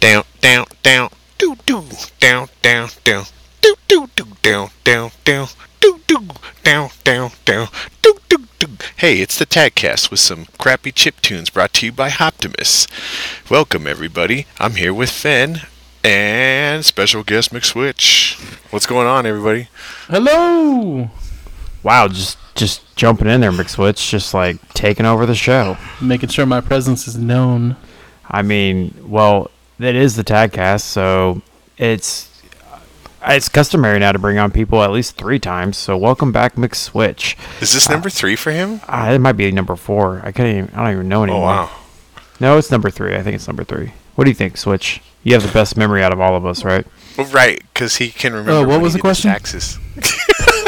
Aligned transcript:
down, 0.00 0.24
down, 0.40 0.64
down, 0.82 1.10
do 1.36 1.54
do, 1.66 1.84
down, 2.18 2.48
down, 2.62 2.88
down, 3.04 3.24
do 3.60 3.74
do 3.86 4.08
do, 4.16 4.26
down, 4.42 4.70
down, 4.82 5.10
down, 5.24 5.48
do 5.78 6.00
do, 6.06 6.26
down, 6.64 6.88
down, 7.04 7.30
down, 7.44 7.68
do 8.00 8.14
do 8.30 8.38
do. 8.58 8.68
Hey, 8.96 9.20
it's 9.20 9.38
the 9.38 9.44
Tagcast 9.44 10.10
with 10.10 10.20
some 10.20 10.46
crappy 10.58 10.90
chip 10.90 11.20
tunes 11.20 11.50
brought 11.50 11.74
to 11.74 11.86
you 11.86 11.92
by 11.92 12.10
Optimus. 12.18 12.86
Welcome 13.50 13.86
everybody. 13.86 14.46
I'm 14.58 14.76
here 14.76 14.94
with 14.94 15.10
Fen 15.10 15.62
and 16.02 16.82
special 16.82 17.22
guest 17.22 17.52
McSwitch. 17.52 18.40
What's 18.72 18.86
going 18.86 19.06
on, 19.06 19.26
everybody? 19.26 19.68
Hello. 20.06 21.10
Wow, 21.82 22.08
just 22.08 22.38
just 22.54 22.96
jumping 22.96 23.28
in 23.28 23.42
there, 23.42 23.52
McSwitch, 23.52 24.08
just 24.08 24.32
like 24.32 24.66
taking 24.72 25.04
over 25.04 25.26
the 25.26 25.34
show. 25.34 25.76
Making 26.00 26.30
sure 26.30 26.46
my 26.46 26.62
presence 26.62 27.06
is 27.06 27.18
known. 27.18 27.76
I 28.30 28.40
mean, 28.40 28.94
well, 29.06 29.50
it 29.82 29.96
is 29.96 30.16
the 30.16 30.24
Tagcast, 30.24 30.82
so 30.82 31.42
it's 31.78 32.28
it's 33.26 33.48
customary 33.48 33.98
now 33.98 34.12
to 34.12 34.18
bring 34.18 34.38
on 34.38 34.50
people 34.50 34.82
at 34.82 34.90
least 34.90 35.16
three 35.16 35.38
times. 35.38 35.76
So 35.76 35.96
welcome 35.96 36.32
back, 36.32 36.54
McSwitch. 36.54 37.36
Is 37.62 37.72
this 37.72 37.88
number 37.88 38.08
three 38.10 38.36
for 38.36 38.50
him? 38.50 38.80
Uh, 38.88 39.10
it 39.14 39.18
might 39.18 39.32
be 39.32 39.50
number 39.52 39.76
four. 39.76 40.20
I 40.24 40.32
can't 40.32 40.48
even. 40.48 40.70
I 40.74 40.84
don't 40.84 40.92
even 40.92 41.08
know 41.08 41.22
anymore. 41.24 41.48
Oh 41.48 41.52
anymore. 41.52 41.66
wow. 41.66 41.76
No, 42.40 42.58
it's 42.58 42.70
number 42.70 42.90
three. 42.90 43.14
I 43.14 43.22
think 43.22 43.34
it's 43.34 43.46
number 43.46 43.64
three. 43.64 43.92
What 44.14 44.24
do 44.24 44.30
you 44.30 44.34
think, 44.34 44.56
Switch? 44.56 45.02
You 45.22 45.34
have 45.34 45.42
the 45.42 45.52
best 45.52 45.76
memory 45.76 46.02
out 46.02 46.12
of 46.12 46.20
all 46.20 46.34
of 46.36 46.46
us, 46.46 46.64
right? 46.64 46.86
Well, 47.18 47.26
right, 47.26 47.62
because 47.74 47.96
he 47.96 48.08
can 48.08 48.32
remember. 48.32 48.52
Oh, 48.52 48.60
what 48.60 48.68
when 48.68 48.82
was 48.82 48.94
he 48.94 48.98
the 48.98 49.02
question? 49.02 49.30
Taxes. 49.30 49.78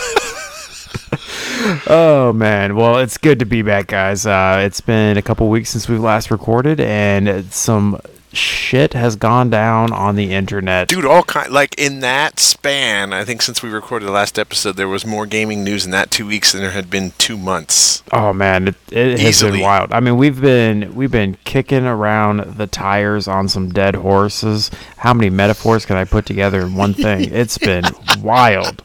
Oh 1.87 2.33
man, 2.33 2.75
well 2.75 2.99
it's 2.99 3.17
good 3.19 3.39
to 3.39 3.45
be 3.45 3.63
back, 3.63 3.87
guys. 3.87 4.27
Uh, 4.27 4.63
it's 4.65 4.81
been 4.81 5.17
a 5.17 5.23
couple 5.23 5.49
weeks 5.49 5.71
since 5.71 5.89
we 5.89 5.97
last 5.97 6.31
recorded, 6.31 6.81
and 6.81 7.53
some 7.53 8.01
shit 8.33 8.95
has 8.95 9.17
gone 9.17 9.51
down 9.51 9.93
on 9.93 10.17
the 10.17 10.33
internet. 10.33 10.89
Dude, 10.89 11.05
all 11.05 11.23
kind 11.23 11.53
like 11.53 11.75
in 11.79 12.01
that 12.01 12.41
span, 12.41 13.13
I 13.13 13.25
think 13.25 13.43
since 13.43 13.63
we 13.63 13.71
recorded 13.71 14.07
the 14.07 14.13
last 14.13 14.39
episode, 14.39 14.77
there 14.77 14.89
was 14.89 15.07
more 15.07 15.27
gaming 15.27 15.63
news 15.63 15.85
in 15.85 15.91
that 15.93 16.11
two 16.11 16.27
weeks 16.27 16.53
than 16.53 16.63
there 16.63 16.71
had 16.71 16.91
been 16.91 17.13
two 17.19 17.37
months. 17.37 18.03
Oh 18.13 18.33
man, 18.33 18.69
it, 18.69 18.75
it 18.91 19.21
has 19.21 19.43
been 19.43 19.61
wild. 19.61 19.93
I 19.93 20.01
mean, 20.01 20.17
we've 20.17 20.41
been 20.41 20.95
we've 20.95 21.11
been 21.11 21.37
kicking 21.45 21.87
around 21.87 22.57
the 22.57 22.67
tires 22.67 23.29
on 23.29 23.49
some 23.49 23.71
dead 23.71 23.97
horses. 23.97 24.71
How 24.99 25.15
many 25.15 25.31
metaphors 25.31 25.85
can 25.85 25.97
I 25.97 26.05
put 26.05 26.27
together 26.27 26.61
in 26.63 26.75
one 26.75 26.95
thing? 26.95 27.29
it's 27.33 27.59
been 27.59 27.85
wild. 28.21 28.83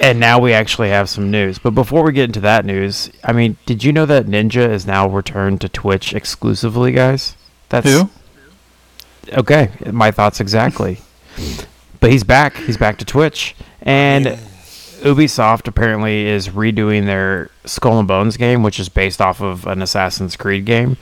And 0.00 0.20
now 0.20 0.38
we 0.38 0.52
actually 0.52 0.90
have 0.90 1.08
some 1.08 1.30
news. 1.30 1.58
But 1.58 1.70
before 1.74 2.04
we 2.04 2.12
get 2.12 2.26
into 2.26 2.40
that 2.40 2.64
news, 2.64 3.10
I 3.24 3.32
mean, 3.32 3.56
did 3.66 3.82
you 3.82 3.92
know 3.92 4.06
that 4.06 4.26
Ninja 4.26 4.68
is 4.68 4.86
now 4.86 5.08
returned 5.08 5.60
to 5.62 5.68
Twitch 5.68 6.14
exclusively, 6.14 6.92
guys? 6.92 7.34
That's 7.68 7.88
Who? 7.88 8.10
Okay, 9.32 9.70
my 9.90 10.10
thoughts 10.10 10.40
exactly. 10.40 10.98
but 12.00 12.10
he's 12.10 12.24
back. 12.24 12.56
He's 12.56 12.76
back 12.76 12.98
to 12.98 13.04
Twitch, 13.04 13.54
and 13.82 14.38
Ubisoft 15.02 15.68
apparently 15.68 16.26
is 16.26 16.48
redoing 16.48 17.06
their 17.06 17.50
Skull 17.64 17.98
and 17.98 18.08
Bones 18.08 18.36
game, 18.36 18.62
which 18.62 18.80
is 18.80 18.88
based 18.88 19.20
off 19.20 19.40
of 19.40 19.66
an 19.66 19.82
Assassin's 19.82 20.36
Creed 20.36 20.64
game. 20.64 20.96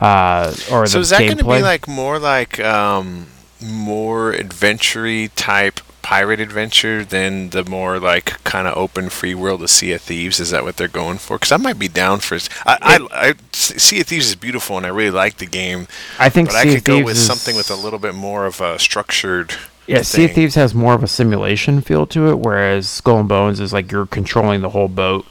Uh, 0.00 0.54
or 0.70 0.86
So 0.86 0.98
the 0.98 1.00
is 1.00 1.10
that 1.10 1.18
going 1.20 1.38
to 1.38 1.44
be 1.44 1.62
like 1.62 1.88
more 1.88 2.18
like 2.18 2.60
um, 2.60 3.26
more 3.60 4.32
adventure 4.32 5.28
type 5.28 5.80
pirate 6.02 6.40
adventure 6.40 7.04
than 7.04 7.50
the 7.50 7.64
more 7.64 7.98
like 8.00 8.42
kind 8.44 8.66
of 8.66 8.76
open 8.76 9.08
free 9.08 9.34
world 9.34 9.62
of 9.62 9.70
Sea 9.70 9.92
of 9.92 10.02
Thieves? 10.02 10.40
Is 10.40 10.50
that 10.50 10.64
what 10.64 10.76
they're 10.76 10.88
going 10.88 11.18
for? 11.18 11.36
Because 11.36 11.52
I 11.52 11.56
might 11.56 11.78
be 11.78 11.88
down 11.88 12.20
for. 12.20 12.36
I, 12.66 12.78
I, 12.82 13.28
I 13.28 13.34
Sea 13.52 14.00
of 14.00 14.06
Thieves 14.08 14.28
is 14.28 14.36
beautiful, 14.36 14.76
and 14.76 14.84
I 14.84 14.90
really 14.90 15.10
like 15.10 15.38
the 15.38 15.46
game. 15.46 15.86
I 16.18 16.28
think 16.28 16.48
But 16.48 16.56
I 16.56 16.62
Sea 16.64 16.68
of 16.70 16.74
could 16.76 16.84
go 16.84 16.94
Thieves 16.96 17.04
with 17.06 17.16
is- 17.16 17.26
something 17.26 17.56
with 17.56 17.70
a 17.70 17.76
little 17.76 17.98
bit 17.98 18.14
more 18.14 18.46
of 18.46 18.60
a 18.60 18.78
structured. 18.78 19.54
Yeah, 19.86 20.02
Sea 20.02 20.24
of 20.24 20.30
thing. 20.30 20.34
Thieves 20.36 20.54
has 20.54 20.74
more 20.74 20.94
of 20.94 21.02
a 21.02 21.08
simulation 21.08 21.80
feel 21.80 22.06
to 22.06 22.30
it, 22.30 22.38
whereas 22.38 22.88
Skull 22.88 23.20
and 23.20 23.28
Bones 23.28 23.58
is 23.60 23.72
like 23.72 23.90
you're 23.90 24.06
controlling 24.06 24.60
the 24.60 24.70
whole 24.70 24.88
boat 24.88 25.26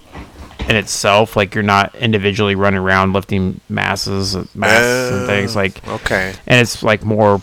in 0.67 0.75
itself. 0.75 1.35
Like 1.37 1.55
you're 1.55 1.63
not 1.63 1.95
individually 1.95 2.55
running 2.55 2.79
around 2.81 3.13
lifting 3.13 3.61
masses, 3.69 4.35
uh, 4.35 4.45
masses 4.53 5.17
and 5.19 5.25
things. 5.27 5.55
Oh, 5.55 5.59
Like 5.59 5.87
Okay. 5.87 6.33
and 6.47 6.59
it's 6.61 6.83
like 6.83 7.03
more 7.05 7.41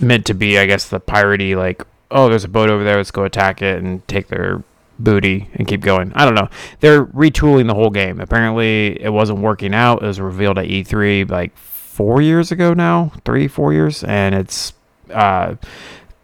meant 0.00 0.24
to 0.26 0.34
be, 0.34 0.58
I 0.58 0.64
guess, 0.66 0.88
the 0.88 0.98
piratey 1.00 1.54
like, 1.56 1.82
oh, 2.10 2.28
there's 2.28 2.44
a 2.44 2.48
boat 2.48 2.70
over 2.70 2.84
there, 2.84 2.96
let's 2.96 3.10
go 3.10 3.24
attack 3.24 3.62
it 3.62 3.82
and 3.82 4.06
take 4.08 4.28
their 4.28 4.62
booty 4.98 5.48
and 5.54 5.66
keep 5.66 5.80
going. 5.80 6.12
I 6.14 6.24
don't 6.24 6.34
know. 6.34 6.48
They're 6.80 7.04
retooling 7.06 7.66
the 7.66 7.74
whole 7.74 7.90
game. 7.90 8.20
Apparently, 8.20 9.00
it 9.00 9.12
wasn't 9.12 9.40
working 9.40 9.74
out. 9.74 10.02
It 10.02 10.06
was 10.06 10.20
revealed 10.20 10.58
at 10.58 10.66
E3 10.66 11.30
like 11.30 11.56
four 11.56 12.20
years 12.20 12.50
ago 12.50 12.74
now, 12.74 13.12
three, 13.24 13.48
four 13.48 13.72
years, 13.72 14.04
and 14.04 14.34
it's 14.34 14.72
uh, 15.12 15.56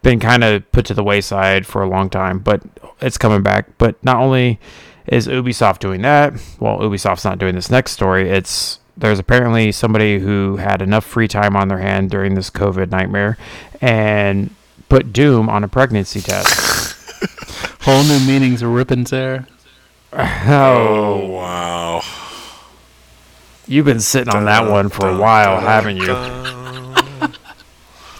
been 0.02 0.20
kind 0.20 0.44
of 0.44 0.70
put 0.72 0.86
to 0.86 0.94
the 0.94 1.04
wayside 1.04 1.66
for 1.66 1.82
a 1.82 1.88
long 1.88 2.10
time. 2.10 2.38
But 2.38 2.62
it's 3.00 3.18
coming 3.18 3.42
back. 3.42 3.78
But 3.78 4.02
not 4.04 4.16
only 4.16 4.58
is 5.06 5.28
Ubisoft 5.28 5.80
doing 5.80 6.02
that, 6.02 6.32
well, 6.58 6.78
Ubisoft's 6.78 7.24
not 7.24 7.38
doing 7.38 7.54
this 7.54 7.70
next 7.70 7.92
story. 7.92 8.28
It's 8.28 8.80
there's 8.96 9.18
apparently 9.18 9.72
somebody 9.72 10.20
who 10.20 10.56
had 10.56 10.80
enough 10.80 11.04
free 11.04 11.26
time 11.26 11.56
on 11.56 11.68
their 11.68 11.78
hand 11.78 12.10
during 12.10 12.34
this 12.34 12.48
COVID 12.48 12.90
nightmare 12.90 13.36
and 13.80 14.54
put 14.88 15.12
Doom 15.12 15.48
on 15.48 15.64
a 15.64 15.68
pregnancy 15.68 16.20
test. 16.20 16.94
Whole 17.82 18.02
new 18.04 18.20
meanings 18.20 18.62
of 18.62 18.70
rip 18.70 18.90
and 18.90 19.06
tear. 19.06 19.46
Oh 20.12 21.26
wow. 21.26 22.02
You've 23.66 23.86
been 23.86 24.00
sitting 24.00 24.32
on 24.34 24.44
that 24.44 24.70
one 24.70 24.88
for 24.88 25.08
a 25.08 25.16
while, 25.16 25.60
haven't 25.60 25.96
you? 25.96 26.04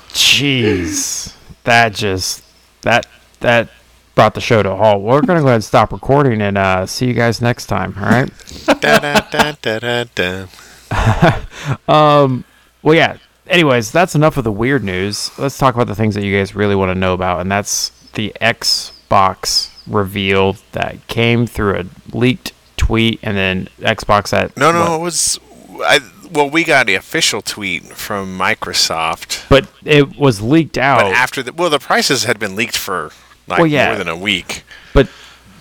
Jeez, 0.09 1.35
that 1.65 1.93
just 1.95 2.43
that 2.83 3.07
that 3.41 3.69
brought 4.15 4.35
the 4.35 4.41
show 4.41 4.63
to 4.63 4.71
a 4.71 4.77
halt. 4.77 5.03
We're 5.03 5.21
gonna 5.23 5.41
go 5.41 5.47
ahead 5.47 5.57
and 5.57 5.65
stop 5.65 5.93
recording 5.93 6.41
and 6.41 6.57
uh, 6.57 6.87
see 6.87 7.07
you 7.07 7.15
guys 7.15 7.41
next 7.41 7.67
time. 7.67 7.95
All 7.99 8.05
right. 8.05 8.31
Da, 8.81 8.99
da, 8.99 9.21
da, 9.31 9.53
da, 9.63 10.05
da, 10.15 10.47
da. 10.89 11.45
Um. 11.89 12.45
Well, 12.83 12.95
yeah. 12.95 13.17
Anyways, 13.47 13.93
that's 13.93 14.15
enough 14.15 14.37
of 14.37 14.44
the 14.44 14.53
weird 14.53 14.82
news. 14.84 15.31
Let's 15.38 15.59
talk 15.59 15.75
about 15.75 15.87
the 15.87 15.94
things 15.94 16.15
that 16.15 16.25
you 16.25 16.37
guys 16.37 16.55
really 16.55 16.75
want 16.75 16.91
to 16.91 16.94
know 16.99 17.12
about, 17.12 17.41
and 17.41 17.50
that's 17.53 17.91
the 18.15 18.32
Xbox 18.41 19.71
reveal 19.87 20.56
that 20.72 21.06
came 21.09 21.47
through 21.47 21.78
a 21.81 21.84
leaked 22.16 22.53
tweet, 22.77 23.21
and 23.22 23.37
then 23.37 23.69
Xbox 23.81 24.32
at 24.32 24.56
No, 24.56 24.72
no, 24.72 24.91
what? 24.93 25.00
it 25.00 25.03
was. 25.03 25.41
I, 25.81 26.00
well, 26.32 26.49
we 26.49 26.65
got 26.65 26.87
the 26.87 26.94
official 26.94 27.43
tweet 27.43 27.84
from 27.84 28.38
Microsoft, 28.38 29.47
but 29.49 29.69
it 29.84 30.16
was 30.16 30.41
leaked 30.41 30.78
out. 30.78 31.00
but 31.03 31.12
after 31.12 31.43
the 31.43 31.53
well, 31.53 31.71
the 31.71 31.78
prices 31.78 32.25
had 32.25 32.38
been 32.38 32.56
leaked 32.56 32.76
for 32.76 33.11
like 33.47 33.59
Well, 33.59 33.66
yeah. 33.66 33.88
more 33.88 33.99
than 33.99 34.09
a 34.09 34.16
week. 34.16 34.65
But 34.94 35.09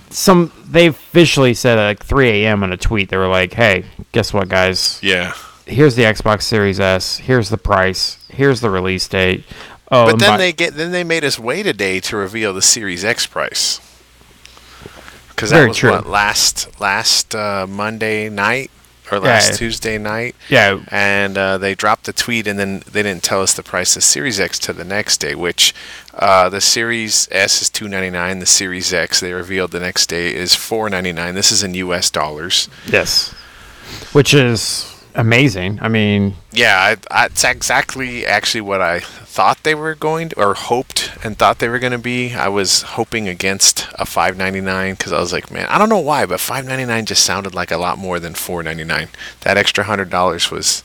some 0.10 0.52
they 0.66 0.88
officially 0.88 1.54
said 1.54 1.78
at 1.78 1.86
like 1.86 2.04
3 2.04 2.30
a.m. 2.46 2.64
in 2.64 2.72
a 2.72 2.78
tweet. 2.78 3.10
They 3.10 3.18
were 3.18 3.28
like, 3.28 3.54
"Hey, 3.54 3.86
guess 4.14 4.32
what, 4.34 4.48
guys? 4.48 5.00
Yeah, 5.04 5.34
Here's 5.66 5.96
the 5.96 6.04
Xbox 6.04 6.44
Series 6.44 6.80
S. 6.80 7.18
Here's 7.18 7.50
the 7.50 7.58
price. 7.58 8.18
Here's 8.30 8.62
the 8.62 8.70
release 8.70 9.08
date." 9.08 9.44
Oh, 9.92 10.08
but 10.12 10.20
then 10.20 10.32
by- 10.32 10.38
they 10.38 10.52
get 10.54 10.76
then 10.76 10.92
they 10.92 11.04
made 11.04 11.24
us 11.24 11.38
wait 11.40 11.66
a 11.68 11.74
day 11.74 12.00
to 12.02 12.18
reveal 12.18 12.54
the 12.54 12.62
Series 12.62 13.06
X 13.06 13.26
price 13.28 13.80
because 15.30 15.50
that 15.50 15.58
Very 15.58 15.68
was 15.70 15.78
true. 15.78 15.92
what 15.92 16.08
last 16.08 16.80
last 16.80 17.34
uh, 17.36 17.66
Monday 17.68 18.30
night 18.30 18.72
or 19.12 19.20
last 19.20 19.52
Yeah. 19.52 19.58
Tuesday 19.58 19.98
night. 19.98 20.36
yeah, 20.50 20.80
and 20.90 21.38
uh, 21.38 21.58
they 21.58 21.76
dropped 21.76 22.06
the 22.06 22.14
tweet, 22.14 22.48
and 22.48 22.58
then 22.58 22.82
they 22.90 23.04
didn't 23.04 23.22
tell 23.24 23.42
us 23.42 23.54
the 23.54 23.62
price 23.64 23.96
of 23.96 24.04
Series 24.04 24.40
X 24.40 24.58
to 24.60 24.74
the 24.74 24.86
next 24.86 25.18
day. 25.18 25.36
Which 25.36 25.74
uh, 26.14 26.50
the 26.50 26.62
Series 26.62 27.28
S 27.32 27.62
is 27.62 27.70
two 27.70 27.88
ninety 27.88 28.10
nine. 28.10 28.40
The 28.40 28.46
Series 28.46 28.94
X 28.94 29.20
they 29.20 29.34
revealed 29.34 29.72
the 29.72 29.80
next 29.80 30.08
day 30.08 30.34
is 30.34 30.56
four 30.56 30.90
ninety 30.90 31.12
nine. 31.14 31.36
This 31.36 31.52
is 31.52 31.64
in 31.64 31.74
U.S. 31.76 32.10
dollars. 32.10 32.68
yes, 32.88 33.34
which 34.14 34.34
is 34.34 34.90
amazing. 35.16 35.80
I 35.82 35.88
mean, 35.90 36.36
Yeah, 36.52 36.78
I, 37.12 37.22
I, 37.24 37.26
it's 37.26 37.44
exactly 37.44 38.26
actually 38.26 38.62
what 38.62 38.82
I 38.82 39.00
thought 39.00 39.64
they 39.64 39.76
were 39.76 39.96
going 39.96 40.30
to, 40.30 40.40
or 40.40 40.54
hoped 40.54 41.12
and 41.24 41.38
thought 41.38 41.60
they 41.60 41.70
were 41.70 41.80
going 41.80 41.92
to 41.94 41.98
be. 41.98 42.34
I 42.34 42.48
was 42.50 42.82
hoping 42.84 43.28
against 43.28 43.88
a 43.96 44.06
five 44.06 44.38
ninety 44.38 44.62
nine 44.62 44.94
because 44.96 45.12
I 45.12 45.20
was 45.20 45.34
like, 45.34 45.52
man, 45.52 45.68
I 45.70 45.78
don't 45.78 45.90
know 45.90 46.00
why, 46.00 46.26
but 46.26 46.40
five 46.40 46.66
ninety 46.66 46.86
nine 46.86 47.06
just 47.06 47.24
sounded 47.24 47.54
like 47.56 47.72
a 47.72 47.78
lot 47.78 47.98
more 47.98 48.20
than 48.20 48.34
four 48.34 48.64
ninety 48.64 48.84
nine. 48.84 49.10
That 49.42 49.58
extra 49.58 49.84
hundred 49.86 50.10
dollars 50.10 50.52
was 50.52 50.84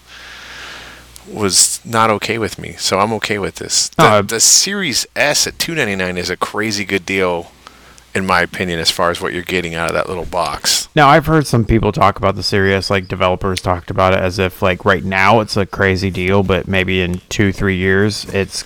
was 1.27 1.81
not 1.85 2.09
okay 2.09 2.39
with 2.39 2.59
me, 2.59 2.73
so 2.79 2.99
I'm 2.99 3.13
okay 3.15 3.39
with 3.39 3.57
this. 3.57 3.91
The, 3.91 4.03
Uh, 4.03 4.23
the 4.23 4.41
Series 4.41 5.07
S 5.15 5.47
at 5.47 5.59
two 5.59 5.75
ninety 5.75 5.97
nine 5.97 6.17
is 6.17 6.31
a 6.31 6.37
crazy 6.37 6.85
good 6.87 7.05
deal, 7.05 7.53
in 8.19 8.27
my 8.27 8.43
opinion, 8.43 8.79
as 8.79 8.91
far 8.91 9.11
as 9.11 9.21
what 9.21 9.33
you're 9.33 9.43
getting 9.43 9.75
out 9.75 9.89
of 9.89 9.95
that 9.95 10.09
little 10.09 10.27
box. 10.27 10.89
now 10.95 11.09
I've 11.09 11.27
heard 11.27 11.47
some 11.47 11.65
people 11.65 11.93
talk 11.93 12.19
about 12.19 12.35
the 12.35 12.43
Series, 12.43 12.91
like 12.91 13.09
developers 13.09 13.61
talked 13.61 13.91
about 13.91 14.13
it 14.13 14.21
as 14.21 14.39
if 14.39 14.61
like 14.61 14.85
right 14.85 15.05
now 15.05 15.41
it's 15.41 15.57
a 15.57 15.65
crazy 15.65 16.11
deal, 16.11 16.43
but 16.43 16.69
maybe 16.69 17.01
in 17.01 17.21
two, 17.29 17.53
three 17.53 17.77
years 17.77 18.27
it's 18.27 18.65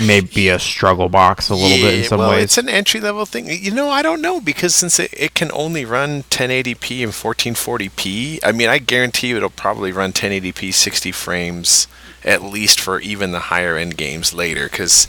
maybe 0.00 0.48
a 0.48 0.58
struggle 0.58 1.08
box 1.08 1.50
a 1.50 1.54
little 1.54 1.76
bit 1.76 1.98
in 1.98 2.04
some 2.04 2.18
well, 2.18 2.30
ways. 2.30 2.44
it's 2.44 2.58
an 2.58 2.68
entry 2.68 3.00
level 3.00 3.26
thing. 3.26 3.48
You 3.50 3.72
know, 3.72 3.90
I 3.90 4.02
don't 4.02 4.22
know 4.22 4.40
because 4.40 4.74
since 4.74 4.98
it, 4.98 5.12
it 5.12 5.34
can 5.34 5.50
only 5.52 5.84
run 5.84 6.22
1080p 6.24 7.02
and 7.02 7.12
1440p, 7.12 8.38
I 8.42 8.52
mean, 8.52 8.68
I 8.68 8.78
guarantee 8.78 9.28
you 9.28 9.36
it'll 9.36 9.50
probably 9.50 9.92
run 9.92 10.12
1080p 10.12 10.72
60 10.72 11.12
frames 11.12 11.86
at 12.24 12.42
least 12.42 12.80
for 12.80 13.00
even 13.00 13.32
the 13.32 13.40
higher 13.40 13.76
end 13.76 13.96
games 13.96 14.32
later, 14.32 14.68
because 14.68 15.08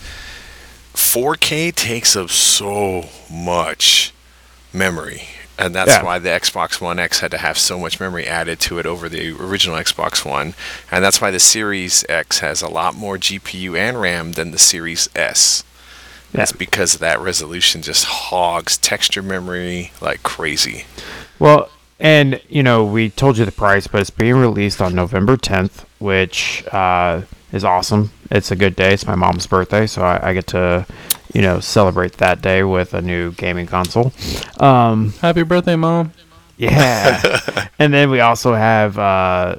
4K 0.93 1.73
takes 1.73 2.15
up 2.15 2.29
so 2.29 3.05
much 3.31 4.13
memory. 4.71 5.23
And 5.57 5.75
that's 5.75 5.91
Yeah. 5.91 6.03
why 6.03 6.17
the 6.19 6.29
Xbox 6.29 6.81
One 6.81 6.97
X 6.97 7.19
had 7.19 7.29
to 7.31 7.37
have 7.37 7.57
so 7.59 7.77
much 7.79 7.99
memory 7.99 8.25
added 8.27 8.59
to 8.61 8.79
it 8.79 8.85
over 8.87 9.07
the 9.07 9.31
original 9.39 9.77
Xbox 9.77 10.25
One. 10.25 10.55
And 10.91 11.03
that's 11.05 11.21
why 11.21 11.29
the 11.29 11.39
Series 11.39 12.03
X 12.09 12.39
has 12.39 12.61
a 12.63 12.67
lot 12.67 12.95
more 12.95 13.17
GPU 13.19 13.75
and 13.75 14.01
RAM 14.01 14.31
than 14.33 14.49
the 14.51 14.57
Series 14.57 15.09
S. 15.15 15.63
That's 16.31 16.51
Yeah. 16.51 16.57
because 16.57 16.93
that 16.95 17.19
resolution 17.19 17.83
just 17.83 18.05
hogs 18.05 18.77
texture 18.77 19.21
memory 19.21 19.91
like 20.01 20.23
crazy. 20.23 20.85
Well, 21.37 21.69
and 21.99 22.41
you 22.49 22.63
know, 22.63 22.83
we 22.83 23.11
told 23.11 23.37
you 23.37 23.45
the 23.45 23.51
price, 23.51 23.85
but 23.85 24.01
it's 24.01 24.09
being 24.09 24.35
released 24.37 24.81
on 24.81 24.95
November 24.95 25.37
10th, 25.37 25.85
which 25.99 26.63
uh, 26.71 27.21
is 27.53 27.63
awesome. 27.63 28.11
It's 28.29 28.51
a 28.51 28.55
good 28.55 28.75
day. 28.75 28.94
It's 28.94 29.07
my 29.07 29.15
mom's 29.15 29.47
birthday, 29.47 29.88
so 29.88 30.01
I, 30.01 30.29
I 30.29 30.33
get 30.33 30.47
to, 30.47 30.85
you 31.33 31.41
know, 31.41 31.59
celebrate 31.61 32.13
that 32.13 32.41
day 32.41 32.63
with 32.63 32.94
a 32.94 33.01
new 33.01 33.31
gaming 33.31 33.67
console. 33.67 34.11
Um, 34.59 35.11
Happy 35.21 35.44
birthday, 35.44 35.75
mom. 35.77 36.11
yeah, 36.57 37.39
and 37.79 37.94
then 37.94 38.09
we 38.09 38.19
also 38.19 38.55
have 38.55 38.97
uh, 38.97 39.55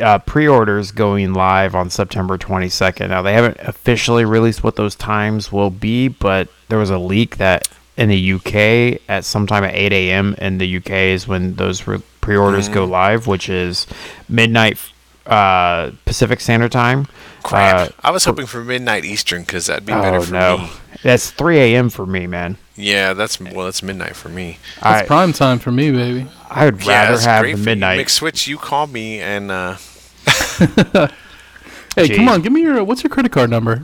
uh, 0.00 0.18
pre-orders 0.20 0.92
going 0.92 1.34
live 1.34 1.74
on 1.74 1.90
September 1.90 2.38
22nd. 2.38 3.08
Now 3.08 3.22
they 3.22 3.34
haven't 3.34 3.58
officially 3.58 4.24
released 4.24 4.62
what 4.62 4.76
those 4.76 4.94
times 4.94 5.50
will 5.52 5.70
be, 5.70 6.08
but 6.08 6.48
there 6.68 6.78
was 6.78 6.90
a 6.90 6.98
leak 6.98 7.36
that 7.38 7.68
in 7.96 8.08
the 8.08 8.32
UK 8.34 9.02
at 9.08 9.24
sometime 9.24 9.64
at 9.64 9.74
8 9.74 9.92
a.m. 9.92 10.34
in 10.38 10.58
the 10.58 10.76
UK 10.78 10.90
is 10.90 11.28
when 11.28 11.54
those 11.56 11.86
re- 11.86 12.00
pre-orders 12.20 12.68
go 12.68 12.84
live, 12.84 13.26
which 13.26 13.48
is 13.48 13.86
midnight 14.28 14.78
uh, 15.26 15.90
Pacific 16.04 16.40
Standard 16.40 16.72
Time. 16.72 17.06
Crap. 17.42 17.88
Uh, 17.88 17.92
I 18.02 18.10
was 18.10 18.24
hoping 18.24 18.46
for 18.46 18.62
midnight 18.62 19.04
Eastern 19.04 19.42
because 19.42 19.66
that'd 19.66 19.86
be 19.86 19.92
better 19.92 20.18
oh 20.18 20.22
for 20.22 20.32
no, 20.32 20.58
me. 20.58 20.70
that's 21.02 21.30
3 21.30 21.58
a.m. 21.58 21.90
for 21.90 22.06
me, 22.06 22.26
man. 22.26 22.56
Yeah, 22.76 23.12
that's 23.12 23.40
well, 23.40 23.66
that's 23.66 23.82
midnight 23.82 24.16
for 24.16 24.28
me. 24.28 24.58
That's 24.82 25.02
I 25.02 25.06
prime 25.06 25.32
time 25.32 25.58
for 25.58 25.70
me, 25.70 25.90
baby. 25.90 26.28
I 26.48 26.66
would 26.66 26.84
yeah, 26.84 26.92
rather 26.92 27.12
that's 27.12 27.24
have 27.24 27.42
great 27.42 27.52
the 27.52 27.56
for 27.56 27.60
you. 27.60 27.64
midnight. 27.76 28.06
McSwitch, 28.06 28.46
you 28.46 28.56
call 28.58 28.86
me 28.86 29.20
and 29.20 29.50
uh, 29.50 29.76
Hey, 31.94 32.08
Gee. 32.08 32.16
come 32.16 32.28
on, 32.28 32.40
give 32.40 32.52
me 32.52 32.62
your 32.62 32.82
what's 32.84 33.02
your 33.02 33.10
credit 33.10 33.32
card 33.32 33.50
number? 33.50 33.76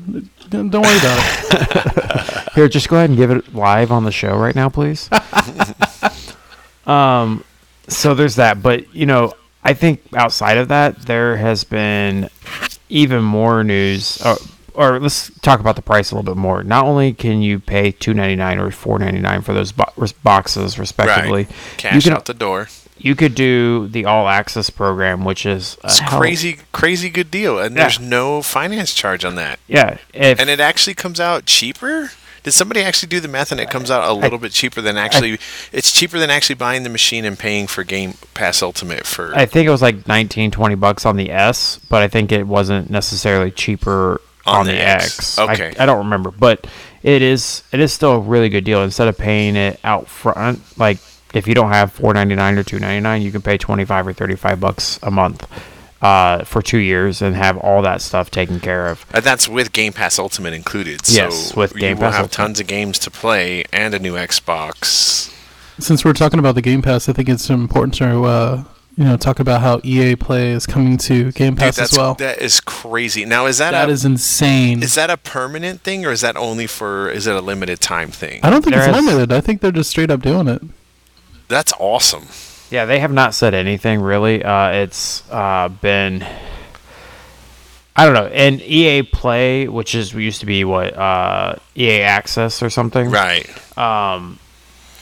Don't 0.49 0.71
don't 0.71 0.83
worry 0.83 0.97
about 0.99 1.19
it. 1.21 2.49
Here, 2.55 2.69
just 2.69 2.89
go 2.89 2.97
ahead 2.97 3.11
and 3.11 3.19
give 3.19 3.31
it 3.31 3.55
live 3.55 3.93
on 3.93 4.05
the 4.05 4.13
show 4.13 4.35
right 4.37 4.55
now, 4.55 4.71
please. 4.71 5.11
um, 6.87 7.45
so 7.89 8.15
there's 8.15 8.37
that, 8.37 8.63
but 8.63 8.95
you 8.95 9.05
know, 9.05 9.35
I 9.63 9.75
think 9.75 10.03
outside 10.15 10.57
of 10.57 10.69
that, 10.69 11.03
there 11.03 11.37
has 11.37 11.65
been 11.65 12.31
even 12.89 13.23
more 13.23 13.63
news. 13.65 14.21
Or, 14.25 14.37
or 14.75 15.01
let's 15.01 15.31
talk 15.41 15.59
about 15.61 15.77
the 15.77 15.83
price 15.83 16.11
a 16.11 16.15
little 16.15 16.35
bit 16.35 16.39
more. 16.39 16.63
Not 16.63 16.85
only 16.85 17.13
can 17.13 17.43
you 17.43 17.59
pay 17.59 17.91
two 17.91 18.15
ninety 18.15 18.37
nine 18.37 18.59
or 18.59 18.71
four 18.71 18.99
ninety 18.99 19.19
nine 19.21 19.43
for 19.43 19.53
those 19.53 19.73
bo- 19.73 19.93
boxes, 20.23 20.79
respectively, 20.79 21.45
right, 21.45 21.53
cash 21.77 22.05
can- 22.05 22.13
out 22.13 22.27
the 22.27 22.35
door. 22.35 22.69
you 22.97 23.15
could 23.17 23.35
do 23.35 23.89
the 23.89 24.05
all 24.05 24.29
access 24.29 24.71
program, 24.71 25.25
which 25.25 25.45
is 25.47 25.77
a 25.83 25.87
It's 25.87 25.99
hell- 25.99 26.21
crazy, 26.21 26.59
crazy 26.73 27.11
good 27.11 27.31
deal, 27.31 27.59
and 27.59 27.75
Yeah. 27.75 27.83
there's 27.83 27.99
no 28.01 28.41
finance 28.43 28.95
charge 28.95 29.25
on 29.25 29.35
that, 29.37 29.59
Yeah, 29.67 29.99
if 30.15 30.39
and 30.41 30.49
it 30.49 30.61
actually 30.61 30.95
comes 30.95 31.19
out 31.21 31.45
cheaper. 31.47 32.11
Did 32.49 32.55
somebody 32.55 32.81
actually 32.81 33.11
do 33.11 33.21
the 33.21 33.29
math 33.29 33.53
and 33.53 33.61
it 33.61 33.69
comes 33.69 33.91
out 33.91 34.09
a 34.09 34.15
little 34.15 34.39
bit 34.39 34.53
cheaper 34.53 34.81
than 34.81 34.97
actually? 34.97 35.39
it's 35.71 35.93
cheaper 35.93 36.19
than 36.19 36.31
actually 36.31 36.55
buying 36.55 36.83
the 36.83 36.89
machine 36.89 37.27
and 37.27 37.39
paying 37.39 37.67
for 37.67 37.85
Game 37.85 38.15
Pass 38.33 38.63
Ultimate 38.63 39.05
for. 39.05 39.37
I 39.37 39.45
think 39.45 39.67
it 39.67 39.71
was 39.71 39.83
like 39.83 40.09
19, 40.09 40.51
20 40.51 40.75
bucks 40.77 41.05
on 41.05 41.17
the 41.17 41.31
S, 41.31 41.79
but 41.91 42.03
I 42.03 42.09
think 42.09 42.33
it 42.33 42.47
wasn't 42.47 42.89
necessarily 42.89 43.51
cheaper 43.51 44.23
On 44.47 44.61
on, 44.61 44.65
the 44.65 44.73
the, 44.73 44.81
X. 44.81 45.39
X. 45.39 45.39
Okay. 45.39 45.75
I, 45.79 45.83
I 45.83 45.85
don't 45.85 45.99
remember, 45.99 46.31
but 46.31 46.67
it 47.03 47.21
is 47.21 47.65
it 47.71 47.81
is 47.81 47.93
still 47.93 48.13
a 48.13 48.19
really 48.19 48.49
good 48.49 48.65
deal. 48.65 48.83
Instead 48.83 49.09
of 49.09 49.19
paying 49.19 49.55
it 49.55 49.79
out 49.85 50.09
front, 50.09 50.63
like 50.79 50.97
if 51.35 51.47
you 51.47 51.55
don't 51.55 51.69
have 51.69 51.93
four 51.93 52.15
ninety 52.15 52.35
nine 52.35 52.57
or 52.57 52.63
two 52.63 52.79
ninety 52.79 53.03
nine, 53.03 53.21
you 53.21 53.31
can 53.31 53.43
pay 53.43 53.59
twenty 53.59 53.85
five 53.85 54.07
or 54.07 54.15
thirty 54.15 54.37
five 54.37 54.59
bucks 54.59 54.99
a 55.03 55.11
month 55.11 55.47
uh, 56.01 56.45
for 56.45 56.63
two 56.63 56.79
years 56.79 57.21
and 57.23 57.35
have 57.35 57.57
all 57.59 57.83
that 57.83 58.01
stuff 58.01 58.31
taken 58.31 58.61
care 58.61 58.87
of. 58.89 59.05
And 59.13 59.25
that's 59.25 59.49
with 59.49 59.73
Game 59.73 59.93
Pass 59.93 60.19
Ultimate 60.19 60.53
included. 60.55 61.05
So 61.07 61.15
Yes, 61.23 61.57
with 61.57 61.75
Game 61.75 61.97
you 61.99 62.05
will 62.05 62.11
have 62.13 62.23
Ultimate. 62.25 62.33
tons 62.33 62.61
of 62.61 62.67
games 62.67 62.99
to 63.01 63.11
play 63.11 63.65
and 63.73 63.95
a 63.95 63.99
new 63.99 64.15
Xbox. 64.15 65.35
Since 65.81 66.05
we're 66.05 66.13
talking 66.13 66.39
about 66.39 66.55
the 66.55 66.63
Game 66.63 66.83
Pass, 66.83 67.09
I 67.09 67.13
think 67.13 67.29
it's 67.29 67.49
important 67.51 67.95
to 67.95 68.25
uh, 68.25 68.65
you 68.97 69.05
know 69.05 69.17
talk 69.17 69.39
about 69.41 69.61
how 69.61 69.81
EA 69.85 70.17
Play 70.17 70.51
is 70.51 70.67
coming 70.67 70.99
to 70.99 71.31
Game 71.33 71.55
Pass 71.57 71.77
that's 71.77 71.93
as 71.93 71.99
well. 71.99 72.15
that 72.15 72.39
is 72.43 72.61
crazy. 72.61 73.25
Now 73.25 73.47
is 73.47 73.59
that, 73.59 73.71
that 73.71 73.89
a 73.89 73.93
is 73.93 74.05
insane. 74.05 74.83
is 74.83 74.95
that 74.97 75.09
a 75.11 75.17
permanent 75.17 75.83
thing 75.83 76.05
or 76.05 76.11
is 76.11 76.21
that 76.23 76.37
only 76.37 76.67
for 76.67 77.09
is 77.11 77.27
it 77.29 77.35
a 77.37 77.41
limited 77.41 77.81
time 77.81 78.11
thing? 78.11 78.41
I 78.43 78.51
don't 78.51 78.63
think 78.63 78.75
There 78.75 78.85
it's 78.89 78.95
has- 78.97 79.05
limited. 79.05 79.33
I 79.33 79.41
think 79.41 79.61
they're 79.61 79.71
just 79.73 79.91
straight 79.91 80.11
up 80.11 80.21
doing 80.21 80.49
it. 80.49 80.63
That's 81.47 81.73
awesome. 81.79 82.27
Yeah, 82.71 82.85
they 82.85 83.01
have 83.01 83.13
not 83.13 83.35
said 83.35 83.55
anything 83.55 84.01
really. 84.01 84.43
Uh, 84.45 84.71
it's 84.71 85.29
uh, 85.31 85.69
been 85.69 86.25
I 87.99 88.05
don't 88.05 88.15
know. 88.15 88.27
And 88.27 88.63
EA 88.63 89.03
Play, 89.03 89.67
which 89.67 89.97
is 89.97 90.15
used 90.15 90.39
to 90.41 90.47
be 90.47 90.63
what 90.63 90.97
uh, 90.97 91.57
EA 91.77 92.03
Access 92.03 92.63
or 92.63 92.71
something. 92.71 93.11
Right. 93.11 93.49
um, 93.77 94.39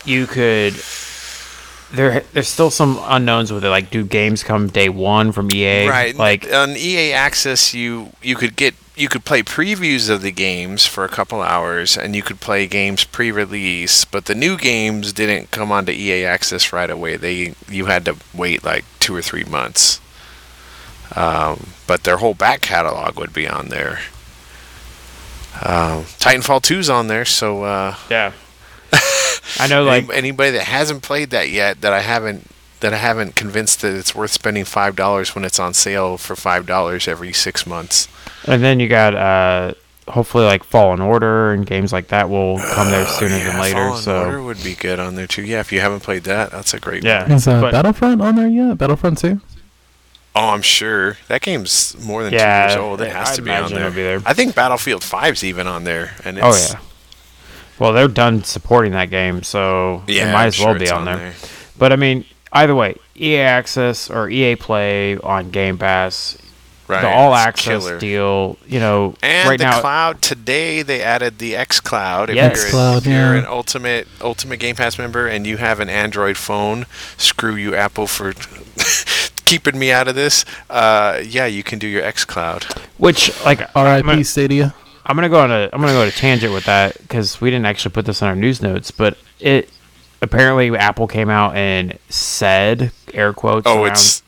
you 0.06 0.26
could 0.26 0.72
there 1.92 2.20
there's 2.32 2.48
still 2.48 2.70
some 2.70 2.98
unknowns 3.04 3.52
with 3.52 3.64
it 3.64 3.68
like 3.68 3.90
do 3.90 4.04
games 4.04 4.42
come 4.42 4.66
day 4.68 4.88
one 4.88 5.30
from 5.32 5.48
ea 5.52 5.86
Right. 5.88 6.16
like 6.16 6.52
on 6.52 6.70
EA 6.70 7.12
Access 7.12 7.72
you 7.74 8.10
you 8.22 8.34
could 8.34 8.56
get 8.56 8.74
you 8.96 9.08
could 9.08 9.24
play 9.24 9.42
previews 9.42 10.08
of 10.08 10.22
the 10.22 10.32
games 10.32 10.86
for 10.86 11.04
a 11.04 11.08
couple 11.08 11.42
hours 11.42 11.96
and 11.98 12.16
you 12.16 12.22
could 12.22 12.40
play 12.40 12.66
games 12.66 13.04
pre-release, 13.04 14.06
but 14.06 14.24
the 14.24 14.34
new 14.34 14.56
games 14.56 15.12
didn't 15.12 15.50
come 15.50 15.70
onto 15.70 15.92
EA 15.92 16.24
Access 16.24 16.72
right 16.72 16.88
away. 16.90 17.16
They 17.18 17.54
you 17.68 17.86
had 17.86 18.06
to 18.06 18.16
wait 18.34 18.64
like 18.64 18.84
2 19.00 19.14
or 19.14 19.20
3 19.20 19.44
months. 19.44 20.00
Um, 21.14 21.68
but 21.86 22.04
their 22.04 22.16
whole 22.16 22.32
back 22.34 22.62
catalog 22.62 23.18
would 23.18 23.34
be 23.34 23.46
on 23.46 23.68
there. 23.68 24.00
Um, 25.62 26.04
Titanfall 26.18 26.62
2's 26.62 26.88
on 26.90 27.06
there, 27.08 27.24
so 27.26 27.64
uh, 27.64 27.94
yeah 28.10 28.32
i 29.60 29.66
know 29.66 29.84
like 29.84 30.04
any- 30.04 30.14
anybody 30.18 30.50
that 30.50 30.64
hasn't 30.64 31.02
played 31.02 31.30
that 31.30 31.48
yet 31.50 31.80
that 31.80 31.92
I 31.92 32.00
haven't 32.00 32.48
that 32.80 32.92
I 32.92 32.98
haven't 32.98 33.34
convinced 33.36 33.80
that 33.80 33.94
it's 33.94 34.14
worth 34.14 34.30
spending 34.32 34.64
five 34.64 34.96
dollars 34.96 35.34
when 35.34 35.44
it's 35.44 35.58
on 35.58 35.72
sale 35.74 36.18
for 36.18 36.36
five 36.36 36.66
dollars 36.66 37.08
every 37.08 37.32
six 37.32 37.66
months. 37.66 38.06
and 38.46 38.62
then 38.62 38.80
you 38.80 38.88
got 38.88 39.14
uh 39.14 39.72
hopefully 40.08 40.44
like 40.44 40.62
fallen 40.62 41.00
order 41.00 41.52
and 41.52 41.66
games 41.66 41.92
like 41.92 42.08
that 42.08 42.28
will 42.30 42.58
come 42.74 42.90
there 42.90 43.06
sooner 43.06 43.34
Oh, 43.34 43.38
Yeah, 43.38 43.44
than 43.50 43.60
later 43.60 43.74
Fallen 43.88 44.02
so 44.02 44.24
Order 44.24 44.42
would 44.42 44.62
be 44.62 44.74
good 44.74 45.00
on 45.00 45.14
there 45.16 45.26
too. 45.26 45.42
Yeah, 45.42 45.60
if 45.60 45.72
you 45.72 45.80
haven't 45.80 46.00
played 46.00 46.22
that, 46.24 46.50
that's 46.52 46.74
a 46.74 46.78
great 46.78 47.02
Yeah. 47.02 47.22
one. 47.22 47.32
Is 47.32 47.48
uh, 47.48 47.60
But- 47.60 47.72
Battlefront 47.72 48.22
on 48.22 48.36
there 48.36 48.46
yet? 48.46 48.78
Battlefront 48.78 49.18
2? 49.18 49.40
Oh, 50.36 50.50
I'm 50.50 50.62
sure 50.62 51.16
that 51.28 51.40
game's 51.40 51.96
more 52.04 52.22
than 52.22 52.32
Yeah, 52.34 52.66
two 52.66 52.72
years 52.74 52.80
old. 52.80 53.00
It 53.00 53.10
has 53.10 53.30
I'd 53.30 53.34
to 53.36 53.42
be 53.42 53.50
on 53.50 53.72
there. 53.72 53.90
be 53.90 54.02
there. 54.02 54.22
I 54.26 54.32
think 54.34 54.54
Battlefield 54.54 55.02
5's 55.02 55.42
even 55.42 55.66
on 55.66 55.82
there, 55.84 56.14
and 56.24 56.38
oh 56.40 56.54
yeah 56.54 56.78
well 57.78 57.92
they're 57.92 58.08
done 58.08 58.42
supporting 58.44 58.92
that 58.92 59.10
game 59.10 59.42
so 59.42 60.02
yeah, 60.06 60.28
it 60.28 60.32
might 60.32 60.42
I'm 60.42 60.46
as 60.48 60.58
well 60.58 60.68
sure 60.72 60.78
be 60.78 60.82
it's 60.84 60.92
on 60.92 61.04
there 61.04 61.34
but 61.78 61.92
i 61.92 61.96
mean 61.96 62.24
either 62.52 62.74
way 62.74 62.96
ea 63.18 63.36
access 63.38 64.08
or 64.10 64.28
ea 64.30 64.56
play 64.56 65.16
on 65.18 65.50
game 65.50 65.78
pass 65.78 66.38
Right, 66.88 67.00
the 67.00 67.08
all 67.08 67.34
access 67.34 67.82
killer. 67.82 67.98
deal, 67.98 68.58
you 68.64 68.78
know, 68.78 69.16
And 69.20 69.48
right 69.48 69.58
the 69.58 69.64
now. 69.64 69.80
cloud 69.80 70.22
today 70.22 70.82
they 70.82 71.02
added 71.02 71.40
the 71.40 71.54
xCloud. 71.54 72.28
If, 72.28 72.36
Yes. 72.36 72.58
you're, 72.58 72.66
xCloud, 72.80 72.96
if 72.98 73.06
you're 73.06 73.34
an 73.34 73.44
ultimate 73.44 74.06
ultimate 74.20 74.60
Game 74.60 74.76
Pass 74.76 74.96
member 74.96 75.26
and 75.26 75.48
you 75.48 75.56
have 75.56 75.80
an 75.80 75.88
Android 75.88 76.36
phone, 76.36 76.86
screw 77.16 77.56
you 77.56 77.74
Apple 77.74 78.06
for 78.06 78.34
keeping 79.44 79.80
me 79.80 79.90
out 79.90 80.06
of 80.06 80.14
this. 80.14 80.44
Uh, 80.70 81.20
yeah, 81.26 81.46
you 81.46 81.64
can 81.64 81.80
do 81.80 81.88
your 81.88 82.02
xCloud. 82.02 82.62
which, 82.98 83.32
like, 83.44 83.62
R.I.P. 83.74 84.22
Stadia. 84.22 84.72
I'm 85.06 85.14
gonna 85.16 85.28
go 85.28 85.40
on 85.40 85.50
a, 85.52 85.68
I'm 85.72 85.80
gonna 85.80 85.92
go 85.92 86.02
on 86.02 86.08
a 86.08 86.12
tangent 86.12 86.52
with 86.52 86.64
that 86.64 86.98
because 87.00 87.40
we 87.40 87.48
didn't 87.50 87.66
actually 87.66 87.92
put 87.92 88.04
this 88.06 88.20
in 88.22 88.28
our 88.28 88.34
news 88.36 88.60
notes, 88.60 88.90
but 88.90 89.16
it 89.38 89.70
apparently 90.20 90.76
Apple 90.76 91.06
came 91.06 91.30
out 91.30 91.54
and 91.54 91.96
said 92.08 92.90
air 93.14 93.32
quotes. 93.32 93.66
Oh, 93.66 93.84
around, 93.84 93.92
it's 93.92 94.22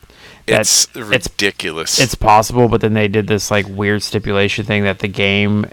it's 0.47 0.85
it's- 0.97 1.29
ridiculous. 1.29 1.99
it's 2.01 2.15
possible, 2.15 2.69
but 2.69 2.81
then 2.81 2.95
they 2.95 3.09
did 3.09 3.27
this 3.27 3.51
like 3.51 3.67
weird 3.69 4.03
stipulation 4.03 4.65
thing 4.65 4.85
that 4.85 5.01
the 5.01 5.09
game 5.09 5.67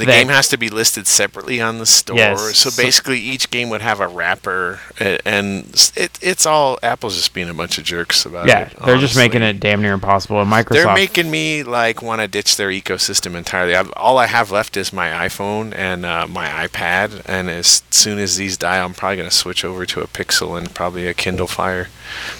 the 0.00 0.06
that- 0.06 0.12
game 0.18 0.28
has 0.28 0.48
to 0.48 0.56
be 0.56 0.68
listed 0.68 1.06
separately 1.06 1.60
on 1.60 1.78
the 1.78 1.86
store. 1.86 2.16
Yes, 2.16 2.56
So 2.58 2.70
basically, 2.82 3.20
each 3.20 3.50
game 3.50 3.68
would 3.70 3.82
have 3.82 4.00
a 4.00 4.08
wrapper, 4.08 4.80
and 4.98 5.66
it, 5.94 6.18
it's 6.20 6.46
all 6.46 6.78
Apple's 6.82 7.16
just 7.16 7.32
being 7.34 7.48
a 7.48 7.54
bunch 7.54 7.78
of 7.78 7.84
jerks 7.84 8.24
about 8.24 8.48
yeah, 8.48 8.66
it. 8.66 8.74
Yeah, 8.78 8.86
they're 8.86 8.98
just 8.98 9.16
making 9.16 9.42
it 9.42 9.60
damn 9.60 9.82
near 9.82 9.92
impossible. 9.92 10.40
And 10.40 10.50
Microsoft, 10.50 10.70
They're 10.70 10.94
making 10.94 11.30
me 11.30 11.62
like 11.62 12.02
want 12.02 12.20
to 12.22 12.28
ditch 12.28 12.56
their 12.56 12.70
ecosystem 12.70 13.34
entirely. 13.34 13.76
i 13.76 13.82
all 13.96 14.18
I 14.18 14.26
have 14.26 14.50
left 14.50 14.76
is 14.76 14.92
my 14.92 15.10
iPhone 15.10 15.74
and 15.76 16.04
uh, 16.04 16.26
my 16.26 16.46
iPad, 16.66 17.22
and 17.26 17.50
as 17.50 17.82
soon 17.90 18.18
as 18.18 18.36
these 18.36 18.56
die, 18.56 18.82
I'm 18.82 18.94
probably 18.94 19.18
gonna 19.18 19.30
switch 19.30 19.64
over 19.64 19.86
to 19.86 20.00
a 20.00 20.06
Pixel 20.06 20.56
and 20.58 20.74
probably 20.74 21.06
a 21.06 21.14
Kindle 21.14 21.46
Fire, 21.46 21.88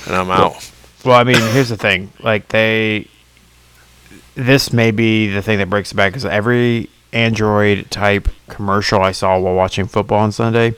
and 0.06 0.14
I'm 0.16 0.30
out. 0.30 0.70
Well, 1.04 1.18
I 1.18 1.24
mean, 1.24 1.40
here's 1.52 1.68
the 1.68 1.76
thing: 1.76 2.12
like 2.20 2.48
they, 2.48 3.06
this 4.34 4.72
may 4.72 4.90
be 4.90 5.28
the 5.28 5.42
thing 5.42 5.58
that 5.58 5.70
breaks 5.70 5.90
the 5.90 5.94
back 5.96 6.12
because 6.12 6.24
every 6.24 6.88
Android 7.12 7.90
type 7.90 8.28
commercial 8.48 9.00
I 9.00 9.12
saw 9.12 9.38
while 9.38 9.54
watching 9.54 9.86
football 9.86 10.20
on 10.20 10.32
Sunday 10.32 10.74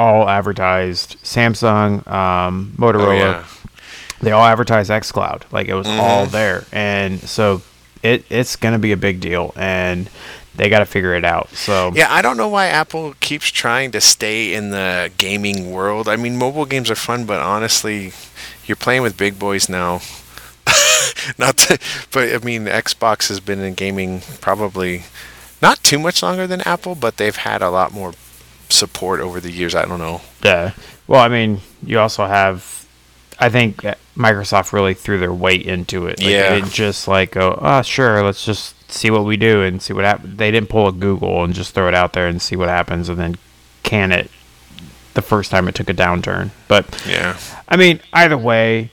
all 0.00 0.28
advertised 0.28 1.22
Samsung, 1.22 2.06
um, 2.10 2.72
Motorola. 2.76 3.08
Oh, 3.08 3.12
yeah. 3.12 3.44
They 4.22 4.32
all 4.32 4.44
advertised 4.44 4.90
XCloud. 4.90 5.42
Like 5.52 5.68
it 5.68 5.74
was 5.74 5.86
all 5.86 6.26
there, 6.26 6.64
and 6.72 7.20
so 7.20 7.62
it 8.02 8.24
it's 8.30 8.56
gonna 8.56 8.78
be 8.78 8.92
a 8.92 8.96
big 8.96 9.20
deal, 9.20 9.52
and 9.56 10.10
they 10.56 10.68
got 10.68 10.80
to 10.80 10.86
figure 10.86 11.14
it 11.14 11.24
out. 11.24 11.48
So 11.50 11.92
Yeah, 11.94 12.12
I 12.12 12.20
don't 12.20 12.36
know 12.36 12.48
why 12.48 12.66
Apple 12.66 13.14
keeps 13.20 13.48
trying 13.50 13.92
to 13.92 14.00
stay 14.00 14.52
in 14.52 14.70
the 14.70 15.10
gaming 15.16 15.70
world. 15.70 16.06
I 16.08 16.16
mean, 16.16 16.36
mobile 16.36 16.66
games 16.66 16.90
are 16.90 16.96
fun, 16.96 17.24
but 17.24 17.40
honestly, 17.40 18.12
you're 18.66 18.76
playing 18.76 19.02
with 19.02 19.16
big 19.16 19.38
boys 19.38 19.68
now. 19.68 20.00
not 21.38 21.56
to, 21.56 21.78
but 22.12 22.34
I 22.34 22.38
mean, 22.44 22.66
Xbox 22.66 23.28
has 23.28 23.40
been 23.40 23.60
in 23.60 23.72
gaming 23.72 24.20
probably 24.40 25.04
not 25.62 25.82
too 25.82 25.98
much 25.98 26.22
longer 26.22 26.46
than 26.46 26.60
Apple, 26.62 26.94
but 26.94 27.16
they've 27.16 27.36
had 27.36 27.62
a 27.62 27.70
lot 27.70 27.92
more 27.92 28.12
support 28.68 29.20
over 29.20 29.40
the 29.40 29.50
years. 29.50 29.74
I 29.74 29.84
don't 29.84 29.98
know. 29.98 30.20
Yeah. 30.42 30.72
Well, 31.06 31.20
I 31.20 31.28
mean, 31.28 31.60
you 31.84 31.98
also 31.98 32.26
have. 32.26 32.86
I 33.42 33.48
think 33.48 33.78
Microsoft 34.16 34.72
really 34.74 34.92
threw 34.92 35.18
their 35.18 35.32
weight 35.32 35.62
into 35.66 36.06
it. 36.06 36.20
Like, 36.20 36.28
Yeah. 36.28 36.50
They 36.60 36.68
just 36.68 37.08
like 37.08 37.32
go, 37.32 37.58
oh, 37.60 37.80
sure, 37.82 38.22
let's 38.22 38.44
just 38.44 38.74
see 38.92 39.10
what 39.10 39.24
we 39.24 39.36
do 39.38 39.62
and 39.62 39.80
see 39.80 39.94
what 39.94 40.04
happens. 40.04 40.36
They 40.36 40.50
didn't 40.50 40.68
pull 40.68 40.88
a 40.88 40.92
Google 40.92 41.42
and 41.42 41.54
just 41.54 41.74
throw 41.74 41.88
it 41.88 41.94
out 41.94 42.12
there 42.12 42.26
and 42.28 42.40
see 42.42 42.54
what 42.54 42.68
happens 42.68 43.08
and 43.08 43.18
then 43.18 43.36
can 43.82 44.12
it 44.12 44.30
the 45.14 45.22
first 45.22 45.50
time 45.50 45.68
it 45.68 45.74
took 45.74 45.88
a 45.88 45.94
downturn. 45.94 46.50
But 46.68 47.02
Yeah. 47.08 47.38
I 47.66 47.76
mean, 47.78 48.00
either 48.12 48.36
way, 48.36 48.90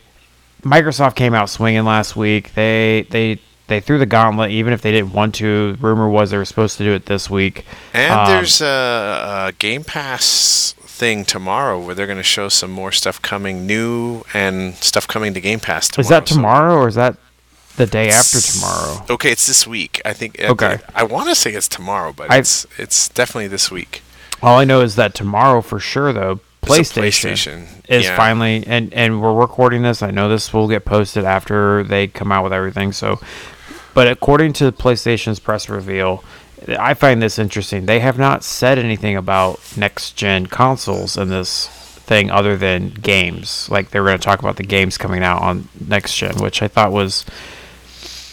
Microsoft 0.64 1.16
came 1.16 1.34
out 1.34 1.50
swinging 1.50 1.84
last 1.84 2.16
week. 2.16 2.54
They 2.54 3.06
they 3.10 3.40
they 3.68 3.80
threw 3.80 3.98
the 4.00 4.06
gauntlet, 4.06 4.52
even 4.52 4.74
if 4.74 4.82
they 4.82 4.92
didn't 4.92 5.14
want 5.14 5.36
to. 5.36 5.78
Rumor 5.80 6.10
was 6.10 6.32
they 6.32 6.38
were 6.38 6.46
supposed 6.46 6.78
to 6.78 6.84
do 6.84 6.94
it 6.94 7.06
this 7.06 7.30
week. 7.30 7.66
And 7.94 8.12
Um, 8.14 8.28
there's 8.28 8.62
a, 8.62 9.48
a 9.50 9.52
Game 9.60 9.84
Pass 9.84 10.74
thing 10.80 11.26
tomorrow 11.26 11.80
where 11.80 11.94
they're 11.94 12.08
going 12.08 12.18
to 12.18 12.24
show 12.24 12.50
some 12.50 12.72
more 12.72 12.92
stuff 12.92 13.22
coming 13.22 13.68
new 13.68 14.24
and 14.34 14.76
stuff 14.76 15.08
coming 15.08 15.34
to 15.34 15.42
Game 15.42 15.60
Pass 15.60 15.88
tomorrow. 15.90 16.06
Is 16.06 16.10
that 16.10 16.28
so- 16.28 16.36
tomorrow 16.36 16.76
or 16.76 16.88
is 16.88 16.96
that 16.96 17.18
the 17.76 17.86
day 17.86 18.10
after 18.10 18.40
tomorrow? 18.42 19.06
Okay, 19.10 19.32
it's 19.32 19.46
this 19.46 19.68
week. 19.68 20.02
I 20.04 20.14
think. 20.14 20.40
I 20.42 20.48
Okay. 20.48 20.70
think- 20.78 20.82
I, 20.96 21.04
want 21.04 21.30
to 21.30 21.36
say 21.36 21.52
it's 21.54 21.68
tomorrow, 21.68 22.14
but 22.14 22.32
I- 22.32 22.38
it's 22.38 22.66
it's 22.78 23.10
definitely 23.10 23.48
this 23.48 23.70
week. 23.70 24.02
All 24.42 24.58
I 24.60 24.64
know 24.66 24.82
is 24.82 24.96
that 24.96 25.14
tomorrow 25.14 25.62
for 25.62 25.80
sure, 25.80 26.14
though, 26.14 26.40
PlayStation, 26.64 27.32
PlayStation, 27.34 27.68
is 27.88 28.06
yeah. 28.06 28.16
finally, 28.18 28.64
and 28.68 28.92
and 28.94 29.22
we're 29.22 29.34
recording 29.34 29.84
this. 29.84 30.02
I 30.02 30.12
know 30.12 30.28
this 30.30 30.52
will 30.54 30.68
get 30.68 30.86
posted 30.86 31.24
after 31.26 31.84
they 31.84 32.08
come 32.08 32.32
out 32.32 32.44
with 32.44 32.54
everything. 32.54 32.92
So, 32.92 33.20
but 33.98 34.08
according 34.08 34.54
to 34.54 34.72
PlayStation's 34.72 35.40
press 35.40 35.70
reveal, 35.70 36.24
I 36.78 36.94
find 36.94 37.20
this 37.20 37.40
interesting. 37.40 37.88
They 37.88 38.00
have 38.00 38.20
not 38.20 38.44
said 38.44 38.78
anything 38.78 39.16
about 39.16 39.60
next 39.76 40.16
gen 40.16 40.46
consoles 40.46 41.18
in 41.18 41.30
this 41.30 41.68
thing 42.06 42.30
other 42.30 42.56
than 42.56 42.90
games. 42.90 43.68
Like 43.72 43.90
they're 43.90 44.04
going 44.04 44.20
to 44.20 44.24
talk 44.24 44.38
about 44.38 44.58
the 44.58 44.64
games 44.64 45.00
coming 45.00 45.24
out 45.24 45.42
on 45.42 45.68
next 45.84 46.16
gen, 46.16 46.36
which 46.36 46.62
I 46.62 46.68
thought 46.68 46.92
was 46.92 47.26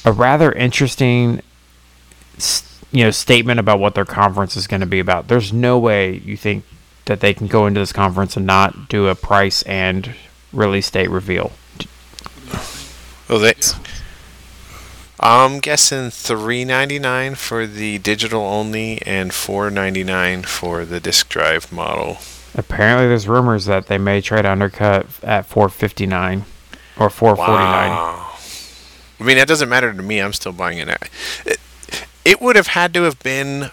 a 0.05 0.13
rather 0.13 0.53
interesting 0.53 1.41
you 2.93 3.05
know 3.05 3.11
statement 3.11 3.59
about 3.59 3.81
what 3.81 3.95
their 3.95 4.05
conference 4.05 4.59
is 4.59 4.67
going 4.67 4.81
to 4.83 4.87
be 4.87 5.01
about. 5.01 5.29
There's 5.29 5.51
no 5.51 5.79
way 5.79 6.19
you 6.27 6.37
think 6.37 6.67
that 7.07 7.21
they 7.21 7.33
can 7.33 7.47
go 7.47 7.65
into 7.65 7.81
this 7.81 7.91
conference 7.91 8.37
and 8.37 8.45
not 8.45 8.91
do 8.91 9.09
a 9.09 9.15
price 9.15 9.63
and 9.63 10.15
release 10.53 10.91
date 10.91 11.09
reveal. 11.09 11.53
Oh, 13.31 13.39
they. 13.39 13.55
I'm 15.25 15.61
guessing 15.61 16.11
three 16.11 16.67
ninety 16.67 16.99
nine 16.99 17.35
for 17.35 17.67
the 17.67 17.97
digital 17.97 18.43
only 18.43 19.01
and 19.07 19.33
four 19.33 19.71
ninety 19.71 20.05
nine 20.05 20.43
for 20.43 20.85
the 20.85 21.01
disk 21.01 21.31
drive 21.31 21.73
model. 21.73 22.19
Apparently, 22.55 23.09
there's 23.09 23.27
rumors 23.27 23.65
that 23.65 23.87
they 23.87 23.97
may 23.97 24.21
try 24.21 24.43
to 24.43 24.51
undercut 24.51 25.07
at 25.25 25.47
459 25.47 26.45
or 27.01 27.11
449. 27.11 27.91
Wow. 27.91 28.37
I 29.19 29.25
mean, 29.25 29.39
that 29.39 29.49
doesn't 29.49 29.69
matter 29.69 29.93
to 29.93 30.03
me. 30.03 30.21
I'm 30.21 30.35
still 30.35 30.53
buying 30.53 30.79
it. 30.79 30.89
It, 31.47 31.59
it 32.25 32.41
would 32.41 32.55
have 32.55 32.69
had 32.69 32.93
to 32.95 33.03
have 33.05 33.19
been 33.21 33.71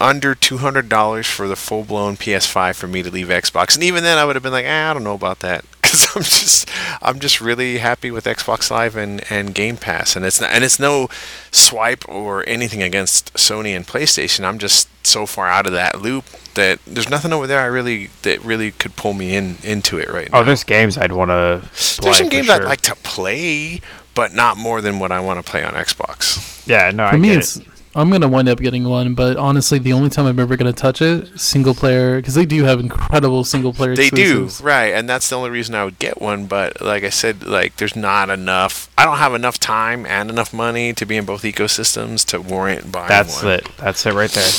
under 0.00 0.34
two 0.34 0.58
hundred 0.58 0.88
dollars 0.90 1.26
for 1.26 1.48
the 1.48 1.56
full 1.56 1.84
blown 1.84 2.16
PS5 2.16 2.74
for 2.74 2.86
me 2.86 3.02
to 3.02 3.10
leave 3.10 3.28
Xbox, 3.28 3.74
and 3.74 3.82
even 3.82 4.02
then, 4.02 4.18
I 4.18 4.24
would 4.26 4.36
have 4.36 4.42
been 4.42 4.52
like, 4.52 4.66
eh, 4.66 4.90
I 4.90 4.92
don't 4.92 5.04
know 5.04 5.14
about 5.14 5.40
that, 5.40 5.64
because 5.90 6.16
I'm 6.16 6.22
just, 6.22 6.70
I'm 7.02 7.20
just 7.20 7.40
really 7.40 7.78
happy 7.78 8.10
with 8.10 8.24
Xbox 8.24 8.70
Live 8.70 8.96
and, 8.96 9.24
and 9.30 9.54
Game 9.54 9.76
Pass, 9.76 10.14
and 10.14 10.24
it's 10.24 10.40
not, 10.40 10.50
and 10.52 10.62
it's 10.62 10.78
no 10.78 11.08
swipe 11.50 12.08
or 12.08 12.48
anything 12.48 12.82
against 12.82 13.32
Sony 13.34 13.74
and 13.74 13.86
PlayStation. 13.86 14.44
I'm 14.44 14.58
just 14.58 14.88
so 15.04 15.26
far 15.26 15.48
out 15.48 15.66
of 15.66 15.72
that 15.72 16.00
loop 16.00 16.24
that 16.54 16.78
there's 16.86 17.08
nothing 17.08 17.32
over 17.32 17.46
there 17.46 17.60
I 17.60 17.66
really 17.66 18.10
that 18.22 18.44
really 18.44 18.72
could 18.72 18.94
pull 18.96 19.14
me 19.14 19.34
in 19.34 19.56
into 19.62 19.98
it 19.98 20.08
right 20.08 20.28
oh, 20.32 20.36
now. 20.36 20.40
Oh, 20.40 20.44
there's 20.44 20.64
games 20.64 20.98
I'd 20.98 21.12
want 21.12 21.30
to 21.30 21.62
play. 21.62 22.04
There's 22.04 22.18
some 22.18 22.28
games 22.28 22.46
sure. 22.46 22.56
I'd 22.56 22.64
like 22.64 22.82
to 22.82 22.94
play, 22.96 23.80
but 24.14 24.34
not 24.34 24.56
more 24.56 24.80
than 24.80 24.98
what 24.98 25.10
I 25.10 25.20
want 25.20 25.44
to 25.44 25.50
play 25.50 25.64
on 25.64 25.74
Xbox. 25.74 26.66
Yeah, 26.66 26.90
no, 26.90 27.08
For 27.08 27.14
I 27.14 27.18
me, 27.18 27.28
get 27.28 27.38
it's 27.38 27.56
it. 27.56 27.66
I'm 27.94 28.08
gonna 28.10 28.28
wind 28.28 28.48
up 28.48 28.58
getting 28.60 28.84
one, 28.84 29.14
but 29.14 29.36
honestly, 29.36 29.80
the 29.80 29.92
only 29.92 30.10
time 30.10 30.26
I'm 30.26 30.38
ever 30.38 30.56
gonna 30.56 30.72
touch 30.72 31.02
it, 31.02 31.40
single 31.40 31.74
player, 31.74 32.16
because 32.16 32.34
they 32.34 32.46
do 32.46 32.62
have 32.64 32.78
incredible 32.78 33.42
single 33.42 33.72
player. 33.72 33.96
They 33.96 34.10
do, 34.10 34.48
right? 34.62 34.94
And 34.94 35.08
that's 35.08 35.28
the 35.28 35.36
only 35.36 35.50
reason 35.50 35.74
I 35.74 35.84
would 35.84 35.98
get 35.98 36.20
one. 36.22 36.46
But 36.46 36.80
like 36.80 37.02
I 37.02 37.08
said, 37.08 37.42
like 37.44 37.76
there's 37.78 37.96
not 37.96 38.30
enough. 38.30 38.88
I 38.96 39.04
don't 39.04 39.18
have 39.18 39.34
enough 39.34 39.58
time 39.58 40.06
and 40.06 40.30
enough 40.30 40.52
money 40.54 40.92
to 40.92 41.04
be 41.04 41.16
in 41.16 41.24
both 41.24 41.42
ecosystems 41.42 42.24
to 42.26 42.40
warrant 42.40 42.92
buying 42.92 43.08
That's 43.08 43.42
one. 43.42 43.54
it. 43.54 43.68
That's 43.76 44.06
it 44.06 44.12
right 44.14 44.30
there. 44.30 44.50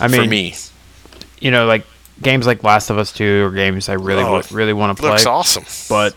I 0.00 0.08
mean, 0.08 0.22
for 0.24 0.28
me, 0.28 0.54
you 1.40 1.52
know, 1.52 1.66
like 1.66 1.86
games 2.20 2.46
like 2.48 2.64
Last 2.64 2.90
of 2.90 2.98
Us 2.98 3.12
2 3.12 3.44
or 3.46 3.50
games 3.52 3.88
I 3.88 3.92
really, 3.94 4.24
Oh, 4.24 4.32
wa- 4.32 4.42
really 4.50 4.72
want 4.72 4.96
to 4.96 5.00
play. 5.00 5.10
looks 5.10 5.26
awesome. 5.26 5.64
but 5.88 6.16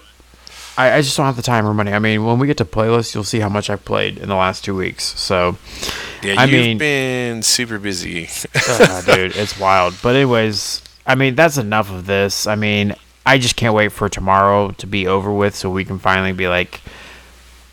I, 0.77 0.98
I 0.98 1.01
just 1.01 1.15
don't 1.15 1.25
have 1.25 1.36
the 1.38 1.41
time 1.41 1.65
or 1.65 1.74
money. 1.74 1.94
I 1.94 2.00
mean, 2.00 2.25
when 2.25 2.38
we 2.39 2.48
get 2.48 2.58
to 2.58 2.65
playlist, 2.65 3.13
you'll 3.15 3.24
see 3.24 3.39
how 3.39 3.50
much 3.50 3.70
I've 3.70 3.86
played 3.86 4.17
in 4.17 4.27
the 4.29 4.36
last 4.36 4.63
two 4.65 4.75
weeks. 4.75 5.03
So, 5.20 5.58
Yeah, 6.22 6.36
I 6.38 6.46
you've 6.46 6.51
mean- 6.65 6.77
been 6.77 7.44
super 7.44 7.79
busy. 7.79 8.27
uh, 8.67 9.01
dude, 9.05 9.36
it's 9.36 9.58
wild. 9.60 9.96
But 10.03 10.15
anyways, 10.15 10.82
I 11.08 11.15
mean, 11.15 11.36
that's 11.36 11.58
enough 11.58 11.89
of 11.91 12.05
this. 12.08 12.46
I 12.48 12.55
mean, 12.55 12.94
I 13.25 13.38
just 13.38 13.55
can't 13.55 13.74
wait 13.74 13.91
for 13.91 14.10
tomorrow 14.10 14.72
to 14.72 14.86
be 14.88 15.08
over 15.08 15.32
with 15.32 15.55
so 15.55 15.70
we 15.70 15.86
can 15.86 15.98
finally 15.98 16.34
be 16.34 16.48
like, 16.48 16.82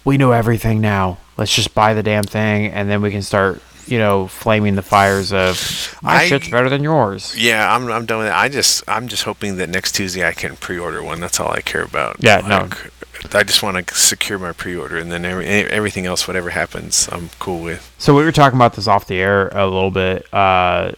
we 0.04 0.16
know 0.16 0.32
everything 0.32 0.80
now. 0.80 1.18
Let's 1.36 1.54
just 1.54 1.74
buy 1.74 1.94
the 1.94 2.02
damn 2.02 2.24
thing, 2.24 2.66
and 2.72 2.90
then 2.90 3.00
we 3.02 3.10
can 3.10 3.22
start, 3.22 3.62
you 3.86 3.98
know, 3.98 4.26
flaming 4.28 4.74
the 4.74 4.82
fires 4.82 5.32
of 5.32 5.98
my 6.02 6.16
I- 6.16 6.26
shit's 6.26 6.48
better 6.50 6.68
than 6.68 6.82
yours. 6.82 7.34
yeah, 7.38 7.74
I'm 7.74 7.90
I'm 7.90 8.04
done 8.06 8.18
with 8.18 8.26
it. 8.28 8.32
I 8.34 8.48
just 8.48 8.84
I'm 8.86 9.08
just 9.08 9.22
hoping 9.24 9.56
that 9.56 9.68
next 9.70 9.92
Tuesday 9.94 10.26
I 10.26 10.32
can 10.32 10.56
pre-order 10.56 11.02
one. 11.02 11.20
That's 11.20 11.40
all 11.40 11.50
I 11.50 11.60
care 11.62 11.82
about. 11.82 12.16
Yeah, 12.20 12.40
no. 12.46 12.68
Like, 13.24 13.34
I 13.36 13.42
just 13.44 13.62
want 13.62 13.86
to 13.86 13.94
secure 13.94 14.38
my 14.38 14.52
pre-order, 14.52 14.98
and 14.98 15.10
then 15.12 15.24
every, 15.24 15.46
everything 15.46 16.06
else, 16.06 16.26
whatever 16.26 16.50
happens, 16.50 17.08
I'm 17.12 17.30
cool 17.38 17.60
with. 17.62 17.92
So 17.98 18.14
we 18.14 18.24
were 18.24 18.32
talking 18.32 18.58
about 18.58 18.74
this 18.74 18.88
off 18.88 19.06
the 19.06 19.18
air 19.20 19.48
a 19.48 19.64
little 19.66 19.90
bit. 19.90 20.32
Uh, 20.34 20.92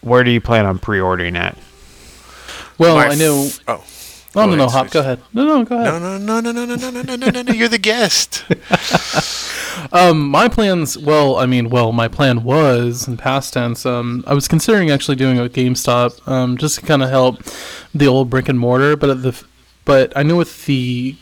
where 0.00 0.22
do 0.24 0.30
you 0.30 0.40
plan 0.40 0.64
on 0.66 0.78
pre-ordering 0.78 1.36
at? 1.36 1.56
Well, 2.78 2.96
My 2.96 3.08
I 3.08 3.14
know. 3.14 3.44
f- 3.46 3.60
oh. 3.68 3.84
Oh 4.38 4.44
no, 4.44 4.54
no, 4.54 4.68
Hop, 4.68 4.86
Switch. 4.86 4.92
go 4.92 5.00
ahead. 5.00 5.20
No, 5.32 5.44
no, 5.46 5.64
go 5.64 5.80
ahead. 5.80 6.00
No, 6.02 6.18
no, 6.18 6.40
no, 6.40 6.52
no, 6.52 6.64
no, 6.66 6.76
no, 6.76 6.90
no, 6.90 7.02
no, 7.02 7.16
no, 7.16 7.30
no, 7.30 7.42
no. 7.42 7.52
You're 7.54 7.68
the 7.68 7.78
guest. 7.78 8.44
Um, 9.92 10.28
my 10.28 10.48
plans. 10.48 10.98
Well, 10.98 11.36
I 11.36 11.46
mean, 11.46 11.70
well, 11.70 11.92
my 11.92 12.06
plan 12.08 12.42
was 12.44 13.08
in 13.08 13.16
past 13.16 13.54
tense. 13.54 13.86
Um, 13.86 14.24
I 14.26 14.34
was 14.34 14.46
considering 14.46 14.90
actually 14.90 15.16
doing 15.16 15.38
a 15.38 15.48
GameStop, 15.48 16.26
um, 16.28 16.58
just 16.58 16.80
to 16.80 16.84
kind 16.84 17.02
of 17.02 17.08
help 17.08 17.42
the 17.94 18.06
old 18.06 18.28
brick 18.28 18.48
and 18.50 18.58
mortar. 18.58 18.94
But 18.96 19.08
at 19.10 19.22
the, 19.22 19.42
but 19.86 20.12
I 20.16 20.22
know 20.22 20.36
with 20.36 20.66
the 20.66 21.16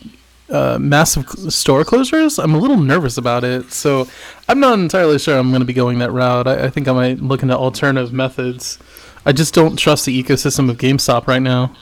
uh, 0.49 0.77
massive 0.79 1.27
store 1.51 1.83
closures, 1.83 2.41
I'm 2.41 2.53
a 2.53 2.57
little 2.57 2.77
nervous 2.77 3.17
about 3.17 3.43
it. 3.43 3.71
So 3.71 4.07
I'm 4.47 4.59
not 4.59 4.79
entirely 4.79 5.19
sure 5.19 5.37
I'm 5.37 5.49
going 5.49 5.61
to 5.61 5.65
be 5.65 5.73
going 5.73 5.99
that 5.99 6.11
route. 6.11 6.47
I, 6.47 6.65
I 6.65 6.69
think 6.69 6.87
I 6.87 6.93
might 6.93 7.19
look 7.19 7.41
into 7.41 7.57
alternative 7.57 8.13
methods. 8.13 8.79
I 9.25 9.31
just 9.31 9.53
don't 9.53 9.77
trust 9.77 10.05
the 10.05 10.23
ecosystem 10.23 10.69
of 10.69 10.77
GameStop 10.77 11.27
right 11.27 11.41
now. 11.41 11.75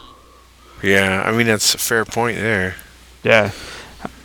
Yeah, 0.81 1.23
I 1.25 1.31
mean 1.31 1.47
that's 1.47 1.73
a 1.75 1.77
fair 1.77 2.03
point 2.03 2.37
there. 2.37 2.75
Yeah, 3.23 3.51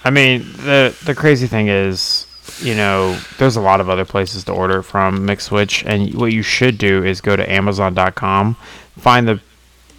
I 0.04 0.10
mean 0.10 0.40
the 0.56 0.96
the 1.04 1.14
crazy 1.14 1.46
thing 1.46 1.68
is, 1.68 2.26
you 2.60 2.74
know, 2.74 3.16
there's 3.38 3.54
a 3.54 3.60
lot 3.60 3.80
of 3.80 3.88
other 3.88 4.04
places 4.04 4.42
to 4.44 4.52
order 4.52 4.82
from 4.82 5.26
McSwitch, 5.26 5.84
and 5.86 6.14
what 6.14 6.32
you 6.32 6.42
should 6.42 6.76
do 6.76 7.04
is 7.04 7.20
go 7.20 7.36
to 7.36 7.48
Amazon.com, 7.50 8.56
find 8.96 9.28
the 9.28 9.40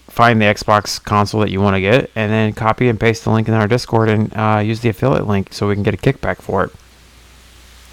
find 0.09 0.41
the 0.41 0.45
Xbox 0.45 1.01
console 1.03 1.41
that 1.41 1.51
you 1.51 1.61
want 1.61 1.75
to 1.75 1.81
get, 1.81 2.11
and 2.15 2.31
then 2.31 2.53
copy 2.53 2.89
and 2.89 2.99
paste 2.99 3.23
the 3.23 3.31
link 3.31 3.47
in 3.47 3.53
our 3.53 3.67
Discord 3.67 4.09
and 4.09 4.35
uh, 4.35 4.61
use 4.63 4.81
the 4.81 4.89
affiliate 4.89 5.27
link 5.27 5.53
so 5.53 5.67
we 5.67 5.75
can 5.75 5.83
get 5.83 5.93
a 5.93 5.97
kickback 5.97 6.37
for 6.37 6.65
it. 6.65 6.71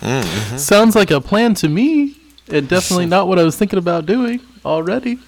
Mm-hmm. 0.00 0.56
Sounds 0.56 0.94
like 0.94 1.10
a 1.10 1.20
plan 1.20 1.54
to 1.54 1.68
me. 1.68 2.16
And 2.48 2.68
definitely 2.68 3.06
not 3.06 3.28
what 3.28 3.38
I 3.38 3.42
was 3.42 3.56
thinking 3.56 3.78
about 3.78 4.06
doing 4.06 4.40
already. 4.64 5.18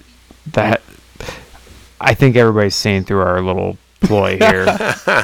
That 0.52 0.82
I 2.00 2.14
think 2.14 2.36
everybody's 2.36 2.74
seeing 2.74 3.04
through 3.04 3.20
our 3.20 3.40
little 3.42 3.76
ploy 4.00 4.36
here. 4.38 4.64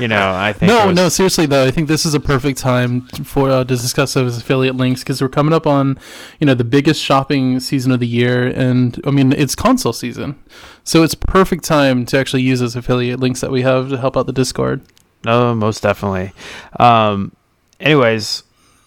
you 0.01 0.09
know, 0.09 0.33
I 0.35 0.53
think 0.53 0.69
No, 0.71 0.89
was- 0.89 0.97
no, 0.97 1.09
seriously 1.09 1.47
though, 1.47 1.65
I 1.67 1.71
think 1.71 1.89
this 1.89 2.05
is 2.05 2.15
a 2.15 2.21
perfect 2.21 2.59
time 2.59 3.03
for 3.25 3.51
uh, 3.51 3.59
to 3.65 3.65
discuss 3.65 4.15
those 4.15 4.39
affiliate 4.39 4.75
links 4.77 5.01
because 5.03 5.21
we're 5.23 5.29
coming 5.29 5.53
up 5.55 5.67
on, 5.67 5.99
you 6.41 6.47
know, 6.47 6.55
the 6.55 6.65
biggest 6.65 7.01
shopping 7.01 7.61
season 7.61 7.93
of 7.93 8.01
the 8.01 8.07
year, 8.07 8.47
and 8.47 9.01
I 9.07 9.11
mean 9.11 9.33
it's 9.33 9.55
console 9.55 9.93
season, 9.93 10.37
so 10.83 11.03
it's 11.03 11.15
perfect 11.15 11.65
time 11.65 12.05
to 12.07 12.19
actually 12.19 12.43
use 12.43 12.61
those 12.61 12.77
affiliate 12.77 13.21
links 13.21 13.41
that 13.41 13.51
we 13.51 13.63
have 13.63 13.89
to 13.91 13.97
help 13.99 14.17
out 14.17 14.27
the 14.27 14.33
Discord. 14.33 14.83
No, 15.25 15.55
most 15.55 15.83
definitely. 15.83 16.33
Um, 16.79 17.33
anyways, 17.81 18.43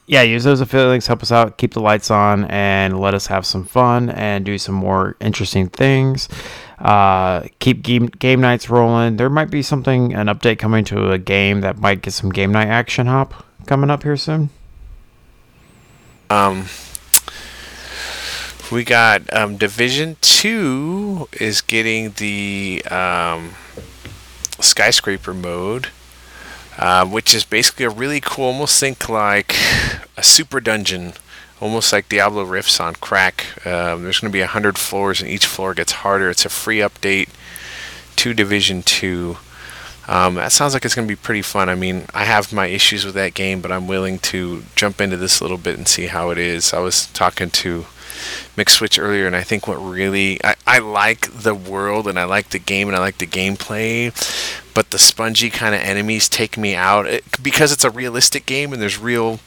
yeah, 0.05 0.21
use 0.21 0.43
those 0.43 0.61
affiliate 0.61 0.89
links, 0.91 1.07
help 1.07 1.21
us 1.23 1.31
out, 1.31 1.57
keep 1.57 1.73
the 1.73 1.81
lights 1.81 2.11
on, 2.11 2.45
and 2.45 2.99
let 2.99 3.13
us 3.13 3.27
have 3.27 3.45
some 3.45 3.65
fun 3.65 4.09
and 4.11 4.45
do 4.45 4.57
some 4.57 4.75
more 4.75 5.15
interesting 5.19 5.67
things. 5.67 6.29
Uh, 6.79 7.47
keep 7.59 7.81
game, 7.81 8.05
game 8.05 8.39
nights 8.39 8.69
rolling. 8.69 9.17
There 9.17 9.29
might 9.29 9.49
be 9.49 9.61
something, 9.61 10.13
an 10.13 10.27
update 10.27 10.59
coming 10.59 10.85
to 10.85 11.11
a 11.11 11.17
game 11.17 11.61
that 11.61 11.79
might 11.79 12.01
get 12.01 12.13
some 12.13 12.31
game 12.31 12.51
night 12.51 12.67
action 12.67 13.07
hop 13.07 13.45
coming 13.65 13.89
up 13.89 14.03
here 14.03 14.17
soon. 14.17 14.49
Um, 16.29 16.65
we 18.71 18.83
got 18.83 19.33
um, 19.33 19.57
Division 19.57 20.17
Two 20.21 21.29
is 21.33 21.61
getting 21.61 22.11
the 22.11 22.83
um, 22.91 23.51
skyscraper 24.59 25.33
mode, 25.33 25.87
uh, 26.77 27.05
which 27.05 27.33
is 27.33 27.45
basically 27.45 27.85
a 27.85 27.89
really 27.89 28.19
cool, 28.19 28.45
almost 28.45 28.79
think 28.79 29.07
like 29.07 29.55
a 30.17 30.23
super 30.23 30.59
dungeon, 30.59 31.13
almost 31.59 31.91
like 31.91 32.09
Diablo 32.09 32.45
riffs 32.45 32.79
on 32.79 32.95
crack. 32.95 33.65
Um, 33.65 34.03
there's 34.03 34.19
going 34.19 34.31
to 34.31 34.37
be 34.37 34.41
a 34.41 34.47
hundred 34.47 34.77
floors, 34.77 35.21
and 35.21 35.29
each 35.29 35.45
floor 35.45 35.73
gets 35.73 35.91
harder. 35.91 36.29
It's 36.29 36.45
a 36.45 36.49
free 36.49 36.79
update 36.79 37.29
to 38.17 38.33
Division 38.33 38.83
Two. 38.83 39.37
Um, 40.07 40.35
that 40.35 40.53
sounds 40.53 40.73
like 40.73 40.85
it's 40.85 40.95
going 40.95 41.07
to 41.07 41.11
be 41.11 41.19
pretty 41.19 41.41
fun. 41.41 41.67
I 41.67 41.75
mean, 41.75 42.05
I 42.13 42.23
have 42.23 42.53
my 42.53 42.67
issues 42.67 43.03
with 43.03 43.15
that 43.15 43.33
game, 43.33 43.59
but 43.59 43.73
I'm 43.73 43.87
willing 43.87 44.19
to 44.19 44.63
jump 44.75 45.01
into 45.01 45.17
this 45.17 45.41
a 45.41 45.43
little 45.43 45.57
bit 45.57 45.77
and 45.77 45.85
see 45.85 46.07
how 46.07 46.29
it 46.29 46.37
is. 46.37 46.73
I 46.73 46.79
was 46.79 47.07
talking 47.07 47.49
to 47.49 47.87
McSwitch 48.55 49.01
earlier, 49.01 49.27
and 49.27 49.35
I 49.35 49.43
think 49.43 49.67
what 49.67 49.75
really 49.75 50.39
I, 50.45 50.55
I 50.65 50.79
like 50.79 51.29
the 51.31 51.53
world 51.53 52.07
and 52.07 52.17
I 52.17 52.23
like 52.23 52.49
the 52.49 52.59
game 52.59 52.87
and 52.87 52.95
I 52.95 52.99
like 52.99 53.17
the 53.17 53.27
gameplay, 53.27 54.13
but 54.73 54.91
the 54.91 54.97
spongy 54.97 55.49
kind 55.49 55.75
of 55.75 55.81
enemies 55.81 56.29
take 56.29 56.57
me 56.57 56.73
out 56.73 57.05
it, 57.05 57.43
because 57.43 57.73
it's 57.73 57.83
a 57.83 57.91
realistic 57.91 58.45
game 58.45 58.71
and 58.71 58.81
there's 58.81 58.97
real 58.97 59.39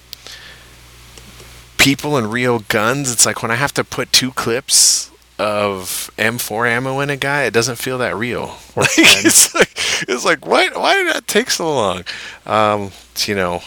people 1.81 2.17
and 2.17 2.33
real 2.33 2.61
guns. 2.61 3.11
It's 3.13 3.27
like 3.27 3.43
when 3.43 3.51
I 3.51 3.57
have 3.57 3.73
to 3.75 3.85
put 3.85 4.13
two 4.13 4.31
clips 4.33 5.11
of 5.39 6.11
M4 6.19 6.69
ammo 6.69 7.01
in 7.01 7.09
a 7.11 7.17
guy, 7.17 7.45
it 7.45 7.55
doesn't 7.55 7.77
feel 7.77 7.99
that 7.99 8.17
real. 8.17 8.57
Like, 8.77 8.89
it's 8.97 9.55
like 9.55 9.71
it's 10.09 10.25
like 10.25 10.47
why 10.47 10.69
why 10.69 10.95
did 10.95 11.15
that 11.15 11.27
take 11.27 11.51
so 11.51 11.73
long? 11.75 12.05
Um, 12.47 12.93
you 13.27 13.35
know. 13.35 13.63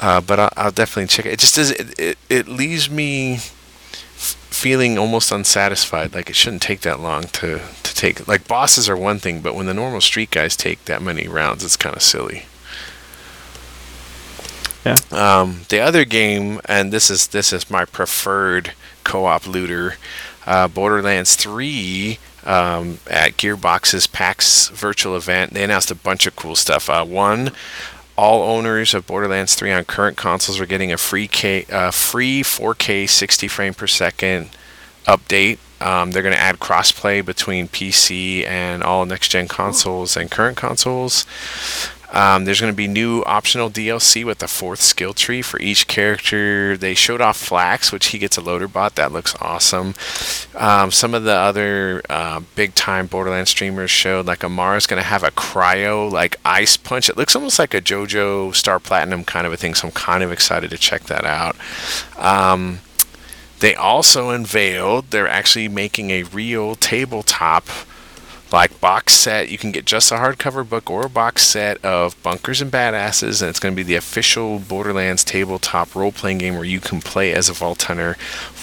Uh, 0.00 0.20
but 0.20 0.40
I'll, 0.40 0.52
I'll 0.56 0.72
definitely 0.72 1.06
check 1.06 1.26
it. 1.26 1.32
It 1.34 1.38
just 1.38 1.54
does 1.54 1.70
it. 1.70 1.98
It, 1.98 2.18
it 2.28 2.48
leaves 2.48 2.90
me 2.90 3.34
f- 3.34 4.36
feeling 4.50 4.98
almost 4.98 5.30
unsatisfied. 5.30 6.12
Like 6.14 6.28
it 6.28 6.36
shouldn't 6.36 6.62
take 6.62 6.80
that 6.80 7.00
long 7.00 7.24
to 7.24 7.60
to 7.82 7.94
take. 7.94 8.26
Like 8.26 8.48
bosses 8.48 8.88
are 8.88 8.96
one 8.96 9.18
thing, 9.18 9.42
but 9.42 9.54
when 9.54 9.66
the 9.66 9.74
normal 9.74 10.00
street 10.00 10.30
guys 10.30 10.56
take 10.56 10.84
that 10.86 11.02
many 11.02 11.28
rounds, 11.28 11.64
it's 11.64 11.76
kind 11.76 11.94
of 11.94 12.02
silly. 12.02 12.46
Yeah. 14.84 14.96
Um, 15.10 15.60
the 15.68 15.80
other 15.80 16.04
game, 16.04 16.60
and 16.64 16.92
this 16.92 17.10
is 17.10 17.28
this 17.28 17.52
is 17.52 17.70
my 17.70 17.84
preferred 17.84 18.72
co-op 19.04 19.46
looter, 19.46 19.94
uh, 20.46 20.68
Borderlands 20.68 21.36
3 21.36 22.18
um, 22.44 22.98
at 23.08 23.36
Gearbox's 23.36 24.06
PAX 24.06 24.68
virtual 24.68 25.16
event. 25.16 25.52
They 25.52 25.64
announced 25.64 25.90
a 25.90 25.94
bunch 25.94 26.26
of 26.26 26.36
cool 26.36 26.56
stuff. 26.56 26.90
Uh, 26.90 27.04
one, 27.04 27.52
all 28.16 28.42
owners 28.42 28.94
of 28.94 29.06
Borderlands 29.06 29.54
3 29.54 29.72
on 29.72 29.84
current 29.84 30.16
consoles 30.16 30.60
are 30.60 30.66
getting 30.66 30.92
a 30.92 30.98
free 30.98 31.28
K, 31.28 31.64
uh, 31.70 31.90
free 31.90 32.42
4K 32.42 33.08
60 33.08 33.48
frame 33.48 33.74
per 33.74 33.86
second 33.86 34.50
update. 35.06 35.58
Um, 35.80 36.12
they're 36.12 36.22
going 36.22 36.34
to 36.34 36.40
add 36.40 36.60
crossplay 36.60 37.24
between 37.24 37.66
PC 37.66 38.46
and 38.46 38.84
all 38.84 39.04
next 39.04 39.28
gen 39.30 39.48
consoles 39.48 40.16
and 40.16 40.30
current 40.30 40.56
consoles. 40.56 41.26
Um, 42.12 42.44
there's 42.44 42.60
going 42.60 42.72
to 42.72 42.76
be 42.76 42.86
new 42.86 43.22
optional 43.24 43.70
DLC 43.70 44.22
with 44.24 44.38
the 44.38 44.46
fourth 44.46 44.82
skill 44.82 45.14
tree 45.14 45.40
for 45.40 45.58
each 45.60 45.88
character. 45.88 46.76
They 46.76 46.94
showed 46.94 47.22
off 47.22 47.48
FL4K, 47.48 47.90
which 47.92 48.06
he 48.08 48.18
gets 48.18 48.36
a 48.36 48.42
loader 48.42 48.68
bot. 48.68 48.96
That 48.96 49.12
looks 49.12 49.34
awesome. 49.40 49.94
Um, 50.54 50.90
some 50.90 51.14
of 51.14 51.24
the 51.24 51.34
other 51.34 52.02
uh, 52.10 52.40
big 52.54 52.74
time 52.74 53.06
Borderlands 53.06 53.50
streamers 53.50 53.90
showed 53.90 54.26
like 54.26 54.44
Amara's 54.44 54.86
going 54.86 55.02
to 55.02 55.08
have 55.08 55.22
a 55.22 55.30
cryo 55.30 56.10
like 56.10 56.36
ice 56.44 56.76
punch. 56.76 57.08
It 57.08 57.16
looks 57.16 57.34
almost 57.34 57.58
like 57.58 57.72
a 57.72 57.80
JoJo 57.80 58.54
Star 58.54 58.78
Platinum 58.78 59.24
kind 59.24 59.46
of 59.46 59.52
a 59.52 59.56
thing. 59.56 59.74
So 59.74 59.88
I'm 59.88 59.92
kind 59.94 60.22
of 60.22 60.30
excited 60.30 60.70
to 60.70 60.78
check 60.78 61.04
that 61.04 61.24
out. 61.24 61.56
Um, 62.18 62.80
they 63.60 63.74
also 63.74 64.30
unveiled 64.30 65.10
they're 65.10 65.28
actually 65.28 65.68
making 65.68 66.10
a 66.10 66.24
real 66.24 66.74
tabletop 66.74 67.64
like 68.52 68.80
box 68.80 69.14
set. 69.14 69.48
You 69.48 69.58
can 69.58 69.72
get 69.72 69.84
just 69.86 70.12
a 70.12 70.16
hardcover 70.16 70.68
book 70.68 70.90
or 70.90 71.06
a 71.06 71.08
box 71.08 71.42
set 71.46 71.82
of 71.84 72.20
Bunkers 72.22 72.60
and 72.60 72.70
Badasses, 72.70 73.40
and 73.40 73.48
it's 73.48 73.58
going 73.58 73.74
to 73.74 73.76
be 73.76 73.82
the 73.82 73.94
official 73.94 74.58
Borderlands 74.58 75.24
tabletop 75.24 75.94
role 75.94 76.12
playing 76.12 76.38
game 76.38 76.54
where 76.54 76.64
you 76.64 76.80
can 76.80 77.00
play 77.00 77.32
as 77.32 77.48
a 77.48 77.52
Vault 77.52 77.82
Hunter. 77.82 78.16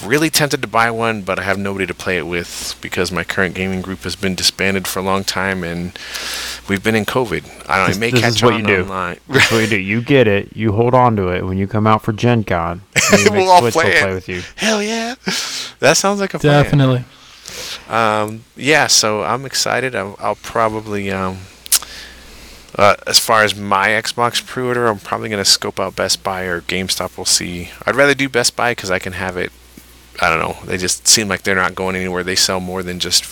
Really 0.04 0.30
tempted 0.30 0.62
to 0.62 0.68
buy 0.68 0.90
one, 0.90 1.22
but 1.22 1.38
I 1.38 1.42
have 1.42 1.58
nobody 1.58 1.86
to 1.86 1.94
play 1.94 2.16
it 2.18 2.26
with 2.26 2.76
because 2.80 3.10
my 3.12 3.24
current 3.24 3.54
gaming 3.54 3.82
group 3.82 4.00
has 4.00 4.16
been 4.16 4.34
disbanded 4.34 4.86
for 4.86 5.00
a 5.00 5.02
long 5.02 5.24
time 5.24 5.64
and 5.64 5.98
we've 6.68 6.82
been 6.82 6.94
in 6.94 7.04
COVID. 7.04 7.44
I 7.68 7.76
don't 7.78 7.88
know, 7.88 7.96
it 7.96 7.98
may 8.00 8.10
this 8.10 8.20
catch 8.20 8.30
is 8.36 8.42
what 8.42 8.54
on 8.54 8.60
you 8.60 8.66
do. 8.66 8.82
online. 8.82 9.18
That's 9.28 9.50
what 9.50 9.58
you 9.58 9.66
do. 9.66 9.78
You 9.78 10.02
get 10.02 10.26
it. 10.28 10.56
You 10.56 10.72
hold 10.72 10.94
on 10.94 11.16
to 11.16 11.28
it 11.28 11.44
when 11.44 11.58
you 11.58 11.66
come 11.66 11.86
out 11.86 12.02
for 12.02 12.12
Gen 12.12 12.44
Con. 12.44 12.82
and 13.12 13.20
you 13.22 13.30
make 13.30 13.40
We'll 13.40 13.50
all 13.50 13.60
Switch 13.60 13.74
will 13.74 13.82
play 13.82 13.92
it. 13.92 14.02
play 14.02 14.14
with 14.14 14.28
you. 14.28 14.42
Hell 14.56 14.82
yeah. 14.82 15.14
That 15.80 15.96
sounds 15.96 16.20
like 16.20 16.34
a 16.34 16.38
plan. 16.38 16.64
Um, 17.88 18.44
yeah, 18.56 18.86
so 18.86 19.22
I'm 19.22 19.44
excited. 19.44 19.94
I'll, 19.94 20.16
I'll 20.18 20.36
probably, 20.36 21.10
um, 21.10 21.38
uh, 22.76 22.96
as 23.06 23.18
far 23.18 23.42
as 23.42 23.54
my 23.54 23.88
Xbox 23.88 24.44
pre-order, 24.44 24.86
I'm 24.86 24.98
probably 24.98 25.28
going 25.28 25.42
to 25.42 25.50
scope 25.50 25.80
out 25.80 25.96
Best 25.96 26.22
Buy 26.22 26.42
or 26.44 26.60
GameStop. 26.62 27.16
We'll 27.16 27.24
see. 27.24 27.70
I'd 27.86 27.96
rather 27.96 28.14
do 28.14 28.28
Best 28.28 28.56
Buy 28.56 28.72
because 28.72 28.90
I 28.90 28.98
can 28.98 29.14
have 29.14 29.36
it. 29.36 29.52
I 30.20 30.28
don't 30.28 30.40
know. 30.40 30.64
They 30.66 30.76
just 30.76 31.08
seem 31.08 31.28
like 31.28 31.42
they're 31.42 31.54
not 31.54 31.74
going 31.74 31.96
anywhere. 31.96 32.22
They 32.22 32.36
sell 32.36 32.60
more 32.60 32.82
than 32.82 33.00
just 33.00 33.24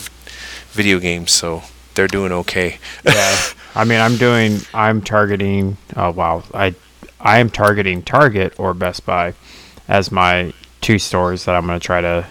video 0.72 0.98
games, 0.98 1.32
so 1.32 1.62
they're 1.94 2.08
doing 2.08 2.32
okay. 2.32 2.78
Yeah. 3.04 3.36
I 3.74 3.84
mean, 3.84 4.00
I'm 4.00 4.16
doing. 4.16 4.60
I'm 4.72 5.02
targeting. 5.02 5.76
Oh 5.96 6.10
wow. 6.10 6.44
I 6.54 6.74
I 7.20 7.38
am 7.38 7.50
targeting 7.50 8.02
Target 8.02 8.54
or 8.58 8.74
Best 8.74 9.04
Buy 9.04 9.34
as 9.88 10.12
my 10.12 10.52
two 10.80 10.98
stores 10.98 11.44
that 11.44 11.54
I'm 11.54 11.66
going 11.66 11.78
to 11.78 11.84
try 11.84 12.00
to 12.00 12.26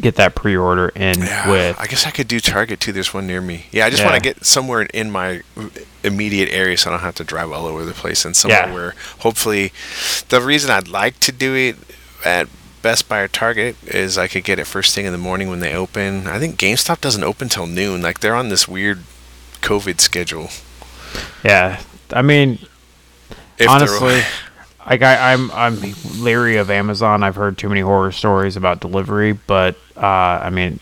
get 0.00 0.16
that 0.16 0.34
pre-order 0.34 0.88
in 0.90 1.18
Yeah, 1.20 1.50
with. 1.50 1.78
I 1.78 1.86
guess 1.86 2.06
I 2.06 2.10
could 2.10 2.28
do 2.28 2.40
Target 2.40 2.80
too. 2.80 2.92
There's 2.92 3.12
one 3.12 3.26
near 3.26 3.40
me. 3.40 3.66
Yeah, 3.72 3.86
I 3.86 3.90
just 3.90 4.02
Yeah. 4.02 4.10
want 4.10 4.22
to 4.22 4.28
get 4.34 4.44
somewhere 4.44 4.82
in 4.94 5.10
my 5.10 5.42
immediate 6.04 6.48
area 6.52 6.76
so 6.76 6.90
I 6.90 6.92
don't 6.94 7.02
have 7.02 7.16
to 7.16 7.24
drive 7.24 7.50
all 7.52 7.66
over 7.66 7.84
the 7.84 7.92
place 7.92 8.24
and 8.24 8.36
somewhere 8.36 8.66
Yeah. 8.68 8.72
where 8.74 8.94
hopefully 9.20 9.72
the 10.28 10.40
reason 10.40 10.70
I'd 10.70 10.88
like 10.88 11.18
to 11.20 11.32
do 11.32 11.54
it 11.54 11.76
at 12.24 12.48
Best 12.80 13.08
Buy 13.08 13.18
or 13.20 13.28
Target 13.28 13.76
is 13.86 14.16
I 14.16 14.28
could 14.28 14.44
get 14.44 14.58
it 14.58 14.66
first 14.66 14.94
thing 14.94 15.04
in 15.04 15.12
the 15.12 15.18
morning 15.18 15.48
when 15.50 15.60
they 15.60 15.74
open. 15.74 16.26
I 16.28 16.38
think 16.38 16.56
GameStop 16.58 17.00
doesn't 17.00 17.24
open 17.24 17.48
till 17.48 17.66
noon. 17.66 18.00
Like 18.02 18.20
they're 18.20 18.36
on 18.36 18.48
this 18.50 18.68
weird 18.68 19.02
COVID 19.62 20.00
schedule. 20.00 20.50
Yeah. 21.44 21.80
I 22.12 22.22
mean, 22.22 22.60
If 23.58 23.68
honestly, 23.68 24.22
like 24.88 25.02
I, 25.02 25.32
I'm 25.32 25.50
I'm 25.52 25.78
leery 26.16 26.56
of 26.56 26.70
Amazon. 26.70 27.22
I've 27.22 27.36
heard 27.36 27.58
too 27.58 27.68
many 27.68 27.80
horror 27.80 28.12
stories 28.12 28.56
about 28.56 28.80
delivery, 28.80 29.32
but 29.32 29.76
uh, 29.96 30.00
I 30.06 30.50
mean, 30.50 30.80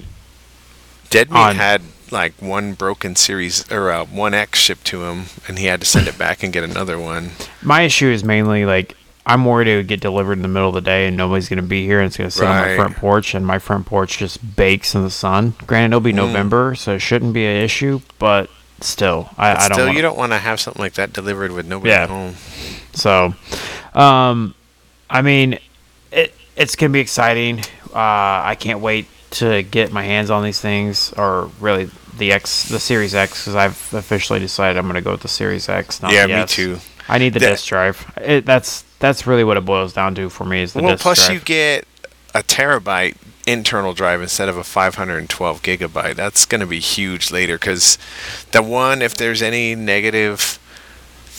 Dead 1.11 1.31
Meat 1.31 1.39
on- 1.39 1.57
had 1.57 1.83
like 2.13 2.35
one 2.41 2.75
broken 2.75 3.17
series 3.17 3.71
or 3.73 3.91
uh, 3.91 4.05
one 4.05 4.33
X 4.33 4.59
shipped 4.61 4.85
to 4.87 5.05
him, 5.05 5.25
and 5.49 5.59
he 5.59 5.67
had 5.67 5.81
to 5.81 5.87
send 5.87 6.07
it 6.07 6.17
back 6.17 6.43
and 6.43 6.53
get 6.53 6.63
another 6.65 6.99
one. 6.99 7.31
my 7.63 7.83
issue 7.83 8.07
is 8.07 8.23
mainly 8.23 8.65
like 8.65 8.97
I'm 9.29 9.45
worried 9.45 9.67
it 9.67 9.77
would 9.77 9.89
get 9.89 10.01
delivered 10.01 10.35
in 10.35 10.43
the 10.43 10.49
middle 10.49 10.69
of 10.69 10.75
the 10.77 10.81
day 10.81 11.09
and 11.09 11.17
nobody's 11.17 11.49
going 11.49 11.57
to 11.57 11.63
be 11.67 11.85
here 11.85 11.99
and 11.99 12.07
it's 12.07 12.17
going 12.17 12.31
to 12.31 12.37
sit 12.37 12.47
on 12.47 12.55
my 12.63 12.77
front 12.77 12.95
porch 12.95 13.35
and 13.35 13.45
my 13.45 13.59
front 13.59 13.85
porch 13.87 14.19
just 14.19 14.55
bakes 14.55 14.95
in 14.95 15.03
the 15.03 15.11
sun. 15.11 15.55
Granted, 15.67 15.87
it'll 15.97 16.01
be 16.01 16.13
Mm. 16.13 16.17
November, 16.29 16.77
so 16.77 16.95
it 16.95 17.01
shouldn't 17.01 17.33
be 17.33 17.45
an 17.45 17.57
issue, 17.57 18.03
but 18.21 18.49
still, 18.81 19.31
I, 19.37 19.55
But 19.55 19.63
I 19.63 19.69
don't. 19.69 19.75
still, 19.75 19.87
wanna- 19.87 19.97
you 19.97 20.03
don't 20.03 20.17
want 20.17 20.31
to 20.31 20.39
have 20.39 20.61
something 20.61 20.81
like 20.81 20.93
that 20.95 21.13
delivered 21.13 21.51
with 21.51 21.67
nobody 21.67 21.91
Yeah. 21.91 22.05
at 22.05 22.09
home. 22.09 22.35
So, 22.93 23.35
um, 23.97 24.55
I 25.11 25.23
mean, 25.23 25.59
it 26.13 26.35
it's 26.57 26.77
gonna 26.77 26.93
be 26.93 27.01
exciting. 27.01 27.61
Uh, 27.95 28.43
I 28.45 28.57
can't 28.59 28.81
wait 28.81 29.07
to 29.33 29.63
get 29.65 29.93
my 29.93 30.03
hands 30.03 30.31
on 30.31 30.43
these 30.45 30.61
things, 30.61 31.13
or 31.15 31.51
really 31.61 31.91
the 32.19 32.33
X, 32.33 32.69
the 32.69 32.79
Series 32.81 33.15
X, 33.15 33.43
because 33.43 33.55
I've 33.57 33.93
officially 33.95 34.39
decided 34.39 34.79
I'm 34.79 34.87
gonna 34.87 35.01
go 35.01 35.13
with 35.13 35.23
the 35.23 35.29
Series 35.29 35.69
X. 35.69 36.03
Not 36.03 36.13
Yeah, 36.13 36.27
the 36.27 36.37
me 36.37 36.47
too. 36.47 36.79
I 37.09 37.19
need 37.19 37.35
the 37.35 37.41
That- 37.41 37.51
disk 37.51 37.67
drive. 37.67 38.05
It, 38.17 38.45
that's 38.47 38.85
that's 38.99 39.27
really 39.27 39.45
what 39.45 39.57
it 39.57 39.65
boils 39.65 39.93
down 39.93 40.15
to 40.17 40.29
for 40.31 40.45
me 40.45 40.63
is 40.63 40.73
the 40.73 40.83
well, 40.83 40.97
plus 40.97 41.27
drive. 41.27 41.35
you 41.35 41.41
get 41.41 41.87
a 42.35 42.43
terabyte 42.43 43.17
internal 43.47 43.93
drive 43.93 44.21
instead 44.23 44.49
of 44.49 44.57
a 44.57 44.65
512 44.65 45.63
gigabyte. 45.63 46.17
That's 46.17 46.45
going 46.47 46.61
to 46.63 46.67
be 46.67 46.81
huge 46.81 47.31
later 47.31 47.57
because 47.59 47.97
the 48.51 48.61
one, 48.63 49.03
if 49.03 49.15
there's 49.15 49.41
any 49.41 49.75
negative 49.77 50.59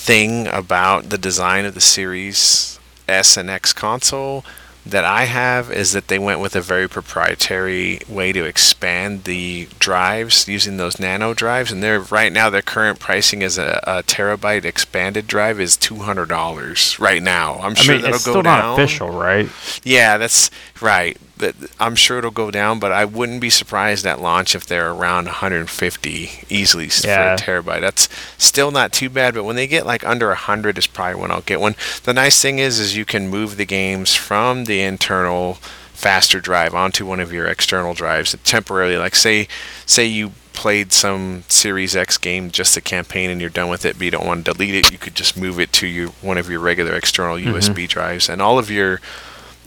thing 0.08 0.48
about 0.48 1.10
the 1.10 1.18
design 1.18 1.66
of 1.66 1.74
the 1.74 1.82
Series 1.82 2.80
S 3.10 3.36
and 3.36 3.50
X 3.50 3.74
console 3.74 4.46
that 4.86 5.04
I 5.04 5.26
have 5.26 5.70
is 5.70 5.92
that 5.92 6.08
they 6.08 6.18
went 6.18 6.40
with 6.40 6.56
a 6.56 6.62
very 6.62 6.88
proprietary 6.88 8.00
way 8.08 8.32
to 8.32 8.46
expand 8.46 9.26
the 9.26 9.68
drives 9.80 10.48
using 10.48 10.78
those 10.78 10.98
nano 10.98 11.34
drives, 11.34 11.74
and 11.74 11.84
they're 11.84 12.00
right 12.00 12.32
now 12.32 12.50
their 12.50 12.62
current 12.62 12.98
pricing 12.98 13.42
is 13.42 13.58
a, 13.58 13.82
a 13.84 14.02
terabyte 14.04 14.64
expanded 14.64 15.28
drive 15.28 15.60
is 15.60 15.76
two 15.76 15.98
hundred 15.98 16.30
dollars 16.30 16.98
right 17.00 17.22
now. 17.22 17.56
I'm 17.60 17.74
I 17.74 17.76
sure 17.76 17.96
mean, 17.96 18.02
that'll 18.04 18.16
it's 18.16 18.26
go 18.26 18.32
still 18.32 18.44
down. 18.44 18.60
not 18.60 18.74
official, 18.80 19.10
right? 19.10 19.50
Yeah, 19.84 20.18
that's 20.18 20.50
right. 20.82 21.18
That 21.38 21.56
I'm 21.80 21.96
sure 21.96 22.18
it'll 22.18 22.32
go 22.32 22.52
down, 22.52 22.80
but 22.80 22.92
I 22.92 23.06
wouldn't 23.06 23.42
be 23.42 23.50
surprised 23.50 24.06
at 24.06 24.22
launch 24.22 24.56
if 24.56 24.66
they're 24.66 24.92
around 24.92 25.26
150 25.26 26.32
easily 26.50 26.90
Yeah. 27.04 27.36
for 27.36 27.44
a 27.44 27.46
terabyte. 27.46 27.82
That's 27.82 28.10
still 28.38 28.72
not 28.72 28.92
too 28.92 29.10
bad, 29.10 29.34
but 29.34 29.44
when 29.44 29.56
they 29.56 29.68
get 29.68 29.86
like 29.86 30.06
under 30.06 30.30
100 30.30 30.78
is 30.78 30.88
probably 30.88 31.22
when 31.22 31.32
I'll 31.32 31.42
get 31.42 31.62
one. 31.62 31.76
The 32.04 32.14
nice 32.14 32.42
thing 32.42 32.60
is 32.60 32.80
is 32.80 32.96
you 32.96 33.06
can 33.06 33.28
move 33.30 33.58
the 33.58 33.66
games 33.66 34.16
from 34.16 34.66
the 34.66 34.82
internal 34.82 35.60
faster 35.94 36.40
drive 36.40 36.76
onto 36.76 37.06
one 37.06 37.20
of 37.20 37.34
your 37.34 37.48
external 37.48 37.94
drives 37.94 38.36
temporarily. 38.44 38.98
Like 38.98 39.16
say 39.16 39.48
say 39.86 40.06
you 40.06 40.32
played 40.54 40.92
some 40.92 41.44
Series 41.50 41.96
X 41.96 42.18
game 42.18 42.50
just 42.50 42.74
the 42.74 42.82
campaign 42.82 43.30
and 43.30 43.40
you're 43.40 43.50
done 43.50 43.70
with 43.70 43.86
it, 43.86 43.96
but 43.98 44.06
you 44.06 44.12
don't 44.12 44.26
want 44.26 44.44
to 44.46 44.54
delete 44.54 44.74
it, 44.74 44.92
you 44.92 44.98
could 44.98 45.14
just 45.14 45.38
move 45.38 45.60
it 45.60 45.72
to 45.74 45.86
your 45.86 46.10
one 46.22 46.38
of 46.38 46.50
your 46.50 46.60
regular 46.60 46.96
external 46.96 47.38
mm-hmm. 47.38 47.54
USB 47.56 47.88
drives, 47.88 48.28
and 48.28 48.42
all 48.42 48.58
of 48.58 48.72
your 48.72 49.00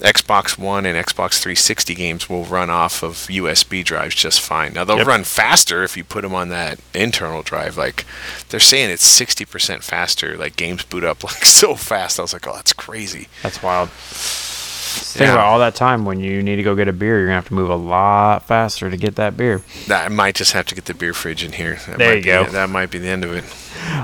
Xbox 0.01 0.59
One 0.59 0.87
and 0.87 0.97
Xbox 0.97 1.39
360 1.41 1.95
games 1.95 2.29
will 2.29 2.45
run 2.45 2.71
off 2.71 3.03
of 3.03 3.15
USB 3.29 3.85
drives 3.85 4.15
just 4.15 4.41
fine. 4.41 4.73
Now 4.73 4.85
they'll 4.85 4.99
Yep. 4.99 5.07
run 5.07 5.25
faster 5.25 5.83
if 5.85 5.97
you 5.97 6.05
put 6.05 6.23
them 6.23 6.35
on 6.35 6.49
that 6.49 6.79
internal 6.95 7.43
drive. 7.43 7.77
Like 7.77 8.05
they're 8.49 8.61
saying 8.61 8.91
it's 8.91 9.05
60% 9.07 9.83
faster. 9.85 10.37
Like 10.37 10.57
games 10.57 10.83
boot 10.85 11.05
up 11.05 11.23
like 11.25 11.45
so 11.45 11.75
fast. 11.75 12.19
I 12.19 12.23
was 12.23 12.33
like, 12.33 12.47
oh, 12.47 12.55
that's 12.55 12.73
crazy. 12.73 13.29
That's 13.43 13.63
wild. 13.63 13.91
Think 13.91 15.29
Yeah. 15.29 15.35
about 15.35 15.45
all 15.47 15.59
that 15.61 15.75
time 15.77 16.05
when 16.05 16.19
you 16.19 16.43
need 16.43 16.57
to 16.57 16.63
go 16.65 16.75
get 16.75 16.89
a 16.89 16.93
beer. 16.93 17.19
You're 17.19 17.27
gonna 17.27 17.37
have 17.37 17.49
to 17.49 17.55
move 17.55 17.71
a 17.71 17.77
lot 17.77 18.47
faster 18.49 18.91
to 18.91 18.97
get 18.97 19.15
that 19.17 19.37
beer. 19.37 19.63
That 19.87 20.07
I 20.07 20.09
might 20.09 20.35
just 20.35 20.53
have 20.53 20.67
to 20.67 20.75
get 20.75 20.87
the 20.87 20.95
beer 20.95 21.15
fridge 21.15 21.45
in 21.45 21.53
here. 21.53 21.79
That 21.87 21.99
There 21.99 22.09
might 22.09 22.15
you 22.17 22.23
be- 22.23 22.27
go. 22.27 22.45
That 22.47 22.71
might 22.71 22.91
be 22.91 22.99
the 22.99 23.09
end 23.09 23.25
of 23.25 23.33
it. 23.35 23.45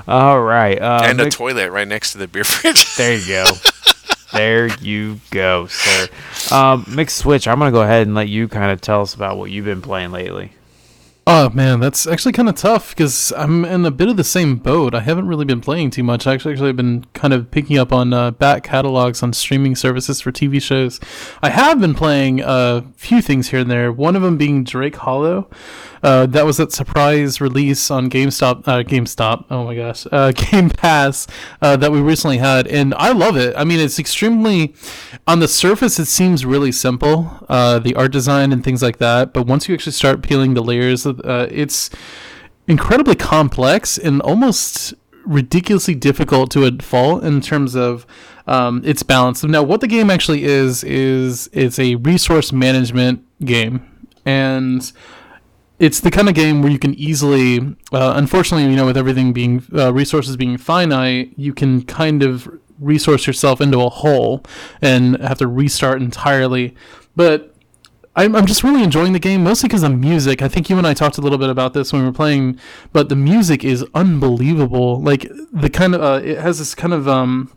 All 0.08 0.40
right, 0.40 0.80
uh, 0.80 1.00
and 1.04 1.20
a 1.20 1.28
toilet 1.28 1.70
right 1.70 1.86
next 1.88 2.12
to 2.12 2.18
the 2.18 2.28
beer 2.28 2.44
fridge. 2.44 2.94
there 2.96 3.14
you 3.16 3.26
go. 3.26 3.44
there 4.36 4.66
you 4.78 5.20
go, 5.30 5.66
sir. 5.66 6.08
Um, 6.54 6.84
McSwitch. 6.84 7.46
I'm 7.46 7.58
gonna 7.58 7.72
go 7.72 7.82
ahead 7.82 8.06
and 8.06 8.14
let 8.14 8.28
you 8.28 8.48
kind 8.48 8.70
of 8.70 8.80
tell 8.80 9.02
us 9.02 9.14
about 9.14 9.38
what 9.38 9.50
you've 9.50 9.64
been 9.64 9.82
playing 9.82 10.12
lately. 10.12 10.52
Oh 11.28 11.50
man, 11.50 11.80
that's 11.80 12.06
actually 12.06 12.30
kind 12.30 12.48
of 12.48 12.54
tough 12.54 12.90
because 12.90 13.32
I'm 13.36 13.64
in 13.64 13.84
a 13.84 13.90
bit 13.90 14.08
of 14.08 14.16
the 14.16 14.22
same 14.22 14.58
boat. 14.58 14.94
I 14.94 15.00
haven't 15.00 15.26
really 15.26 15.44
been 15.44 15.60
playing 15.60 15.90
too 15.90 16.04
much. 16.04 16.24
I 16.24 16.34
actually 16.34 16.52
actually 16.52 16.68
have 16.68 16.76
been 16.76 17.04
kind 17.14 17.34
of 17.34 17.50
picking 17.50 17.78
up 17.78 17.92
on 17.92 18.12
uh, 18.12 18.30
back 18.30 18.62
catalogs 18.62 19.24
on 19.24 19.32
streaming 19.32 19.74
services 19.74 20.20
for 20.20 20.30
TV 20.30 20.62
shows. 20.62 21.00
I 21.42 21.50
have 21.50 21.80
been 21.80 21.94
playing 21.94 22.42
a 22.44 22.84
few 22.94 23.20
things 23.20 23.48
here 23.48 23.58
and 23.58 23.70
there. 23.70 23.90
One 23.90 24.14
of 24.14 24.22
them 24.22 24.36
being 24.36 24.62
Drake 24.62 24.94
Hollow. 24.94 25.50
Uh, 26.02 26.26
that 26.26 26.44
was 26.44 26.56
that 26.58 26.72
surprise 26.72 27.40
release 27.40 27.90
on 27.90 28.10
GameStop. 28.10 28.66
Uh, 28.66 28.82
GameStop. 28.82 29.44
Oh 29.50 29.64
my 29.64 29.74
gosh, 29.74 30.06
uh, 30.10 30.32
Game 30.36 30.70
Pass 30.70 31.26
uh, 31.62 31.76
that 31.76 31.92
we 31.92 32.00
recently 32.00 32.38
had, 32.38 32.66
and 32.66 32.94
I 32.94 33.12
love 33.12 33.36
it. 33.36 33.54
I 33.56 33.64
mean, 33.64 33.80
it's 33.80 33.98
extremely 33.98 34.74
on 35.26 35.40
the 35.40 35.48
surface. 35.48 35.98
It 35.98 36.06
seems 36.06 36.44
really 36.44 36.72
simple, 36.72 37.44
uh, 37.48 37.78
the 37.78 37.94
art 37.94 38.12
design 38.12 38.52
and 38.52 38.62
things 38.62 38.82
like 38.82 38.98
that. 38.98 39.32
But 39.32 39.46
once 39.46 39.68
you 39.68 39.74
actually 39.74 39.92
start 39.92 40.22
peeling 40.22 40.54
the 40.54 40.62
layers, 40.62 41.06
uh, 41.06 41.48
it's 41.50 41.90
incredibly 42.68 43.14
complex 43.14 43.96
and 43.96 44.20
almost 44.22 44.94
ridiculously 45.24 45.94
difficult 45.94 46.50
to 46.52 46.64
a 46.64 46.72
fault 46.82 47.24
in 47.24 47.40
terms 47.40 47.74
of 47.74 48.06
um, 48.46 48.80
its 48.84 49.02
balance. 49.02 49.42
Now, 49.42 49.62
what 49.62 49.80
the 49.80 49.88
game 49.88 50.10
actually 50.10 50.44
is 50.44 50.84
is 50.84 51.50
it's 51.52 51.78
a 51.78 51.96
resource 51.96 52.52
management 52.52 53.24
game, 53.44 53.84
and 54.24 54.90
it's 55.78 56.00
the 56.00 56.10
kind 56.10 56.28
of 56.28 56.34
game 56.34 56.62
where 56.62 56.72
you 56.72 56.78
can 56.78 56.94
easily, 56.94 57.58
uh, 57.92 58.14
unfortunately, 58.16 58.68
you 58.70 58.76
know, 58.76 58.86
with 58.86 58.96
everything 58.96 59.32
being 59.32 59.62
uh, 59.74 59.92
resources 59.92 60.36
being 60.36 60.56
finite, 60.56 61.32
you 61.36 61.52
can 61.52 61.82
kind 61.82 62.22
of 62.22 62.48
resource 62.78 63.26
yourself 63.26 63.60
into 63.60 63.80
a 63.80 63.88
hole 63.88 64.42
and 64.80 65.20
have 65.20 65.38
to 65.38 65.46
restart 65.46 66.00
entirely. 66.00 66.74
But 67.14 67.54
I'm, 68.16 68.46
just 68.46 68.64
really 68.64 68.82
enjoying 68.82 69.12
the 69.12 69.18
game, 69.18 69.44
mostly 69.44 69.68
because 69.68 69.82
of 69.82 69.94
music. 69.98 70.40
I 70.40 70.48
think 70.48 70.70
you 70.70 70.78
and 70.78 70.86
I 70.86 70.94
talked 70.94 71.18
a 71.18 71.20
little 71.20 71.36
bit 71.36 71.50
about 71.50 71.74
this 71.74 71.92
when 71.92 72.00
we 72.00 72.08
were 72.08 72.14
playing, 72.14 72.58
but 72.92 73.10
the 73.10 73.16
music 73.16 73.62
is 73.62 73.84
unbelievable. 73.94 75.02
Like 75.02 75.30
the 75.52 75.68
kind 75.68 75.94
of 75.94 76.02
uh, 76.02 76.20
it 76.24 76.38
has 76.38 76.58
this 76.58 76.74
kind 76.74 76.94
of 76.94 77.06
um, 77.06 77.52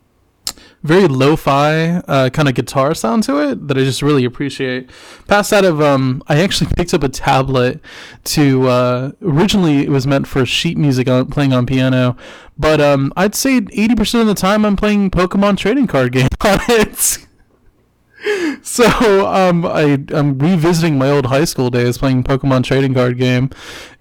very 0.82 1.06
lo-fi 1.08 2.02
uh, 2.08 2.30
kind 2.30 2.48
of 2.48 2.54
guitar 2.54 2.94
sound 2.94 3.22
to 3.24 3.38
it 3.38 3.68
that 3.68 3.76
I 3.76 3.82
just 3.82 4.02
really 4.02 4.24
appreciate. 4.24 4.90
Past 5.26 5.50
that 5.50 5.64
of 5.64 5.80
um, 5.80 6.22
I 6.26 6.40
actually 6.40 6.70
picked 6.74 6.94
up 6.94 7.02
a 7.02 7.08
tablet 7.08 7.80
to 8.24 8.68
uh, 8.68 9.12
originally 9.22 9.80
it 9.80 9.90
was 9.90 10.06
meant 10.06 10.26
for 10.26 10.46
sheet 10.46 10.78
music 10.78 11.08
on 11.08 11.26
playing 11.26 11.52
on 11.52 11.66
piano, 11.66 12.16
but 12.58 12.80
um, 12.80 13.12
I'd 13.16 13.34
say 13.34 13.60
80% 13.60 14.22
of 14.22 14.26
the 14.26 14.34
time 14.34 14.64
I'm 14.64 14.76
playing 14.76 15.10
Pokemon 15.10 15.58
trading 15.58 15.86
card 15.86 16.12
game 16.14 16.28
on 16.40 16.60
it. 16.68 17.26
So 18.62 19.26
um, 19.26 19.64
I 19.64 19.98
I'm 20.10 20.38
revisiting 20.38 20.98
my 20.98 21.08
old 21.10 21.26
high 21.26 21.44
school 21.44 21.70
days 21.70 21.96
playing 21.96 22.24
Pokemon 22.24 22.62
trading 22.64 22.92
card 22.92 23.16
game, 23.16 23.50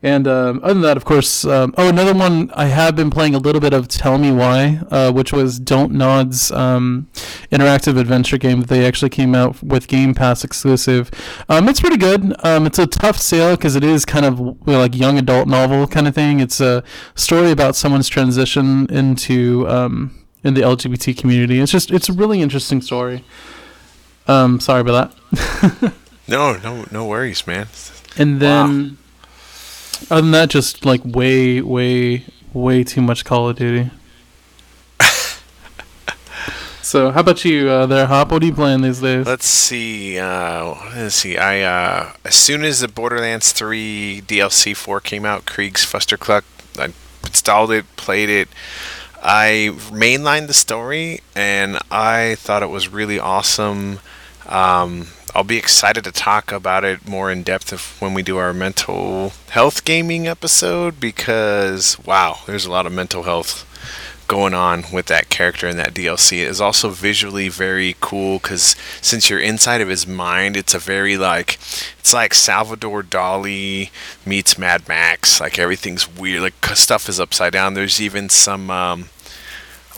and 0.03 0.27
um, 0.27 0.59
other 0.63 0.73
than 0.73 0.83
that, 0.83 0.97
of 0.97 1.05
course. 1.05 1.45
Um, 1.45 1.73
oh, 1.77 1.87
another 1.87 2.13
one 2.13 2.51
I 2.53 2.65
have 2.65 2.95
been 2.95 3.09
playing 3.09 3.33
a 3.35 3.37
little 3.37 3.61
bit 3.61 3.73
of 3.73 3.87
Tell 3.87 4.17
Me 4.17 4.31
Why, 4.31 4.81
uh, 4.91 5.11
which 5.11 5.31
was 5.31 5.59
Don't 5.59 5.93
Nod's 5.93 6.51
um, 6.51 7.07
interactive 7.51 7.97
adventure 7.97 8.37
game 8.37 8.59
that 8.59 8.67
they 8.67 8.85
actually 8.85 9.09
came 9.09 9.33
out 9.33 9.63
with 9.63 9.87
Game 9.87 10.13
Pass 10.13 10.43
exclusive. 10.43 11.09
Um, 11.47 11.69
it's 11.69 11.79
pretty 11.79 11.97
good. 11.97 12.35
Um, 12.45 12.65
it's 12.65 12.79
a 12.79 12.87
tough 12.87 13.17
sale 13.17 13.55
because 13.55 13.75
it 13.75 13.83
is 13.83 14.03
kind 14.03 14.25
of 14.25 14.39
you 14.39 14.57
know, 14.67 14.79
like 14.79 14.95
young 14.95 15.17
adult 15.17 15.47
novel 15.47 15.87
kind 15.87 16.07
of 16.07 16.13
thing. 16.13 16.41
It's 16.41 16.59
a 16.59 16.83
story 17.15 17.51
about 17.51 17.75
someone's 17.75 18.09
transition 18.09 18.87
into 18.91 19.65
in 20.43 20.53
the 20.53 20.61
LGBT 20.61 21.17
community. 21.17 21.59
It's 21.59 21.71
just 21.71 21.91
it's 21.91 22.09
a 22.09 22.13
really 22.13 22.41
interesting 22.41 22.81
story. 22.81 23.23
Um, 24.29 24.59
sorry 24.59 24.81
about 24.81 25.15
that. 25.31 25.93
no, 26.27 26.55
no, 26.57 26.85
no 26.91 27.07
worries, 27.07 27.47
man. 27.47 27.65
And 28.15 28.39
then, 28.39 28.99
other 30.11 30.21
than 30.21 30.31
that, 30.31 30.49
just 30.51 30.85
like 30.85 31.01
way, 31.03 31.61
way, 31.61 32.25
way 32.53 32.83
too 32.83 33.01
much 33.01 33.25
Call 33.25 33.49
of 33.49 33.55
Duty. 33.55 33.89
so, 36.83 37.09
how 37.09 37.21
about 37.21 37.43
you 37.43 37.69
uh, 37.69 37.87
there, 37.87 38.05
Hop? 38.05 38.31
What 38.31 38.43
are 38.43 38.45
you 38.45 38.53
playing 38.53 38.83
these 38.83 39.01
days? 39.01 39.25
Let's 39.25 39.47
see. 39.47 40.19
Uh, 40.19 40.75
let's 40.93 41.15
see. 41.15 41.35
I 41.39 41.61
uh, 41.61 42.13
as 42.23 42.35
soon 42.35 42.63
as 42.63 42.81
the 42.81 42.87
Borderlands 42.87 43.51
3 43.51 44.21
DLC 44.27 44.75
4 44.75 45.01
came 45.01 45.25
out, 45.25 45.45
Krieg's 45.45 45.83
Fustercluck, 45.83 46.43
I 46.77 46.93
installed 47.25 47.71
it, 47.71 47.85
played 47.95 48.29
it. 48.29 48.47
I 49.23 49.71
mainlined 49.89 50.45
the 50.45 50.53
story, 50.53 51.21
and 51.35 51.79
I 51.89 52.35
thought 52.35 52.61
it 52.61 52.69
was 52.69 52.89
really 52.89 53.19
awesome. 53.19 53.99
Um, 54.49 55.07
I'll 55.35 55.43
be 55.43 55.57
excited 55.57 56.03
to 56.05 56.11
talk 56.11 56.51
about 56.51 56.83
it 56.83 57.07
more 57.07 57.31
in 57.31 57.43
depth 57.43 57.71
if, 57.71 58.01
when 58.01 58.15
we 58.15 58.23
do 58.23 58.37
our 58.37 58.53
mental 58.53 59.31
health 59.49 59.85
gaming 59.85 60.27
episode 60.27 60.99
because 60.99 61.97
wow, 62.03 62.39
there's 62.47 62.65
a 62.65 62.71
lot 62.71 62.87
of 62.87 62.91
mental 62.91 63.23
health 63.23 63.65
going 64.27 64.53
on 64.53 64.83
with 64.93 65.07
that 65.07 65.29
character 65.29 65.67
in 65.67 65.77
that 65.77 65.93
DLC. 65.93 66.39
It 66.39 66.47
is 66.47 66.61
also 66.61 66.89
visually 66.89 67.49
very 67.49 67.95
cool 67.99 68.39
because 68.39 68.75
since 69.01 69.29
you're 69.29 69.39
inside 69.39 69.81
of 69.81 69.89
his 69.89 70.07
mind, 70.07 70.57
it's 70.57 70.73
a 70.73 70.79
very 70.79 71.15
like 71.15 71.55
it's 71.99 72.13
like 72.13 72.33
Salvador 72.33 73.03
Dali 73.03 73.91
meets 74.25 74.57
Mad 74.57 74.87
Max. 74.87 75.39
Like 75.39 75.59
everything's 75.59 76.07
weird. 76.07 76.41
Like 76.41 76.65
stuff 76.75 77.07
is 77.07 77.19
upside 77.19 77.53
down. 77.53 77.75
There's 77.75 78.01
even 78.01 78.29
some. 78.29 78.71
Um, 78.71 79.09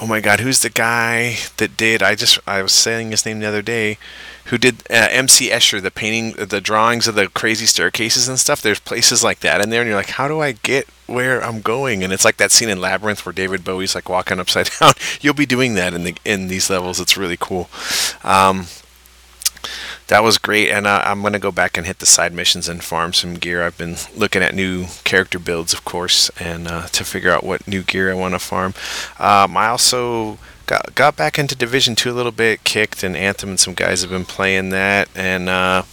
oh 0.01 0.07
my 0.07 0.19
God, 0.19 0.39
who's 0.39 0.61
the 0.61 0.69
guy 0.69 1.37
that 1.57 1.77
did? 1.77 2.01
I 2.01 2.15
just 2.15 2.39
I 2.47 2.61
was 2.61 2.71
saying 2.71 3.11
his 3.11 3.25
name 3.25 3.39
the 3.39 3.47
other 3.47 3.61
day. 3.61 3.97
Who 4.45 4.57
did 4.57 4.81
uh, 4.89 5.07
MC 5.11 5.49
Escher 5.49 5.81
the 5.81 5.91
painting, 5.91 6.45
the 6.45 6.61
drawings 6.61 7.07
of 7.07 7.15
the 7.15 7.27
crazy 7.27 7.65
staircases 7.65 8.27
and 8.27 8.39
stuff? 8.39 8.61
There's 8.61 8.79
places 8.79 9.23
like 9.23 9.39
that 9.39 9.61
in 9.61 9.69
there, 9.69 9.81
and 9.81 9.87
you're 9.87 9.97
like, 9.97 10.09
how 10.09 10.27
do 10.27 10.41
I 10.41 10.53
get 10.53 10.87
where 11.07 11.43
I'm 11.43 11.61
going? 11.61 12.03
And 12.03 12.11
it's 12.11 12.25
like 12.25 12.37
that 12.37 12.51
scene 12.51 12.69
in 12.69 12.81
Labyrinth 12.81 13.25
where 13.25 13.33
David 13.33 13.63
Bowie's 13.63 13.95
like 13.95 14.09
walking 14.09 14.39
upside 14.39 14.69
down. 14.79 14.93
You'll 15.21 15.33
be 15.33 15.45
doing 15.45 15.75
that 15.75 15.93
in 15.93 16.03
the 16.03 16.15
in 16.25 16.47
these 16.47 16.69
levels. 16.69 16.99
It's 16.99 17.17
really 17.17 17.37
cool. 17.39 17.69
Um, 18.23 18.67
that 20.07 20.23
was 20.23 20.37
great, 20.37 20.69
and 20.69 20.85
uh, 20.85 21.03
I'm 21.05 21.21
gonna 21.21 21.39
go 21.39 21.51
back 21.53 21.77
and 21.77 21.87
hit 21.87 21.99
the 21.99 22.05
side 22.05 22.33
missions 22.33 22.67
and 22.67 22.83
farm 22.83 23.13
some 23.13 23.35
gear. 23.35 23.63
I've 23.63 23.77
been 23.77 23.95
looking 24.13 24.41
at 24.43 24.53
new 24.53 24.87
character 25.05 25.39
builds, 25.39 25.71
of 25.71 25.85
course, 25.85 26.29
and 26.37 26.67
uh, 26.67 26.87
to 26.87 27.05
figure 27.05 27.31
out 27.31 27.45
what 27.45 27.65
new 27.65 27.81
gear 27.81 28.11
I 28.11 28.15
want 28.15 28.33
to 28.33 28.39
farm. 28.39 28.73
Um, 29.19 29.55
I 29.55 29.67
also 29.67 30.37
got 30.71 30.95
got 30.95 31.17
back 31.17 31.37
into 31.37 31.53
Division 31.53 31.95
Two 31.95 32.11
a 32.11 32.13
little 32.13 32.31
bit, 32.31 32.63
kicked 32.63 33.03
and 33.03 33.17
Anthem, 33.17 33.49
and 33.49 33.59
some 33.59 33.73
guys 33.73 34.01
have 34.01 34.09
been 34.09 34.23
playing 34.23 34.69
that, 34.69 35.09
and 35.13 35.49
uh, 35.49 35.83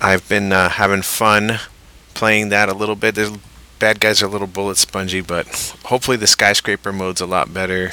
I've 0.00 0.28
been 0.28 0.52
uh, 0.52 0.68
having 0.68 1.02
fun 1.02 1.58
playing 2.14 2.50
that 2.50 2.68
a 2.68 2.74
little 2.74 2.94
bit. 2.94 3.16
The 3.16 3.36
bad 3.80 3.98
guys 3.98 4.22
are 4.22 4.26
a 4.26 4.28
little 4.28 4.46
bullet 4.46 4.76
spongy, 4.76 5.20
but 5.20 5.74
hopefully 5.86 6.16
the 6.16 6.28
skyscraper 6.28 6.92
mode's 6.92 7.20
a 7.20 7.26
lot 7.26 7.52
better. 7.52 7.90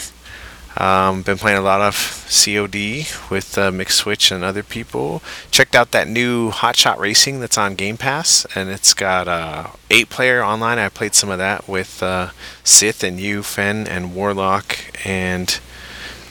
Um, 0.78 1.22
been 1.22 1.38
playing 1.38 1.58
a 1.58 1.62
lot 1.62 1.82
of 1.82 2.26
COD 2.30 3.06
with 3.30 3.58
uh, 3.58 3.86
Switch 3.86 4.32
and 4.32 4.44
other 4.44 4.64
people. 4.64 5.22
Checked 5.50 5.74
out 5.74 5.92
that 5.92 6.08
new 6.08 6.50
Hot 6.50 6.76
Shot 6.76 7.00
Racing 7.00 7.40
that's 7.40 7.58
on 7.58 7.76
Game 7.76 7.98
Pass, 7.98 8.46
and 8.56 8.70
it's 8.70 8.94
got 8.94 9.28
uh, 9.28 9.68
eight 9.90 10.10
player 10.10 10.44
online. 10.44 10.78
I 10.78 10.90
played 10.90 11.16
some 11.16 11.30
of 11.30 11.38
that 11.38 11.68
with 11.68 12.04
uh, 12.04 12.32
Sith 12.64 13.04
and 13.04 13.20
you, 13.20 13.42
Fen, 13.42 13.88
and 13.88 14.14
Warlock, 14.14 14.78
and 15.06 15.60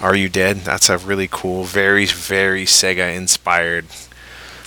Are 0.01 0.15
You 0.15 0.29
Dead? 0.29 0.59
That's 0.59 0.91
a 0.91 0.99
really 0.99 1.29
cool, 1.31 1.65
very 1.65 2.05
very 2.05 2.67
Sega 2.67 3.17
inspired 3.17 3.87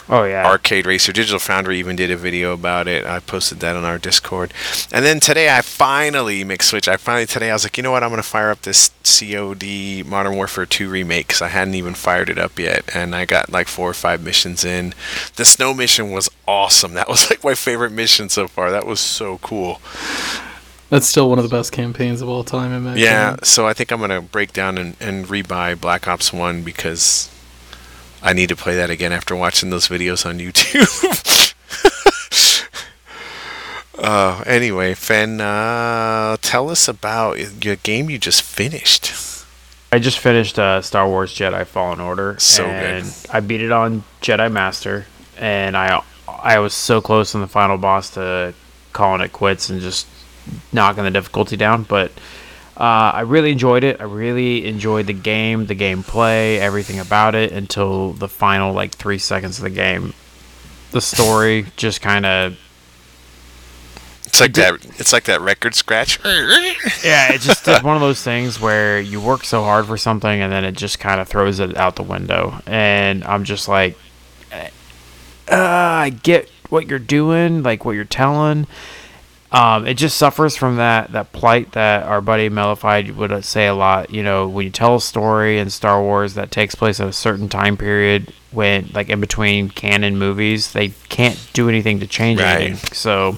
Oh 0.09 0.23
yeah. 0.23 0.45
arcade 0.47 0.85
racer. 0.85 1.11
Digital 1.11 1.39
Foundry 1.39 1.79
even 1.79 1.95
did 1.97 2.09
a 2.11 2.15
video 2.15 2.53
about 2.53 2.87
it. 2.87 3.05
I 3.05 3.19
posted 3.19 3.59
that 3.59 3.75
on 3.75 3.83
our 3.83 3.97
Discord. 3.97 4.53
And 4.91 5.03
then 5.03 5.19
today 5.19 5.49
I 5.55 5.61
finally 5.61 6.45
McSwitch. 6.45 6.87
I 6.87 6.95
finally 6.95 7.25
today 7.25 7.49
I 7.49 7.53
was 7.53 7.63
like, 7.65 7.75
you 7.75 7.83
know 7.83 7.91
what? 7.91 8.03
I'm 8.03 8.09
gonna 8.09 8.23
fire 8.23 8.49
up 8.49 8.61
this 8.61 8.91
COD 9.03 10.05
Modern 10.05 10.35
Warfare 10.35 10.65
2 10.65 10.89
remake 10.89 11.27
because 11.27 11.41
I 11.41 11.49
hadn't 11.49 11.75
even 11.75 11.93
fired 11.93 12.29
it 12.29 12.37
up 12.37 12.57
yet, 12.57 12.85
and 12.95 13.13
I 13.15 13.25
got 13.25 13.51
like 13.51 13.67
four 13.67 13.89
or 13.89 13.93
five 13.93 14.23
missions 14.23 14.63
in. 14.63 14.93
The 15.35 15.43
snow 15.45 15.73
mission 15.73 16.11
was 16.11 16.29
awesome. 16.47 16.93
That 16.93 17.09
was 17.09 17.29
like 17.29 17.43
my 17.43 17.53
favorite 17.55 17.91
mission 17.91 18.29
so 18.29 18.47
far. 18.47 18.71
That 18.71 18.85
was 18.87 18.99
so 19.01 19.39
cool. 19.39 19.81
That's 20.89 21.05
still 21.05 21.29
one 21.29 21.37
of 21.37 21.43
the 21.43 21.49
best 21.53 21.73
campaigns 21.73 22.21
of 22.21 22.29
all 22.29 22.45
time, 22.45 22.71
in 22.71 22.83
my 22.83 22.95
Yeah, 22.95 23.31
opinion. 23.31 23.43
so 23.43 23.67
I 23.67 23.73
think 23.73 23.91
I'm 23.91 23.99
gonna 23.99 24.21
break 24.21 24.53
down 24.53 24.77
and, 24.77 24.95
and 25.01 25.25
rebuy 25.25 25.77
Black 25.81 26.07
Ops 26.07 26.31
One 26.31 26.63
because 26.63 27.29
I 28.21 28.33
need 28.33 28.49
to 28.49 28.55
play 28.55 28.75
that 28.75 28.89
again 28.89 29.11
after 29.11 29.35
watching 29.35 29.69
those 29.69 29.87
videos 29.87 30.25
on 30.25 30.39
YouTube. 30.39 31.53
uh, 33.99 34.43
anyway, 34.45 34.93
Fen, 34.93 35.39
uh, 35.39 36.37
tell 36.41 36.69
us 36.69 36.87
about 36.87 37.63
your 37.63 37.75
game 37.77 38.09
you 38.09 38.17
just 38.17 38.41
finished. 38.41 39.13
I 39.91 39.99
just 39.99 40.19
finished 40.19 40.59
uh, 40.59 40.81
Star 40.81 41.07
Wars 41.07 41.33
Jedi 41.33 41.65
Fallen 41.65 41.99
Order. 42.01 42.35
So 42.39 42.65
good. 42.65 42.73
and 42.73 43.25
I 43.31 43.39
beat 43.39 43.61
it 43.61 43.71
on 43.71 44.03
Jedi 44.21 44.51
Master, 44.51 45.05
and 45.37 45.77
I 45.77 46.01
I 46.27 46.59
was 46.59 46.73
so 46.73 46.99
close 47.01 47.33
in 47.33 47.41
the 47.41 47.47
final 47.47 47.77
boss 47.77 48.11
to 48.11 48.53
calling 48.91 49.21
it 49.21 49.31
quits 49.31 49.69
and 49.69 49.79
just 49.79 50.07
knocking 50.73 51.03
the 51.03 51.11
difficulty 51.11 51.55
down. 51.55 51.83
But 51.83 52.11
uh, 52.79 53.11
I 53.15 53.21
really 53.21 53.51
enjoyed 53.51 53.83
it. 53.83 53.99
I 53.99 54.03
really 54.03 54.67
enjoyed 54.67 55.07
the 55.07 55.13
game, 55.13 55.65
the 55.65 55.75
gameplay, 55.75 56.59
everything 56.59 56.99
about 56.99 57.33
it 57.33 57.51
until 57.51 58.13
the 58.13 58.27
final 58.27 58.71
like 58.71 58.91
three 58.93 59.17
seconds 59.17 59.57
of 59.57 59.63
the 59.63 59.71
game. 59.71 60.13
The 60.91 61.01
story 61.01 61.65
just 61.75 62.01
kind 62.01 62.25
of 62.25 62.57
It's 64.25 64.39
like 64.39 64.53
that. 64.53 64.85
It's 64.99 65.11
like 65.11 65.23
that 65.23 65.41
record 65.41 65.73
scratch. 65.73 66.19
yeah, 66.25 67.33
it's 67.33 67.45
just 67.45 67.67
it's 67.67 67.83
one 67.83 67.95
of 67.95 68.01
those 68.01 68.21
things 68.21 68.59
where 68.61 68.99
you 69.01 69.19
work 69.19 69.43
so 69.43 69.63
hard 69.63 69.87
for 69.87 69.97
something 69.97 70.41
and 70.41 70.53
then 70.53 70.63
it 70.63 70.73
just 70.73 70.99
kind 70.99 71.19
of 71.19 71.27
throws 71.27 71.59
it 71.59 71.75
out 71.77 71.95
the 71.95 72.03
window. 72.03 72.61
And 72.67 73.23
I'm 73.23 73.43
just 73.43 73.67
like, 73.67 73.97
uh, 74.51 74.69
I 75.49 76.09
get 76.11 76.49
what 76.69 76.87
you're 76.87 76.99
doing, 76.99 77.63
like 77.63 77.85
what 77.85 77.93
you're 77.93 78.03
telling. 78.05 78.67
Um, 79.49 79.87
it 79.87 79.93
just 79.93 80.17
suffers 80.17 80.57
from 80.57 80.75
that 80.75 81.13
that 81.13 81.31
plight 81.31 81.71
that 81.71 82.03
our 82.03 82.19
buddy 82.19 82.49
Mellified 82.49 83.15
would 83.15 83.31
uh, 83.31 83.41
say 83.41 83.67
a 83.67 83.73
lot. 83.73 84.09
You 84.09 84.21
know, 84.23 84.47
when 84.47 84.65
you 84.65 84.71
tell 84.71 84.95
a 84.95 85.01
story 85.01 85.57
in 85.57 85.69
Star 85.69 86.01
Wars 86.01 86.33
that 86.33 86.51
takes 86.51 86.75
place 86.75 86.99
at 86.99 87.07
a 87.07 87.13
certain 87.13 87.47
time 87.47 87.77
period, 87.77 88.33
when 88.51 88.89
like 88.93 89.07
in 89.09 89.21
between 89.21 89.69
canon 89.69 90.17
movies, 90.17 90.73
they 90.73 90.89
can't 91.09 91.39
do 91.53 91.69
anything 91.69 91.99
to 92.01 92.07
change 92.07 92.41
Right. 92.41 92.61
anything. 92.61 92.91
So 92.93 93.37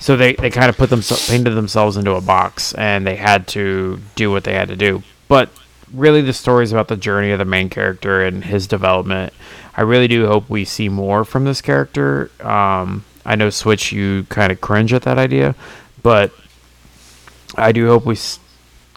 so 0.00 0.16
they, 0.16 0.34
they 0.34 0.48
kind 0.48 0.70
of 0.70 0.76
put 0.78 0.90
themselves 0.90 1.28
painted 1.28 1.50
themselves 1.50 1.96
into 1.96 2.12
a 2.14 2.20
box 2.20 2.72
and 2.74 3.06
they 3.06 3.16
had 3.16 3.46
to 3.48 4.00
do 4.14 4.30
what 4.30 4.44
they 4.44 4.54
had 4.54 4.68
to 4.68 4.76
do 4.76 5.02
but 5.26 5.50
really 5.92 6.20
the 6.22 6.32
story 6.32 6.62
is 6.62 6.70
about 6.70 6.86
the 6.86 6.96
journey 6.96 7.32
of 7.32 7.40
the 7.40 7.44
main 7.44 7.68
character 7.68 8.22
and 8.24 8.44
his 8.44 8.68
development 8.68 9.32
i 9.76 9.80
really 9.82 10.06
do 10.06 10.28
hope 10.28 10.48
we 10.48 10.64
see 10.64 10.88
more 10.88 11.24
from 11.24 11.44
this 11.44 11.60
character 11.60 12.30
um, 12.42 13.04
i 13.28 13.34
know 13.36 13.50
switch 13.50 13.92
you 13.92 14.24
kind 14.28 14.50
of 14.52 14.60
cringe 14.60 14.92
at 14.92 15.02
that 15.02 15.18
idea 15.18 15.54
but 16.02 16.32
i 17.56 17.70
do 17.72 17.86
hope 17.86 18.04
we 18.04 18.14
s- 18.14 18.38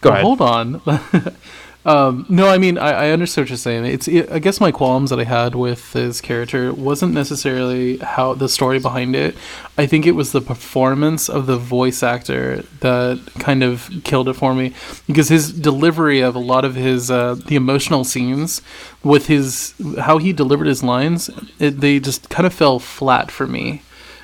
go 0.01 0.09
Well, 0.09 0.13
ahead 0.13 0.25
Hold 0.25 0.41
on. 0.41 0.81
um, 1.85 2.25
no, 2.29 2.47
I 2.47 2.57
mean 2.59 2.77
I, 2.77 2.91
I 3.07 3.09
understand 3.09 3.45
what 3.45 3.49
you're 3.49 3.57
saying. 3.57 3.85
It's 3.85 4.07
I 4.07 4.37
guess 4.39 4.59
my 4.61 4.71
qualms 4.71 5.09
that 5.09 5.19
I 5.19 5.23
had 5.23 5.55
with 5.55 5.93
his 5.93 6.21
character 6.21 6.71
wasn't 6.73 7.13
necessarily 7.13 7.97
how 7.97 8.35
the 8.35 8.47
story 8.49 8.77
behind 8.79 9.15
it. 9.15 9.35
I 9.79 9.87
think 9.87 10.05
it 10.05 10.11
was 10.11 10.31
the 10.31 10.41
performance 10.41 11.27
of 11.27 11.45
the 11.47 11.57
voice 11.57 12.03
actor 12.03 12.63
that 12.81 13.19
kind 13.39 13.63
of 13.63 13.89
killed 14.03 14.29
it 14.29 14.33
for 14.33 14.53
me 14.53 14.73
because 15.07 15.29
his 15.29 15.51
delivery 15.51 16.21
of 16.21 16.35
a 16.35 16.39
lot 16.53 16.65
of 16.65 16.75
his 16.75 17.09
uh, 17.09 17.35
the 17.47 17.55
emotional 17.55 18.03
scenes 18.03 18.61
with 19.03 19.25
his 19.27 19.73
how 19.99 20.19
he 20.19 20.33
delivered 20.33 20.67
his 20.67 20.83
lines, 20.83 21.29
it, 21.57 21.79
they 21.81 21.99
just 21.99 22.29
kind 22.29 22.45
of 22.45 22.53
fell 22.53 22.77
flat 22.79 23.31
for 23.31 23.47
me. 23.47 23.81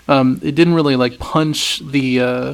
Um, 0.07 0.39
it 0.43 0.55
didn't 0.55 0.73
really 0.75 0.95
like 0.95 1.19
punch 1.19 1.79
the. 1.79 2.19
Uh, 2.21 2.53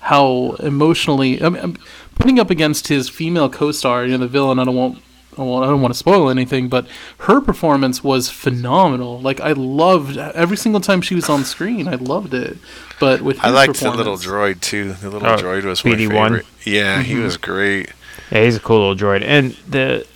how 0.00 0.52
emotionally 0.60 1.42
I 1.42 1.48
mean, 1.50 1.62
I'm 1.62 1.76
putting 2.14 2.38
up 2.38 2.50
against 2.50 2.88
his 2.88 3.08
female 3.10 3.50
co-star, 3.50 4.06
you 4.06 4.12
know, 4.12 4.18
the 4.18 4.28
villain. 4.28 4.58
I 4.58 4.64
don't 4.64 4.76
want, 4.76 5.02
I 5.36 5.42
I 5.42 5.66
don't 5.66 5.82
want 5.82 5.92
to 5.92 5.98
spoil 5.98 6.30
anything, 6.30 6.68
but 6.68 6.86
her 7.18 7.42
performance 7.42 8.02
was 8.02 8.30
phenomenal. 8.30 9.20
Like 9.20 9.40
I 9.40 9.52
loved 9.52 10.16
every 10.16 10.56
single 10.56 10.80
time 10.80 11.02
she 11.02 11.14
was 11.14 11.28
on 11.28 11.44
screen. 11.44 11.88
I 11.88 11.96
loved 11.96 12.32
it. 12.32 12.56
But 13.00 13.20
with 13.20 13.38
I 13.44 13.50
liked 13.50 13.80
the 13.80 13.90
little 13.90 14.16
droid 14.16 14.60
too. 14.62 14.92
The 14.94 15.10
little 15.10 15.28
Oh, 15.28 15.36
droid 15.36 15.64
was 15.64 15.84
my 15.84 15.90
BD-1? 15.90 16.08
favorite. 16.08 16.46
Yeah, 16.64 17.02
he 17.02 17.16
was 17.16 17.36
great. 17.36 17.92
Yeah, 18.30 18.44
he's 18.44 18.56
a 18.56 18.60
cool 18.60 18.88
little 18.88 18.96
droid, 19.08 19.22
and 19.22 19.50
the 19.68 20.06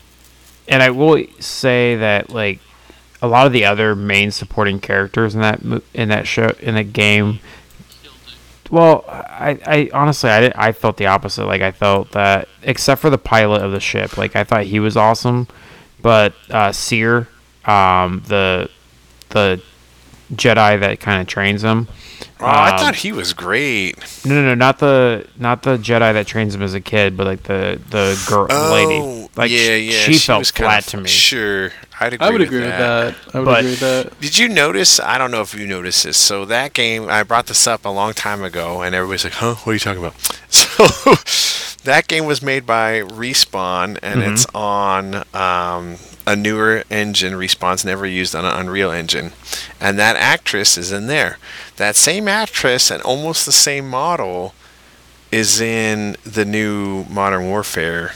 and 0.69 0.83
I 0.83 0.91
will 0.91 1.23
say 1.41 1.97
that 1.97 2.31
like 2.31 2.61
a 3.23 3.29
lot 3.29 3.47
of 3.47 3.53
the 3.53 3.65
other 3.65 3.95
main 3.95 4.33
supporting 4.33 4.81
characters 4.81 5.35
in 5.35 5.41
that 5.41 5.63
in 5.95 6.09
that 6.09 6.27
show 6.27 6.53
in 6.61 6.75
that 6.75 6.93
game. 6.93 7.39
Well, 8.69 9.05
I, 9.09 9.59
I 9.65 9.91
honestly 9.95 10.29
I 10.29 10.41
did, 10.41 10.53
I 10.55 10.73
felt 10.73 10.97
the 10.97 11.07
opposite. 11.07 11.47
Like 11.47 11.63
I 11.63 11.71
felt 11.71 12.11
that 12.13 12.49
except 12.63 13.01
for 13.01 13.11
the 13.11 13.19
pilot 13.19 13.63
of 13.63 13.71
the 13.71 13.81
ship, 13.81 14.19
like 14.19 14.35
I 14.35 14.45
thought 14.45 14.65
he 14.65 14.81
was 14.81 14.97
awesome, 14.97 15.47
but 16.03 16.35
uh, 16.51 16.73
Cere, 16.73 17.29
um, 17.65 18.25
the 18.27 18.69
the 19.29 19.63
Jedi 20.35 20.81
that 20.81 21.01
kind 21.01 21.21
of 21.21 21.29
trains 21.29 21.63
him. 21.63 21.87
Oh, 22.41 22.47
I 22.47 22.73
um, 22.73 22.79
thought 22.79 22.97
he 22.97 23.13
was 23.13 23.33
great. 23.33 23.99
No, 24.25 24.35
no, 24.35 24.43
no, 24.43 24.55
not 24.55 24.81
the 24.81 25.29
not 25.39 25.63
the 25.63 25.77
Jedi 25.77 26.13
that 26.13 26.27
trains 26.27 26.55
him 26.55 26.63
as 26.63 26.75
a 26.75 26.81
kid, 26.81 27.17
but 27.17 27.27
like 27.27 27.45
the 27.45 27.81
the 27.91 28.21
girl 28.29 28.49
lady. 28.73 29.22
Like 29.35 29.51
yeah, 29.51 29.77
yeah. 29.77 29.93
she, 30.01 30.19
felt 30.19 30.41
was 30.41 30.51
kinda 30.51 30.69
flat 30.69 30.85
to 30.89 30.99
me. 30.99 31.09
Sure, 31.09 31.73
I'd 32.01 32.13
agree. 32.13 32.27
I 32.27 32.31
would 32.31 32.41
with 32.41 32.49
agree 32.49 32.61
with 32.61 32.69
that. 32.69 33.15
that. 33.27 33.35
I 33.35 33.39
would 33.39 33.45
But- 33.47 33.59
agree 33.61 33.71
with 33.71 33.81
that. 33.81 34.21
Did 34.21 34.37
you 34.39 34.49
notice? 34.49 35.01
I 35.01 35.17
don't 35.17 35.31
know 35.31 35.41
if 35.41 35.55
you 35.55 35.67
noticed 35.67 36.05
this. 36.05 36.19
So 36.19 36.45
that 36.45 36.75
game, 36.75 37.09
I 37.09 37.23
brought 37.23 37.47
this 37.47 37.67
up 37.67 37.85
a 37.87 37.89
long 37.89 38.13
time 38.13 38.43
ago, 38.45 38.83
and 38.83 38.95
everybody's 38.95 39.25
like, 39.25 39.33
"Huh? 39.35 39.55
What 39.55 39.69
are 39.69 39.75
you 39.75 39.79
talking 39.79 40.05
about?" 40.05 40.15
So 41.83 41.89
that 41.91 42.07
game 42.09 42.27
was 42.27 42.43
made 42.43 42.65
by 42.67 43.01
Respawn, 43.01 43.99
and 44.03 44.21
Mm-hmm. 44.21 44.33
it's 44.35 44.47
on 44.55 45.25
um, 45.35 45.97
a 46.27 46.37
newer 46.37 46.85
engine. 46.91 47.33
Respawn's 47.33 47.85
never 47.85 48.07
used 48.07 48.35
on 48.37 48.45
an 48.45 48.53
Unreal 48.55 48.91
Engine, 48.93 49.33
and 49.81 49.99
that 49.99 50.15
actress 50.17 50.77
is 50.79 50.93
in 50.93 51.07
there. 51.09 51.39
That 51.77 51.97
same 51.97 52.29
actress 52.29 52.91
and 52.91 53.03
almost 53.03 53.47
the 53.47 53.53
same 53.53 53.89
model 53.89 54.55
is 55.33 55.61
in 55.61 56.17
the 56.25 56.45
new 56.45 57.05
Modern 57.11 57.47
Warfare. 57.49 58.13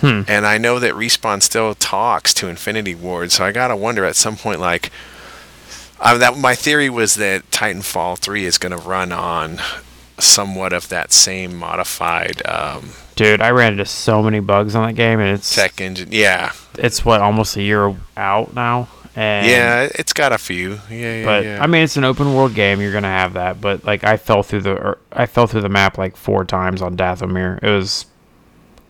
Hmm. 0.00 0.22
And 0.26 0.46
I 0.46 0.58
know 0.58 0.78
that 0.78 0.94
Respawn 0.94 1.42
still 1.42 1.74
talks 1.74 2.34
to 2.34 2.48
Infinity 2.48 2.94
Ward, 2.94 3.32
so 3.32 3.44
I 3.44 3.52
gotta 3.52 3.76
wonder 3.76 4.04
at 4.04 4.16
some 4.16 4.36
point, 4.36 4.60
like, 4.60 4.90
uh, 6.00 6.18
that 6.18 6.36
my 6.36 6.54
theory 6.54 6.90
was 6.90 7.14
that 7.14 7.50
Titanfall 7.50 8.18
3 8.18 8.44
is 8.44 8.58
going 8.58 8.72
to 8.72 8.88
run 8.88 9.12
on 9.12 9.60
somewhat 10.18 10.72
of 10.72 10.88
that 10.90 11.12
same 11.12 11.56
modified 11.56 12.44
um, 12.46 12.90
Dude, 13.16 13.40
I 13.40 13.50
ran 13.50 13.72
into 13.72 13.86
so 13.86 14.22
many 14.22 14.40
bugs 14.40 14.74
on 14.74 14.88
that 14.88 14.94
game, 14.94 15.20
and 15.20 15.30
it's 15.30 15.54
tech 15.54 15.80
engine. 15.80 16.08
Yeah, 16.10 16.52
it's 16.76 17.04
what 17.04 17.20
almost 17.20 17.56
a 17.56 17.62
year 17.62 17.94
out 18.16 18.54
now. 18.54 18.88
And 19.14 19.46
yeah, 19.46 19.88
it's 19.94 20.12
got 20.12 20.32
a 20.32 20.38
few. 20.38 20.80
Yeah, 20.90 21.18
yeah, 21.18 21.24
but 21.24 21.44
yeah. 21.44 21.62
I 21.62 21.68
mean, 21.68 21.84
it's 21.84 21.96
an 21.96 22.02
open 22.02 22.34
world 22.34 22.54
game. 22.54 22.80
You're 22.80 22.92
gonna 22.92 23.06
have 23.06 23.34
that, 23.34 23.60
but 23.60 23.84
like 23.84 24.02
I 24.02 24.16
fell 24.16 24.42
through 24.42 24.62
the 24.62 24.72
er, 24.72 24.98
I 25.12 25.26
fell 25.26 25.46
through 25.46 25.60
the 25.60 25.68
map 25.68 25.96
like 25.96 26.16
four 26.16 26.44
times 26.44 26.82
on 26.82 26.96
Dathomir. 26.96 27.62
It 27.62 27.70
was 27.70 28.06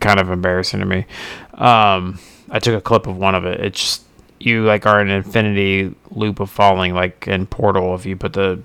kind 0.04 0.20
of 0.20 0.30
embarrassing 0.30 0.80
to 0.80 0.86
me. 0.86 1.06
Um, 1.54 2.18
I 2.50 2.58
took 2.58 2.74
a 2.74 2.80
clip 2.80 3.06
of 3.06 3.16
one 3.16 3.34
of 3.34 3.46
it. 3.46 3.60
It's 3.60 3.80
just 3.80 4.04
you 4.38 4.64
like 4.64 4.86
are 4.86 5.00
an 5.00 5.08
infinity 5.08 5.94
loop 6.10 6.40
of 6.40 6.50
falling, 6.50 6.94
like 6.94 7.26
in 7.26 7.46
Portal. 7.46 7.94
If 7.94 8.04
you 8.06 8.16
put 8.16 8.34
the 8.34 8.60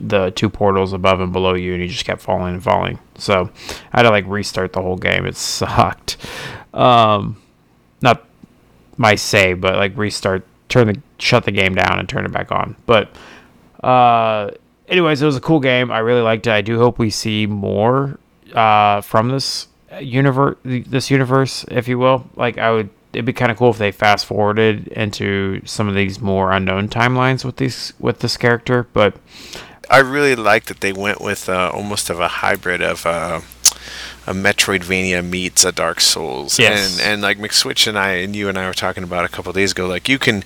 the 0.00 0.30
two 0.30 0.48
portals 0.48 0.92
above 0.92 1.20
and 1.20 1.32
below 1.32 1.54
you, 1.54 1.72
and 1.72 1.82
you 1.82 1.88
just 1.88 2.04
kept 2.04 2.22
falling 2.22 2.54
and 2.54 2.62
falling. 2.62 2.98
So 3.16 3.50
I 3.92 3.98
had 3.98 4.02
to 4.02 4.10
like 4.10 4.26
restart 4.26 4.72
the 4.72 4.80
whole 4.80 4.96
game. 4.96 5.26
It 5.26 5.36
sucked. 5.36 6.16
Um, 6.72 7.42
not 8.00 8.24
my 8.96 9.16
save, 9.16 9.60
but 9.60 9.74
like 9.74 9.96
restart 9.96 10.46
turn 10.68 10.86
the 10.86 11.00
shut 11.18 11.44
the 11.44 11.52
game 11.52 11.74
down 11.74 11.98
and 11.98 12.08
turn 12.08 12.24
it 12.24 12.32
back 12.32 12.52
on. 12.52 12.76
But 12.86 13.10
uh, 13.82 14.50
anyways, 14.86 15.20
it 15.20 15.26
was 15.26 15.36
a 15.36 15.40
cool 15.40 15.60
game. 15.60 15.90
I 15.90 15.98
really 15.98 16.22
liked 16.22 16.46
it. 16.46 16.52
I 16.52 16.60
do 16.60 16.78
hope 16.78 16.98
we 16.98 17.10
see 17.10 17.46
more 17.46 18.20
uh, 18.54 19.00
from 19.00 19.30
this 19.30 19.66
universe, 20.00 20.56
this 20.64 21.10
universe, 21.10 21.64
if 21.68 21.88
you 21.88 21.98
will. 21.98 22.28
Like 22.36 22.58
I 22.58 22.70
would, 22.72 22.90
it'd 23.12 23.24
be 23.24 23.32
kind 23.32 23.50
of 23.50 23.58
cool 23.58 23.70
if 23.70 23.78
they 23.78 23.92
fast 23.92 24.26
forwarded 24.26 24.88
into 24.88 25.60
some 25.64 25.88
of 25.88 25.94
these 25.94 26.20
more 26.20 26.52
unknown 26.52 26.88
timelines 26.88 27.44
with 27.44 27.56
these 27.56 27.92
with 27.98 28.20
this 28.20 28.36
character. 28.36 28.86
But 28.92 29.16
I 29.90 29.98
really 29.98 30.34
like 30.36 30.66
that 30.66 30.80
they 30.80 30.92
went 30.92 31.20
with 31.20 31.48
uh, 31.48 31.70
almost 31.72 32.10
of 32.10 32.20
a 32.20 32.28
hybrid 32.28 32.82
of 32.82 33.06
uh, 33.06 33.40
a 34.26 34.32
Metroidvania 34.32 35.24
meets 35.24 35.64
a 35.64 35.72
Dark 35.72 36.00
Souls. 36.00 36.58
Yes. 36.58 36.98
And 36.98 37.12
and 37.12 37.22
like 37.22 37.38
McSwitch 37.38 37.86
and 37.86 37.98
I 37.98 38.12
and 38.12 38.34
you 38.34 38.48
and 38.48 38.58
I 38.58 38.66
were 38.66 38.74
talking 38.74 39.04
about 39.04 39.24
a 39.24 39.28
couple 39.28 39.52
days 39.52 39.72
ago, 39.72 39.86
like 39.86 40.08
you 40.08 40.18
can 40.18 40.42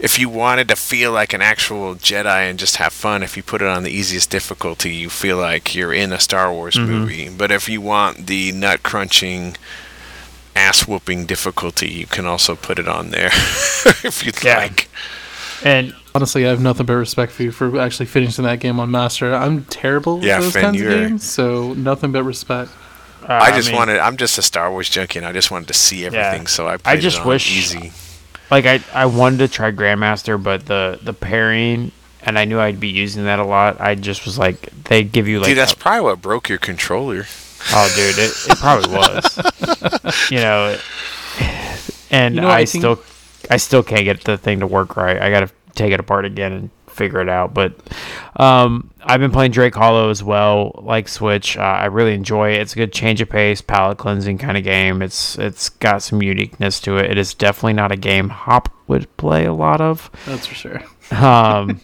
if 0.00 0.18
you 0.18 0.28
wanted 0.28 0.66
to 0.68 0.76
feel 0.76 1.12
like 1.12 1.32
an 1.34 1.42
actual 1.42 1.94
Jedi 1.94 2.48
and 2.48 2.58
just 2.58 2.76
have 2.76 2.92
fun, 2.92 3.22
if 3.22 3.36
you 3.36 3.42
put 3.42 3.60
it 3.62 3.68
on 3.68 3.82
the 3.82 3.90
easiest 3.90 4.30
difficulty, 4.30 4.94
you 4.94 5.10
feel 5.10 5.36
like 5.36 5.74
you're 5.74 5.92
in 5.92 6.12
a 6.12 6.18
Star 6.20 6.52
Wars 6.52 6.74
Mm-hmm. 6.74 6.90
movie. 6.92 7.28
But 7.28 7.50
if 7.50 7.68
you 7.68 7.80
want 7.80 8.26
the 8.26 8.50
nut 8.52 8.82
crunching 8.82 9.56
ass 10.56 10.88
whooping 10.88 11.26
difficulty, 11.26 11.88
you 11.88 12.06
can 12.06 12.26
also 12.26 12.56
put 12.56 12.78
it 12.78 12.88
on 12.88 13.10
there 13.10 13.26
if 14.04 14.24
you'd 14.24 14.42
Yeah. 14.42 14.58
like. 14.58 14.88
and 15.64 15.94
Honestly, 16.12 16.44
I 16.44 16.48
have 16.50 16.60
nothing 16.60 16.86
but 16.86 16.94
respect 16.94 17.30
for 17.30 17.44
you 17.44 17.52
for 17.52 17.78
actually 17.78 18.06
finishing 18.06 18.44
that 18.44 18.58
game 18.58 18.80
on 18.80 18.90
Master. 18.90 19.32
I'm 19.32 19.64
terrible 19.66 20.16
with 20.16 20.24
Yeah, 20.24 20.40
those 20.40 20.52
Fen, 20.54 20.62
kinds 20.62 20.80
of 20.80 20.88
games, 20.88 21.22
so 21.24 21.72
nothing 21.74 22.10
but 22.10 22.24
respect. 22.24 22.72
uh, 23.22 23.26
I 23.34 23.52
just 23.54 23.68
mean, 23.68 23.76
wanted. 23.76 24.00
I'm 24.00 24.16
just 24.16 24.36
a 24.36 24.42
Star 24.42 24.72
Wars 24.72 24.88
junkie, 24.90 25.20
and 25.20 25.26
I 25.28 25.30
just 25.32 25.52
wanted 25.52 25.68
to 25.68 25.74
see 25.74 26.04
everything. 26.04 26.48
So 26.48 26.66
I. 26.66 26.78
Played 26.78 27.00
just 27.02 27.18
it 27.18 27.20
on 27.20 27.28
wish- 27.28 27.56
easy. 27.56 27.92
Like 28.50 28.66
I, 28.66 28.80
I 28.92 29.06
wanted 29.06 29.38
to 29.38 29.48
try 29.48 29.70
Grandmaster, 29.70 30.42
but 30.42 30.66
the 30.66 30.98
the 31.02 31.12
parrying, 31.12 31.92
and 32.22 32.38
I 32.38 32.44
knew 32.44 32.58
I'd 32.58 32.80
be 32.80 32.88
using 32.88 33.24
that 33.24 33.38
a 33.38 33.44
lot. 33.44 33.80
I 33.80 33.94
just 33.94 34.24
was 34.24 34.38
like, 34.38 34.70
they 34.84 35.04
give 35.04 35.28
you 35.28 35.38
like, 35.38 35.48
Dude, 35.48 35.58
that's 35.58 35.72
a- 35.72 35.76
probably 35.76 36.02
what 36.02 36.20
broke 36.22 36.48
your 36.48 36.58
controller. 36.58 37.24
oh, 37.72 37.92
dude, 37.94 38.18
it, 38.18 38.32
it 38.48 38.58
probably 38.58 38.90
was, 38.96 40.30
you 40.30 40.38
know, 40.38 40.76
and 42.10 42.34
You 42.34 42.40
know, 42.40 42.48
I, 42.48 42.58
I 42.60 42.64
think- 42.64 42.80
still, 42.82 43.02
I 43.50 43.56
still 43.58 43.82
can't 43.82 44.04
get 44.04 44.24
the 44.24 44.36
thing 44.38 44.60
to 44.60 44.66
work 44.66 44.96
right. 44.96 45.20
I 45.20 45.30
got 45.30 45.40
to 45.40 45.50
take 45.74 45.92
it 45.92 46.00
apart 46.00 46.24
again 46.24 46.52
and 46.52 46.70
figure 46.90 47.20
it 47.20 47.28
out. 47.28 47.54
But 47.54 47.74
um, 48.36 48.90
I've 49.02 49.20
been 49.20 49.30
playing 49.30 49.52
Drake 49.52 49.74
Hollow 49.74 50.10
as 50.10 50.22
well, 50.22 50.78
like 50.82 51.08
Switch. 51.08 51.56
Uh, 51.56 51.60
I 51.60 51.86
really 51.86 52.14
enjoy 52.14 52.52
it. 52.52 52.60
It's 52.60 52.72
a 52.72 52.76
good 52.76 52.92
change 52.92 53.20
of 53.20 53.28
pace, 53.28 53.60
palate 53.60 53.98
cleansing 53.98 54.38
kind 54.38 54.56
of 54.56 54.64
game. 54.64 55.02
It's 55.02 55.38
it's 55.38 55.68
got 55.68 56.02
some 56.02 56.22
uniqueness 56.22 56.80
to 56.80 56.96
it. 56.96 57.10
It 57.10 57.18
is 57.18 57.34
definitely 57.34 57.74
not 57.74 57.92
a 57.92 57.96
game 57.96 58.28
Hop 58.30 58.68
would 58.86 59.14
play 59.16 59.44
a 59.46 59.52
lot 59.52 59.80
of. 59.80 60.10
That's 60.26 60.46
for 60.46 60.54
sure. 60.54 60.82
Um, 61.12 61.80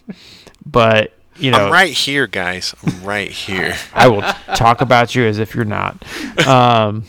but 0.65 1.13
you 1.37 1.51
know, 1.51 1.65
I'm 1.67 1.71
right 1.71 1.93
here, 1.93 2.27
guys. 2.27 2.73
I'm 2.85 3.03
right 3.03 3.29
here. 3.31 3.75
I 3.93 4.07
will 4.07 4.21
talk 4.55 4.81
about 4.81 5.13
you 5.15 5.23
as 5.25 5.37
if 5.39 5.53
you're 5.53 5.65
not. 5.65 6.03
Um, 6.47 7.03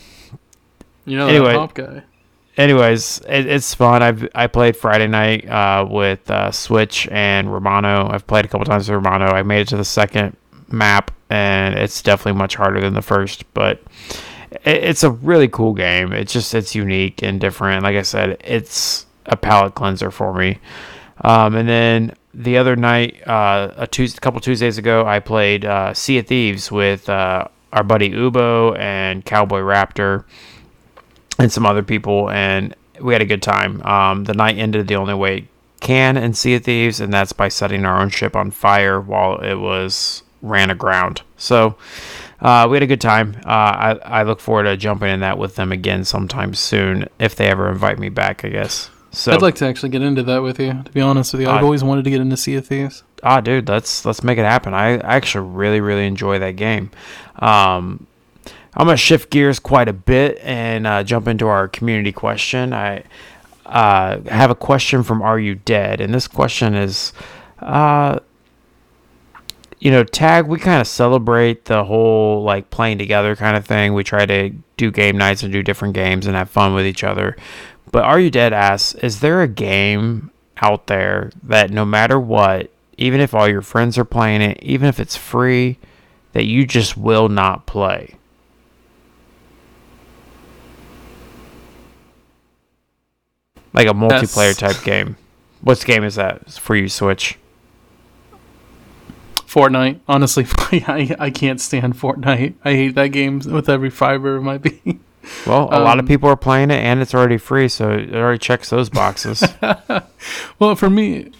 You 1.07 1.17
know 1.17 1.29
Anyway. 1.29 1.53
that 1.53 1.59
pop 1.59 1.75
guy. 1.75 2.03
Anyways, 2.59 3.23
it, 3.29 3.47
it's 3.47 3.75
fun. 3.75 4.03
I've 4.03 4.29
I 4.35 4.49
played 4.49 4.77
Friday 4.77 5.07
night 5.07 5.49
uh, 5.49 5.87
with 5.89 6.31
uh, 6.31 6.51
Switch 6.51 7.09
and 7.11 7.51
Romano. 7.51 8.11
I've 8.11 8.27
played 8.27 8.45
a 8.45 8.49
couple 8.49 8.67
times 8.67 8.89
with 8.89 8.97
Romano. 8.97 9.27
I 9.27 9.43
made 9.43 9.61
it 9.61 9.69
to 9.69 9.77
the 9.77 9.85
second 9.85 10.37
map, 10.69 11.11
and 11.31 11.75
it's 11.77 12.03
definitely 12.03 12.39
much 12.39 12.57
harder 12.57 12.81
than 12.81 12.95
the 12.95 13.03
first, 13.03 13.53
but 13.55 13.81
it, 14.51 14.85
it's 14.85 15.05
a 15.05 15.11
really 15.11 15.49
cool 15.49 15.73
game. 15.73 16.13
It's 16.13 16.33
just 16.33 16.55
it's 16.55 16.75
unique 16.75 17.23
and 17.23 17.41
different. 17.41 17.85
Like 17.85 17.97
I 17.97 18.03
said, 18.03 18.37
it's 18.45 19.07
a 19.27 19.37
palate 19.37 19.75
cleanser 19.75 20.11
for 20.11 20.35
me. 20.35 20.59
Um, 21.23 21.55
and 21.55 21.69
then 21.69 22.15
the 22.35 22.59
other 22.59 22.77
night, 22.77 23.27
uh, 23.27 23.73
a 23.77 23.87
Tuesday, 23.87 24.19
couple 24.21 24.41
Tuesdays 24.41 24.79
ago, 24.79 25.07
I 25.07 25.21
played 25.21 25.65
uh, 25.65 25.95
Sea 25.95 26.19
of 26.19 26.27
Thieves 26.27 26.71
with 26.71 27.09
uh, 27.09 27.49
our 27.73 27.83
buddy 27.83 28.11
Ubo 28.11 28.79
and 28.79 29.25
Cowboy 29.25 29.61
Raptor 29.61 30.25
and 31.39 31.53
some 31.53 31.67
other 31.67 31.83
people, 31.83 32.31
and 32.31 32.75
we 33.01 33.13
had 33.13 33.23
a 33.23 33.27
good 33.27 33.43
time. 33.43 33.81
Um, 33.83 34.25
the 34.25 34.35
night 34.35 34.59
ended 34.59 34.89
the 34.89 34.97
only 34.97 35.15
way 35.15 35.39
it 35.39 35.45
can 35.81 36.17
in 36.17 36.35
Sea 36.35 36.57
of 36.57 36.65
Thieves, 36.65 37.01
and 37.01 37.13
that's 37.13 37.33
by 37.33 37.49
setting 37.49 37.85
our 37.85 38.01
own 38.01 38.09
ship 38.11 38.35
on 38.35 38.51
fire 38.51 39.01
while 39.01 39.39
it 39.39 39.55
was 39.55 40.23
ran 40.43 40.71
aground. 40.71 41.23
So 41.37 41.77
uh, 42.41 42.67
we 42.71 42.77
had 42.77 42.83
a 42.83 42.87
good 42.87 43.01
time. 43.01 43.37
Uh, 43.45 43.49
I, 43.49 43.99
I 44.05 44.23
look 44.25 44.41
forward 44.41 44.65
to 44.65 44.77
jumping 44.77 45.11
in 45.11 45.21
that 45.21 45.39
with 45.39 45.55
them 45.57 45.71
again 45.73 46.05
sometime 46.05 46.55
soon 46.55 47.07
if 47.19 47.35
they 47.37 47.47
ever 47.49 47.69
invite 47.71 47.99
me 47.99 48.09
back. 48.09 48.45
I 48.45 48.49
guess. 48.49 48.91
So 49.11 49.33
I'd 49.33 49.41
like 49.43 49.55
to 49.57 49.67
actually 49.67 49.89
get 49.89 50.03
into 50.03 50.23
that 50.25 50.43
with 50.43 50.61
you. 50.61 50.83
To 50.85 50.93
be 50.93 51.01
honest 51.01 51.33
with 51.33 51.41
you, 51.43 51.49
I've 51.49 51.63
Uh, 51.63 51.65
always 51.65 51.83
wanted 51.83 52.05
to 52.05 52.11
get 52.11 52.21
into 52.21 52.37
Sea 52.37 52.57
of 52.57 52.67
Thieves. 52.67 53.05
ah, 53.23 53.41
dude, 53.41 53.69
let's 53.69 54.05
let's 54.05 54.23
make 54.23 54.39
it 54.39 54.45
happen. 54.45 54.75
I, 54.75 54.95
I 54.99 55.17
actually 55.17 55.49
really 55.49 55.81
really 55.81 56.07
enjoy 56.07 56.39
that 56.41 56.57
game. 56.57 56.91
Um, 57.39 58.07
I'm 58.75 58.87
gonna 58.87 58.97
shift 58.97 59.31
gears 59.31 59.59
quite 59.59 59.89
a 59.89 59.93
bit 59.93 60.39
and 60.43 60.87
uh, 60.87 61.03
jump 61.03 61.29
into 61.29 61.47
our 61.49 61.69
community 61.69 62.13
question. 62.13 62.73
I 62.73 63.05
uh, 63.67 64.21
have 64.29 64.51
a 64.51 64.55
question 64.55 65.03
from 65.03 65.23
Are 65.23 65.39
You 65.39 65.55
Dead? 65.55 66.01
And 66.01 66.13
this 66.15 66.27
question 66.29 66.75
is, 66.75 67.13
uh, 67.61 68.19
you 69.79 69.91
know, 69.91 70.05
tag. 70.05 70.47
We 70.47 70.59
kind 70.59 70.81
of 70.81 70.87
celebrate 70.87 71.67
the 71.67 71.85
whole 71.85 72.43
like 72.43 72.71
playing 72.71 72.99
together 72.99 73.37
kind 73.37 73.57
of 73.57 73.67
thing. 73.67 73.95
We 73.95 74.05
try 74.05 74.27
to 74.27 74.51
do 74.77 74.91
game 74.91 75.19
nights 75.19 75.43
and 75.43 75.53
do 75.53 75.63
different 75.63 75.95
games 75.95 76.27
and 76.27 76.37
have 76.37 76.51
fun 76.51 76.75
with 76.75 76.87
each 76.87 77.05
other. 77.05 77.37
But 77.91 78.05
Are 78.05 78.21
You 78.21 78.31
Dead 78.31 78.53
asks, 78.53 78.95
is 78.97 79.21
there 79.21 79.43
a 79.43 79.49
game 79.49 80.31
out 80.59 80.89
there 80.89 81.31
that 81.43 81.71
no 81.71 81.85
matter 81.85 82.19
what, 82.19 82.71
even 82.97 83.21
if 83.21 83.35
all 83.35 83.49
your 83.49 83.63
friends 83.63 83.97
are 83.97 84.05
playing 84.05 84.43
it, 84.43 84.59
even 84.63 84.89
if 84.89 85.01
it's 85.01 85.17
free, 85.17 85.79
that 86.33 86.45
you 86.45 86.67
just 86.67 86.97
will 86.97 87.29
not 87.29 87.67
play? 87.67 88.18
Like 93.79 93.89
a 93.89 93.95
multiplayer 93.95 94.57
type 94.57 94.83
game. 94.85 95.17
What 95.61 95.85
game 95.85 96.05
is 96.05 96.17
that 96.17 96.51
for 96.53 96.77
you, 96.77 96.89
Switch? 96.89 97.39
Fortnite. 99.37 100.01
Honestly, 100.07 100.47
I, 100.87 101.17
I 101.19 101.31
can't 101.31 101.61
stand 101.61 101.95
Fortnite. 101.95 102.55
I 102.65 102.73
hate 102.73 102.95
that 102.97 103.09
game 103.09 103.39
with 103.41 103.69
every 103.69 103.91
fiber 103.91 104.37
of 104.37 104.43
my 104.43 104.59
being. 104.67 105.01
Well, 105.47 105.69
a 105.73 105.81
lot 105.81 105.99
of 105.99 106.05
Um, 106.05 106.07
people 106.09 106.29
are 106.29 106.37
playing 106.37 106.71
it 106.71 106.83
and 106.83 107.01
it's 107.01 107.15
already 107.15 107.39
free, 107.39 107.69
so 107.69 107.91
it 107.93 108.15
already 108.15 108.39
checks 108.39 108.71
those 108.71 108.89
boxes. 108.89 109.43
Well, 110.59 110.75
for 110.75 110.91
me, 110.91 111.31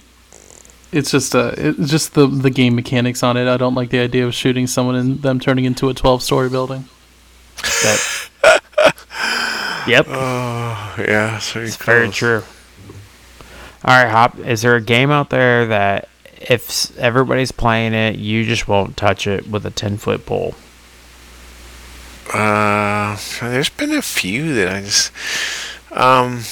it's 0.93 1.11
just 1.11 1.35
uh, 1.35 1.53
it's 1.57 1.91
just 1.91 2.15
the 2.15 2.27
the 2.27 2.51
game 2.51 2.75
mechanics 2.77 3.23
on 3.23 3.37
it. 3.37 3.49
I 3.49 3.57
don't 3.57 3.75
like 3.75 3.91
the 3.91 3.99
idea 3.99 4.27
of 4.27 4.35
shooting 4.35 4.67
someone 4.67 4.95
and 4.95 5.21
them 5.23 5.41
turning 5.41 5.65
into 5.65 5.89
a 5.89 5.95
twelve 5.95 6.23
story 6.23 6.49
building. 6.49 6.85
that, 7.83 8.29
yep. 9.87 10.07
Oh, 10.09 10.95
yeah. 10.99 11.39
So 11.39 11.61
It's 11.61 11.77
very 11.77 12.09
true. 12.11 12.43
All 13.85 13.95
right, 13.95 14.11
Hop. 14.11 14.39
Is 14.39 14.63
there 14.63 14.75
a 14.77 14.81
game 14.81 15.11
out 15.11 15.31
there 15.31 15.67
that 15.67 16.09
if 16.41 16.97
everybody's 16.99 17.53
playing 17.53 17.95
it, 17.95 18.17
you 18.17 18.45
just 18.45 18.67
won't 18.69 18.97
touch 18.97 19.27
it 19.27 19.49
with 19.49 19.65
a 19.65 19.71
ten 19.71 19.97
foot 19.97 20.27
pole? 20.27 20.55
Uh, 22.33 23.17
there's 23.41 23.71
been 23.71 23.93
a 23.93 24.03
few 24.03 24.55
that 24.55 24.69
I 24.69 24.81
just, 24.83 25.13
um, 25.91 26.43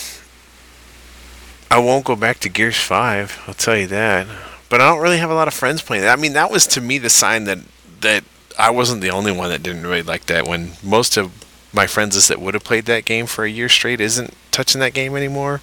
I 1.70 1.78
won't 1.78 2.04
go 2.04 2.16
back 2.16 2.38
to 2.40 2.48
Gears 2.48 2.76
Five. 2.78 3.42
I'll 3.46 3.54
tell 3.54 3.76
you 3.76 3.86
that. 3.88 4.26
But 4.68 4.80
I 4.80 4.88
don't 4.88 5.02
really 5.02 5.18
have 5.18 5.30
a 5.30 5.34
lot 5.34 5.48
of 5.48 5.54
friends 5.54 5.82
playing 5.82 6.02
that. 6.02 6.18
I 6.18 6.20
mean, 6.20 6.32
that 6.32 6.50
was 6.50 6.66
to 6.68 6.80
me 6.80 6.98
the 6.98 7.10
sign 7.10 7.44
that 7.44 7.58
that 8.00 8.24
I 8.58 8.70
wasn't 8.70 9.00
the 9.02 9.10
only 9.10 9.32
one 9.32 9.50
that 9.50 9.62
didn't 9.62 9.82
really 9.82 10.02
like 10.02 10.26
that. 10.26 10.46
When 10.46 10.72
most 10.82 11.16
of 11.16 11.32
my 11.76 11.86
friends 11.86 12.26
that 12.26 12.40
would 12.40 12.54
have 12.54 12.64
played 12.64 12.86
that 12.86 13.04
game 13.04 13.26
for 13.26 13.44
a 13.44 13.50
year 13.50 13.68
straight 13.68 14.00
isn't 14.00 14.34
touching 14.50 14.80
that 14.80 14.94
game 14.94 15.14
anymore. 15.14 15.60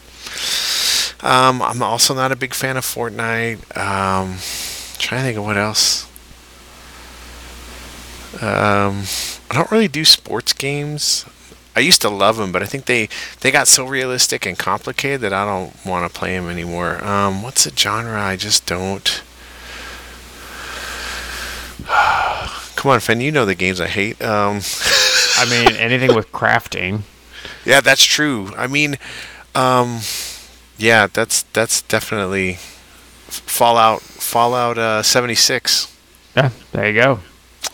Um, 1.22 1.62
I'm 1.62 1.82
also 1.82 2.14
not 2.14 2.32
a 2.32 2.36
big 2.36 2.54
fan 2.54 2.78
of 2.78 2.86
Fortnite. 2.86 3.76
Um, 3.76 4.38
trying 5.00 5.22
to 5.22 5.26
think 5.26 5.38
of 5.38 5.44
what 5.44 5.58
else. 5.58 6.08
Um, 8.42 9.04
I 9.50 9.56
don't 9.56 9.72
really 9.72 9.88
do 9.88 10.06
sports 10.06 10.54
games. 10.54 11.26
I 11.76 11.80
used 11.80 12.02
to 12.04 12.10
love 12.10 12.38
them, 12.38 12.52
but 12.52 12.62
I 12.62 12.68
think 12.68 12.86
they 12.86 13.10
they 13.42 13.50
got 13.50 13.68
so 13.68 13.86
realistic 13.86 14.46
and 14.46 14.58
complicated 14.58 15.22
that 15.22 15.34
I 15.34 15.46
don't 15.46 15.74
want 15.84 16.12
to 16.12 16.20
play 16.20 16.38
them 16.38 16.48
anymore. 16.48 17.04
Um, 17.04 17.42
what's 17.42 17.66
a 17.66 17.76
genre 17.76 18.22
I 18.22 18.36
just 18.36 18.68
don't? 18.68 19.24
Come 22.76 22.92
on, 22.92 23.00
Fen, 23.00 23.22
you 23.22 23.32
know 23.32 23.46
the 23.46 23.56
games 23.56 23.82
I 23.82 23.88
hate. 23.88 24.22
I 25.38 25.46
mean, 25.50 25.76
anything 25.78 26.16
with 26.16 26.32
crafting. 26.32 27.02
yeah, 27.66 27.82
that's 27.82 28.04
true. 28.04 28.52
I 28.56 28.68
mean, 28.68 28.98
um, 29.56 30.00
yeah, 30.78 31.08
that's 31.12 31.44
that's 31.54 31.82
definitely 31.84 32.56
Fallout 33.28 34.02
Fallout 34.02 34.78
uh, 34.78 35.04
76. 35.04 35.96
Yeah, 36.36 36.50
there 36.72 36.88
you 36.90 36.94
go. 37.00 37.20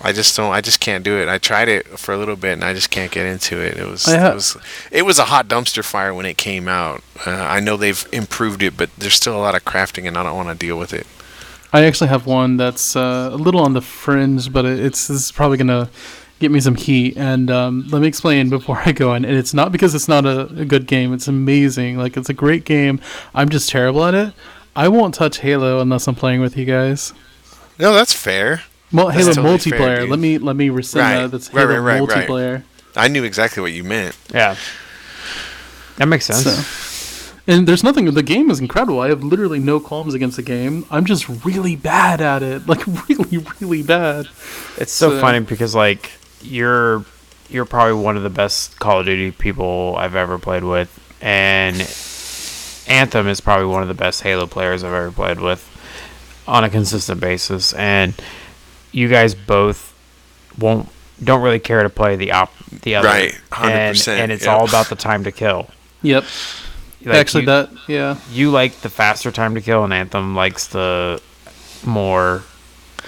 I 0.01 0.13
just 0.13 0.35
don't. 0.37 0.53
I 0.53 0.61
just 0.61 0.79
can't 0.79 1.03
do 1.03 1.17
it. 1.17 1.27
I 1.27 1.37
tried 1.37 1.67
it 1.67 1.85
for 1.99 2.13
a 2.13 2.17
little 2.17 2.35
bit, 2.37 2.53
and 2.53 2.63
I 2.63 2.73
just 2.73 2.89
can't 2.89 3.11
get 3.11 3.25
into 3.25 3.59
it. 3.59 3.77
It 3.77 3.85
was. 3.85 4.07
I 4.07 4.17
ha- 4.17 4.31
it 4.31 4.35
was. 4.35 4.57
It 4.91 5.05
was 5.05 5.19
a 5.19 5.25
hot 5.25 5.47
dumpster 5.49 5.83
fire 5.83 6.13
when 6.13 6.25
it 6.25 6.37
came 6.37 6.67
out. 6.69 7.03
Uh, 7.25 7.31
I 7.31 7.59
know 7.59 7.75
they've 7.75 8.07
improved 8.13 8.61
it, 8.63 8.77
but 8.77 8.89
there's 8.97 9.15
still 9.15 9.35
a 9.35 9.41
lot 9.41 9.55
of 9.55 9.65
crafting, 9.65 10.07
and 10.07 10.17
I 10.17 10.23
don't 10.23 10.35
want 10.37 10.47
to 10.49 10.55
deal 10.55 10.77
with 10.79 10.93
it. 10.93 11.05
I 11.73 11.83
actually 11.83 12.07
have 12.09 12.25
one 12.25 12.55
that's 12.57 12.95
uh, 12.95 13.29
a 13.31 13.35
little 13.35 13.61
on 13.61 13.73
the 13.73 13.81
fringe, 13.81 14.53
but 14.53 14.63
it- 14.65 14.79
it's 14.79 15.07
this 15.07 15.17
is 15.25 15.31
probably 15.33 15.57
gonna 15.57 15.89
get 16.39 16.51
me 16.51 16.59
some 16.59 16.75
heat. 16.75 17.17
And 17.17 17.49
um, 17.51 17.85
let 17.89 18.01
me 18.01 18.07
explain 18.07 18.49
before 18.49 18.77
I 18.85 18.91
go 18.91 19.11
on. 19.11 19.25
And 19.25 19.35
it's 19.37 19.53
not 19.53 19.71
because 19.71 19.93
it's 19.95 20.07
not 20.07 20.25
a, 20.25 20.41
a 20.61 20.65
good 20.65 20.87
game; 20.87 21.13
it's 21.13 21.27
amazing. 21.27 21.97
Like 21.97 22.17
it's 22.17 22.29
a 22.29 22.33
great 22.33 22.65
game. 22.65 22.99
I'm 23.33 23.49
just 23.49 23.69
terrible 23.69 24.03
at 24.05 24.13
it. 24.13 24.33
I 24.75 24.87
won't 24.87 25.13
touch 25.13 25.39
Halo 25.39 25.79
unless 25.81 26.07
I'm 26.07 26.15
playing 26.15 26.41
with 26.41 26.55
you 26.55 26.65
guys. 26.65 27.13
No, 27.79 27.93
that's 27.93 28.13
fair. 28.13 28.63
Well, 28.91 29.07
That's 29.07 29.19
Halo 29.19 29.33
totally 29.33 29.57
multiplayer. 29.57 29.99
dude. 30.01 30.09
let 30.09 30.19
me 30.19 30.37
let 30.37 30.55
me 30.55 30.69
rescind 30.69 31.03
Right. 31.03 31.21
that. 31.23 31.31
That's 31.31 31.53
Right, 31.53 31.61
Halo 31.67 31.79
right, 31.81 31.99
right, 32.01 32.09
right. 32.09 32.27
multiplayer. 32.27 32.63
I 32.95 33.07
knew 33.07 33.23
exactly 33.23 33.61
what 33.61 33.71
you 33.71 33.83
meant. 33.83 34.17
Yeah. 34.33 34.55
That 35.97 36.07
makes 36.07 36.25
sense. 36.25 36.43
So, 36.43 37.33
and 37.47 37.67
there's 37.67 37.83
nothing. 37.83 38.05
The 38.13 38.23
game 38.23 38.49
is 38.49 38.59
incredible. 38.59 38.99
I 38.99 39.09
have 39.09 39.23
literally 39.23 39.59
no 39.59 39.79
qualms 39.79 40.13
against 40.13 40.37
the 40.37 40.43
game. 40.43 40.85
I'm 40.89 41.05
just 41.05 41.27
really 41.45 41.75
bad 41.75 42.21
at 42.21 42.41
it. 42.43 42.63
Like 42.67 42.85
really, 43.09 43.37
really 43.59 43.83
bad. 43.83 44.27
It's 44.77 44.91
so 44.91 45.11
So- 45.11 45.21
funny 45.21 45.39
because 45.41 45.75
like 45.75 46.11
you're 46.41 47.05
you're 47.49 47.65
probably 47.65 48.01
one 48.01 48.17
of 48.17 48.23
the 48.23 48.29
best 48.29 48.79
Call 48.79 48.99
of 48.99 49.05
Duty 49.05 49.31
people 49.31 49.95
I've 49.97 50.15
ever 50.15 50.37
played 50.37 50.63
with, 50.63 50.95
and 51.21 51.77
Anthem 52.89 53.27
is 53.27 53.41
probably 53.41 53.65
one 53.65 53.81
of 53.81 53.87
the 53.87 53.93
best 53.93 54.21
Halo 54.21 54.47
players 54.47 54.83
I've 54.83 54.93
ever 54.93 55.11
played 55.11 55.39
with 55.39 55.65
on 56.47 56.63
a 56.63 56.69
consistent 56.69 57.21
basis. 57.21 57.73
And 57.73 58.13
you 58.91 59.07
guys 59.07 59.35
both 59.35 59.95
won't 60.57 60.89
don't 61.23 61.41
really 61.41 61.59
care 61.59 61.83
to 61.83 61.89
play 61.89 62.15
the 62.15 62.31
op 62.31 62.51
the 62.69 62.95
other, 62.95 63.07
Right, 63.07 63.33
and 63.61 63.95
100%, 63.95 64.07
and 64.17 64.31
it's 64.31 64.45
yep. 64.45 64.53
all 64.53 64.67
about 64.67 64.87
the 64.87 64.95
time 64.95 65.23
to 65.25 65.31
kill. 65.31 65.69
Yep. 66.01 66.23
Like, 67.03 67.15
Actually, 67.15 67.41
you, 67.41 67.47
that 67.47 67.69
yeah. 67.87 68.17
you 68.31 68.51
like 68.51 68.81
the 68.81 68.89
faster 68.89 69.31
time 69.31 69.55
to 69.55 69.61
kill, 69.61 69.83
and 69.83 69.93
Anthem 69.93 70.35
likes 70.35 70.67
the 70.67 71.21
more, 71.85 72.43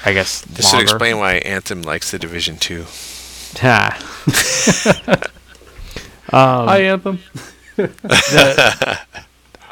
I 0.06 0.14
guess. 0.14 0.42
This 0.42 0.70
should 0.70 0.82
explain 0.82 1.20
why 1.20 1.36
Anthem 1.36 1.82
likes 1.82 2.12
the 2.12 2.20
Division 2.20 2.58
Two. 2.58 2.86
Ha. 3.60 3.98
um, 6.34 6.68
Hi, 6.68 6.82
Anthem. 6.84 7.20
the- 7.76 9.00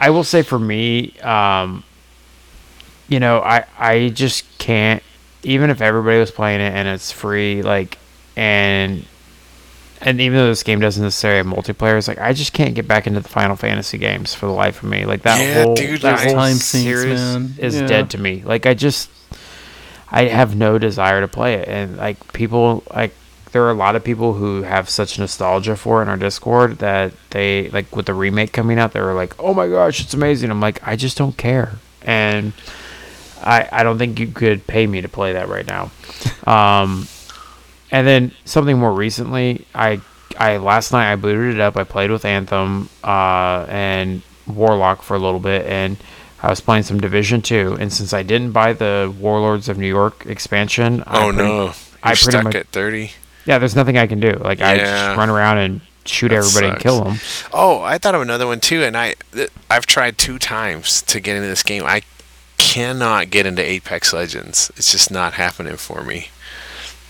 I 0.01 0.09
will 0.11 0.23
say 0.23 0.43
for 0.43 0.57
me, 0.57 1.17
um, 1.19 1.83
you 3.09 3.19
know, 3.19 3.39
I 3.39 3.65
I 3.77 4.09
just 4.09 4.45
can't. 4.57 5.03
Even 5.43 5.69
if 5.69 5.81
everybody 5.81 6.19
was 6.19 6.31
playing 6.31 6.61
it 6.61 6.73
and 6.73 6.87
it's 6.87 7.11
free, 7.11 7.61
like, 7.61 7.97
and 8.35 9.05
and 10.01 10.21
even 10.21 10.37
though 10.37 10.47
this 10.47 10.63
game 10.63 10.79
doesn't 10.79 11.03
necessarily 11.03 11.37
have 11.37 11.45
multiplayer, 11.45 11.97
it's 11.97 12.07
like 12.07 12.19
I 12.19 12.31
just 12.33 12.53
can't 12.53 12.75
get 12.75 12.87
back 12.87 13.07
into 13.07 13.19
the 13.19 13.27
Final 13.29 13.55
Fantasy 13.57 13.97
games 13.97 14.33
for 14.33 14.45
the 14.45 14.51
life 14.53 14.81
of 14.83 14.89
me. 14.89 15.05
Like 15.05 15.23
that 15.23 15.39
Yeah, 15.39 15.63
whole 15.63 15.75
dude, 15.75 16.01
that 16.01 16.19
whole 16.23 16.35
time 16.35 16.55
sinks, 16.55 16.83
series 16.83 17.19
man. 17.19 17.53
is 17.57 17.75
Yeah. 17.75 17.87
dead 17.87 18.09
to 18.11 18.17
me. 18.17 18.41
Like 18.45 18.65
I 18.65 18.73
just 18.73 19.09
I 20.11 20.23
have 20.25 20.55
no 20.55 20.77
desire 20.77 21.19
to 21.21 21.27
play 21.27 21.55
it, 21.55 21.67
and 21.67 21.97
like 21.97 22.31
people 22.33 22.83
like 22.93 23.13
there 23.51 23.63
are 23.63 23.71
a 23.71 23.75
lot 23.75 23.95
of 23.95 24.03
people 24.03 24.33
who 24.33 24.61
have 24.63 24.89
such 24.89 25.17
nostalgia 25.19 25.75
for 25.75 25.99
it 25.99 26.03
in 26.03 26.09
our 26.09 26.17
Discord 26.17 26.79
that 26.79 27.13
they 27.31 27.69
like 27.69 27.95
with 27.95 28.05
the 28.05 28.13
remake 28.13 28.51
coming 28.53 28.77
out, 28.79 28.93
they 28.93 29.01
were 29.01 29.13
like, 29.13 29.33
"Oh 29.39 29.53
my 29.53 29.67
gosh, 29.67 29.99
it's 30.01 30.13
amazing!" 30.13 30.51
I'm 30.51 30.61
like, 30.61 30.79
I 30.87 30.95
just 30.95 31.17
don't 31.17 31.35
care, 31.37 31.73
and 32.03 32.53
I 33.43 33.67
I 33.71 33.83
don't 33.83 33.97
think 33.97 34.19
you 34.19 34.27
could 34.27 34.67
pay 34.67 34.85
me 34.87 35.01
to 35.01 35.09
play 35.09 35.33
that 35.33 35.47
right 35.49 35.65
now. 35.67 35.91
Um, 36.47 37.07
and 37.91 38.05
then 38.07 38.31
something 38.45 38.77
more 38.77 38.91
recently, 38.93 39.65
I 39.75 40.01
I 40.37 40.57
last 40.57 40.91
night 40.91 41.11
I 41.11 41.15
booted 41.15 41.55
it 41.55 41.59
up. 41.61 41.77
I 41.77 41.83
played 41.83 42.11
with 42.11 42.25
Anthem 42.25 42.89
uh, 43.03 43.65
and 43.69 44.21
Warlock 44.47 45.01
for 45.03 45.15
a 45.15 45.19
little 45.19 45.39
bit, 45.39 45.65
and 45.65 45.97
I 46.41 46.49
was 46.49 46.59
playing 46.61 46.83
some 46.83 46.99
Division 46.99 47.41
Two. 47.41 47.77
And 47.79 47.91
since 47.93 48.13
I 48.13 48.23
didn't 48.23 48.51
buy 48.51 48.73
the 48.73 49.13
Warlords 49.19 49.69
of 49.69 49.77
New 49.77 49.87
York 49.87 50.25
expansion, 50.25 51.03
I 51.05 51.17
Oh 51.19 51.31
pretty- 51.31 51.37
no, 51.37 51.63
you're 51.65 51.73
I 52.03 52.09
pretty 52.09 52.15
stuck 52.31 52.43
much- 52.45 52.55
at 52.55 52.67
thirty. 52.67 53.11
Yeah, 53.45 53.57
there's 53.57 53.75
nothing 53.75 53.97
I 53.97 54.07
can 54.07 54.19
do. 54.19 54.31
Like 54.33 54.61
I 54.61 54.77
just 54.77 55.17
run 55.17 55.29
around 55.29 55.57
and 55.59 55.81
shoot 56.05 56.29
That 56.29 56.37
everybody 56.37 56.67
and 56.67 56.79
kill 56.79 57.03
them. 57.03 57.17
Oh, 57.53 57.81
I 57.81 57.97
thought 57.97 58.15
of 58.15 58.21
another 58.21 58.47
one 58.47 58.59
too, 58.59 58.83
and 58.83 58.97
I 58.97 59.15
th- 59.33 59.49
I've 59.69 59.85
tried 59.85 60.17
two 60.17 60.39
times 60.39 61.01
to 61.03 61.19
get 61.19 61.35
into 61.35 61.47
this 61.47 61.63
game. 61.63 61.83
I 61.85 62.01
cannot 62.57 63.29
get 63.29 63.45
into 63.45 63.63
Apex 63.63 64.13
Legends. 64.13 64.71
It's 64.75 64.91
just 64.91 65.11
not 65.11 65.33
happening 65.33 65.77
for 65.77 66.03
me. 66.03 66.29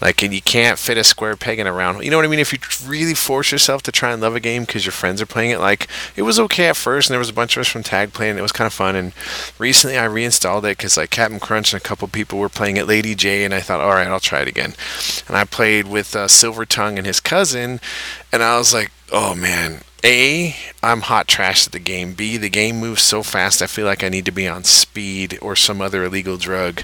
Like, 0.02 0.24
and 0.24 0.34
you 0.34 0.42
can't 0.42 0.80
fit 0.80 0.98
a 0.98 1.04
square 1.04 1.36
peg 1.36 1.60
in 1.60 1.68
a 1.68 1.74
round. 1.74 1.96
hole. 1.96 2.04
You 2.04 2.12
know 2.12 2.18
what 2.18 2.26
I 2.26 2.30
mean? 2.30 2.40
If 2.40 2.54
you 2.54 2.60
really 2.90 3.14
force 3.14 3.52
yourself 3.52 3.84
to 3.84 3.92
try 3.92 4.12
and 4.12 4.22
love 4.22 4.36
a 4.36 4.40
game 4.40 4.64
because 4.64 4.86
your 4.86 4.94
friends 4.94 5.22
are 5.22 5.26
playing 5.26 5.52
it, 5.52 5.60
like 5.60 5.88
it 6.16 6.22
was 6.22 6.40
okay 6.40 6.68
at 6.70 6.78
first, 6.78 7.10
and 7.10 7.14
there 7.14 7.20
was 7.20 7.30
a 7.30 7.34
bunch 7.34 7.58
of 7.58 7.62
us 7.62 7.68
from 7.68 7.84
Tag 7.84 8.14
playing. 8.14 8.38
It 8.38 8.42
was 8.42 8.52
kind 8.52 8.66
of 8.66 8.74
fun. 8.74 8.96
And 8.96 9.14
recently, 9.58 9.98
I 9.98 10.06
reinstalled 10.06 10.66
it 10.66 10.78
because 10.78 10.98
like 10.98 11.10
Captain 11.10 11.40
Crunch 11.40 11.74
and 11.74 11.82
a 11.82 11.84
couple 11.84 12.08
people 12.08 12.40
were 12.40 12.50
playing 12.50 12.78
it, 12.78 12.88
Lady 12.88 13.16
J, 13.16 13.44
and 13.44 13.54
I 13.54 13.60
thought, 13.60 13.82
all 13.82 13.90
right, 13.90 14.08
I'll 14.08 14.20
try 14.20 14.42
it 14.42 14.48
again. 14.48 14.74
And 15.28 15.36
I 15.36 15.46
played 15.46 15.88
with 15.88 16.16
uh, 16.16 16.28
Silver 16.28 16.66
Tongue 16.66 16.98
and 16.98 17.06
his 17.06 17.20
cousin, 17.20 17.80
and 18.32 18.44
I 18.44 18.58
was 18.58 18.74
like, 18.74 18.92
oh 19.12 19.36
man. 19.36 19.82
A, 20.04 20.56
I'm 20.82 21.02
hot 21.02 21.28
trash 21.28 21.66
at 21.66 21.74
the 21.74 21.80
game. 21.80 22.14
B, 22.14 22.38
the 22.38 22.50
game 22.50 22.80
moves 22.80 23.02
so 23.02 23.22
fast 23.22 23.62
I 23.62 23.68
feel 23.68 23.86
like 23.86 24.04
I 24.04 24.10
need 24.10 24.26
to 24.26 24.32
be 24.32 24.48
on 24.48 24.64
speed 24.64 25.38
or 25.42 25.56
some 25.56 25.82
other 25.82 26.06
illegal 26.06 26.38
drug 26.38 26.84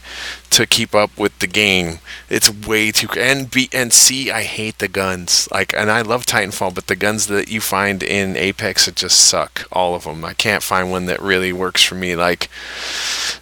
to 0.49 0.65
keep 0.65 0.93
up 0.93 1.17
with 1.17 1.37
the 1.39 1.47
game. 1.47 1.99
It's 2.29 2.49
way 2.49 2.91
too 2.91 3.07
and 3.17 3.49
B 3.49 3.69
and 3.73 3.93
C, 3.93 4.31
I 4.31 4.43
hate 4.43 4.79
the 4.79 4.87
guns. 4.89 5.47
Like 5.51 5.73
and 5.73 5.89
I 5.89 6.01
love 6.01 6.25
Titanfall, 6.25 6.75
but 6.75 6.87
the 6.87 6.95
guns 6.95 7.27
that 7.27 7.49
you 7.49 7.61
find 7.61 8.03
in 8.03 8.35
Apex 8.35 8.87
it 8.87 8.95
just 8.95 9.19
suck. 9.19 9.65
All 9.71 9.95
of 9.95 10.03
them. 10.03 10.25
I 10.25 10.33
can't 10.33 10.63
find 10.63 10.91
one 10.91 11.05
that 11.05 11.21
really 11.21 11.53
works 11.53 11.83
for 11.83 11.95
me. 11.95 12.15
Like 12.15 12.49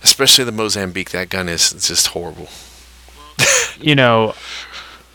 especially 0.03 0.43
the 0.43 0.51
Mozambique. 0.51 1.11
That 1.11 1.29
gun 1.29 1.49
is 1.49 1.71
just 1.71 2.07
horrible. 2.07 2.49
you 3.79 3.95
know, 3.95 4.35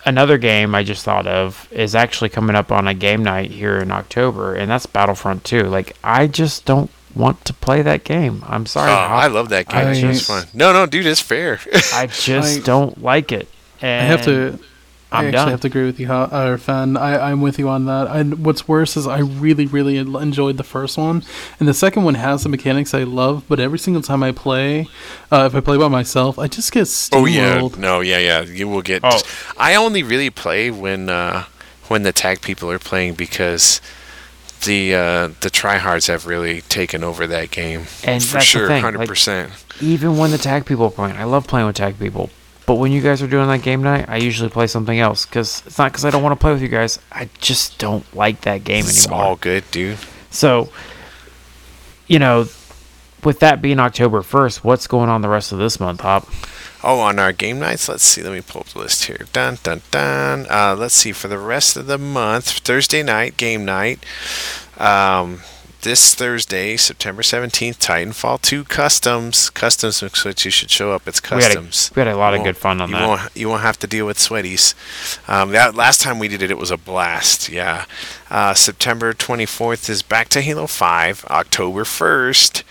another 0.09 0.39
game 0.39 0.75
I 0.75 0.83
just 0.83 1.05
thought 1.05 1.27
of 1.27 1.69
is 1.71 1.95
actually 1.95 2.31
coming 2.31 2.57
up 2.57 2.73
on 2.73 2.89
a 2.89 2.95
game 2.95 3.23
night 3.23 3.51
here 3.51 3.79
in 3.79 3.91
October, 3.93 4.55
and 4.55 4.71
that's 4.71 4.87
Battlefront 4.87 5.45
2. 5.45 5.63
Like, 5.65 5.97
I 6.03 6.27
just 6.27 6.65
don't 6.65 6.91
want 7.15 7.45
to 7.45 7.53
play 7.55 7.83
that 7.83 8.05
game. 8.05 8.43
I'm 8.47 8.67
sorry. 8.67 8.91
Oh, 8.91 8.95
Hop. 8.95 9.11
I 9.11 9.27
love 9.29 9.49
that 9.51 9.69
game. 9.69 9.87
I 9.87 9.91
it's 9.91 10.01
just 10.01 10.27
fun. 10.27 10.45
No, 10.55 10.73
no, 10.73 10.87
dude, 10.87 11.07
it's 11.07 11.21
fair. 11.21 11.61
I 11.95 12.07
just 12.13 12.61
I- 12.61 12.63
don't 12.65 13.03
like 13.03 13.33
it. 13.33 13.49
And 13.81 14.03
I 14.07 14.17
have 14.17 14.25
to. 14.25 14.59
I 15.11 15.21
I'm 15.21 15.25
actually 15.29 15.33
done. 15.33 15.49
have 15.51 15.61
to 15.63 15.67
agree 15.69 15.85
with 15.87 15.99
you, 15.99 16.07
Ho- 16.09 16.29
uh, 16.31 16.57
Fen. 16.59 16.97
I, 16.99 17.31
I'm 17.31 17.41
with 17.41 17.59
you 17.59 17.69
on 17.71 17.87
that. 17.87 18.09
And 18.09 18.45
what's 18.45 18.69
worse 18.69 18.95
is 18.97 19.07
I 19.07 19.21
really, 19.21 19.65
really 19.65 19.97
enjoyed 19.97 20.59
the 20.59 20.63
first 20.65 20.99
one, 20.99 21.23
and 21.59 21.67
the 21.69 21.73
second 21.73 22.05
one 22.05 22.15
has 22.15 22.43
the 22.43 22.51
mechanics 22.51 22.93
I 22.93 23.05
love. 23.05 23.45
But 23.49 23.59
every 23.59 23.79
single 23.79 24.03
time 24.03 24.23
I 24.23 24.33
play, 24.33 24.87
uh, 25.33 25.45
if 25.51 25.55
I 25.55 25.61
play 25.61 25.79
by 25.79 25.89
myself, 25.89 26.39
I 26.39 26.47
just 26.47 26.73
get 26.73 26.83
steamrolled. 26.83 27.23
Oh 27.23 27.25
yeah, 27.27 27.69
no, 27.79 28.01
yeah, 28.01 28.19
yeah. 28.19 28.43
You 28.43 28.69
will 28.69 28.83
get. 28.83 29.01
Oh. 29.03 29.21
I 29.57 29.75
only 29.77 30.03
really 30.03 30.29
play 30.29 30.71
when 30.71 31.09
uh, 31.09 31.45
when 31.89 32.03
the 32.03 32.13
tag 32.13 32.43
people 32.43 32.71
are 32.71 32.79
playing 32.79 33.15
because 33.15 33.81
the 34.65 34.95
uh, 34.95 35.29
the 35.41 35.49
tryhards 35.51 36.09
have 36.09 36.27
really 36.27 36.61
taken 36.63 37.03
over 37.03 37.27
that 37.29 37.51
game 37.51 37.87
And 38.05 38.23
for 38.23 38.35
that's 38.35 38.45
sure, 38.45 38.69
thing, 38.69 38.83
hundred 38.83 38.99
like- 38.99 39.09
percent. 39.09 39.53
even 39.81 40.19
when 40.19 40.33
the 40.33 40.39
tag 40.39 40.67
people 40.67 40.85
are 40.85 40.91
playing, 40.91 41.17
I 41.17 41.25
love 41.25 41.47
playing 41.47 41.67
with 41.67 41.77
tag 41.77 41.99
people. 41.99 42.29
But 42.69 42.75
when 42.75 42.93
you 42.93 43.01
guys 43.01 43.23
are 43.23 43.27
doing 43.27 43.49
that 43.49 43.63
game 43.63 43.83
night, 43.83 44.11
I 44.11 44.19
usually 44.19 44.51
play 44.51 44.67
something 44.67 45.01
else 45.01 45.25
because 45.25 45.63
it's 45.65 45.79
not 45.79 45.91
because 45.91 46.05
I 46.05 46.11
don't 46.11 46.23
want 46.23 46.39
to 46.39 46.41
play 46.41 46.53
with 46.53 46.61
you 46.61 46.69
guys. 46.69 46.99
I 47.11 47.31
just 47.39 47.79
don't 47.79 48.05
like 48.15 48.43
that 48.43 48.63
game 48.63 48.85
anymore. 48.85 48.91
It's 48.91 49.07
all 49.09 49.37
good, 49.37 49.65
dude. 49.71 49.97
So, 50.31 50.69
you 52.09 52.19
know, 52.19 52.47
with 53.25 53.41
that 53.41 53.63
being 53.63 53.81
October 53.81 54.21
1st, 54.21 54.65
what's 54.65 54.87
going 54.87 55.09
on 55.09 55.23
the 55.23 55.31
rest 55.31 55.51
of 55.51 55.59
this 55.59 55.81
month, 55.81 56.03
Hop? 56.03 56.29
Oh, 56.85 57.01
on 57.01 57.19
our 57.19 57.33
game 57.33 57.59
nights, 57.59 57.89
let's 57.89 58.05
see. 58.05 58.23
Let 58.23 58.35
me 58.35 58.43
pull 58.43 58.61
up 58.61 58.67
the 58.67 58.81
list 58.81 59.05
here. 59.05 59.27
Dun 59.33 59.57
dun 59.63 59.81
dun. 59.91 60.47
Uh, 60.51 60.77
let's 60.79 60.95
see. 60.95 61.13
For 61.13 61.29
the 61.29 61.39
rest 61.39 61.75
of 61.75 61.87
the 61.87 61.97
month, 61.97 62.51
Thursday 62.51 63.03
night 63.03 63.39
game 63.39 63.65
night. 63.65 64.05
Um, 64.77 65.41
this 65.83 66.15
Thursday, 66.15 66.77
September 66.77 67.23
seventeenth, 67.23 67.79
Titanfall 67.79 68.41
two 68.43 68.65
customs. 68.65 69.51
Customs, 69.51 70.03
which 70.03 70.45
you 70.45 70.51
should 70.51 70.71
show 70.71 70.93
up. 70.93 71.07
It's 71.07 71.23
We 71.23 71.43
had, 71.43 71.53
a, 71.53 71.55
customs. 71.55 71.91
we 71.95 72.01
had 72.01 72.09
a 72.09 72.17
lot 72.17 72.35
of 72.35 72.43
good 72.45 72.57
fun 72.57 72.81
on 72.81 72.91
you 72.91 72.97
that. 72.97 73.07
Won't, 73.09 73.37
you 73.37 73.49
won't 73.49 73.63
have 73.63 73.79
to 73.81 73.87
deal 73.87 74.07
with 74.07 74.19
sweaties. 74.19 74.75
Um, 75.29 75.51
that 75.51 75.75
last 75.75 76.01
time 76.01 76.19
we 76.19 76.29
did 76.29 76.43
it, 76.43 76.51
it 76.51 76.59
was 76.59 76.71
a 76.71 76.77
blast. 76.77 77.49
Yeah. 77.49 77.85
Uh, 78.31 78.55
September 78.55 79.13
24th 79.13 79.89
is 79.89 80.03
back 80.03 80.29
to 80.31 80.41
Halo 80.41 80.67
5. 80.67 81.25
October 81.31 81.85
1st 81.85 82.63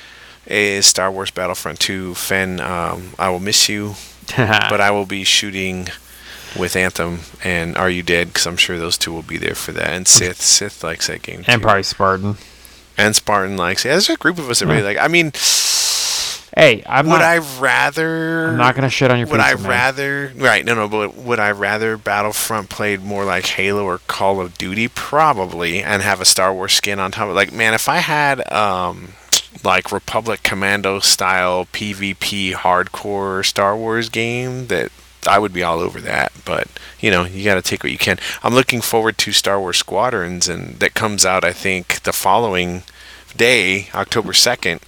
is 0.46 0.86
Star 0.86 1.12
Wars 1.12 1.32
Battlefront 1.32 1.80
2. 1.80 2.14
Fen, 2.16 2.60
um, 2.60 3.14
I 3.18 3.30
will 3.30 3.40
miss 3.40 3.68
you, 3.68 3.96
but 4.38 4.80
I 4.82 4.92
will 4.92 5.06
be 5.06 5.24
shooting 5.24 5.88
with 6.58 6.76
Anthem 6.76 7.20
and 7.44 7.78
Are 7.78 7.90
You 7.90 8.04
Dead? 8.04 8.28
Because 8.28 8.48
I'm 8.48 8.58
sure 8.58 8.78
those 8.78 8.98
two 8.98 9.12
will 9.12 9.22
be 9.24 9.38
there 9.38 9.56
for 9.56 9.72
that. 9.74 9.90
And 9.90 10.08
Sith, 10.08 10.42
Sith 10.42 10.84
likes 10.84 11.08
that 11.08 11.22
game 11.22 11.44
and 11.48 11.62
too. 11.62 11.66
probably 11.66 11.84
Spartan. 11.84 12.38
And 12.98 13.16
Spartan 13.16 13.58
likes. 13.58 13.86
it. 13.86 13.90
Yeah, 13.90 13.94
there's 13.96 14.10
a 14.10 14.16
group 14.18 14.38
of 14.40 14.50
us 14.50 14.60
that 14.60 14.68
really 14.68 14.82
like. 14.84 14.98
I 14.98 15.08
mean, 15.08 15.32
Hey, 16.56 16.82
I'm 16.88 17.06
would 17.06 17.20
not. 17.20 17.22
I 17.22 17.38
rather? 17.60 18.48
I'm 18.48 18.58
not 18.58 18.74
gonna 18.74 18.90
shit 18.90 19.12
on 19.12 19.20
your 19.20 19.28
Would 19.28 19.40
pizza, 19.40 19.52
I 19.52 19.56
man. 19.62 19.70
rather? 19.70 20.32
Right, 20.36 20.66
no, 20.66 20.74
no. 20.74 20.88
But 20.88 21.16
would 21.16 21.40
I 21.40 21.52
rather 21.52 21.98
Battlefront 21.98 22.70
played 22.70 23.04
more 23.04 23.26
like 23.26 23.46
Halo 23.46 23.84
or 23.86 24.00
Call 24.08 24.42
of 24.42 24.58
Duty? 24.58 24.88
Probably, 24.88 25.84
and 25.84 26.02
have 26.02 26.20
a 26.20 26.26
Star 26.26 26.52
Wars 26.52 26.74
skin 26.74 27.00
on 27.00 27.12
top. 27.12 27.30
of 27.30 27.36
Like, 27.36 27.54
man, 27.54 27.76
if 27.76 27.88
I 27.88 27.98
had 27.98 28.52
um, 28.52 29.10
like 29.64 29.92
Republic 29.92 30.42
Commando 30.42 30.98
style 31.00 31.66
PvP 31.74 32.54
hardcore 32.54 33.46
Star 33.46 33.78
Wars 33.78 34.10
game, 34.10 34.66
that 34.68 34.92
I 35.28 35.40
would 35.40 35.54
be 35.54 35.64
all 35.64 35.80
over 35.80 36.00
that. 36.02 36.32
But 36.46 36.68
you 37.00 37.12
know, 37.12 37.26
you 37.26 37.44
got 37.44 37.56
to 37.56 37.62
take 37.62 37.84
what 37.84 37.92
you 37.92 37.98
can. 37.98 38.18
I'm 38.44 38.54
looking 38.54 38.82
forward 38.82 39.18
to 39.20 39.32
Star 39.32 39.60
Wars 39.60 39.78
Squadrons, 39.78 40.48
and 40.48 40.80
that 40.80 40.94
comes 40.94 41.26
out, 41.26 41.44
I 41.44 41.54
think, 41.54 42.02
the 42.04 42.14
following 42.14 42.84
day, 43.36 43.90
October 43.94 44.34
second. 44.34 44.82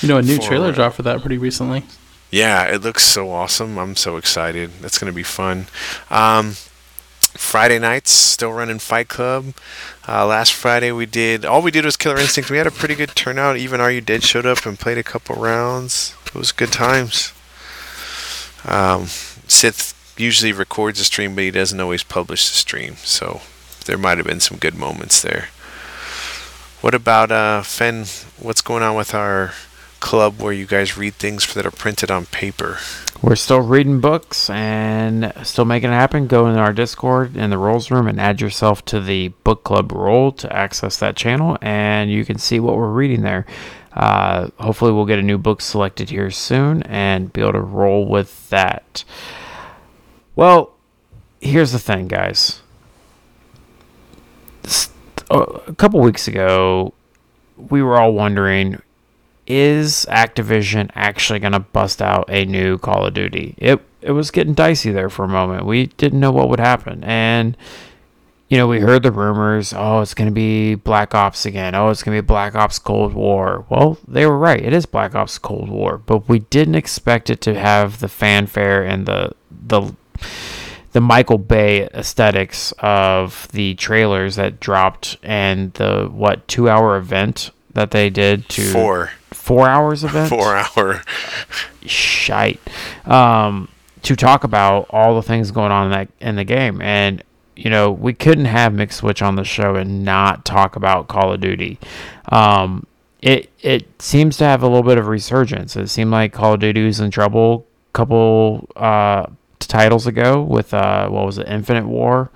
You 0.00 0.08
know, 0.08 0.18
a 0.18 0.22
new 0.22 0.36
For, 0.40 0.42
trailer 0.42 0.68
uh, 0.68 0.72
dropped 0.72 0.96
for 0.96 1.02
that 1.02 1.20
pretty 1.20 1.38
recently. 1.38 1.84
Yeah, 2.30 2.64
it 2.64 2.82
looks 2.82 3.04
so 3.04 3.30
awesome. 3.30 3.78
I'm 3.78 3.96
so 3.96 4.16
excited. 4.16 4.70
That's 4.80 4.98
going 4.98 5.10
to 5.10 5.16
be 5.16 5.22
fun. 5.22 5.66
Um, 6.10 6.56
Friday 7.38 7.78
nights, 7.78 8.10
still 8.10 8.52
running 8.52 8.78
Fight 8.78 9.08
Club. 9.08 9.54
Uh, 10.06 10.26
last 10.26 10.52
Friday 10.52 10.92
we 10.92 11.06
did, 11.06 11.44
all 11.44 11.62
we 11.62 11.70
did 11.70 11.84
was 11.84 11.96
Killer 11.96 12.18
Instinct. 12.18 12.50
We 12.50 12.58
had 12.58 12.66
a 12.66 12.72
pretty 12.72 12.94
good 12.94 13.14
turnout. 13.14 13.56
Even 13.56 13.80
Are 13.80 13.90
You 13.90 14.00
Dead 14.00 14.24
showed 14.24 14.44
up 14.44 14.66
and 14.66 14.78
played 14.78 14.98
a 14.98 15.02
couple 15.02 15.36
rounds. 15.36 16.14
It 16.26 16.34
was 16.34 16.52
good 16.52 16.72
times. 16.72 17.32
Um, 18.64 19.06
Sith 19.48 19.94
usually 20.16 20.52
records 20.52 21.00
a 21.00 21.04
stream, 21.04 21.34
but 21.34 21.44
he 21.44 21.50
doesn't 21.50 21.80
always 21.80 22.02
publish 22.02 22.48
the 22.48 22.56
stream. 22.56 22.96
So 22.98 23.40
there 23.86 23.98
might 23.98 24.18
have 24.18 24.26
been 24.26 24.40
some 24.40 24.58
good 24.58 24.74
moments 24.74 25.22
there. 25.22 25.48
What 26.80 26.94
about 26.94 27.32
uh, 27.32 27.62
Fen? 27.62 28.04
What's 28.38 28.62
going 28.62 28.82
on 28.82 28.94
with 28.94 29.14
our 29.14 29.52
club 30.00 30.40
where 30.40 30.52
you 30.52 30.66
guys 30.66 30.96
read 30.96 31.14
things 31.14 31.52
that 31.54 31.66
are 31.66 31.72
printed 31.72 32.10
on 32.10 32.26
paper? 32.26 32.78
We're 33.20 33.34
still 33.34 33.60
reading 33.60 34.00
books 34.00 34.48
and 34.48 35.32
still 35.42 35.64
making 35.64 35.90
it 35.90 35.94
happen. 35.94 36.28
Go 36.28 36.46
in 36.46 36.56
our 36.56 36.72
Discord 36.72 37.36
in 37.36 37.50
the 37.50 37.58
Roles 37.58 37.90
room 37.90 38.06
and 38.06 38.20
add 38.20 38.40
yourself 38.40 38.84
to 38.86 39.00
the 39.00 39.28
book 39.42 39.64
club 39.64 39.90
role 39.90 40.30
to 40.32 40.52
access 40.54 40.98
that 40.98 41.16
channel, 41.16 41.58
and 41.60 42.12
you 42.12 42.24
can 42.24 42.38
see 42.38 42.60
what 42.60 42.76
we're 42.76 42.92
reading 42.92 43.22
there. 43.22 43.44
Uh, 43.92 44.50
hopefully, 44.58 44.92
we'll 44.92 45.06
get 45.06 45.18
a 45.18 45.22
new 45.22 45.38
book 45.38 45.60
selected 45.60 46.10
here 46.10 46.30
soon 46.30 46.82
and 46.84 47.32
be 47.32 47.40
able 47.40 47.52
to 47.52 47.60
roll 47.60 48.06
with 48.06 48.48
that. 48.50 49.04
Well, 50.36 50.74
here's 51.40 51.72
the 51.72 51.78
thing, 51.78 52.08
guys. 52.08 52.62
A 55.30 55.74
couple 55.76 56.00
weeks 56.00 56.28
ago, 56.28 56.94
we 57.56 57.82
were 57.82 58.00
all 58.00 58.12
wondering 58.12 58.80
is 59.48 60.06
Activision 60.10 60.90
actually 60.94 61.38
going 61.38 61.54
to 61.54 61.58
bust 61.58 62.02
out 62.02 62.26
a 62.28 62.44
new 62.44 62.76
Call 62.78 63.06
of 63.06 63.14
Duty? 63.14 63.54
It 63.56 63.80
it 64.00 64.12
was 64.12 64.30
getting 64.30 64.54
dicey 64.54 64.92
there 64.92 65.10
for 65.10 65.24
a 65.24 65.28
moment. 65.28 65.66
We 65.66 65.86
didn't 65.86 66.20
know 66.20 66.30
what 66.30 66.48
would 66.50 66.60
happen, 66.60 67.02
and 67.02 67.56
you 68.48 68.56
know 68.56 68.66
we 68.66 68.80
heard 68.80 69.02
the 69.02 69.12
rumors. 69.12 69.72
Oh, 69.76 70.00
it's 70.00 70.14
going 70.14 70.28
to 70.28 70.34
be 70.34 70.74
Black 70.74 71.14
Ops 71.14 71.44
again. 71.46 71.74
Oh, 71.74 71.90
it's 71.90 72.02
going 72.02 72.16
to 72.16 72.22
be 72.22 72.26
Black 72.26 72.54
Ops 72.54 72.78
Cold 72.78 73.12
War. 73.14 73.64
Well, 73.68 73.98
they 74.06 74.26
were 74.26 74.38
right. 74.38 74.60
It 74.60 74.72
is 74.72 74.86
Black 74.86 75.14
Ops 75.14 75.38
Cold 75.38 75.68
War, 75.68 75.98
but 75.98 76.28
we 76.28 76.40
didn't 76.40 76.74
expect 76.74 77.30
it 77.30 77.40
to 77.42 77.58
have 77.58 78.00
the 78.00 78.08
fanfare 78.08 78.82
and 78.84 79.06
the 79.06 79.32
the 79.50 79.94
the 80.92 81.00
Michael 81.00 81.38
Bay 81.38 81.84
aesthetics 81.88 82.72
of 82.78 83.48
the 83.52 83.74
trailers 83.74 84.36
that 84.36 84.58
dropped 84.60 85.18
and 85.22 85.72
the 85.74 86.08
what 86.10 86.48
two 86.48 86.68
hour 86.68 86.96
event 86.96 87.50
that 87.74 87.90
they 87.90 88.10
did 88.10 88.48
to 88.48 88.72
Four, 88.72 89.10
four 89.30 89.68
hours 89.68 90.02
event 90.02 90.30
four 90.30 90.56
hour. 90.56 91.02
shite 91.84 92.60
um, 93.04 93.68
to 94.02 94.16
talk 94.16 94.44
about 94.44 94.86
all 94.90 95.14
the 95.14 95.22
things 95.22 95.50
going 95.50 95.70
on 95.70 95.86
in 95.86 95.90
that 95.92 96.08
in 96.20 96.36
the 96.36 96.44
game 96.44 96.80
and 96.80 97.22
you 97.58 97.68
know 97.70 97.90
we 97.90 98.12
couldn't 98.14 98.44
have 98.46 98.72
McSwitch 98.72 99.20
on 99.26 99.34
the 99.36 99.44
show 99.44 99.74
and 99.74 100.04
not 100.04 100.44
talk 100.44 100.76
about 100.76 101.08
call 101.08 101.32
of 101.32 101.40
duty 101.40 101.78
um, 102.30 102.86
it 103.20 103.50
it 103.62 103.86
seems 104.00 104.36
to 104.38 104.44
have 104.44 104.62
a 104.62 104.66
little 104.66 104.82
bit 104.82 104.96
of 104.98 105.06
resurgence 105.08 105.76
it 105.76 105.88
seemed 105.88 106.10
like 106.10 106.32
call 106.32 106.54
of 106.54 106.60
duty 106.60 106.84
was 106.84 107.00
in 107.00 107.10
trouble 107.10 107.66
a 107.90 107.92
couple 107.92 108.68
uh, 108.76 109.26
titles 109.58 110.06
ago 110.06 110.40
with 110.40 110.72
uh, 110.72 111.08
what 111.08 111.26
was 111.26 111.38
it 111.38 111.48
infinite 111.48 111.86
war 111.86 112.30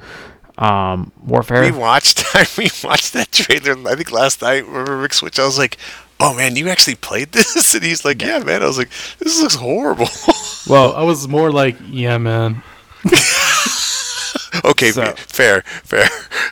um, 0.59 1.11
warfare 1.25 1.63
We 1.63 1.71
watched. 1.73 2.23
we 2.59 2.65
watched 2.85 3.15
that 3.15 3.33
trailer. 3.33 3.73
I 3.89 3.95
think 3.95 4.13
last 4.13 4.43
night. 4.43 4.67
Remember 4.67 4.99
Rick 4.99 5.15
Switch? 5.15 5.39
I 5.39 5.45
was 5.47 5.59
like, 5.59 5.79
"Oh 6.21 6.35
man, 6.35 6.57
you 6.57 6.69
actually 6.69 6.97
played 6.97 7.33
this?" 7.33 7.75
And 7.75 7.83
he's 7.83 8.05
like, 8.05 8.21
"Yeah, 8.21 8.39
man." 8.41 8.63
I 8.63 8.67
was 8.67 8.77
like, 8.77 8.91
"This 9.19 9.41
looks 9.41 9.55
horrible." 9.55 10.09
Well, 10.69 10.95
I 10.95 11.03
was 11.03 11.27
more 11.27 11.51
like, 11.51 11.77
yeah, 11.89 12.19
man. 12.19 12.63
Okay, 14.65 14.91
So- 14.93 15.13
fair, 15.17 15.63
fair. 15.85 16.09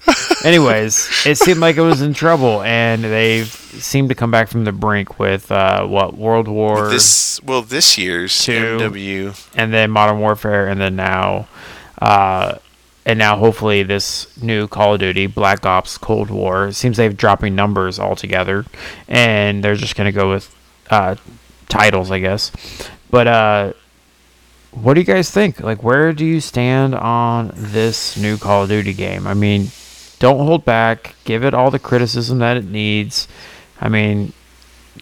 Anyways, 0.45 1.27
it 1.27 1.37
seemed 1.39 1.61
like 1.61 1.77
it 1.77 1.83
was 1.83 2.01
in 2.03 2.15
trouble, 2.15 2.63
and 2.63 3.05
they've 3.05 3.47
seemed 3.47 4.09
to 4.09 4.15
come 4.15 4.31
back 4.31 4.49
from 4.49 4.65
the 4.65 4.73
brink 4.73 5.19
with 5.19 5.51
uh, 5.53 5.85
what 5.87 6.17
World 6.17 6.49
War, 6.49 6.89
this 6.89 7.41
well, 7.45 7.61
this 7.63 7.99
year's 7.99 8.37
Two. 8.43 8.79
MW. 8.81 9.49
and 9.55 9.73
then 9.73 9.91
Modern 9.91 10.19
Warfare, 10.21 10.67
and 10.69 10.81
then 10.81 10.97
now, 10.97 11.47
uh, 12.01 12.55
and 13.05 13.19
now 13.19 13.37
hopefully 13.37 13.83
this 13.83 14.35
new 14.43 14.67
Call 14.67 14.95
of 14.95 15.01
Duty, 15.01 15.27
Black 15.27 15.67
Ops 15.67 15.99
Cold 15.99 16.31
War. 16.31 16.69
It 16.69 16.75
seems 16.75 16.97
they've 16.97 17.17
dropping 17.17 17.55
numbers 17.55 17.99
altogether, 17.99 18.65
and 19.09 19.63
they're 19.63 19.75
just 19.75 19.95
gonna 19.97 20.13
go 20.13 20.31
with 20.31 20.55
uh, 20.89 21.17
titles, 21.69 22.11
I 22.11 22.19
guess. 22.19 22.51
But 23.11 23.27
uh, 23.27 23.73
what 24.73 24.95
do 24.95 25.01
you 25.01 25.07
guys 25.07 25.31
think? 25.31 25.61
Like, 25.61 25.83
where 25.83 26.13
do 26.13 26.25
you 26.25 26.41
stand 26.41 26.95
on 26.95 27.53
this 27.55 28.17
new 28.17 28.37
Call 28.39 28.63
of 28.65 28.69
Duty 28.69 28.93
game? 28.93 29.27
I 29.27 29.35
mean, 29.35 29.69
don't 30.19 30.39
hold 30.39 30.65
back. 30.65 31.15
Give 31.25 31.45
it 31.45 31.55
all 31.55 31.71
the 31.71 31.79
criticism 31.79 32.39
that 32.39 32.57
it 32.57 32.65
needs. 32.65 33.27
I 33.81 33.89
mean, 33.89 34.33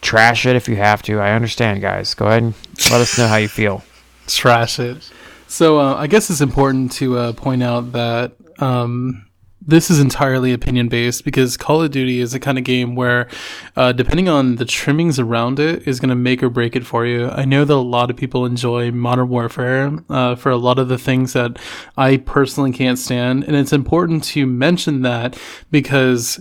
trash 0.00 0.46
it 0.46 0.56
if 0.56 0.68
you 0.68 0.76
have 0.76 1.02
to. 1.02 1.20
I 1.20 1.32
understand, 1.32 1.80
guys. 1.80 2.14
Go 2.14 2.26
ahead 2.26 2.42
and 2.44 2.54
let 2.90 3.00
us 3.00 3.18
know 3.18 3.26
how 3.26 3.36
you 3.36 3.48
feel. 3.48 3.82
trash 4.26 4.78
it. 4.78 5.10
So 5.46 5.78
uh, 5.80 5.94
I 5.94 6.06
guess 6.06 6.30
it's 6.30 6.40
important 6.40 6.92
to 6.92 7.18
uh, 7.18 7.32
point 7.32 7.62
out 7.62 7.92
that 7.92 8.32
um, 8.58 9.26
this 9.60 9.90
is 9.90 10.00
entirely 10.00 10.52
opinion 10.52 10.88
based 10.88 11.24
because 11.24 11.56
Call 11.56 11.82
of 11.82 11.90
Duty 11.90 12.20
is 12.20 12.32
the 12.32 12.40
kind 12.40 12.58
of 12.58 12.64
game 12.64 12.94
where, 12.94 13.28
uh, 13.76 13.92
depending 13.92 14.28
on 14.28 14.56
the 14.56 14.64
trimmings 14.64 15.18
around 15.18 15.58
it, 15.58 15.86
is 15.86 16.00
going 16.00 16.10
to 16.10 16.14
make 16.14 16.42
or 16.42 16.48
break 16.48 16.76
it 16.76 16.86
for 16.86 17.04
you. 17.04 17.28
I 17.28 17.44
know 17.44 17.64
that 17.64 17.74
a 17.74 17.76
lot 17.76 18.10
of 18.10 18.16
people 18.16 18.46
enjoy 18.46 18.90
Modern 18.90 19.28
Warfare 19.28 19.98
uh, 20.08 20.36
for 20.36 20.50
a 20.50 20.56
lot 20.56 20.78
of 20.78 20.88
the 20.88 20.98
things 20.98 21.32
that 21.32 21.58
I 21.96 22.18
personally 22.18 22.72
can't 22.72 22.98
stand, 22.98 23.44
and 23.44 23.56
it's 23.56 23.72
important 23.72 24.24
to 24.24 24.46
mention 24.46 25.02
that 25.02 25.38
because 25.70 26.40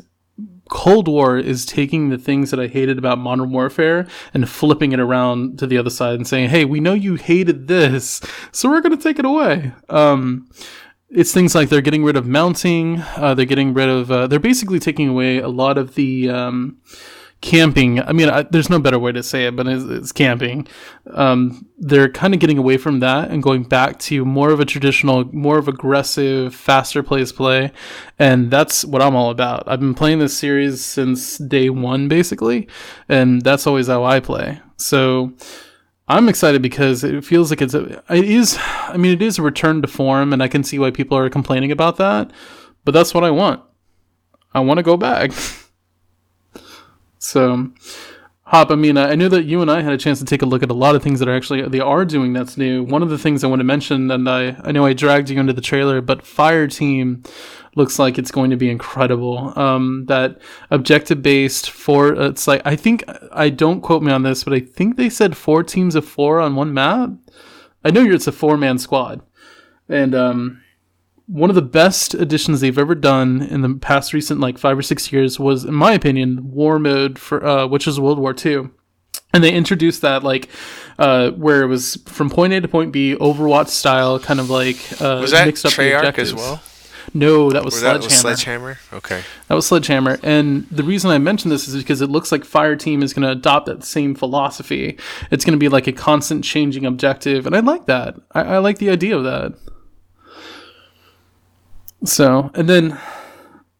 Cold 0.69 1.07
War 1.07 1.37
is 1.37 1.65
taking 1.65 2.09
the 2.09 2.17
things 2.17 2.51
that 2.51 2.59
I 2.59 2.67
hated 2.67 2.97
about 2.97 3.17
Modern 3.17 3.51
Warfare 3.51 4.07
and 4.33 4.49
flipping 4.49 4.91
it 4.91 4.99
around 4.99 5.59
to 5.59 5.67
the 5.67 5.77
other 5.77 5.89
side 5.89 6.15
and 6.15 6.27
saying, 6.27 6.49
"Hey, 6.49 6.65
we 6.65 6.79
know 6.79 6.93
you 6.93 7.15
hated 7.15 7.67
this, 7.67 8.21
so 8.51 8.69
we're 8.69 8.81
going 8.81 8.95
to 8.95 9.03
take 9.03 9.19
it 9.19 9.25
away." 9.25 9.71
Um, 9.89 10.49
it's 11.17 11.33
things 11.33 11.55
like 11.55 11.69
they're 11.69 11.81
getting 11.81 12.03
rid 12.03 12.15
of 12.15 12.27
mounting. 12.27 13.01
Uh, 13.15 13.33
they're 13.33 13.45
getting 13.45 13.73
rid 13.73 13.89
of. 13.89 14.11
Uh, 14.11 14.27
they're 14.27 14.39
basically 14.39 14.77
taking 14.77 15.09
away 15.09 15.39
a 15.39 15.47
lot 15.47 15.79
of 15.79 15.95
the 15.95 16.29
um, 16.29 16.77
camping. 17.41 17.99
I 17.99 18.11
mean, 18.11 18.29
I, 18.29 18.43
there's 18.43 18.69
no 18.69 18.77
better 18.79 18.99
way 18.99 19.13
to 19.13 19.23
say 19.23 19.47
it, 19.47 19.55
but 19.55 19.67
it's, 19.67 19.83
it's 19.85 20.11
camping. 20.11 20.67
Um, 21.11 21.65
they're 21.79 22.07
kind 22.07 22.35
of 22.35 22.39
getting 22.39 22.59
away 22.59 22.77
from 22.77 22.99
that 22.99 23.31
and 23.31 23.41
going 23.41 23.63
back 23.63 23.97
to 23.99 24.25
more 24.25 24.51
of 24.51 24.59
a 24.59 24.65
traditional, 24.65 25.25
more 25.33 25.57
of 25.57 25.67
aggressive, 25.67 26.53
faster 26.53 27.01
pace 27.01 27.31
play, 27.31 27.71
and 28.19 28.51
that's 28.51 28.85
what 28.85 29.01
I'm 29.01 29.15
all 29.15 29.31
about. 29.31 29.63
I've 29.65 29.79
been 29.79 29.95
playing 29.95 30.19
this 30.19 30.37
series 30.37 30.85
since 30.85 31.39
day 31.39 31.71
one, 31.71 32.07
basically, 32.07 32.67
and 33.09 33.41
that's 33.41 33.65
always 33.65 33.87
how 33.87 34.03
I 34.03 34.19
play. 34.19 34.61
So. 34.77 35.33
I'm 36.07 36.29
excited 36.29 36.61
because 36.61 37.03
it 37.03 37.25
feels 37.25 37.49
like 37.49 37.61
it's 37.61 37.73
a, 37.73 38.01
it 38.09 38.25
is 38.25 38.57
I 38.59 38.97
mean 38.97 39.11
it 39.11 39.21
is 39.21 39.37
a 39.37 39.41
return 39.41 39.81
to 39.81 39.87
form 39.87 40.33
and 40.33 40.41
I 40.41 40.47
can 40.47 40.63
see 40.63 40.79
why 40.79 40.91
people 40.91 41.17
are 41.17 41.29
complaining 41.29 41.71
about 41.71 41.97
that 41.97 42.31
but 42.85 42.93
that's 42.93 43.13
what 43.13 43.23
I 43.25 43.31
want. 43.31 43.61
I 44.53 44.61
want 44.61 44.77
to 44.77 44.83
go 44.83 44.97
back. 44.97 45.31
So 47.19 47.71
Hop 48.43 48.71
I 48.71 48.75
mean 48.75 48.95
I 48.97 49.15
knew 49.15 49.27
that 49.27 49.43
you 49.43 49.61
and 49.61 49.69
I 49.69 49.81
had 49.81 49.91
a 49.91 49.97
chance 49.97 50.19
to 50.19 50.25
take 50.25 50.41
a 50.41 50.45
look 50.45 50.63
at 50.63 50.71
a 50.71 50.73
lot 50.73 50.95
of 50.95 51.03
things 51.03 51.19
that 51.19 51.27
are 51.27 51.35
actually 51.35 51.67
they 51.67 51.81
are 51.81 52.05
doing 52.05 52.31
that's 52.31 52.57
new. 52.57 52.83
One 52.83 53.03
of 53.03 53.09
the 53.09 53.17
things 53.17 53.43
I 53.43 53.47
want 53.47 53.59
to 53.59 53.65
mention 53.65 54.09
and 54.09 54.29
I 54.29 54.55
I 54.63 54.71
know 54.71 54.85
I 54.85 54.93
dragged 54.93 55.29
you 55.29 55.39
into 55.39 55.51
the 55.51 55.61
trailer 55.61 55.99
but 55.99 56.25
Fire 56.25 56.67
Team 56.67 57.23
looks 57.77 57.99
like 57.99 58.17
it's 58.17 58.31
going 58.31 58.49
to 58.49 58.57
be 58.57 58.69
incredible. 58.69 59.57
Um, 59.57 60.05
that 60.07 60.39
objective 60.71 61.21
based 61.21 61.69
four, 61.69 62.13
it's 62.13 62.47
like 62.47 62.61
I 62.65 62.75
think 62.75 63.03
I 63.31 63.49
don't 63.49 63.81
quote 63.81 64.03
me 64.03 64.11
on 64.11 64.23
this, 64.23 64.43
but 64.43 64.53
I 64.53 64.59
think 64.59 64.97
they 64.97 65.09
said 65.09 65.37
four 65.37 65.63
teams 65.63 65.95
of 65.95 66.05
four 66.05 66.41
on 66.41 66.55
one 66.55 66.73
map. 66.73 67.11
I 67.85 67.91
know 67.91 68.03
it's 68.03 68.27
a 68.27 68.31
four 68.31 68.57
man 68.57 68.77
squad, 68.79 69.21
and 69.87 70.13
um, 70.13 70.61
one 71.27 71.49
of 71.49 71.55
the 71.55 71.61
best 71.61 72.13
additions 72.13 72.59
they've 72.59 72.77
ever 72.79 72.95
done 72.95 73.41
in 73.41 73.61
the 73.61 73.75
past 73.75 74.13
recent 74.13 74.39
like 74.39 74.57
five 74.57 74.77
or 74.77 74.81
six 74.81 75.11
years 75.11 75.39
was, 75.39 75.63
in 75.63 75.73
my 75.73 75.93
opinion, 75.93 76.51
War 76.51 76.79
Mode 76.79 77.19
for 77.19 77.45
uh, 77.45 77.67
which 77.67 77.87
is 77.87 77.99
World 77.99 78.19
War 78.19 78.35
II. 78.45 78.69
and 79.33 79.43
they 79.43 79.53
introduced 79.53 80.01
that 80.01 80.23
like 80.23 80.49
uh, 80.97 81.29
where 81.31 81.61
it 81.61 81.67
was 81.67 81.95
from 82.07 82.29
point 82.29 82.53
A 82.53 82.61
to 82.61 82.67
point 82.67 82.91
B, 82.91 83.15
Overwatch 83.15 83.67
style, 83.67 84.19
kind 84.19 84.39
of 84.39 84.49
like 84.49 84.77
uh, 84.99 85.19
Was 85.21 85.31
that 85.31 85.45
mixed 85.45 85.65
up 85.65 85.73
Treyarch 85.73 86.17
as 86.17 86.33
well? 86.33 86.61
No, 87.13 87.49
that 87.51 87.63
was 87.63 87.75
Or 87.75 87.79
Sledgehammer. 87.79 87.99
that 87.99 88.03
was 88.05 88.19
Sledgehammer? 88.19 88.77
Okay. 88.93 89.21
That 89.47 89.55
was 89.55 89.65
Sledgehammer. 89.67 90.19
And 90.23 90.67
the 90.69 90.83
reason 90.83 91.09
I 91.09 91.17
mention 91.17 91.49
this 91.49 91.67
is 91.67 91.75
because 91.75 92.01
it 92.01 92.09
looks 92.09 92.31
like 92.31 92.43
Fireteam 92.43 93.01
is 93.03 93.13
going 93.13 93.23
to 93.23 93.31
adopt 93.31 93.65
that 93.67 93.83
same 93.83 94.13
philosophy. 94.13 94.97
It's 95.31 95.45
going 95.45 95.53
to 95.53 95.59
be 95.59 95.69
like 95.69 95.87
a 95.87 95.93
constant 95.93 96.43
changing 96.43 96.85
objective. 96.85 97.45
And 97.45 97.55
I 97.55 97.59
like 97.61 97.85
that. 97.85 98.15
I, 98.33 98.41
I 98.41 98.57
like 98.59 98.77
the 98.79 98.89
idea 98.89 99.17
of 99.17 99.23
that. 99.23 99.53
So, 102.03 102.51
and 102.53 102.69
then 102.69 102.99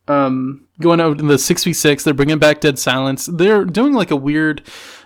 um, 0.07 0.67
going 0.79 0.99
out 0.99 1.19
in 1.19 1.27
the 1.27 1.35
6v6, 1.35 2.03
they're 2.03 2.13
bringing 2.13 2.39
back 2.39 2.61
Dead 2.61 2.79
Silence. 2.79 3.27
They're 3.27 3.65
doing 3.65 3.93
like 3.93 4.11
a 4.11 4.15
weird 4.15 4.63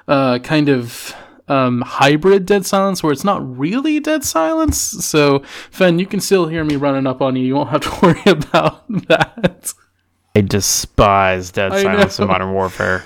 uh, 0.07 0.39
kind 0.39 0.69
of. 0.69 1.15
Um, 1.47 1.81
hybrid 1.81 2.45
dead 2.45 2.65
silence 2.65 3.03
where 3.03 3.11
it's 3.11 3.23
not 3.23 3.41
really 3.57 3.99
dead 3.99 4.23
silence. 4.23 4.77
So, 4.79 5.39
Fen, 5.69 5.99
you 5.99 6.05
can 6.05 6.19
still 6.21 6.47
hear 6.47 6.63
me 6.63 6.75
running 6.77 7.05
up 7.07 7.21
on 7.21 7.35
you. 7.35 7.43
You 7.45 7.55
won't 7.55 7.69
have 7.69 7.81
to 7.81 7.99
worry 8.05 8.21
about 8.25 8.87
that. 9.07 9.73
I 10.35 10.41
despise 10.41 11.51
Dead 11.51 11.73
I 11.73 11.83
Silence 11.83 12.19
know. 12.19 12.23
in 12.23 12.29
Modern 12.31 12.53
Warfare. 12.53 13.03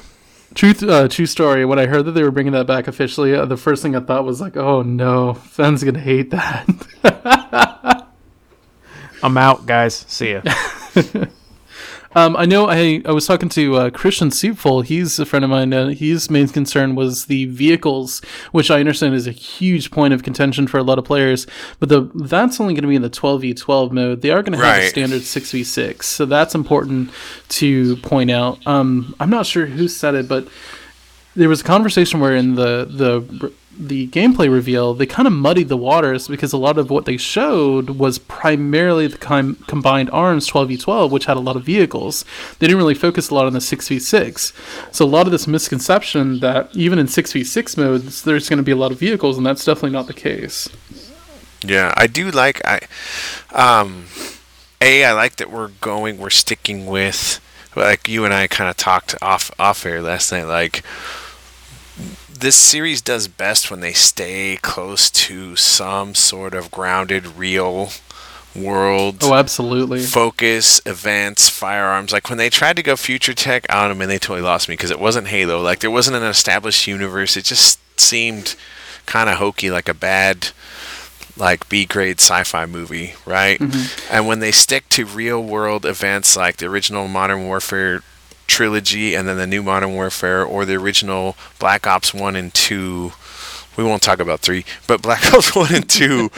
Truth, 0.54 0.84
uh, 0.84 1.08
true 1.08 1.26
story. 1.26 1.66
When 1.66 1.80
I 1.80 1.86
heard 1.88 2.06
that 2.06 2.12
they 2.12 2.24
were 2.24 2.32
bringing 2.32 2.54
that 2.54 2.68
back 2.68 2.88
officially, 2.88 3.34
uh, 3.34 3.46
the 3.46 3.58
first 3.58 3.82
thing 3.82 3.96
I 3.96 4.00
thought 4.00 4.24
was 4.26 4.40
like, 4.40 4.56
"Oh 4.56 4.84
no, 4.84 5.34
Fen's 5.34 5.84
gonna 5.84 6.00
hate 6.00 6.30
that." 6.32 6.66
I'm 9.24 9.38
out, 9.38 9.66
guys. 9.66 10.06
See 10.08 10.34
ya. 10.34 10.42
um, 12.16 12.36
I 12.38 12.46
know. 12.46 12.68
I 12.70 13.02
I 13.06 13.12
was 13.12 13.28
talking 13.28 13.50
to 13.50 13.76
uh, 13.76 13.90
Christian 13.90 14.32
Seepful. 14.32 14.82
He's 14.82 15.20
a 15.20 15.26
friend 15.26 15.44
of 15.44 15.52
mine. 15.52 15.74
Uh, 15.74 15.90
his 15.90 16.30
main 16.30 16.48
concern 16.48 16.96
was 16.96 17.26
the 17.26 17.46
vehicles, 17.46 18.22
which 18.52 18.72
I 18.72 18.80
understand 18.80 19.14
is 19.16 19.28
a 19.28 19.32
huge 19.32 19.92
point 19.92 20.14
of 20.14 20.24
contention 20.24 20.68
for 20.68 20.78
a 20.78 20.84
lot 20.84 20.98
of 20.98 21.06
players. 21.06 21.46
But 21.80 21.90
the 21.90 22.10
that's 22.16 22.60
only 22.60 22.74
going 22.74 22.84
to 22.84 22.88
be 22.88 22.96
in 22.96 23.02
the 23.02 23.10
twelve 23.10 23.42
v 23.42 23.54
twelve 23.54 23.92
mode. 23.92 24.22
They 24.22 24.32
are 24.32 24.42
going 24.42 24.58
to 24.58 24.66
have 24.66 24.84
a 24.84 24.88
standard 24.88 25.24
six 25.24 25.52
v 25.52 25.64
six, 25.64 26.08
so 26.08 26.26
that's 26.26 26.56
important 26.56 27.12
to 27.50 27.98
point 27.98 28.32
out. 28.32 28.66
Um, 28.66 29.14
I'm 29.20 29.30
not 29.30 29.46
sure 29.46 29.66
who 29.66 29.88
said 29.88 30.16
it, 30.16 30.28
but 30.28 30.48
there 31.36 31.50
was 31.50 31.62
a 31.62 31.66
conversation 31.66 32.20
where 32.20 32.36
in 32.36 32.56
the 32.56 32.88
the 32.90 33.52
the 33.78 34.08
gameplay 34.08 34.52
reveal 34.52 34.94
they 34.94 35.06
kind 35.06 35.28
of 35.28 35.34
muddied 35.34 35.70
the 35.70 35.78
waters 35.78 36.28
because 36.28 36.54
a 36.54 36.58
lot 36.58 36.78
of 36.78 36.90
what 36.90 37.06
they 37.06 37.18
showed 37.18 37.92
was 37.92 38.18
primarily 38.18 39.08
the 39.08 39.18
com- 39.18 39.56
combined 39.68 40.10
arms 40.12 40.50
12v12 40.50 41.10
which 41.12 41.26
had 41.26 41.38
a 41.38 41.42
lot 41.42 41.56
of 41.56 41.64
vehicles. 41.64 42.24
They 42.60 42.68
didn't 42.68 42.78
really 42.78 42.94
focus 42.96 43.30
a 43.30 43.36
lot 43.36 43.46
on 43.46 43.54
the 43.54 43.60
6v6 43.60 44.94
so 44.94 45.06
a 45.06 45.08
lot 45.08 45.26
of 45.26 45.32
this 45.32 45.48
misconception 45.48 46.40
that 46.40 46.76
even 46.76 47.00
in 47.00 47.08
6v6 47.08 47.78
modes 47.78 48.24
there's 48.24 48.50
going 48.50 48.58
to 48.58 48.64
be 48.64 48.72
a 48.72 48.78
lot 48.78 48.92
of 48.92 49.00
vehicles 49.00 49.38
and 49.38 49.46
that's 49.46 49.66
definitely 49.66 49.92
not 49.92 50.08
the 50.08 50.14
case. 50.14 50.70
Yeah, 51.64 51.94
I 51.98 52.08
do 52.08 52.32
like 52.32 52.62
I 52.66 52.82
um 53.52 54.06
A 54.82 55.04
I 55.06 55.14
like 55.14 55.38
that 55.38 55.52
we're 55.52 55.70
going 55.82 56.18
we're 56.18 56.30
sticking 56.30 56.86
with 56.86 57.42
like 57.76 58.08
you 58.08 58.24
and 58.24 58.34
I 58.34 58.48
kind 58.48 58.70
of 58.70 58.78
talked 58.78 59.16
off 59.22 59.52
off 59.60 59.86
air 59.86 60.02
last 60.02 60.32
night 60.32 60.46
like 60.46 60.84
this 62.40 62.56
series 62.56 63.02
does 63.02 63.28
best 63.28 63.72
when 63.72 63.80
they 63.80 63.94
stay 63.94 64.58
close 64.62 65.10
to 65.10 65.56
some 65.56 66.14
sort 66.16 66.54
of 66.54 66.70
grounded 66.72 67.26
real 67.28 67.90
world 68.56 69.18
oh 69.22 69.34
absolutely 69.34 70.02
focus, 70.02 70.82
events, 70.86 71.50
firearms. 71.50 72.12
Like 72.14 72.30
when 72.30 72.38
they 72.38 72.50
tried 72.50 72.78
to 72.78 72.84
go 72.84 72.96
future 72.96 73.34
tech, 73.34 73.66
I 73.70 73.82
don't 73.82 73.90
know, 73.90 74.00
man, 74.00 74.10
they 74.10 74.20
totally 74.20 74.42
lost 74.42 74.70
me 74.70 74.74
because 74.74 74.92
it 74.92 75.00
wasn't 75.00 75.28
Halo. 75.28 75.62
Like 75.62 75.80
there 75.80 75.92
wasn't 75.92 76.18
an 76.18 76.24
established 76.24 76.88
universe. 76.88 77.36
It 77.36 77.46
just 77.46 77.80
seemed 78.00 78.56
kind 79.06 79.30
of 79.30 79.38
hokey, 79.38 79.70
like 79.72 79.90
a 79.90 79.94
bad, 79.94 80.50
like 81.38 81.68
B 81.70 81.86
grade 81.86 82.20
sci-fi 82.20 82.66
movie, 82.66 83.16
right? 83.26 83.60
Mm-hmm. 83.60 84.14
And 84.14 84.28
when 84.28 84.40
they 84.40 84.52
stick 84.52 84.90
to 84.90 85.06
real 85.06 85.44
world 85.44 85.86
events 85.86 86.36
like 86.36 86.58
the 86.58 86.68
original 86.68 87.08
Modern 87.08 87.46
Warfare 87.46 88.02
trilogy 88.48 89.16
and 89.16 89.28
then 89.28 89.38
the 89.38 89.48
new 89.48 89.64
Modern 89.64 89.94
Warfare 89.94 90.44
or 90.44 90.66
the 90.66 90.76
original 90.76 91.36
Black 91.60 91.88
Ops 91.88 92.14
1 92.14 92.36
and 92.36 92.54
2 92.54 93.12
we 93.78 93.84
won't 93.84 94.02
talk 94.02 94.20
about 94.20 94.40
three, 94.40 94.66
but 94.88 95.02
Black 95.02 95.26
Ops 95.34 95.56
one 95.56 95.74
and 95.74 95.90
two, 95.90 96.30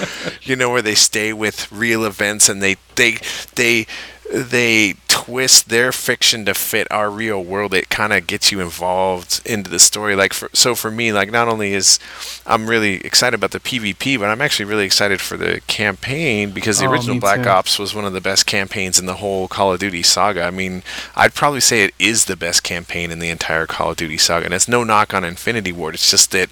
you 0.41 0.55
know, 0.55 0.69
where 0.69 0.81
they 0.81 0.95
stay 0.95 1.33
with 1.33 1.71
real 1.71 2.03
events 2.05 2.49
and 2.49 2.61
they 2.61 2.77
they 2.95 3.17
they 3.55 3.85
they 4.33 4.95
twist 5.07 5.69
their 5.69 5.91
fiction 5.91 6.45
to 6.45 6.53
fit 6.53 6.87
our 6.91 7.09
real 7.09 7.43
world. 7.43 7.73
It 7.73 7.89
kind 7.89 8.13
of 8.13 8.27
gets 8.27 8.51
you 8.51 8.59
involved 8.61 9.41
into 9.45 9.69
the 9.69 9.79
story. 9.79 10.15
Like 10.15 10.33
for, 10.33 10.49
so 10.53 10.75
for 10.75 10.91
me, 10.91 11.11
like 11.11 11.31
not 11.31 11.47
only 11.47 11.73
is 11.73 11.99
I'm 12.45 12.69
really 12.69 12.95
excited 13.05 13.35
about 13.35 13.51
the 13.51 13.59
PvP, 13.59 14.19
but 14.19 14.29
I'm 14.29 14.41
actually 14.41 14.65
really 14.65 14.85
excited 14.85 15.21
for 15.21 15.37
the 15.37 15.61
campaign 15.67 16.51
because 16.51 16.79
the 16.79 16.85
Oh, 16.85 16.91
original 16.91 17.19
Black 17.19 17.43
too. 17.43 17.49
Ops 17.49 17.79
was 17.79 17.93
one 17.95 18.05
of 18.05 18.13
the 18.13 18.21
best 18.21 18.45
campaigns 18.45 18.99
in 18.99 19.05
the 19.05 19.15
whole 19.15 19.47
Call 19.47 19.73
of 19.73 19.79
Duty 19.79 20.03
saga. 20.03 20.43
I 20.43 20.51
mean, 20.51 20.83
I'd 21.15 21.33
probably 21.33 21.61
say 21.61 21.83
it 21.83 21.93
is 21.99 22.25
the 22.25 22.35
best 22.37 22.63
campaign 22.63 23.11
in 23.11 23.19
the 23.19 23.29
entire 23.29 23.65
Call 23.67 23.91
of 23.91 23.97
Duty 23.97 24.17
saga, 24.17 24.45
and 24.45 24.53
it's 24.53 24.67
no 24.67 24.83
knock 24.83 25.13
on 25.13 25.23
Infinity 25.23 25.71
Ward. 25.71 25.95
It's 25.95 26.11
just 26.11 26.31
that 26.31 26.49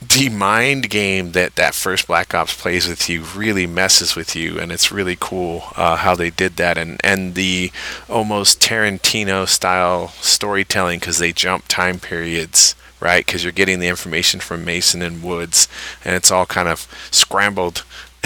the 0.00 0.28
mind 0.28 0.90
game 0.90 1.32
that 1.32 1.56
that 1.56 1.74
first 1.74 2.06
Black 2.06 2.34
Ops 2.34 2.54
plays 2.60 2.88
with 2.88 3.08
you 3.08 3.22
really 3.22 3.66
messes 3.66 4.14
with 4.14 4.36
you, 4.36 4.58
and 4.58 4.70
it's 4.70 4.92
really 4.92 5.16
cool 5.18 5.64
uh, 5.76 5.96
how 5.96 6.14
they 6.14 6.30
did 6.30 6.56
that, 6.56 6.76
and 6.78 7.00
and 7.04 7.34
the 7.34 7.70
almost 8.08 8.60
Tarantino 8.60 9.48
style 9.48 10.08
storytelling 10.20 11.00
because 11.00 11.18
they 11.18 11.32
jump 11.32 11.64
time 11.68 11.98
periods. 11.98 12.74
Right, 13.00 13.26
because 13.26 13.42
you're 13.44 13.52
getting 13.52 13.80
the 13.80 13.88
information 13.88 14.40
from 14.40 14.64
Mason 14.64 15.02
and 15.02 15.22
Woods, 15.22 15.68
and 16.06 16.14
it's 16.14 16.30
all 16.30 16.46
kind 16.46 16.68
of 16.68 16.86
scrambled. 17.10 17.84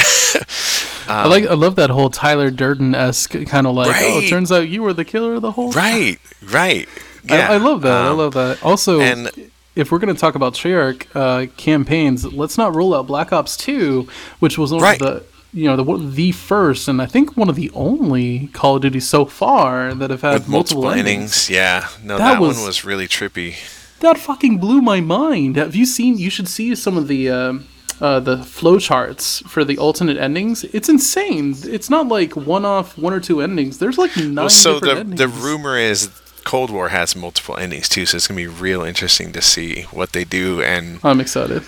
I 1.08 1.26
like 1.26 1.46
I 1.46 1.54
love 1.54 1.74
that 1.76 1.90
whole 1.90 2.10
Tyler 2.10 2.50
Durden 2.50 2.94
esque 2.94 3.34
kind 3.46 3.66
of 3.66 3.74
like 3.74 3.96
oh 3.98 4.20
it 4.20 4.28
turns 4.28 4.52
out 4.52 4.68
you 4.68 4.82
were 4.82 4.92
the 4.92 5.04
killer 5.04 5.34
of 5.34 5.42
the 5.42 5.52
whole 5.52 5.72
time. 5.72 5.82
Right, 5.82 6.18
right. 6.52 6.88
I, 7.28 7.36
Yeah, 7.38 7.50
I 7.50 7.56
love 7.56 7.82
that 7.82 8.02
I 8.04 8.08
um, 8.08 8.18
love 8.18 8.34
that 8.34 8.62
also 8.62 9.00
and- 9.00 9.50
if 9.78 9.90
we're 9.90 9.98
going 9.98 10.14
to 10.14 10.20
talk 10.20 10.34
about 10.34 10.52
Treyarch 10.54 11.06
uh, 11.14 11.46
campaigns, 11.56 12.24
let's 12.24 12.58
not 12.58 12.74
rule 12.74 12.94
out 12.94 13.06
Black 13.06 13.32
Ops 13.32 13.56
2, 13.56 14.06
which 14.40 14.58
was 14.58 14.72
one 14.72 14.82
Right. 14.82 14.98
the 14.98 15.24
you 15.54 15.64
know 15.64 15.76
the 15.82 15.96
the 16.22 16.32
first 16.32 16.88
and 16.88 17.00
I 17.00 17.06
think 17.06 17.34
one 17.36 17.48
of 17.48 17.56
the 17.56 17.70
only 17.72 18.48
Call 18.48 18.76
of 18.76 18.82
Duty 18.82 19.00
so 19.00 19.24
far 19.24 19.94
that 19.94 20.10
have 20.10 20.20
had 20.22 20.34
with 20.34 20.48
multiple, 20.48 20.90
endings. 20.90 21.06
innings. 21.06 21.50
Yeah, 21.50 21.88
no, 22.04 22.18
That 22.18 22.32
that, 22.34 22.40
was- 22.40 22.58
one 22.58 22.66
was 22.66 22.84
really 22.84 23.08
trippy. 23.08 23.54
That 24.00 24.18
fucking 24.18 24.58
blew 24.58 24.80
my 24.82 25.00
mind. 25.00 25.56
Have 25.56 25.74
you 25.74 25.86
seen? 25.86 26.18
You 26.18 26.30
should 26.30 26.48
see 26.48 26.74
some 26.74 26.96
of 26.98 27.08
the. 27.08 27.30
um 27.30 27.66
uh, 28.00 28.20
the 28.20 28.36
flowcharts 28.36 29.42
for 29.48 29.64
the 29.64 29.76
alternate 29.76 30.16
endings, 30.18 30.62
it's 30.72 30.88
insane. 30.88 31.52
It's 31.64 31.90
not 31.90 32.06
like 32.06 32.36
one-off, 32.36 32.96
one 32.96 33.12
or 33.12 33.18
two 33.18 33.40
endings. 33.40 33.78
There's 33.78 33.98
like 33.98 34.16
nine 34.16 34.34
Well, 34.36 34.48
so 34.50 34.78
the 34.78 34.86
different 34.86 35.16
the 35.16 35.24
endings. 35.24 35.42
rumor 35.42 35.76
is 35.76 36.08
Cold 36.48 36.70
War 36.70 36.88
has 36.88 37.14
multiple 37.14 37.58
endings 37.58 37.90
too, 37.90 38.06
so 38.06 38.16
it's 38.16 38.26
gonna 38.26 38.38
be 38.38 38.46
real 38.46 38.82
interesting 38.82 39.32
to 39.32 39.42
see 39.42 39.82
what 39.92 40.12
they 40.14 40.24
do 40.24 40.62
and 40.62 40.98
I'm 41.04 41.20
excited. 41.20 41.62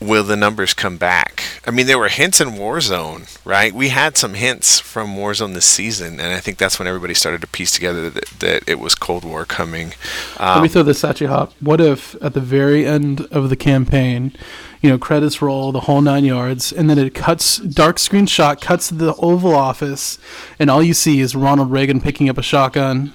will 0.00 0.24
the 0.24 0.34
numbers 0.36 0.74
come 0.74 0.96
back? 0.96 1.44
I 1.64 1.70
mean, 1.70 1.86
there 1.86 1.96
were 1.98 2.08
hints 2.08 2.40
in 2.40 2.48
Warzone, 2.48 3.22
right? 3.44 3.72
We 3.72 3.90
had 3.90 4.16
some 4.16 4.34
hints 4.34 4.80
from 4.80 5.14
Warzone 5.14 5.54
this 5.54 5.66
season, 5.66 6.18
and 6.18 6.32
I 6.32 6.40
think 6.40 6.58
that's 6.58 6.78
when 6.78 6.88
everybody 6.88 7.14
started 7.14 7.40
to 7.42 7.46
piece 7.46 7.70
together 7.70 8.10
that, 8.10 8.24
that 8.40 8.62
it 8.66 8.80
was 8.80 8.96
Cold 8.96 9.24
War 9.24 9.44
coming. 9.44 9.92
Let 10.40 10.56
Um, 10.56 10.62
me 10.62 10.68
throw 10.68 10.82
this 10.82 11.04
at 11.04 11.20
you, 11.20 11.28
Hop. 11.28 11.52
What 11.60 11.80
if 11.80 12.16
at 12.20 12.32
the 12.34 12.40
very 12.40 12.84
end 12.86 13.28
of 13.30 13.48
the 13.50 13.56
campaign, 13.56 14.32
you 14.80 14.90
know, 14.90 14.98
credits 14.98 15.40
roll 15.40 15.70
the 15.70 15.80
whole 15.86 16.00
nine 16.00 16.24
yards, 16.24 16.72
and 16.72 16.90
then 16.90 16.98
it 16.98 17.14
cuts, 17.14 17.58
dark 17.58 17.98
screen 18.00 18.26
shot, 18.26 18.60
cuts 18.60 18.88
to 18.88 18.94
the 18.94 19.14
Oval 19.16 19.54
Office, 19.54 20.18
and 20.58 20.68
all 20.68 20.82
you 20.82 20.94
see 20.94 21.20
is 21.20 21.36
Ronald 21.36 21.70
Reagan 21.70 22.00
picking 22.00 22.28
up 22.28 22.38
a 22.38 22.42
shotgun. 22.42 23.12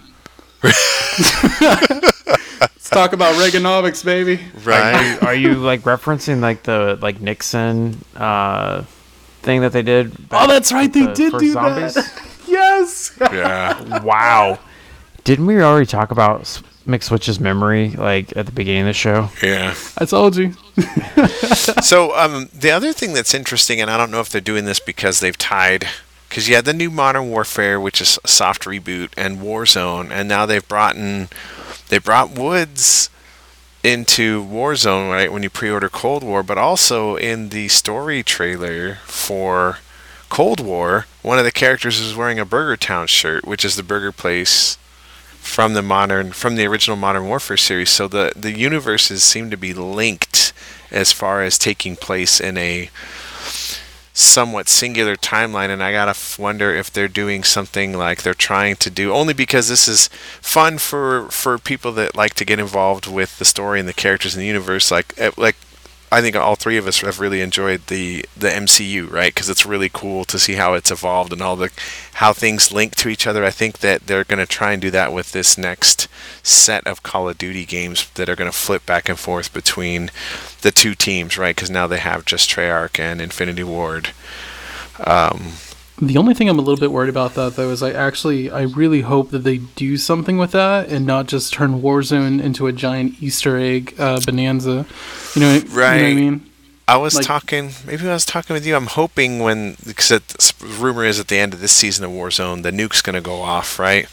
Let's 2.62 2.90
talk 2.90 3.14
about 3.14 3.36
Reaganomics, 3.36 4.04
baby. 4.04 4.40
right? 4.64 5.18
Are 5.24 5.36
you 5.36 5.56
like 5.56 5.82
referencing 5.82 6.42
like 6.42 6.64
the 6.64 6.98
like 7.02 7.20
Nixon 7.22 7.98
uh, 8.16 8.84
thing 9.42 9.62
that 9.62 9.72
they 9.74 9.82
did? 9.82 10.14
Oh, 10.32 10.48
that's 10.48 10.72
right. 10.72 10.92
They 10.92 11.06
the 11.08 11.14
did 11.14 11.38
do 11.38 11.52
zombies? 11.54 11.94
that. 11.96 12.22
yes. 12.48 13.18
yeah. 13.20 14.04
wow. 14.04 14.60
Didn't 15.24 15.46
we 15.48 15.62
already 15.62 15.88
talk 15.88 16.12
about 16.12 16.42
S- 16.42 16.62
McSwitch's 16.86 17.40
memory 17.40 17.90
like 17.92 18.36
at 18.38 18.46
the 18.46 18.52
beginning 18.52 18.82
of 18.82 18.88
the 18.88 18.94
show? 18.94 19.30
Yeah. 19.42 19.74
I 19.98 20.06
told 20.06 20.36
you. 20.36 20.54
so 21.82 22.16
um, 22.16 22.50
the 22.54 22.72
other 22.72 22.94
thing 22.94 23.14
that's 23.14 23.34
interesting, 23.34 23.82
and 23.82 23.90
I 23.90 23.98
don't 23.98 24.12
know 24.12 24.20
if 24.20 24.30
they're 24.30 24.42
doing 24.42 24.66
this 24.66 24.80
because 24.80 25.20
they've 25.20 25.38
tied, 25.38 25.88
because 26.36 26.50
you 26.50 26.56
had 26.56 26.66
the 26.66 26.74
new 26.74 26.92
Modern 26.92 27.30
Warfare, 27.30 27.80
which 27.80 28.02
is 28.02 28.20
a 28.26 28.28
soft 28.28 28.64
reboot, 28.64 29.12
and 29.16 29.38
Warzone, 29.38 30.12
and 30.12 30.28
now 30.28 30.46
they've 30.46 30.68
brought 30.68 30.98
in, 30.98 31.30
they 31.88 31.98
brought 31.98 32.38
Woods 32.38 33.10
into 33.86 34.44
Warzone, 34.44 35.10
right? 35.10 35.32
When 35.32 35.44
you 35.44 35.50
pre-order 35.50 35.88
Cold 35.88 36.24
War, 36.24 36.44
but 36.44 36.58
also 36.58 37.16
in 37.16 37.50
the 37.50 37.70
story 37.70 38.22
trailer 38.22 38.96
for 39.06 39.78
Cold 40.28 40.60
War, 40.60 41.06
one 41.22 41.40
of 41.40 41.46
the 41.46 41.54
characters 41.54 42.02
is 42.02 42.18
wearing 42.18 42.38
a 42.38 42.44
Burger 42.44 42.76
Town 42.76 43.08
shirt, 43.08 43.46
which 43.46 43.64
is 43.64 43.78
the 43.78 43.82
burger 43.82 44.12
place 44.12 44.78
from 45.38 45.74
the 45.74 45.82
modern 45.82 46.34
from 46.34 46.58
the 46.58 46.66
original 46.66 46.98
Modern 46.98 47.30
Warfare 47.30 47.56
series. 47.56 47.92
So 47.92 48.10
the 48.10 48.34
the 48.36 48.52
universes 48.52 49.24
seem 49.24 49.50
to 49.52 49.58
be 49.58 49.74
linked 49.74 50.52
as 50.92 51.14
far 51.14 51.44
as 51.44 51.58
taking 51.58 51.96
place 51.96 52.42
in 52.42 52.58
a 52.58 52.90
somewhat 54.18 54.70
singular 54.70 55.18
timeline 55.18 55.68
and 55.68 55.84
i 55.84 55.92
gotta 55.92 56.42
wonder 56.42 56.74
if 56.74 56.90
they're 56.90 57.10
doing 57.10 57.44
something 57.44 57.92
like 57.98 58.24
they're 58.24 58.34
trying 58.34 58.74
to 58.78 58.90
do 58.90 59.12
only 59.12 59.34
because 59.34 59.68
this 59.68 59.90
is 59.90 60.08
fun 60.42 60.78
for 60.78 61.28
for 61.30 61.58
people 61.58 61.92
that 61.92 62.16
like 62.16 62.34
to 62.34 62.46
get 62.46 62.58
involved 62.58 63.08
with 63.08 63.38
the 63.40 63.46
story 63.46 63.78
and 63.78 63.90
the 63.90 63.94
characters 63.94 64.34
in 64.34 64.40
the 64.40 64.48
universe 64.48 64.90
like 64.90 65.14
eh, 65.18 65.32
like 65.36 65.58
I 66.12 66.22
think 66.22 66.36
all 66.36 66.56
three 66.56 66.78
of 66.78 66.88
us 66.88 67.02
have 67.02 67.20
really 67.20 67.42
enjoyed 67.42 67.88
the 67.88 68.26
the 68.38 68.50
MCU, 68.50 69.12
right? 69.12 69.34
Because 69.34 69.50
it's 69.50 69.66
really 69.66 69.90
cool 69.92 70.24
to 70.26 70.40
see 70.40 70.54
how 70.54 70.74
it's 70.74 70.92
evolved 70.92 71.34
and 71.34 71.42
all 71.42 71.56
the 71.56 71.72
how 72.16 72.32
things 72.32 72.72
link 72.72 72.96
to 72.98 73.10
each 73.10 73.28
other. 73.28 73.44
I 73.44 73.52
think 73.52 73.80
that 73.80 74.08
they're 74.08 74.24
going 74.24 74.40
to 74.40 74.46
try 74.46 74.72
and 74.74 74.82
do 74.82 74.92
that 74.92 75.12
with 75.12 75.32
this 75.32 75.58
next 75.58 76.08
set 76.44 76.86
of 76.88 77.04
Call 77.04 77.28
of 77.28 77.38
Duty 77.38 77.66
games 77.66 78.10
that 78.12 78.30
are 78.30 78.36
going 78.36 78.52
to 78.52 78.58
flip 78.58 78.86
back 78.86 79.10
and 79.10 79.20
forth 79.20 79.54
between 79.54 80.12
the 80.62 80.72
two 80.72 80.96
teams, 80.96 81.38
right? 81.38 81.56
Because 81.56 81.70
now 81.72 81.88
they 81.88 82.00
have 82.00 82.24
just 82.26 82.50
Treyarch 82.50 83.00
and 83.00 83.20
Infinity 83.20 83.64
Ward. 83.64 84.10
Um, 85.04 85.54
The 86.02 86.18
only 86.18 86.34
thing 86.34 86.50
I'm 86.50 86.60
a 86.60 86.62
little 86.62 86.80
bit 86.80 86.92
worried 86.92 87.10
about 87.10 87.36
that 87.36 87.56
though 87.56 87.70
is 87.70 87.82
I 87.82 87.92
actually 87.92 88.52
I 88.52 88.64
really 88.64 89.02
hope 89.02 89.30
that 89.32 89.40
they 89.46 89.58
do 89.58 89.96
something 89.96 90.38
with 90.38 90.52
that 90.52 90.90
and 90.90 91.06
not 91.06 91.28
just 91.28 91.54
turn 91.54 91.82
Warzone 91.82 92.42
into 92.44 92.68
a 92.68 92.74
giant 92.74 93.22
Easter 93.24 93.58
egg 93.58 93.96
uh, 93.98 94.20
bonanza. 94.26 94.86
You 95.36 95.42
know, 95.42 95.54
you 95.54 95.62
know 95.62 95.70
what 95.76 95.84
I 95.84 96.14
mean? 96.14 96.46
I 96.88 96.98
was 96.98 97.16
Like- 97.16 97.26
talking, 97.26 97.72
maybe 97.88 98.08
I 98.08 98.14
was 98.14 98.26
talking 98.26 98.54
with 98.54 98.66
you. 98.66 98.76
I'm 98.76 98.86
hoping 98.88 99.40
when, 99.40 99.76
because 99.88 100.22
rumor 100.80 101.04
is 101.04 101.20
at 101.20 101.30
the 101.30 101.38
end 101.38 101.54
of 101.56 101.60
this 101.60 101.72
season 101.72 102.06
of 102.06 102.12
Warzone, 102.12 102.62
the 102.62 102.72
nuke's 102.72 103.02
going 103.02 103.16
to 103.16 103.22
go 103.22 103.42
off, 103.42 103.80
right? 103.80 104.08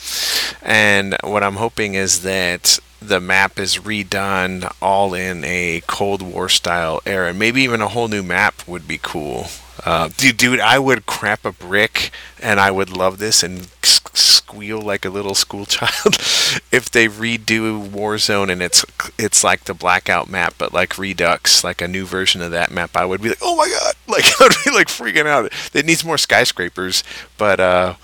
And 0.63 1.17
what 1.23 1.43
I'm 1.43 1.57
hoping 1.57 1.93
is 1.95 2.23
that 2.23 2.79
the 3.03 3.21
map 3.21 3.59
is 3.59 3.77
redone 3.79 4.73
all 4.81 5.13
in 5.13 5.45
a 5.45 5.83
Cold 5.87 6.23
War 6.23 6.49
style 6.49 7.03
era. 7.05 7.35
Maybe 7.35 7.61
even 7.63 7.83
a 7.83 7.89
whole 7.89 8.09
new 8.09 8.23
map 8.23 8.67
would 8.67 8.89
be 8.89 8.99
cool. 9.03 9.49
Uh, 9.85 10.09
dude, 10.17 10.37
dude, 10.37 10.61
I 10.61 10.79
would 10.79 11.07
crap 11.07 11.45
a 11.45 11.53
brick 11.53 12.11
and 12.41 12.61
I 12.61 12.71
would 12.71 12.91
love 12.91 13.19
this 13.19 13.43
and 13.43 13.69
s- 13.83 14.01
squeal 14.15 14.81
like 14.81 15.05
a 15.05 15.11
little 15.11 15.35
school 15.35 15.67
child 15.67 16.15
if 16.71 16.89
they 16.91 17.09
redo 17.09 17.89
Warzone 17.89 18.51
and 18.51 18.63
it's 18.63 18.85
it's 19.19 19.43
like 19.43 19.65
the 19.65 19.75
blackout 19.75 20.29
map 20.29 20.55
but 20.57 20.73
like 20.73 20.99
Redux, 20.99 21.65
like 21.65 21.81
a 21.81 21.89
new 21.89 22.05
version 22.05 22.43
of 22.43 22.53
that 22.53 22.71
map. 22.71 22.97
I 22.97 23.05
would 23.05 23.21
be 23.21 23.31
like, 23.31 23.39
oh 23.43 23.57
my 23.57 23.69
god, 23.69 23.95
like 24.09 24.25
I'd 24.41 24.65
be 24.65 24.71
like 24.71 24.89
freaking 24.89 25.27
out. 25.27 25.53
It 25.75 25.85
needs 25.85 26.05
more 26.05 26.19
skyscrapers, 26.19 27.03
but 27.37 27.59
uh, 27.59 27.95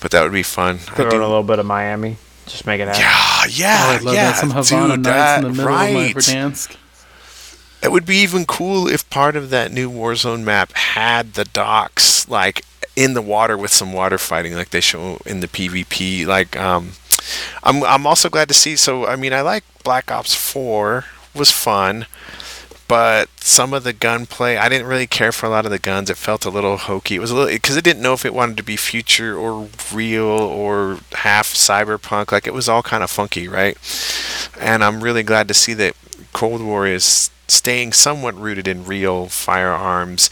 but 0.00 0.10
that 0.10 0.22
would 0.22 0.32
be 0.32 0.42
fun. 0.42 0.76
I 0.88 0.94
Throw 0.94 1.10
in 1.10 1.16
a 1.20 1.28
little 1.28 1.44
bit 1.44 1.58
of 1.60 1.66
Miami. 1.66 2.16
Just 2.46 2.66
make 2.66 2.80
it 2.80 2.88
happen. 2.88 3.02
yeah, 3.02 3.44
yeah, 3.48 3.78
oh, 3.86 3.94
I'd 3.94 4.02
love 4.02 4.14
yeah, 4.14 4.32
that. 4.32 4.36
Some 4.36 4.50
Havana 4.50 4.96
dude, 4.96 5.04
nights 5.04 5.14
that, 5.14 5.36
in 5.38 5.44
the 5.44 5.50
middle 5.50 5.66
right. 5.66 5.86
of 5.86 5.94
my 5.94 6.20
Verdansk. 6.20 6.76
It 7.82 7.90
would 7.90 8.06
be 8.06 8.16
even 8.18 8.44
cool 8.46 8.86
if 8.86 9.08
part 9.10 9.34
of 9.36 9.50
that 9.50 9.72
new 9.72 9.90
Warzone 9.90 10.44
map 10.44 10.72
had 10.72 11.34
the 11.34 11.44
docks 11.44 12.28
like 12.28 12.64
in 12.94 13.14
the 13.14 13.22
water 13.22 13.56
with 13.56 13.72
some 13.72 13.92
water 13.92 14.18
fighting, 14.18 14.54
like 14.54 14.70
they 14.70 14.80
show 14.80 15.18
in 15.24 15.40
the 15.40 15.48
PvP. 15.48 16.26
Like, 16.26 16.56
um, 16.56 16.92
I'm 17.62 17.82
I'm 17.84 18.06
also 18.06 18.28
glad 18.28 18.48
to 18.48 18.54
see. 18.54 18.76
So, 18.76 19.06
I 19.06 19.16
mean, 19.16 19.32
I 19.32 19.40
like 19.40 19.64
Black 19.82 20.10
Ops 20.10 20.34
Four 20.34 21.06
was 21.34 21.50
fun, 21.50 22.06
but 22.88 23.28
some 23.40 23.72
of 23.72 23.84
the 23.84 23.92
gunplay, 23.92 24.56
I 24.56 24.68
didn't 24.68 24.86
really 24.86 25.06
care 25.06 25.32
for 25.32 25.46
a 25.46 25.48
lot 25.48 25.64
of 25.64 25.70
the 25.70 25.78
guns. 25.78 26.10
It 26.10 26.16
felt 26.16 26.44
a 26.44 26.50
little 26.50 26.76
hokey. 26.76 27.16
It 27.16 27.20
was 27.20 27.30
a 27.30 27.34
little 27.34 27.50
because 27.50 27.76
it 27.76 27.84
didn't 27.84 28.02
know 28.02 28.12
if 28.12 28.24
it 28.24 28.34
wanted 28.34 28.58
to 28.58 28.62
be 28.62 28.76
future 28.76 29.36
or 29.36 29.68
real 29.92 30.24
or 30.24 30.98
half 31.12 31.48
cyberpunk. 31.48 32.32
Like 32.32 32.46
it 32.46 32.54
was 32.54 32.68
all 32.68 32.82
kind 32.82 33.02
of 33.02 33.10
funky, 33.10 33.48
right? 33.48 33.76
And 34.60 34.84
I'm 34.84 35.02
really 35.02 35.22
glad 35.22 35.48
to 35.48 35.54
see 35.54 35.74
that 35.74 35.96
Cold 36.32 36.62
War 36.62 36.86
is 36.86 37.30
staying 37.48 37.92
somewhat 37.92 38.34
rooted 38.38 38.68
in 38.68 38.84
real 38.84 39.26
firearms. 39.26 40.30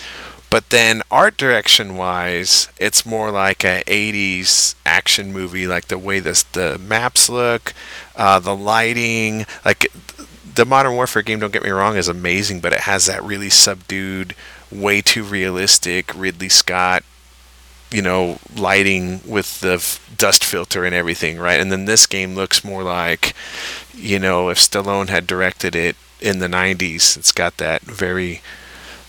But 0.50 0.70
then 0.70 1.02
art 1.12 1.36
direction 1.36 1.96
wise, 1.96 2.68
it's 2.76 3.06
more 3.06 3.30
like 3.30 3.64
a 3.64 3.84
80s 3.86 4.74
action 4.84 5.32
movie, 5.32 5.66
like 5.68 5.86
the 5.86 5.98
way 5.98 6.18
this, 6.18 6.42
the 6.42 6.76
maps 6.76 7.28
look, 7.28 7.72
uh, 8.16 8.40
the 8.40 8.56
lighting, 8.56 9.46
like 9.64 9.92
the 10.54 10.64
Modern 10.64 10.94
Warfare 10.94 11.22
game, 11.22 11.38
don't 11.38 11.52
get 11.52 11.62
me 11.62 11.70
wrong, 11.70 11.96
is 11.96 12.08
amazing, 12.08 12.60
but 12.60 12.72
it 12.72 12.80
has 12.80 13.06
that 13.06 13.22
really 13.22 13.50
subdued, 13.50 14.34
way 14.72 15.00
too 15.00 15.22
realistic 15.22 16.12
Ridley 16.16 16.48
Scott, 16.48 17.04
you 17.92 18.02
know, 18.02 18.38
lighting 18.56 19.20
with 19.24 19.60
the 19.60 19.74
f- 19.74 20.14
dust 20.16 20.44
filter 20.44 20.84
and 20.84 20.94
everything, 20.94 21.38
right? 21.38 21.60
And 21.60 21.70
then 21.70 21.84
this 21.84 22.06
game 22.08 22.34
looks 22.34 22.64
more 22.64 22.82
like, 22.82 23.34
you 23.94 24.18
know, 24.18 24.48
if 24.48 24.58
Stallone 24.58 25.08
had 25.08 25.28
directed 25.28 25.76
it 25.76 25.94
in 26.20 26.38
the 26.38 26.46
90s, 26.46 27.16
it's 27.16 27.32
got 27.32 27.56
that 27.58 27.82
very 27.82 28.42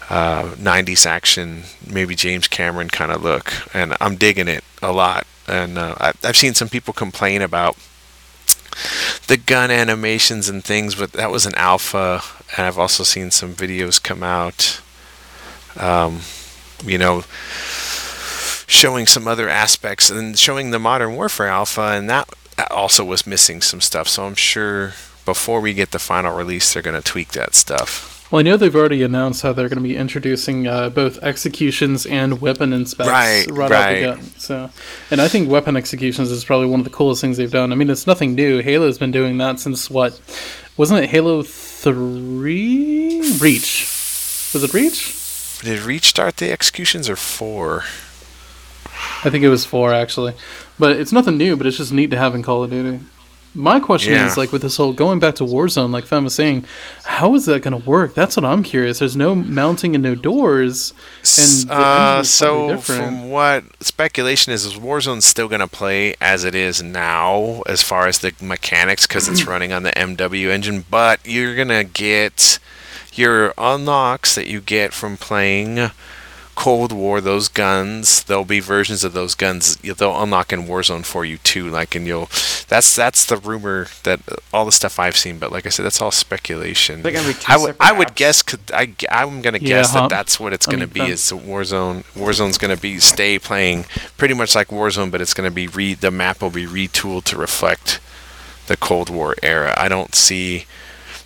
uh, 0.10 0.56
90s 0.56 1.06
action, 1.06 1.64
maybe 1.86 2.16
James 2.16 2.48
Cameron 2.48 2.90
kind 2.90 3.12
of 3.12 3.24
look. 3.24 3.54
And 3.74 3.96
I'm 4.02 4.16
digging 4.16 4.48
it 4.48 4.64
a 4.82 4.92
lot. 4.92 5.26
And 5.48 5.78
uh, 5.78 5.96
I've 6.24 6.38
seen 6.38 6.54
some 6.54 6.70
people 6.70 6.94
complain 6.94 7.42
about 7.42 7.78
the 9.28 9.38
gun 9.38 9.72
animations 9.72 10.50
and 10.50 10.64
things, 10.64 10.96
but 10.96 11.14
that 11.14 11.32
was 11.32 11.46
an 11.46 11.56
alpha. 11.56 12.22
And 12.58 12.66
I've 12.66 12.78
also 12.78 13.04
seen 13.04 13.32
some 13.32 13.54
videos 13.54 14.02
come 14.02 14.24
out, 14.24 14.82
um, 15.78 16.22
you 16.84 16.98
know, 16.98 17.24
showing 18.68 19.06
some 19.06 19.28
other 19.28 19.50
aspects 19.50 20.10
and 20.10 20.38
showing 20.38 20.72
the 20.72 20.80
Modern 20.80 21.16
Warfare 21.16 21.48
alpha, 21.48 21.82
and 21.82 22.10
that 22.10 22.30
also 22.70 23.04
was 23.04 23.28
missing 23.28 23.62
some 23.62 23.82
stuff. 23.82 24.08
So 24.08 24.26
I'm 24.26 24.36
sure 24.36 24.94
before 25.26 25.62
we 25.62 25.74
get 25.74 25.92
the 25.92 26.00
final 26.00 26.36
release, 26.36 26.74
they're 26.74 26.84
going 26.84 27.02
to 27.02 27.08
tweak 27.08 27.30
that 27.34 27.56
stuff. 27.56 28.10
Well, 28.32 28.40
I 28.40 28.44
know 28.44 28.56
they've 28.56 28.74
already 28.76 29.04
announced 29.04 29.42
how 29.42 29.52
they're 29.52 29.68
going 29.68 29.84
to 29.84 29.84
be 29.84 29.98
introducing 29.98 30.66
uh, 30.66 30.90
both 30.90 31.22
executions 31.22 32.06
and 32.06 32.40
weapon 32.40 32.72
inspects 32.72 33.10
Right, 33.12 33.46
out 33.52 33.70
right. 33.70 33.94
the 34.00 34.02
gun. 34.06 34.22
So, 34.38 34.70
and 35.12 35.20
I 35.20 35.28
think 35.28 35.50
weapon 35.50 35.76
executions 35.76 36.32
is 36.32 36.46
probably 36.46 36.68
one 36.68 36.80
of 36.80 36.86
the 36.86 36.92
coolest 36.92 37.20
things 37.20 37.36
they've 37.36 37.52
done. 37.52 37.74
I 37.74 37.76
mean, 37.76 37.90
it's 37.90 38.08
nothing 38.08 38.34
new. 38.36 38.62
Halo's 38.62 38.98
been 38.98 39.12
doing 39.12 39.38
that 39.40 39.60
since 39.60 39.90
what? 39.90 40.22
Wasn't 40.78 41.04
it 41.04 41.10
Halo 41.10 41.44
Three? 41.44 43.22
Reach. 43.40 44.50
Was 44.54 44.64
it 44.64 44.74
Reach? 44.74 45.60
Did 45.62 45.80
Reach 45.82 46.06
start 46.06 46.38
the 46.38 46.52
executions 46.52 47.10
or 47.10 47.16
four? 47.18 47.84
I 49.24 49.30
think 49.30 49.44
it 49.44 49.50
was 49.50 49.66
four 49.66 49.94
actually, 49.94 50.34
but 50.80 50.96
it's 50.96 51.12
nothing 51.12 51.38
new. 51.38 51.56
But 51.58 51.68
it's 51.68 51.78
just 51.78 51.92
neat 51.94 52.12
to 52.12 52.18
have 52.18 52.34
in 52.34 52.44
Call 52.44 52.64
of 52.64 52.70
Duty. 52.72 53.04
My 53.54 53.82
question 53.82 54.14
Yeah. 54.14 54.28
is 54.28 54.38
like 54.38 54.54
with 54.54 54.62
this 54.62 54.78
whole 54.78 54.94
going 54.94 55.20
back 55.20 55.36
to 55.36 55.44
Warzone, 55.44 55.92
like 55.92 56.06
Fen 56.06 56.24
was 56.24 56.34
saying, 56.34 56.64
how 57.04 57.36
is 57.36 57.46
that 57.48 57.62
going 57.62 57.80
to 57.80 57.90
work? 57.90 58.14
That's 58.14 58.38
what 58.38 58.46
I'm 58.46 58.64
curious. 58.64 59.00
There's 59.00 59.18
no 59.18 59.36
mounting 59.36 59.94
and 59.94 60.02
no 60.02 60.16
doors, 60.16 60.94
and 61.38 61.70
uh, 61.70 62.24
so 62.24 62.78
from 62.78 63.30
what 63.30 63.64
speculation 63.84 64.54
is, 64.54 64.64
is 64.64 64.76
Warzone's 64.76 65.26
still 65.26 65.50
going 65.50 65.60
to 65.60 65.68
play 65.68 66.16
as 66.22 66.46
it 66.46 66.56
is 66.56 66.82
now, 66.82 67.62
as 67.68 67.84
far 67.84 68.08
as 68.08 68.20
the 68.20 68.34
mechanics, 68.42 69.06
because 69.06 69.28
it's 69.28 69.44
running 69.48 69.74
on 69.74 69.84
the 69.84 69.92
MW 69.92 70.50
engine. 70.50 70.86
But 70.90 71.20
you're 71.26 71.56
gonna 71.56 71.84
get 71.84 72.58
your 73.14 73.54
unlocks 73.58 74.36
that 74.36 74.48
you 74.48 74.62
get 74.62 74.94
from 74.94 75.18
playing 75.18 75.92
Cold 76.62 76.92
War. 76.92 77.22
Those 77.22 77.48
guns, 77.48 78.24
there'll 78.26 78.46
be 78.46 78.60
versions 78.60 79.04
of 79.04 79.14
those 79.14 79.34
guns 79.34 79.78
they'll 79.78 80.22
unlock 80.22 80.54
in 80.54 80.66
Warzone 80.68 81.04
for 81.04 81.26
you 81.26 81.38
too. 81.40 81.70
Like, 81.70 81.96
and 81.96 82.06
you'll. 82.06 82.30
That's 82.68 82.96
that's 82.96 83.26
the 83.26 83.38
rumor 83.38 83.88
that 84.04 84.20
all 84.54 84.66
the 84.66 84.72
stuff 84.72 85.00
I've 85.00 85.18
seen. 85.18 85.40
But 85.40 85.52
like 85.52 85.66
I 85.66 85.70
said, 85.70 85.86
that's 85.86 86.00
all 86.02 86.12
speculation. 86.12 87.02
They're 87.02 87.12
gonna 87.12 87.28
be 87.28 87.34
two 87.34 87.52
I 87.52 87.58
would 87.58 87.66
separate 87.76 87.88
I 87.90 87.92
would 87.98 88.16
guess. 88.16 88.42
could- 88.44 88.72
I 88.74 88.94
I'm 89.10 89.42
gonna 89.42 89.58
Yeah, 89.60 89.68
guess 89.82 89.92
huh? 89.94 90.02
that 90.02 90.10
that's 90.12 90.40
what 90.40 90.54
it's 90.54 90.68
I 90.68 90.72
gonna 90.72 90.86
mean, 90.86 90.94
be. 90.94 91.00
that- 91.00 91.10
Is 91.10 91.32
Warzone. 91.32 92.04
Warzone's 92.16 92.58
gonna 92.60 92.78
be 92.78 93.00
stay 93.00 93.40
playing 93.40 93.86
pretty 94.18 94.36
much 94.36 94.54
like 94.56 94.68
Warzone, 94.68 95.10
but 95.12 95.20
it's 95.20 95.34
gonna 95.34 95.52
be 95.52 95.68
re 95.68 95.96
the 95.96 96.12
map 96.12 96.42
will 96.42 96.52
be 96.52 96.68
retooled 96.68 97.24
to 97.26 97.38
reflect 97.38 98.00
the 98.68 98.78
Cold 98.78 99.10
War 99.10 99.36
era. 99.42 99.74
I 99.78 99.90
don't 99.90 100.14
see. 100.16 100.66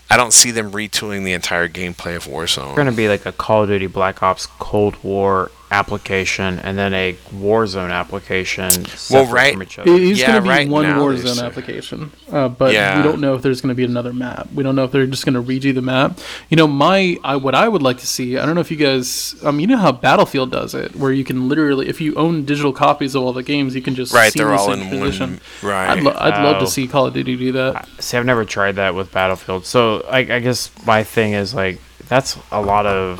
I 0.09 0.17
don't 0.17 0.33
see 0.33 0.51
them 0.51 0.71
retooling 0.71 1.23
the 1.25 1.33
entire 1.33 1.67
gameplay 1.67 2.15
of 2.15 2.25
Warzone. 2.25 2.67
It's 2.67 2.75
going 2.75 2.85
to 2.87 2.93
be 2.93 3.07
like 3.07 3.25
a 3.25 3.31
Call 3.31 3.63
of 3.63 3.69
Duty 3.69 3.87
Black 3.87 4.21
Ops 4.21 4.45
Cold 4.45 4.95
War 5.03 5.51
application 5.79 6.59
and 6.59 6.77
then 6.77 6.93
a 6.93 7.13
Warzone 7.33 7.91
application. 7.91 8.71
separate 8.85 9.31
right. 9.33 9.53
From 9.53 9.63
each 9.63 9.77
other. 9.79 9.91
is 9.91 10.19
Yeah, 10.19 10.27
going 10.27 10.35
to 10.37 10.41
be 10.43 10.49
right 10.49 10.67
one 10.69 10.83
now 10.83 10.99
Warzone 10.99 11.43
application, 11.45 12.11
uh, 12.31 12.47
but 12.47 12.73
Yeah. 12.73 12.97
we 12.97 13.03
don't 13.03 13.19
know 13.19 13.35
if 13.35 13.41
there's 13.41 13.61
going 13.61 13.69
to 13.69 13.75
be 13.75 13.83
another 13.83 14.13
map. 14.13 14.47
We 14.53 14.63
don't 14.63 14.75
know 14.75 14.85
if 14.85 14.91
they're 14.91 15.05
just 15.05 15.25
going 15.25 15.35
to 15.35 15.41
redo 15.41 15.73
the 15.75 15.81
map. 15.81 16.17
You 16.49 16.57
know, 16.57 16.67
my 16.67 17.17
I, 17.23 17.35
what 17.35 17.53
I 17.55 17.67
would 17.67 17.81
like 17.81 17.97
to 17.99 18.07
see. 18.07 18.37
I 18.37 18.45
don't 18.45 18.55
know 18.55 18.61
if 18.61 18.71
you 18.71 18.77
guys, 18.77 19.35
um, 19.43 19.59
you 19.59 19.67
know 19.67 19.77
how 19.77 19.91
Battlefield 19.91 20.51
does 20.51 20.73
it, 20.73 20.95
where 20.95 21.11
you 21.11 21.23
can 21.23 21.49
literally, 21.49 21.87
if 21.89 21.99
you 21.99 22.15
own 22.15 22.45
digital 22.45 22.71
copies 22.73 23.13
of 23.15 23.23
all 23.23 23.33
the 23.33 23.43
games, 23.43 23.75
you 23.75 23.81
can 23.81 23.95
just 23.95 24.13
Right, 24.13 24.33
they're 24.33 24.53
all 24.53 24.67
seamlessly 24.69 24.81
in 24.81 24.89
transition. 24.99 25.29
one. 25.61 25.71
Right. 25.71 25.89
I'd, 25.97 26.03
lo- 26.03 26.15
I'd 26.17 26.43
love 26.43 26.57
Oh. 26.57 26.59
to 26.61 26.67
see 26.67 26.87
Call 26.87 27.07
of 27.07 27.13
Duty 27.13 27.35
do 27.35 27.51
that. 27.53 27.87
See, 27.99 28.17
I've 28.17 28.25
never 28.25 28.45
tried 28.45 28.75
that 28.77 28.95
with 28.95 29.11
Battlefield. 29.11 29.65
So 29.65 30.05
I, 30.09 30.19
I 30.19 30.39
guess 30.39 30.69
my 30.85 31.03
thing 31.03 31.33
is 31.33 31.53
like 31.53 31.79
that's 32.07 32.37
a 32.51 32.61
lot 32.61 32.85
of 32.85 33.19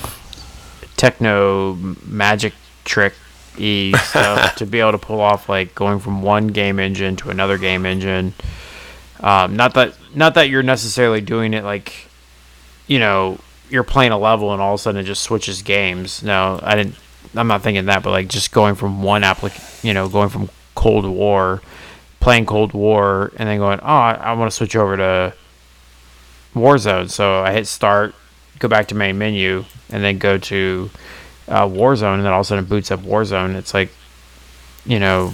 techno 0.97 1.75
magic 2.05 2.53
trick 2.83 3.13
E 3.57 3.93
stuff 3.97 4.55
to 4.57 4.65
be 4.65 4.79
able 4.79 4.91
to 4.91 4.97
pull 4.97 5.21
off 5.21 5.47
like 5.49 5.75
going 5.75 5.99
from 5.99 6.21
one 6.21 6.47
game 6.47 6.79
engine 6.79 7.15
to 7.17 7.29
another 7.29 7.57
game 7.57 7.85
engine. 7.85 8.33
Um, 9.19 9.55
not 9.55 9.73
that 9.75 9.95
not 10.13 10.33
that 10.35 10.49
you're 10.49 10.63
necessarily 10.63 11.21
doing 11.21 11.53
it 11.53 11.63
like, 11.63 12.09
you 12.87 12.99
know, 12.99 13.39
you're 13.69 13.83
playing 13.83 14.11
a 14.11 14.17
level 14.17 14.53
and 14.53 14.61
all 14.61 14.73
of 14.73 14.79
a 14.79 14.83
sudden 14.83 15.01
it 15.01 15.05
just 15.05 15.23
switches 15.23 15.61
games. 15.61 16.23
No, 16.23 16.59
I 16.61 16.75
didn't. 16.75 16.95
I'm 17.35 17.47
not 17.47 17.63
thinking 17.63 17.85
that, 17.85 18.03
but 18.03 18.11
like 18.11 18.27
just 18.27 18.51
going 18.51 18.75
from 18.75 19.03
one 19.03 19.23
applic, 19.23 19.83
you 19.83 19.93
know, 19.93 20.07
going 20.07 20.29
from 20.29 20.49
Cold 20.75 21.05
War, 21.05 21.61
playing 22.19 22.45
Cold 22.45 22.73
War, 22.73 23.31
and 23.37 23.49
then 23.49 23.59
going, 23.59 23.79
oh, 23.81 23.85
I, 23.85 24.13
I 24.13 24.33
want 24.33 24.51
to 24.51 24.55
switch 24.55 24.75
over 24.75 24.95
to 24.95 25.33
Warzone. 26.53 27.09
So 27.09 27.41
I 27.41 27.51
hit 27.51 27.67
start, 27.67 28.15
go 28.59 28.67
back 28.67 28.87
to 28.89 28.95
main 28.95 29.17
menu, 29.17 29.65
and 29.89 30.03
then 30.03 30.17
go 30.17 30.37
to 30.37 30.89
uh, 31.47 31.65
Warzone, 31.67 32.15
and 32.15 32.25
then 32.25 32.31
all 32.33 32.39
of 32.41 32.45
a 32.45 32.47
sudden 32.47 32.63
it 32.65 32.69
boots 32.69 32.91
up 32.91 33.01
Warzone. 33.01 33.55
It's 33.55 33.73
like, 33.73 33.89
you 34.85 34.99
know, 34.99 35.33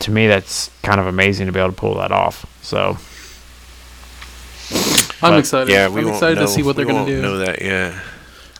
to 0.00 0.10
me 0.10 0.26
that's 0.26 0.70
kind 0.82 1.00
of 1.00 1.06
amazing 1.06 1.46
to 1.46 1.52
be 1.52 1.58
able 1.60 1.70
to 1.70 1.76
pull 1.76 1.94
that 1.96 2.12
off. 2.12 2.44
So 2.62 2.96
I'm 5.22 5.32
But, 5.32 5.38
excited. 5.40 5.72
Yeah, 5.72 5.88
we 5.88 6.02
I'm 6.02 6.08
excited 6.08 6.36
know, 6.36 6.46
to 6.46 6.48
see 6.52 6.62
what 6.62 6.76
they're 6.76 6.84
gonna 6.84 7.06
do. 7.06 7.20
Know 7.22 7.38
that? 7.38 7.62
Yeah. 7.62 7.98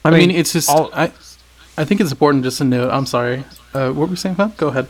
I 0.05 0.11
mean, 0.11 0.31
it's 0.31 0.53
just 0.53 0.69
all- 0.71 0.91
I. 0.95 1.13
I 1.77 1.85
think 1.85 2.01
it's 2.01 2.11
important 2.11 2.43
just 2.43 2.59
to 2.59 2.65
note. 2.65 2.91
I'm 2.91 3.07
sorry. 3.07 3.45
Uh, 3.73 3.93
what 3.93 3.95
were 3.95 4.07
we 4.07 4.17
saying, 4.17 4.35
Pop? 4.35 4.57
Go 4.57 4.67
ahead. 4.69 4.89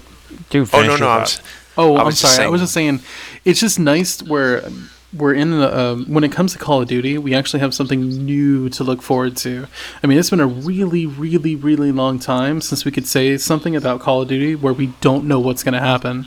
do 0.48 0.66
Oh 0.72 0.82
no, 0.82 0.96
no. 0.96 1.08
I'm, 1.08 1.26
Oh, 1.76 1.96
I 1.96 2.00
I'm 2.00 2.06
was 2.06 2.18
just 2.18 2.34
sorry. 2.34 2.46
I 2.46 2.50
was 2.50 2.62
just 2.62 2.72
saying, 2.72 3.00
it's 3.44 3.60
just 3.60 3.78
nice 3.78 4.22
where 4.22 4.62
we're 5.12 5.32
in 5.32 5.50
the 5.50 5.78
um, 5.78 6.06
when 6.06 6.22
it 6.22 6.32
comes 6.32 6.52
to 6.52 6.58
Call 6.58 6.82
of 6.82 6.88
Duty, 6.88 7.16
we 7.16 7.34
actually 7.34 7.60
have 7.60 7.74
something 7.74 8.08
new 8.08 8.68
to 8.70 8.84
look 8.84 9.00
forward 9.00 9.36
to. 9.38 9.66
I 10.02 10.06
mean, 10.06 10.18
it's 10.18 10.30
been 10.30 10.40
a 10.40 10.46
really, 10.46 11.06
really, 11.06 11.56
really 11.56 11.92
long 11.92 12.18
time 12.18 12.60
since 12.60 12.84
we 12.84 12.90
could 12.90 13.06
say 13.06 13.36
something 13.38 13.74
about 13.74 14.00
Call 14.00 14.22
of 14.22 14.28
Duty 14.28 14.54
where 14.54 14.72
we 14.72 14.88
don't 15.00 15.24
know 15.24 15.40
what's 15.40 15.62
going 15.62 15.74
to 15.74 15.80
happen. 15.80 16.26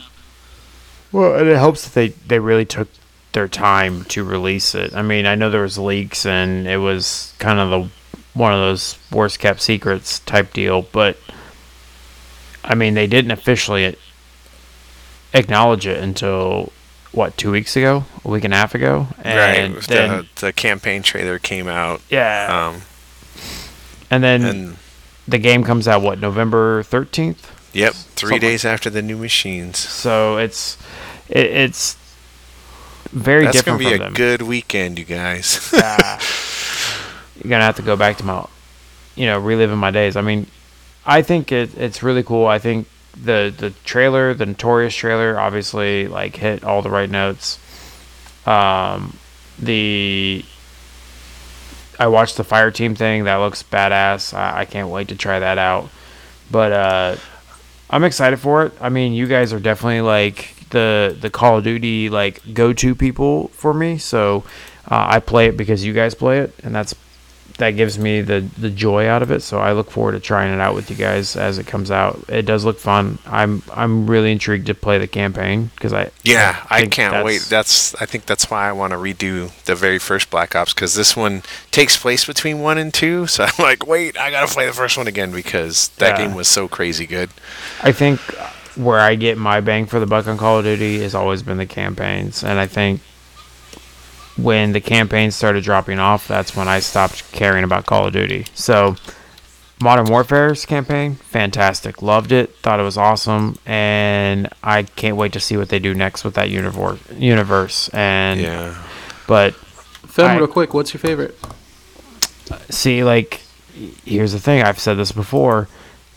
Well, 1.12 1.36
and 1.36 1.48
it 1.48 1.56
helps 1.56 1.84
that 1.84 1.94
they 1.94 2.08
they 2.08 2.38
really 2.38 2.64
took 2.64 2.88
their 3.32 3.48
time 3.48 4.04
to 4.06 4.24
release 4.24 4.74
it. 4.74 4.94
I 4.94 5.02
mean, 5.02 5.26
I 5.26 5.36
know 5.36 5.48
there 5.48 5.62
was 5.62 5.78
leaks 5.78 6.26
and 6.26 6.66
it 6.66 6.78
was 6.78 7.34
kind 7.38 7.58
of 7.58 7.70
the 7.70 7.90
one 8.34 8.52
of 8.52 8.60
those 8.60 8.98
worst 9.10 9.38
kept 9.38 9.60
secrets 9.60 10.20
type 10.20 10.52
deal, 10.52 10.82
but 10.82 11.18
I 12.64 12.74
mean, 12.74 12.94
they 12.94 13.06
didn't 13.06 13.30
officially 13.30 13.96
acknowledge 15.34 15.86
it 15.86 16.02
until 16.02 16.72
what 17.12 17.36
two 17.36 17.50
weeks 17.50 17.76
ago, 17.76 18.04
a 18.24 18.28
week 18.30 18.44
and 18.44 18.52
a 18.54 18.56
half 18.56 18.74
ago, 18.74 19.06
and 19.22 19.74
right. 19.74 19.82
then 19.84 20.08
the, 20.34 20.46
the 20.46 20.52
campaign 20.52 21.02
trailer 21.02 21.38
came 21.38 21.68
out. 21.68 22.00
yeah, 22.10 22.70
Um, 22.74 22.82
and 24.10 24.22
then 24.24 24.44
and 24.44 24.76
the 25.28 25.38
game 25.38 25.62
comes 25.64 25.86
out 25.86 26.02
what 26.02 26.18
November 26.20 26.82
thirteenth. 26.82 27.50
yep, 27.74 27.92
three 27.94 28.30
Something- 28.36 28.40
days 28.48 28.64
after 28.64 28.90
the 28.90 29.02
new 29.02 29.16
machines. 29.16 29.78
So 29.78 30.36
it's 30.38 30.76
it, 31.28 31.46
it's 31.46 31.96
very 33.12 33.44
That's 33.44 33.58
different 33.58 33.80
gonna 33.82 33.90
be 33.90 33.96
a 33.96 34.04
them. 34.04 34.14
good 34.14 34.42
weekend, 34.42 34.98
you 34.98 35.04
guys. 35.04 35.70
Ah. 35.82 36.18
you're 37.36 37.50
gonna 37.50 37.64
have 37.64 37.76
to 37.76 37.82
go 37.82 37.96
back 37.96 38.16
to 38.18 38.24
my, 38.24 38.46
you 39.16 39.26
know, 39.26 39.38
reliving 39.38 39.76
my 39.78 39.90
days. 39.90 40.16
I 40.16 40.22
mean, 40.22 40.46
I 41.04 41.20
think 41.22 41.52
it, 41.52 41.76
it's 41.76 42.02
really 42.02 42.22
cool. 42.22 42.46
I 42.46 42.58
think 42.58 42.86
the 43.20 43.54
the 43.56 43.70
trailer, 43.84 44.34
the 44.34 44.46
Notorious 44.46 44.94
trailer, 44.94 45.38
obviously 45.38 46.08
like 46.08 46.36
hit 46.36 46.64
all 46.64 46.82
the 46.82 46.90
right 46.90 47.10
notes. 47.10 47.58
Um, 48.46 49.16
the 49.58 50.44
I 51.98 52.06
watched 52.08 52.36
the 52.36 52.44
fire 52.44 52.70
team 52.70 52.94
thing. 52.94 53.24
That 53.24 53.36
looks 53.36 53.62
badass. 53.62 54.34
I, 54.34 54.60
I 54.60 54.64
can't 54.64 54.88
wait 54.88 55.08
to 55.08 55.16
try 55.16 55.38
that 55.38 55.58
out. 55.58 55.88
But 56.50 56.72
uh, 56.72 57.16
I'm 57.90 58.04
excited 58.04 58.38
for 58.38 58.66
it. 58.66 58.72
I 58.80 58.88
mean, 58.88 59.12
you 59.12 59.26
guys 59.26 59.52
are 59.52 59.60
definitely 59.60 60.00
like 60.00 60.68
the 60.70 61.16
the 61.18 61.30
Call 61.30 61.58
of 61.58 61.64
Duty 61.64 62.08
like 62.08 62.40
go 62.54 62.72
to 62.72 62.94
people 62.94 63.48
for 63.48 63.72
me. 63.72 63.98
So 63.98 64.44
uh, 64.90 65.06
I 65.08 65.20
play 65.20 65.46
it 65.46 65.56
because 65.56 65.84
you 65.84 65.92
guys 65.92 66.14
play 66.14 66.40
it, 66.40 66.54
and 66.64 66.74
that's 66.74 66.94
that 67.62 67.70
gives 67.76 67.96
me 67.98 68.20
the 68.22 68.40
the 68.58 68.68
joy 68.70 69.06
out 69.06 69.22
of 69.22 69.30
it. 69.30 69.40
So 69.42 69.58
I 69.58 69.72
look 69.72 69.90
forward 69.90 70.12
to 70.12 70.20
trying 70.20 70.52
it 70.52 70.60
out 70.60 70.74
with 70.74 70.90
you 70.90 70.96
guys 70.96 71.36
as 71.36 71.58
it 71.58 71.66
comes 71.66 71.90
out. 71.90 72.22
It 72.28 72.42
does 72.42 72.64
look 72.64 72.78
fun. 72.80 73.18
I'm 73.24 73.62
I'm 73.72 74.06
really 74.10 74.32
intrigued 74.32 74.66
to 74.66 74.74
play 74.74 74.98
the 74.98 75.06
campaign 75.06 75.70
because 75.76 75.92
I 75.92 76.10
Yeah, 76.24 76.64
I, 76.68 76.80
think 76.80 76.92
can't 76.92 77.24
wait. 77.24 77.42
that's- 77.42 77.92
That's 77.92 77.94
I 78.02 78.06
think 78.06 78.26
that's 78.26 78.50
why 78.50 78.68
I 78.68 78.72
want 78.72 78.92
to 78.92 78.96
redo 78.98 79.50
the 79.64 79.74
very 79.76 79.98
first 80.00 80.28
Black 80.30 80.56
Ops 80.56 80.74
because 80.74 80.94
this 80.94 81.16
one 81.16 81.42
takes 81.70 81.96
place 81.96 82.24
between 82.24 82.60
one 82.60 82.78
and 82.78 82.92
two. 82.92 83.26
So 83.32 83.44
I'm 83.44 83.52
like, 83.58 83.86
wait, 83.86 84.18
I 84.18 84.30
gotta 84.30 84.52
play 84.52 84.66
the 84.66 84.72
first 84.72 84.98
one 84.98 85.06
again 85.06 85.30
because 85.32 85.88
that 85.98 86.18
Yeah. 86.18 86.26
game 86.26 86.34
was 86.36 86.48
so 86.48 86.66
crazy 86.68 87.06
good. 87.06 87.30
I 87.82 87.92
think 87.92 88.18
where 88.76 88.98
I 89.00 89.14
get 89.14 89.38
my 89.38 89.60
bang 89.60 89.86
for 89.86 90.00
the 90.00 90.06
buck 90.06 90.26
on 90.26 90.36
Call 90.38 90.58
of 90.58 90.64
Duty 90.64 91.00
has 91.02 91.14
always 91.14 91.42
been 91.42 91.58
the 91.58 91.66
campaigns, 91.66 92.42
and 92.42 92.58
I 92.58 92.66
think 92.66 93.00
when 94.36 94.72
the 94.72 94.80
campaign 94.80 95.30
started 95.30 95.62
dropping 95.64 95.98
off, 95.98 96.26
that's 96.28 96.56
when 96.56 96.68
I 96.68 96.80
stopped 96.80 97.30
caring 97.32 97.64
about 97.64 97.86
Call 97.86 98.06
of 98.06 98.12
Duty. 98.12 98.46
So, 98.54 98.96
Modern 99.80 100.06
Warfare's 100.06 100.64
campaign, 100.64 101.16
fantastic, 101.16 102.02
loved 102.02 102.30
it, 102.32 102.54
thought 102.58 102.78
it 102.78 102.84
was 102.84 102.96
awesome, 102.96 103.58
and 103.66 104.48
I 104.62 104.84
can't 104.84 105.16
wait 105.16 105.32
to 105.32 105.40
see 105.40 105.56
what 105.56 105.68
they 105.70 105.78
do 105.80 105.92
next 105.92 106.22
with 106.24 106.34
that 106.34 106.50
universe. 106.50 107.00
Universe, 107.16 107.88
and 107.92 108.40
Yeah, 108.40 108.74
but 109.26 109.54
Film 109.54 110.30
I- 110.30 110.36
real 110.36 110.46
quick, 110.46 110.72
what's 110.74 110.92
your 110.94 111.00
favorite? 111.00 111.36
see 112.68 113.02
like 113.02 113.40
here's 114.04 114.32
the 114.32 114.38
thing 114.38 114.62
i've 114.62 114.78
said 114.78 114.94
this 114.98 115.12
before 115.12 115.68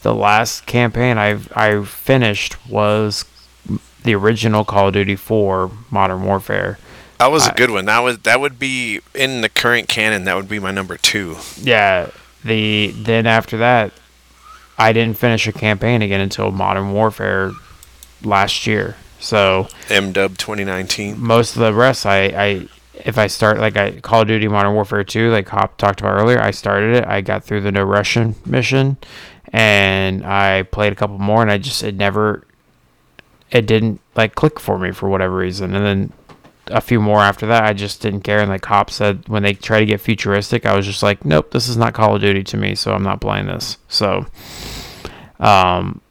the 0.02 0.14
last 0.14 0.66
campaign 0.66 1.18
i've 1.18 1.50
i 1.56 1.82
finished 1.84 2.58
was 2.68 3.24
the 4.04 4.14
original 4.14 4.66
call 4.66 4.88
of 4.90 4.94
duty 4.94 5.16
4 5.16 5.72
modern 5.90 6.24
warfare 6.24 6.78
that 7.20 7.28
was 7.28 7.48
a 7.48 7.54
good 7.54 7.72
one. 7.72 7.86
That 7.86 8.00
was 8.00 8.20
that 8.20 8.40
would 8.40 8.60
be 8.60 9.02
in 9.14 9.42
the 9.42 9.50
current 9.50 9.88
canon. 9.88 10.26
That 10.26 10.36
would 10.36 10.50
be 10.50 10.60
my 10.60 10.72
number 10.72 10.98
two. 10.98 11.38
yeah 11.62 12.10
the 12.44 12.94
then 12.96 13.26
after 13.26 13.58
that 13.58 13.92
i 14.78 14.94
didn't 14.94 15.18
finish 15.18 15.48
a 15.48 15.52
campaign 15.52 16.04
again 16.04 16.22
until 16.22 16.52
modern 16.52 16.92
warfare 16.94 17.52
last 18.24 18.68
year 18.68 18.96
so 19.20 19.68
M 19.90 20.12
Dub 20.12 20.38
2019. 20.38 21.20
most 21.20 21.56
of 21.56 21.62
the 21.64 21.74
rest 21.74 22.06
I, 22.06 22.26
I 22.26 22.68
if 22.94 23.18
I 23.18 23.26
start 23.28 23.58
like 23.58 23.78
I 23.78 24.00
Call 24.00 24.22
of 24.22 24.28
Duty 24.28 24.48
Modern 24.48 24.76
Warfare 24.76 25.04
2 25.04 25.32
like 25.32 25.50
Hop 25.50 25.78
talked 25.78 26.02
about 26.02 26.22
earlier 26.22 26.40
I 26.40 26.52
started 26.52 26.98
it 26.98 27.06
I 27.08 27.22
got 27.22 27.44
through 27.44 27.62
the 27.62 27.72
no 27.72 27.84
Russian 27.84 28.36
mission 28.46 28.98
and 29.52 30.24
I 30.24 30.64
played 30.64 30.94
a 30.94 30.96
couple 30.96 31.18
more 31.18 31.42
and 31.42 31.50
I 31.50 31.58
just 31.58 31.82
it 31.84 31.96
never 31.96 32.46
it 33.50 33.66
didn't 33.66 34.02
like 34.16 34.36
click 34.36 34.60
for 34.60 34.78
me 34.78 34.92
for 34.92 35.10
whatever 35.10 35.36
reason 35.38 35.74
and 35.74 35.84
then 35.84 36.14
a 36.68 36.82
few 36.82 37.00
more 37.00 37.22
after 37.22 37.46
that 37.48 37.64
I 37.64 37.74
just 37.74 38.02
didn't 38.02 38.22
care 38.22 38.40
and 38.40 38.52
the 38.52 38.68
Hop 38.68 38.90
said 38.90 39.28
when 39.28 39.44
they 39.44 39.54
try 39.54 39.80
to 39.80 39.86
get 39.86 40.02
futuristic 40.02 40.66
I 40.66 40.76
was 40.76 40.86
just 40.86 41.04
like 41.04 41.24
nope 41.24 41.52
this 41.52 41.68
is 41.68 41.78
not 41.78 41.94
Call 41.94 42.16
of 42.16 42.22
Duty 42.22 42.44
to 42.44 42.58
me 42.58 42.76
so 42.76 42.94
I'm 42.94 43.04
not 43.04 43.22
playing 43.22 43.48
this 43.48 43.78
so 43.88 44.26
um 45.40 46.02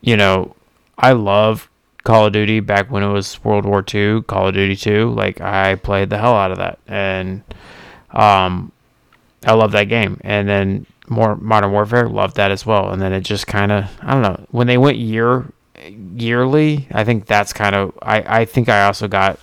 you 0.00 0.16
know 0.16 0.54
I 0.98 1.12
love 1.12 1.68
Call 2.04 2.26
of 2.26 2.32
Duty 2.32 2.60
back 2.60 2.90
when 2.90 3.02
it 3.02 3.10
was 3.10 3.42
World 3.42 3.64
War 3.64 3.82
II, 3.92 4.22
Call 4.22 4.48
of 4.48 4.54
Duty 4.54 4.76
2. 4.76 5.10
Like 5.10 5.40
I 5.40 5.76
played 5.76 6.10
the 6.10 6.18
hell 6.18 6.34
out 6.34 6.50
of 6.52 6.58
that, 6.58 6.78
and 6.86 7.42
um, 8.10 8.72
I 9.46 9.54
love 9.54 9.72
that 9.72 9.84
game. 9.84 10.20
And 10.22 10.46
then 10.46 10.86
more 11.08 11.34
Modern 11.36 11.72
Warfare, 11.72 12.08
loved 12.08 12.36
that 12.36 12.50
as 12.50 12.66
well. 12.66 12.90
And 12.90 13.00
then 13.00 13.14
it 13.14 13.22
just 13.22 13.46
kind 13.46 13.72
of, 13.72 13.90
I 14.02 14.12
don't 14.12 14.22
know, 14.22 14.46
when 14.50 14.66
they 14.66 14.78
went 14.78 14.98
year 14.98 15.50
yearly, 16.14 16.88
I 16.92 17.04
think 17.04 17.24
that's 17.24 17.54
kind 17.54 17.74
of, 17.74 17.98
I 18.02 18.40
I 18.40 18.44
think 18.44 18.68
I 18.68 18.84
also 18.84 19.08
got 19.08 19.40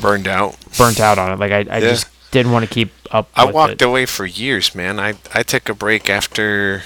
Burned 0.00 0.28
out. 0.28 0.56
burnt 0.78 1.00
out 1.00 1.18
on 1.18 1.32
it. 1.32 1.38
Like 1.38 1.52
I, 1.52 1.58
I 1.70 1.78
Yeah. 1.78 1.80
just 1.80 2.06
didn't 2.30 2.52
want 2.52 2.64
to 2.68 2.72
keep 2.72 2.92
up. 3.10 3.28
I 3.34 3.44
walked 3.46 3.80
it. 3.80 3.82
away 3.82 4.04
for 4.06 4.26
years, 4.26 4.74
man. 4.74 4.98
I 5.00 5.14
I 5.34 5.42
took 5.42 5.68
a 5.68 5.74
break 5.74 6.10
after 6.10 6.82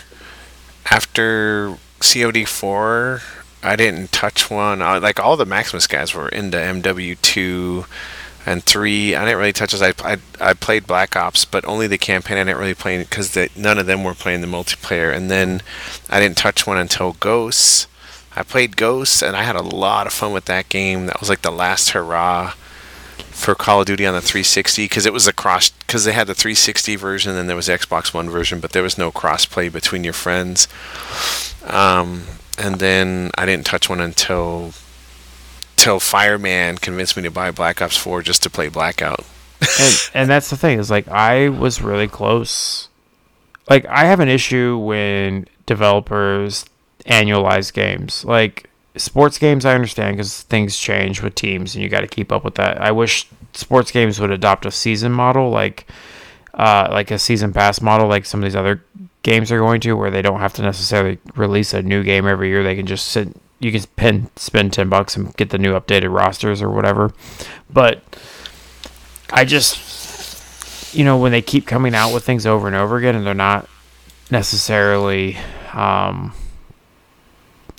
after 0.90 1.76
COD 2.00 2.44
four. 2.46 3.22
I 3.62 3.76
didn't 3.76 4.10
touch 4.12 4.50
one. 4.50 4.80
I, 4.80 4.98
like 4.98 5.20
all 5.20 5.36
the 5.36 5.44
Maximus 5.44 5.86
guys 5.86 6.14
were 6.14 6.28
into 6.28 6.56
MW 6.56 7.20
two 7.20 7.84
and 8.46 8.64
three. 8.64 9.14
I 9.14 9.24
didn't 9.24 9.38
really 9.38 9.52
touch 9.52 9.72
those. 9.72 9.82
I, 9.82 9.92
I 10.02 10.16
I 10.40 10.54
played 10.54 10.86
Black 10.86 11.14
Ops, 11.16 11.44
but 11.44 11.64
only 11.66 11.86
the 11.86 11.98
campaign. 11.98 12.38
I 12.38 12.44
didn't 12.44 12.58
really 12.58 12.74
play 12.74 12.98
because 12.98 13.36
none 13.56 13.78
of 13.78 13.86
them 13.86 14.02
were 14.02 14.14
playing 14.14 14.40
the 14.40 14.46
multiplayer. 14.46 15.14
And 15.14 15.30
then 15.30 15.62
I 16.08 16.20
didn't 16.20 16.38
touch 16.38 16.66
one 16.66 16.78
until 16.78 17.12
Ghosts. 17.14 17.86
I 18.34 18.44
played 18.44 18.76
Ghosts, 18.76 19.22
and 19.22 19.36
I 19.36 19.42
had 19.42 19.56
a 19.56 19.62
lot 19.62 20.06
of 20.06 20.12
fun 20.12 20.32
with 20.32 20.44
that 20.46 20.68
game. 20.68 21.06
That 21.06 21.20
was 21.20 21.28
like 21.28 21.42
the 21.42 21.50
last 21.50 21.90
hurrah 21.90 22.54
for 23.40 23.54
Call 23.54 23.80
of 23.80 23.86
Duty 23.86 24.06
on 24.06 24.14
the 24.14 24.20
360 24.20 24.84
because 24.84 25.06
it 25.06 25.12
was 25.12 25.26
a 25.26 25.32
cross 25.32 25.70
because 25.70 26.04
they 26.04 26.12
had 26.12 26.26
the 26.26 26.34
360 26.34 26.96
version 26.96 27.36
and 27.36 27.48
there 27.48 27.56
was 27.56 27.66
the 27.66 27.72
Xbox 27.72 28.12
One 28.14 28.28
version, 28.28 28.60
but 28.60 28.72
there 28.72 28.82
was 28.82 28.98
no 28.98 29.10
cross 29.10 29.46
play 29.46 29.68
between 29.68 30.04
your 30.04 30.12
friends. 30.12 30.68
Um, 31.64 32.24
and 32.58 32.76
then 32.76 33.30
I 33.36 33.46
didn't 33.46 33.66
touch 33.66 33.88
one 33.88 34.00
until 34.00 34.72
till 35.76 35.98
Fireman 35.98 36.76
convinced 36.76 37.16
me 37.16 37.22
to 37.22 37.30
buy 37.30 37.50
Black 37.50 37.80
Ops 37.80 37.96
4 37.96 38.22
just 38.22 38.42
to 38.42 38.50
play 38.50 38.68
Blackout. 38.68 39.24
and 39.80 40.10
and 40.14 40.30
that's 40.30 40.50
the 40.50 40.56
thing 40.56 40.78
is 40.78 40.90
like 40.90 41.08
I 41.08 41.48
was 41.48 41.82
really 41.82 42.08
close. 42.08 42.88
Like 43.68 43.86
I 43.86 44.04
have 44.04 44.20
an 44.20 44.28
issue 44.28 44.78
when 44.78 45.46
developers 45.66 46.66
annualize 47.06 47.72
games. 47.72 48.24
Like 48.24 48.69
sports 48.96 49.38
games, 49.38 49.64
I 49.64 49.74
understand 49.74 50.16
because 50.16 50.42
things 50.42 50.76
change 50.76 51.22
with 51.22 51.34
teams, 51.34 51.74
and 51.74 51.82
you 51.82 51.88
got 51.88 52.00
to 52.00 52.06
keep 52.06 52.32
up 52.32 52.44
with 52.44 52.56
that. 52.56 52.80
I 52.80 52.90
wish 52.92 53.28
sports 53.52 53.90
games 53.90 54.20
would 54.20 54.30
adopt 54.30 54.66
a 54.66 54.70
season 54.70 55.12
model, 55.12 55.50
like 55.50 55.86
uh, 56.54 56.88
like 56.90 57.10
a 57.10 57.18
season 57.18 57.52
pass 57.52 57.80
model, 57.80 58.08
like 58.08 58.24
some 58.26 58.40
of 58.40 58.44
these 58.44 58.56
other 58.56 58.82
games 59.22 59.52
are 59.52 59.58
going 59.58 59.80
to, 59.82 59.94
where 59.94 60.10
they 60.10 60.22
don't 60.22 60.40
have 60.40 60.54
to 60.54 60.62
necessarily 60.62 61.18
release 61.36 61.72
a 61.74 61.82
new 61.82 62.02
game 62.02 62.26
every 62.26 62.48
year. 62.48 62.62
They 62.62 62.76
can 62.76 62.86
just 62.86 63.08
sit. 63.08 63.36
You 63.58 63.70
can 63.70 63.80
spend 63.82 64.30
spend 64.36 64.72
ten 64.72 64.88
bucks 64.88 65.16
and 65.16 65.36
get 65.36 65.50
the 65.50 65.58
new 65.58 65.78
updated 65.78 66.14
rosters 66.14 66.62
or 66.62 66.70
whatever. 66.70 67.12
But 67.68 68.02
I 69.32 69.44
just, 69.44 70.94
you 70.94 71.04
know, 71.04 71.18
when 71.18 71.30
they 71.30 71.42
keep 71.42 71.66
coming 71.66 71.94
out 71.94 72.12
with 72.12 72.24
things 72.24 72.46
over 72.46 72.66
and 72.66 72.74
over 72.74 72.96
again, 72.96 73.14
and 73.14 73.26
they're 73.26 73.34
not 73.34 73.68
necessarily 74.30 75.36
um, 75.74 76.32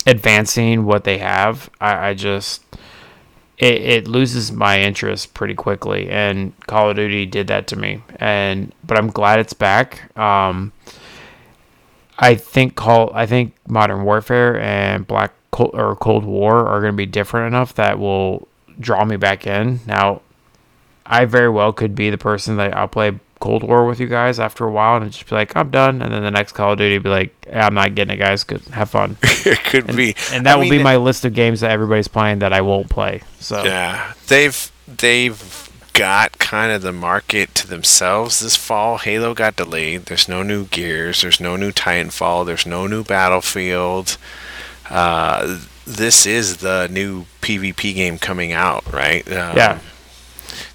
advancing 0.06 0.86
what 0.86 1.04
they 1.04 1.20
have, 1.20 1.70
I, 1.80 2.10
I 2.10 2.14
just 2.14 2.64
it, 3.58 3.82
it 3.82 4.08
loses 4.08 4.52
my 4.52 4.82
interest 4.82 5.34
pretty 5.34 5.54
quickly. 5.54 6.10
And 6.10 6.54
Call 6.68 6.90
of 6.90 6.96
Duty 6.96 7.26
did 7.26 7.48
that 7.48 7.68
to 7.68 7.76
me. 7.76 8.04
And 8.18 8.74
but 8.84 8.98
I'm 8.98 9.10
glad 9.10 9.40
it's 9.40 9.54
back. 9.54 10.18
Um, 10.18 10.74
I 12.18 12.36
think 12.36 12.76
call 12.76 13.12
I 13.14 13.26
think 13.26 13.54
Modern 13.68 14.04
Warfare 14.04 14.60
and 14.60 15.06
Black 15.08 15.34
Cold, 15.52 15.72
or 15.74 15.96
Cold 15.96 16.26
War 16.26 16.68
are 16.68 16.82
going 16.82 16.94
to 16.94 16.98
be 16.98 17.06
different 17.06 17.48
enough 17.48 17.76
that 17.76 18.00
will 18.00 18.48
draw 18.80 19.06
me 19.06 19.16
back 19.16 19.46
in. 19.46 19.80
Now, 19.86 20.22
I 21.06 21.26
very 21.26 21.50
well 21.50 21.72
could 21.74 21.94
be 21.94 22.10
the 22.10 22.18
person 22.18 22.58
that 22.58 22.76
I'll 22.76 22.88
play 22.88 23.20
Cold 23.42 23.64
War 23.64 23.86
with 23.86 24.00
you 24.00 24.08
guys 24.08 24.40
after 24.40 24.66
a 24.66 24.72
while 24.72 25.02
and 25.02 25.12
just 25.12 25.28
be 25.28 25.36
like, 25.36 25.56
I'm 25.58 25.70
done. 25.70 26.02
And 26.02 26.14
then 26.14 26.24
the 26.24 26.32
next 26.32 26.54
Call 26.54 26.72
of 26.72 26.78
Duty 26.78 26.98
be 27.00 27.10
like, 27.10 27.36
I'm 27.52 27.74
not 27.74 27.94
getting 27.96 28.14
it, 28.14 28.18
guys. 28.18 28.46
Good, 28.46 28.62
have 28.68 28.90
fun. 28.90 29.18
it 29.24 29.60
could 29.66 29.88
and, 29.90 29.98
be, 29.98 30.16
and 30.32 30.46
that 30.46 30.54
I 30.54 30.56
will 30.56 30.64
mean, 30.64 30.72
be 30.80 30.84
my 30.84 30.96
list 30.96 31.26
of 31.26 31.34
games 31.34 31.60
that 31.60 31.72
everybody's 31.72 32.08
playing 32.08 32.40
that 32.40 32.54
I 32.54 32.62
won't 32.62 32.90
play. 32.90 33.24
So 33.40 33.64
Yeah, 33.66 34.14
they've 34.28 34.72
they've 34.88 35.68
got 35.94 36.40
kind 36.40 36.72
of 36.72 36.82
the 36.84 36.94
market 36.94 37.54
to 37.56 37.68
themselves 37.68 38.40
this 38.40 38.56
fall. 38.56 38.98
Halo 39.00 39.34
got 39.34 39.58
delayed. 39.58 40.06
There's 40.06 40.30
no 40.30 40.42
new 40.44 40.66
Gears. 40.68 41.22
There's 41.22 41.42
no 41.42 41.58
new 41.58 41.72
Titanfall. 41.72 42.46
There's 42.46 42.66
no 42.66 42.88
new 42.88 43.04
Battlefield. 43.04 44.18
Uh, 44.90 45.60
this 45.86 46.26
is 46.26 46.58
the 46.58 46.88
new 46.92 47.26
PvP 47.42 47.94
game 47.96 48.18
coming 48.18 48.52
out, 48.54 48.90
right? 48.94 49.28
Um, 49.28 49.58
Yeah. 49.58 49.80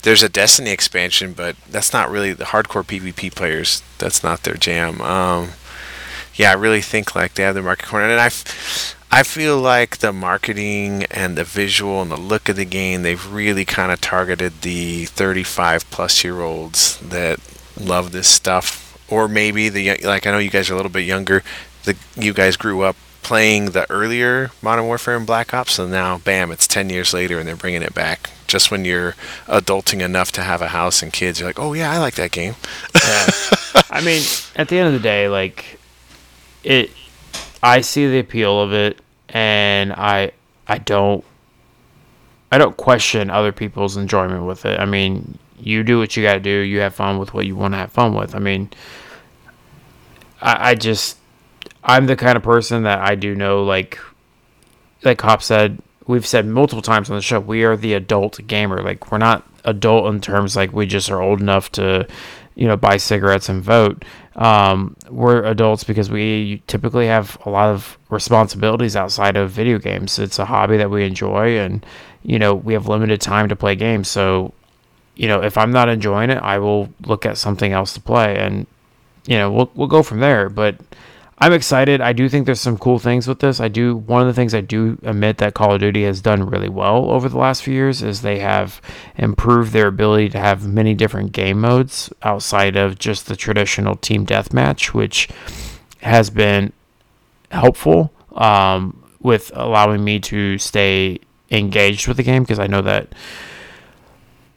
There's 0.06 0.22
a 0.22 0.28
Destiny 0.28 0.70
expansion, 0.70 1.32
but 1.32 1.56
that's 1.68 1.92
not 1.92 2.12
really 2.12 2.32
the 2.32 2.44
hardcore 2.44 2.86
PvP 2.86 3.34
players. 3.34 3.82
That's 3.98 4.22
not 4.22 4.44
their 4.44 4.54
jam. 4.54 5.00
Um, 5.00 5.48
yeah, 6.36 6.52
I 6.52 6.54
really 6.54 6.80
think 6.80 7.16
like 7.16 7.34
they 7.34 7.42
have 7.42 7.56
the 7.56 7.62
market 7.62 7.88
corner, 7.88 8.08
and 8.08 8.20
I, 8.20 8.26
I 9.10 9.24
feel 9.24 9.58
like 9.58 9.96
the 9.96 10.12
marketing 10.12 11.06
and 11.10 11.36
the 11.36 11.42
visual 11.42 12.02
and 12.02 12.12
the 12.12 12.16
look 12.16 12.48
of 12.48 12.54
the 12.54 12.64
game, 12.64 13.02
they've 13.02 13.32
really 13.32 13.64
kind 13.64 13.90
of 13.90 14.00
targeted 14.00 14.60
the 14.60 15.06
35 15.06 15.90
plus 15.90 16.22
year 16.22 16.40
olds 16.40 16.98
that 17.00 17.40
love 17.76 18.12
this 18.12 18.28
stuff, 18.28 18.96
or 19.10 19.26
maybe 19.26 19.68
the 19.68 19.96
like 20.04 20.24
I 20.24 20.30
know 20.30 20.38
you 20.38 20.50
guys 20.50 20.70
are 20.70 20.74
a 20.74 20.76
little 20.76 20.88
bit 20.88 21.04
younger. 21.04 21.42
The 21.82 21.96
you 22.14 22.32
guys 22.32 22.56
grew 22.56 22.82
up 22.82 22.94
playing 23.24 23.72
the 23.72 23.90
earlier 23.90 24.52
Modern 24.62 24.86
Warfare 24.86 25.16
and 25.16 25.26
Black 25.26 25.52
Ops, 25.52 25.72
so 25.72 25.88
now 25.88 26.18
bam, 26.18 26.52
it's 26.52 26.68
10 26.68 26.90
years 26.90 27.12
later 27.12 27.40
and 27.40 27.48
they're 27.48 27.56
bringing 27.56 27.82
it 27.82 27.92
back. 27.92 28.30
Just 28.46 28.70
when 28.70 28.84
you're 28.84 29.14
adulting 29.46 30.00
enough 30.00 30.32
to 30.32 30.42
have 30.42 30.62
a 30.62 30.68
house 30.68 31.02
and 31.02 31.12
kids, 31.12 31.40
you're 31.40 31.48
like, 31.48 31.58
oh 31.58 31.72
yeah, 31.72 31.90
I 31.90 31.98
like 31.98 32.14
that 32.14 32.30
game. 32.30 32.54
Yeah. 32.94 33.82
I 33.90 34.00
mean, 34.04 34.22
at 34.56 34.68
the 34.68 34.78
end 34.78 34.88
of 34.88 34.92
the 34.92 35.00
day, 35.00 35.28
like 35.28 35.78
it 36.62 36.90
I 37.62 37.80
see 37.80 38.06
the 38.08 38.18
appeal 38.18 38.60
of 38.60 38.72
it 38.72 39.00
and 39.28 39.92
I 39.92 40.32
I 40.68 40.78
don't 40.78 41.24
I 42.50 42.58
don't 42.58 42.76
question 42.76 43.30
other 43.30 43.52
people's 43.52 43.96
enjoyment 43.96 44.44
with 44.44 44.64
it. 44.64 44.78
I 44.78 44.84
mean, 44.84 45.38
you 45.58 45.82
do 45.82 45.98
what 45.98 46.16
you 46.16 46.22
got 46.22 46.34
to 46.34 46.40
do. 46.40 46.50
You 46.50 46.80
have 46.80 46.94
fun 46.94 47.18
with 47.18 47.34
what 47.34 47.46
you 47.46 47.56
want 47.56 47.74
to 47.74 47.78
have 47.78 47.92
fun 47.92 48.14
with. 48.14 48.34
I 48.34 48.38
mean, 48.38 48.70
I, 50.40 50.70
I 50.70 50.74
just 50.74 51.18
I'm 51.82 52.06
the 52.06 52.16
kind 52.16 52.36
of 52.36 52.42
person 52.42 52.84
that 52.84 53.00
I 53.00 53.14
do 53.14 53.34
know 53.34 53.64
like 53.64 53.98
like 55.02 55.20
Hop 55.20 55.42
said, 55.42 55.78
we've 56.06 56.26
said 56.26 56.46
multiple 56.46 56.82
times 56.82 57.10
on 57.10 57.16
the 57.16 57.22
show, 57.22 57.40
we 57.40 57.64
are 57.64 57.76
the 57.76 57.94
adult 57.94 58.44
gamer. 58.46 58.82
Like 58.82 59.10
we're 59.10 59.18
not 59.18 59.48
adult 59.64 60.12
in 60.12 60.20
terms 60.20 60.56
like 60.56 60.72
we 60.72 60.86
just 60.86 61.10
are 61.10 61.20
old 61.20 61.40
enough 61.40 61.72
to, 61.72 62.06
you 62.54 62.66
know, 62.66 62.76
buy 62.76 62.96
cigarettes 62.96 63.48
and 63.48 63.62
vote. 63.62 64.04
Um, 64.36 64.96
we're 65.08 65.44
adults 65.44 65.82
because 65.84 66.10
we 66.10 66.62
typically 66.66 67.06
have 67.06 67.38
a 67.46 67.50
lot 67.50 67.70
of 67.70 67.98
responsibilities 68.10 68.94
outside 68.94 69.36
of 69.36 69.50
video 69.50 69.78
games. 69.78 70.18
It's 70.18 70.38
a 70.38 70.44
hobby 70.44 70.76
that 70.76 70.90
we 70.90 71.04
enjoy, 71.04 71.58
and 71.58 71.84
you 72.22 72.38
know 72.38 72.54
we 72.54 72.74
have 72.74 72.86
limited 72.86 73.20
time 73.20 73.48
to 73.48 73.56
play 73.56 73.76
games. 73.76 74.08
So, 74.08 74.52
you 75.14 75.26
know, 75.26 75.42
if 75.42 75.56
I'm 75.56 75.70
not 75.72 75.88
enjoying 75.88 76.28
it, 76.28 76.38
I 76.38 76.58
will 76.58 76.90
look 77.06 77.24
at 77.24 77.38
something 77.38 77.72
else 77.72 77.94
to 77.94 78.00
play, 78.00 78.36
and 78.36 78.66
you 79.24 79.38
know 79.38 79.50
we'll 79.50 79.70
we'll 79.74 79.88
go 79.88 80.02
from 80.02 80.20
there. 80.20 80.50
But 80.50 80.76
I'm 81.38 81.52
excited. 81.52 82.00
I 82.00 82.14
do 82.14 82.30
think 82.30 82.46
there's 82.46 82.62
some 82.62 82.78
cool 82.78 82.98
things 82.98 83.28
with 83.28 83.40
this. 83.40 83.60
I 83.60 83.68
do 83.68 83.94
one 83.94 84.22
of 84.22 84.26
the 84.26 84.32
things 84.32 84.54
I 84.54 84.62
do 84.62 84.98
admit 85.02 85.36
that 85.38 85.52
Call 85.52 85.74
of 85.74 85.80
Duty 85.80 86.04
has 86.04 86.22
done 86.22 86.48
really 86.48 86.70
well 86.70 87.10
over 87.10 87.28
the 87.28 87.36
last 87.36 87.62
few 87.62 87.74
years 87.74 88.02
is 88.02 88.22
they 88.22 88.38
have 88.38 88.80
improved 89.16 89.72
their 89.72 89.88
ability 89.88 90.30
to 90.30 90.38
have 90.38 90.66
many 90.66 90.94
different 90.94 91.32
game 91.32 91.60
modes 91.60 92.10
outside 92.22 92.76
of 92.76 92.98
just 92.98 93.26
the 93.26 93.36
traditional 93.36 93.96
team 93.96 94.24
deathmatch, 94.24 94.94
which 94.94 95.28
has 96.00 96.30
been 96.30 96.72
helpful 97.50 98.12
um, 98.32 99.04
with 99.20 99.50
allowing 99.54 100.02
me 100.02 100.18
to 100.20 100.56
stay 100.56 101.18
engaged 101.50 102.08
with 102.08 102.16
the 102.16 102.22
game 102.22 102.44
because 102.44 102.58
I 102.58 102.66
know 102.66 102.82
that 102.82 103.14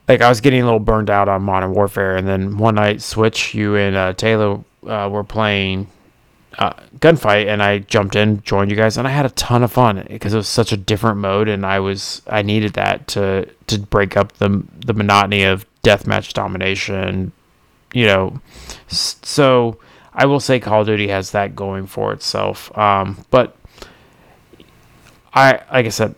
like 0.08 0.22
I 0.22 0.30
was 0.30 0.42
getting 0.42 0.62
a 0.62 0.66
little 0.66 0.80
burned 0.80 1.10
out 1.10 1.30
on 1.30 1.44
Modern 1.44 1.74
Warfare, 1.74 2.16
and 2.18 2.28
then 2.28 2.58
one 2.58 2.76
night 2.76 3.02
Switch, 3.02 3.54
you 3.54 3.76
and 3.76 3.96
uh, 3.96 4.14
Taylor 4.14 4.64
uh, 4.88 5.08
were 5.12 5.24
playing 5.24 5.88
uh, 6.60 6.74
gunfight 6.98 7.48
and 7.48 7.64
I 7.64 7.80
jumped 7.80 8.18
in, 8.18 8.44
joined 8.44 8.70
you 8.70 8.76
guys, 8.76 8.98
and 8.98 9.08
I 9.08 9.12
had 9.12 9.26
a 9.26 9.30
ton 9.30 9.64
of 9.64 9.72
fun 9.72 10.06
because 10.10 10.34
it 10.34 10.38
was 10.38 10.50
such 10.50 10.74
a 10.74 10.78
different 10.78 11.18
mode, 11.18 11.48
and 11.48 11.66
I 11.66 11.80
was 11.80 12.22
I 12.28 12.42
needed 12.42 12.74
that 12.74 13.08
to 13.10 13.48
to 13.68 13.80
break 13.80 14.18
up 14.18 14.34
the 14.34 14.64
the 14.86 14.94
monotony 14.94 15.44
of 15.44 15.66
deathmatch 15.84 16.34
domination, 16.34 17.32
you 17.94 18.06
know. 18.06 18.42
So 18.90 19.80
I 20.14 20.26
will 20.26 20.42
say 20.42 20.60
Call 20.60 20.82
of 20.82 20.88
Duty 20.88 21.08
has 21.08 21.32
that 21.32 21.56
going 21.56 21.88
for 21.88 22.12
itself, 22.12 22.78
um, 22.78 23.26
but 23.32 23.56
I 25.34 25.62
like 25.72 25.86
I 25.86 25.90
said. 25.90 26.16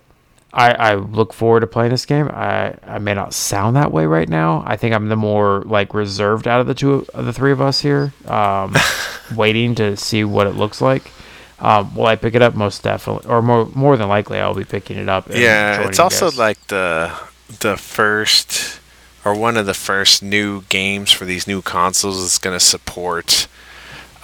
I, 0.53 0.71
I 0.73 0.95
look 0.95 1.33
forward 1.33 1.61
to 1.61 1.67
playing 1.67 1.91
this 1.91 2.05
game. 2.05 2.27
I, 2.27 2.75
I 2.83 2.99
may 2.99 3.13
not 3.13 3.33
sound 3.33 3.75
that 3.77 3.91
way 3.91 4.05
right 4.05 4.27
now. 4.27 4.63
I 4.65 4.75
think 4.75 4.93
I'm 4.93 5.07
the 5.07 5.15
more 5.15 5.61
like 5.61 5.93
reserved 5.93 6.47
out 6.47 6.59
of 6.59 6.67
the 6.67 6.73
two 6.73 7.05
of 7.13 7.25
the 7.25 7.33
three 7.33 7.51
of 7.51 7.61
us 7.61 7.81
here. 7.81 8.13
Um, 8.25 8.75
waiting 9.35 9.75
to 9.75 9.95
see 9.95 10.23
what 10.23 10.47
it 10.47 10.55
looks 10.55 10.81
like. 10.81 11.11
Um, 11.59 11.95
will 11.95 12.07
I 12.07 12.15
pick 12.15 12.35
it 12.35 12.41
up? 12.41 12.55
Most 12.55 12.83
definitely, 12.83 13.29
or 13.29 13.41
more 13.41 13.67
more 13.75 13.95
than 13.95 14.09
likely, 14.09 14.39
I'll 14.39 14.55
be 14.55 14.65
picking 14.65 14.97
it 14.97 15.07
up. 15.07 15.27
and 15.27 15.37
Yeah, 15.37 15.87
it's 15.87 15.99
also 15.99 16.31
like 16.31 16.67
the 16.67 17.11
the 17.59 17.77
first 17.77 18.79
or 19.23 19.35
one 19.35 19.57
of 19.57 19.65
the 19.65 19.73
first 19.73 20.23
new 20.23 20.63
games 20.63 21.11
for 21.11 21.25
these 21.25 21.47
new 21.47 21.61
consoles 21.61 22.17
is 22.17 22.37
going 22.39 22.55
to 22.55 22.65
support 22.65 23.47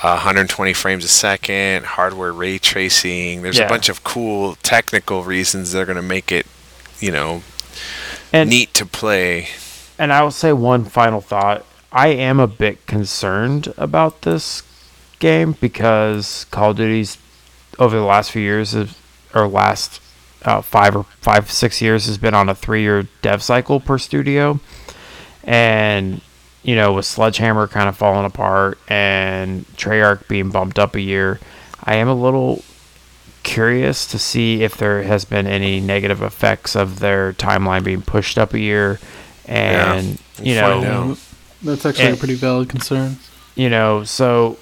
uh, 0.03 0.13
120 0.15 0.73
frames 0.73 1.03
a 1.03 1.07
second, 1.07 1.85
hardware 1.85 2.31
ray 2.31 2.57
tracing. 2.59 3.41
There's 3.41 3.57
Yeah. 3.57 3.65
a 3.65 3.69
bunch 3.69 3.89
of 3.89 4.03
cool 4.03 4.55
technical 4.63 5.23
reasons 5.23 5.71
they're 5.71 5.85
going 5.85 5.95
to 5.95 6.01
make 6.01 6.31
it, 6.31 6.45
you 6.99 7.11
know, 7.11 7.41
and 8.31 8.49
neat 8.49 8.73
to 8.75 8.85
play. 8.85 9.49
and 9.99 10.13
I 10.13 10.21
will 10.21 10.31
say 10.31 10.53
one 10.53 10.85
final 10.85 11.21
thought. 11.21 11.65
I 11.91 12.09
am 12.09 12.39
a 12.39 12.47
bit 12.47 12.85
concerned 12.85 13.73
about 13.77 14.21
this 14.21 14.61
game 15.19 15.55
because 15.59 16.45
Call 16.51 16.71
of 16.71 16.77
Duty's 16.77 17.17
over 17.79 17.95
the 17.95 18.03
last 18.05 18.31
few 18.31 18.41
years 18.41 18.75
or 19.33 19.47
last 19.47 19.99
uh, 20.43 20.61
five 20.61 20.95
or 20.95 21.03
five 21.21 21.49
six 21.49 21.81
years 21.81 22.05
has 22.05 22.17
been 22.19 22.35
on 22.35 22.49
a 22.49 22.53
three 22.55 22.81
year 22.81 23.07
dev 23.23 23.41
cycle 23.41 23.79
per 23.79 23.97
studio, 23.97 24.59
and 25.43 26.21
you 26.67 26.75
know 26.75 26.91
with 26.93 27.05
Sledgehammer 27.05 27.65
kind 27.67 27.87
of 27.89 27.95
falling 27.97 28.25
apart 28.25 28.77
and 28.89 29.65
Treyarch 29.77 30.27
being 30.27 30.49
bumped 30.51 30.77
up 30.77 30.93
a 30.95 31.01
year, 31.01 31.39
I 31.83 31.95
am 31.95 32.07
a 32.09 32.13
little 32.13 32.61
curious 33.43 34.05
to 34.07 34.19
see 34.19 34.61
if 34.63 34.75
there 34.75 35.03
has 35.03 35.23
been 35.23 35.47
any 35.47 35.79
negative 35.79 36.21
effects 36.21 36.75
of 36.75 36.99
their 36.99 37.31
timeline 37.33 37.83
being 37.83 38.01
pushed 38.01 38.37
up 38.37 38.53
a 38.53 38.59
year 38.59 38.99
and 39.45 40.19
you 40.41 40.53
know. 40.55 41.17
That's 41.63 41.85
actually 41.85 42.05
And- 42.07 42.15
a 42.15 42.19
pretty 42.19 42.35
valid 42.35 42.67
concern. 42.69 43.17
you 43.55 43.69
know 43.69 44.03
so 44.03 44.57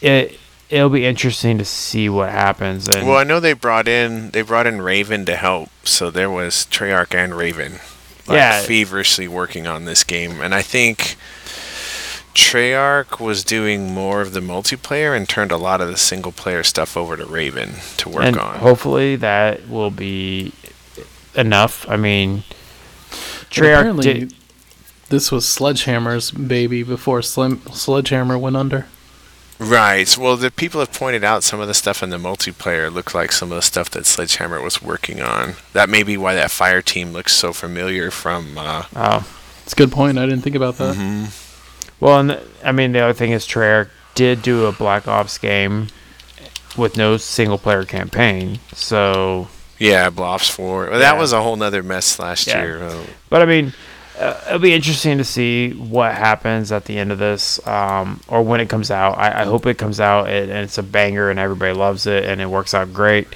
it 0.00 0.38
it'll 0.70 0.88
be 0.88 1.04
interesting 1.04 1.58
to 1.58 1.64
see 1.64 2.08
what 2.08 2.30
happens 2.30 2.88
and 2.88 3.06
Well, 3.06 3.18
I 3.18 3.24
know 3.24 3.38
they 3.40 3.52
brought 3.52 3.86
in 3.86 4.30
they 4.30 4.40
brought 4.42 4.66
in 4.66 4.80
Raven 4.80 5.26
to 5.26 5.36
help, 5.36 5.68
so 5.84 6.10
there 6.10 6.30
was 6.30 6.66
Treyarch 6.70 7.14
and 7.14 7.36
Raven, 7.36 7.80
like, 8.30 8.38
Yeah. 8.38 8.62
feverishly 8.62 9.28
working 9.28 9.66
on 9.66 9.84
this 9.84 10.04
game, 10.04 10.40
and 10.40 10.54
I 10.54 10.62
think, 10.62 11.16
Treyarch 12.34 13.18
was 13.20 13.42
doing 13.42 13.92
more 13.92 14.20
of 14.20 14.32
the 14.32 14.40
multiplayer 14.40 15.16
and 15.16 15.28
turned 15.28 15.50
a 15.50 15.56
lot 15.56 15.80
of 15.80 15.88
the 15.88 15.96
single 15.96 16.30
player 16.32 16.62
stuff 16.62 16.96
over 16.96 17.16
to 17.16 17.24
Raven 17.26 17.74
to 17.98 18.08
work 18.08 18.22
and 18.24 18.38
on. 18.38 18.58
hopefully 18.60 19.16
that 19.16 19.68
will 19.68 19.90
be 19.90 20.52
enough. 21.34 21.84
I 21.88 21.96
mean, 21.96 22.44
Treyarch 23.50 23.58
apparently, 23.80 24.14
did. 24.14 24.34
this 25.08 25.32
was 25.32 25.46
Sledgehammer's 25.46 26.30
baby 26.30 26.82
before 26.84 27.20
Slim 27.20 27.60
Sledgehammer 27.72 28.38
went 28.38 28.56
under. 28.56 28.86
Right. 29.60 30.16
Well, 30.16 30.38
the 30.38 30.50
people 30.50 30.80
have 30.80 30.90
pointed 30.92 31.22
out 31.22 31.44
some 31.44 31.60
of 31.60 31.68
the 31.68 31.74
stuff 31.74 32.02
in 32.02 32.08
the 32.08 32.16
multiplayer 32.16 32.90
looked 32.90 33.14
like 33.14 33.30
some 33.30 33.52
of 33.52 33.56
the 33.56 33.62
stuff 33.62 33.90
that 33.90 34.06
Sledgehammer 34.06 34.60
was 34.62 34.80
working 34.80 35.20
on. 35.20 35.54
That 35.74 35.90
may 35.90 36.02
be 36.02 36.16
why 36.16 36.34
that 36.34 36.50
fire 36.50 36.80
team 36.80 37.12
looks 37.12 37.34
so 37.34 37.52
familiar 37.52 38.10
from. 38.10 38.56
Uh, 38.56 38.84
Oh, 38.96 39.26
It's 39.64 39.74
a 39.74 39.76
good 39.76 39.92
point. 39.92 40.18
I 40.18 40.24
didn't 40.24 40.40
think 40.42 40.56
about 40.56 40.78
that. 40.78 40.96
mhm. 40.96 41.30
well, 42.00 42.18
and 42.20 42.30
the, 42.30 42.42
I 42.64 42.72
mean 42.72 42.92
the 42.92 43.00
other 43.00 43.12
thing 43.12 43.32
is 43.32 43.46
Treyarch 43.46 43.90
did 44.14 44.40
do 44.42 44.64
a 44.64 44.72
Black 44.72 45.06
Ops 45.06 45.36
game 45.36 45.88
with 46.78 46.96
no 46.96 47.18
single 47.18 47.58
player 47.58 47.84
campaign. 47.84 48.60
So, 48.74 49.48
Yeah, 49.78 50.08
Blops 50.08 50.50
4. 50.50 50.84
Well, 50.86 50.92
Yeah. 50.92 50.98
That 51.00 51.18
was 51.18 51.32
a 51.34 51.42
whole 51.42 51.56
nother 51.56 51.82
mess 51.82 52.18
last 52.18 52.46
Yeah. 52.46 52.62
year. 52.62 52.82
Uh, 52.82 53.02
but 53.28 53.42
I 53.42 53.44
mean, 53.44 53.74
uh, 54.20 54.40
it'll 54.48 54.58
be 54.58 54.74
interesting 54.74 55.18
to 55.18 55.24
see 55.24 55.70
what 55.70 56.14
happens 56.14 56.72
at 56.72 56.84
the 56.84 56.98
end 56.98 57.10
of 57.10 57.18
this, 57.18 57.66
um, 57.66 58.20
or 58.28 58.42
when 58.42 58.60
it 58.60 58.68
comes 58.68 58.90
out. 58.90 59.16
I, 59.16 59.42
I 59.42 59.44
hope 59.44 59.66
it 59.66 59.78
comes 59.78 59.98
out 59.98 60.28
and, 60.28 60.50
and 60.50 60.60
it's 60.60 60.78
a 60.78 60.82
banger 60.82 61.30
and 61.30 61.38
everybody 61.38 61.72
loves 61.72 62.06
it 62.06 62.24
and 62.24 62.40
it 62.40 62.46
works 62.46 62.74
out 62.74 62.92
great. 62.92 63.28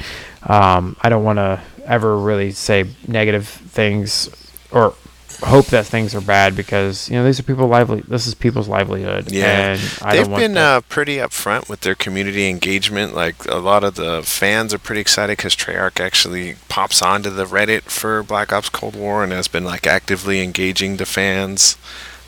Um, 0.42 0.96
I 1.00 1.08
don't 1.08 1.24
want 1.24 1.38
to 1.38 1.60
ever 1.86 2.18
really 2.18 2.52
say 2.52 2.84
negative 3.08 3.48
things 3.48 4.28
or 4.70 4.94
hope 5.42 5.66
that 5.66 5.86
things 5.86 6.14
are 6.14 6.20
bad 6.20 6.56
because 6.56 7.08
you 7.08 7.16
know 7.16 7.24
these 7.24 7.40
are 7.40 7.42
people 7.42 7.66
lively. 7.66 8.02
This 8.06 8.26
is 8.26 8.34
people's 8.34 8.68
livelihood. 8.68 9.30
Yeah. 9.30 9.74
and 9.74 9.98
I 10.02 10.16
They've 10.16 10.28
been 10.28 10.56
uh, 10.56 10.80
pretty 10.82 11.16
upfront 11.16 11.68
with 11.68 11.80
their 11.80 11.94
community 11.94 12.48
engagement. 12.48 13.14
Like 13.14 13.44
a 13.46 13.56
lot 13.56 13.84
of 13.84 13.96
the 13.96 14.22
fans 14.22 14.72
are 14.74 14.78
pretty 14.78 15.00
excited 15.00 15.36
because 15.36 15.54
Treyarch 15.54 16.00
actually 16.00 16.56
pops 16.68 17.02
onto 17.02 17.30
the 17.30 17.44
Reddit 17.44 17.82
for 17.82 18.22
Black 18.22 18.52
Ops 18.52 18.68
Cold 18.68 18.96
War 18.96 19.22
and 19.22 19.32
has 19.32 19.48
been 19.48 19.64
like 19.64 19.86
actively 19.86 20.42
engaging 20.42 20.96
the 20.96 21.06
fans. 21.06 21.76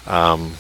Um, 0.06 0.54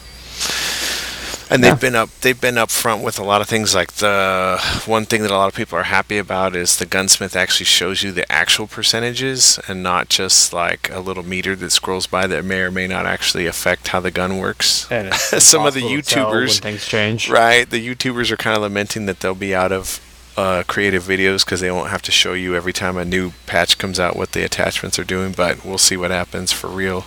and 1.50 1.62
they've 1.62 1.72
Yeah. 1.72 1.74
been 1.76 1.94
up. 1.94 2.10
They've 2.22 2.40
been 2.40 2.56
upfront 2.56 3.02
with 3.02 3.18
a 3.18 3.24
lot 3.24 3.40
of 3.40 3.48
things. 3.48 3.74
Like 3.74 3.92
the 3.94 4.58
one 4.86 5.06
thing 5.06 5.22
that 5.22 5.30
a 5.30 5.36
lot 5.36 5.48
of 5.48 5.54
people 5.54 5.78
are 5.78 5.84
happy 5.84 6.18
about 6.18 6.56
is 6.56 6.76
the 6.76 6.86
gunsmith 6.86 7.36
actually 7.36 7.66
shows 7.66 8.02
you 8.02 8.10
the 8.12 8.30
actual 8.30 8.66
percentages 8.66 9.58
and 9.68 9.82
not 9.82 10.08
just 10.08 10.52
like 10.52 10.90
a 10.92 11.00
little 11.00 11.22
meter 11.22 11.54
that 11.56 11.70
scrolls 11.70 12.06
by 12.06 12.26
that 12.26 12.44
may 12.44 12.60
or 12.60 12.70
may 12.70 12.86
not 12.88 13.06
actually 13.06 13.46
affect 13.46 13.88
how 13.88 14.00
the 14.00 14.10
gun 14.10 14.38
works. 14.38 14.86
And 14.90 15.08
it's 15.08 15.44
some 15.44 15.64
of 15.66 15.74
the 15.74 15.86
impossible 15.86 16.30
when 16.30 16.48
YouTubers- 16.48 16.60
things 16.60 16.86
change. 16.86 17.28
Right. 17.28 17.68
The 17.68 17.86
YouTubers 17.94 18.30
are 18.30 18.36
kind 18.36 18.56
of 18.56 18.62
lamenting 18.62 19.06
that 19.06 19.20
they'll 19.20 19.34
be 19.34 19.54
out 19.54 19.72
of 19.72 20.00
uh, 20.36 20.62
creative 20.66 21.02
videos 21.04 21.44
because 21.46 21.60
they 21.60 21.70
won't 21.70 21.88
have 21.90 22.02
to 22.02 22.12
show 22.12 22.34
you 22.34 22.54
every 22.54 22.72
time 22.72 22.96
a 22.98 23.04
new 23.06 23.32
patch 23.46 23.78
comes 23.78 23.98
out 23.98 24.16
what 24.16 24.32
the 24.32 24.44
attachments 24.44 24.98
are 24.98 25.04
doing. 25.04 25.32
But 25.32 25.64
we'll 25.64 25.78
see 25.78 25.96
what 25.96 26.10
happens 26.10 26.52
for 26.52 26.66
real. 26.68 27.06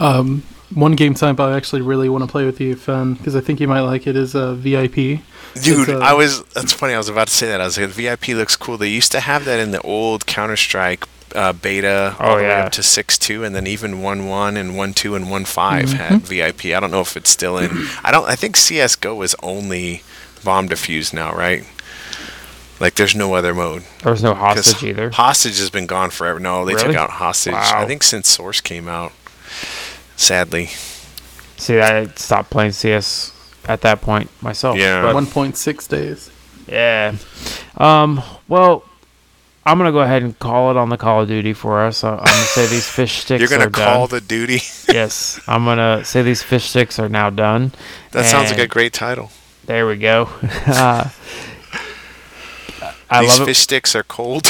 Um, 0.00 0.42
one 0.74 0.92
game 0.92 1.14
type 1.14 1.40
I 1.40 1.56
actually 1.56 1.82
really 1.82 2.08
want 2.08 2.24
to 2.24 2.30
play 2.30 2.44
with 2.44 2.60
you, 2.60 2.76
Fen, 2.76 3.14
because 3.14 3.34
I 3.36 3.40
think 3.40 3.60
you 3.60 3.68
might 3.68 3.80
like 3.80 4.06
it. 4.06 4.16
Is 4.16 4.34
uh, 4.34 4.54
VIP. 4.54 5.20
Dude, 5.62 5.88
uh, 5.88 5.98
I 5.98 6.12
was. 6.14 6.42
That's 6.54 6.72
funny. 6.72 6.94
I 6.94 6.98
was 6.98 7.08
about 7.08 7.28
to 7.28 7.34
say 7.34 7.48
that. 7.48 7.60
I 7.60 7.64
was 7.64 7.78
like, 7.78 7.88
VIP 7.90 8.28
looks 8.28 8.54
cool. 8.56 8.76
They 8.76 8.88
used 8.88 9.12
to 9.12 9.20
have 9.20 9.44
that 9.46 9.58
in 9.58 9.70
the 9.70 9.80
old 9.80 10.26
Counter 10.26 10.56
Strike 10.56 11.04
uh, 11.34 11.52
beta 11.52 12.14
all 12.20 12.32
Oh, 12.32 12.36
the 12.36 12.42
way 12.42 12.48
yeah. 12.48 12.64
up 12.66 12.72
to 12.72 12.82
six 12.82 13.18
two, 13.18 13.44
and 13.44 13.54
then 13.54 13.66
even 13.66 14.02
one 14.02 14.26
one 14.28 14.56
and 14.56 14.76
one 14.76 14.94
two 14.94 15.14
and 15.14 15.30
one 15.30 15.44
five 15.44 15.86
Mm-hmm. 15.86 15.96
had 15.96 16.22
VIP. 16.22 16.66
I 16.66 16.80
don't 16.80 16.90
know 16.90 17.00
if 17.00 17.16
it's 17.16 17.30
still 17.30 17.58
in. 17.58 17.70
I 18.04 18.10
don't. 18.10 18.28
I 18.28 18.36
think 18.36 18.56
CS:GO 18.56 19.20
is 19.22 19.34
only 19.42 20.02
bomb 20.44 20.68
defuse 20.68 21.12
now, 21.12 21.32
right? 21.34 21.64
Like, 22.80 22.94
there's 22.94 23.16
no 23.16 23.34
other 23.34 23.54
mode. 23.54 23.82
There's 24.04 24.22
no 24.22 24.34
hostage 24.34 24.84
either. 24.84 25.10
Hostage 25.10 25.58
has 25.58 25.68
been 25.68 25.86
gone 25.86 26.10
forever. 26.10 26.38
No, 26.38 26.64
they 26.64 26.74
took 26.74 26.94
out 26.94 27.10
hostage. 27.10 27.52
Wow. 27.54 27.82
I 27.82 27.86
think 27.86 28.04
since 28.04 28.28
Source 28.28 28.60
came 28.60 28.86
out. 28.86 29.10
Sadly, 30.18 30.66
See, 31.56 31.78
I 31.80 32.06
stopped 32.16 32.50
playing 32.50 32.72
CS 32.72 33.32
at 33.66 33.80
that 33.82 34.00
point 34.00 34.30
myself. 34.42 34.76
Yeah. 34.76 35.12
One 35.14 35.26
point 35.26 35.56
six 35.56 35.86
days. 35.86 36.30
Yeah. 36.68 37.14
Um. 37.76 38.22
Well, 38.48 38.84
I'm 39.64 39.78
gonna 39.78 39.92
go 39.92 40.00
ahead 40.00 40.22
and 40.22 40.38
call 40.38 40.70
it 40.70 40.76
on 40.76 40.88
the 40.88 40.96
Call 40.96 41.22
of 41.22 41.28
Duty 41.28 41.52
for 41.52 41.80
us. 41.80 42.02
I- 42.04 42.10
I'm 42.10 42.16
gonna 42.24 42.26
say 42.28 42.66
these 42.66 42.88
fish 42.98 43.18
sticks 43.22 43.40
you're 43.40 43.48
gonna 43.48 43.68
are 43.68 43.70
call 43.70 44.06
done. 44.06 44.18
the 44.18 44.26
duty. 44.26 44.60
yes, 44.88 45.40
I'm 45.46 45.64
gonna 45.64 46.04
say 46.04 46.22
these 46.22 46.42
fish 46.42 46.64
sticks 46.68 46.98
are 46.98 47.08
now 47.08 47.30
done. 47.30 47.72
that 48.12 48.26
sounds 48.26 48.50
like 48.50 48.60
a 48.60 48.66
great 48.66 48.92
title. 48.92 49.30
There 49.66 49.86
we 49.86 49.96
go. 49.96 50.28
uh, 50.66 51.08
I 53.10 53.20
These 53.22 53.38
love 53.38 53.48
fish 53.48 53.58
sticks 53.58 53.94
are 53.96 54.02
cold. 54.02 54.46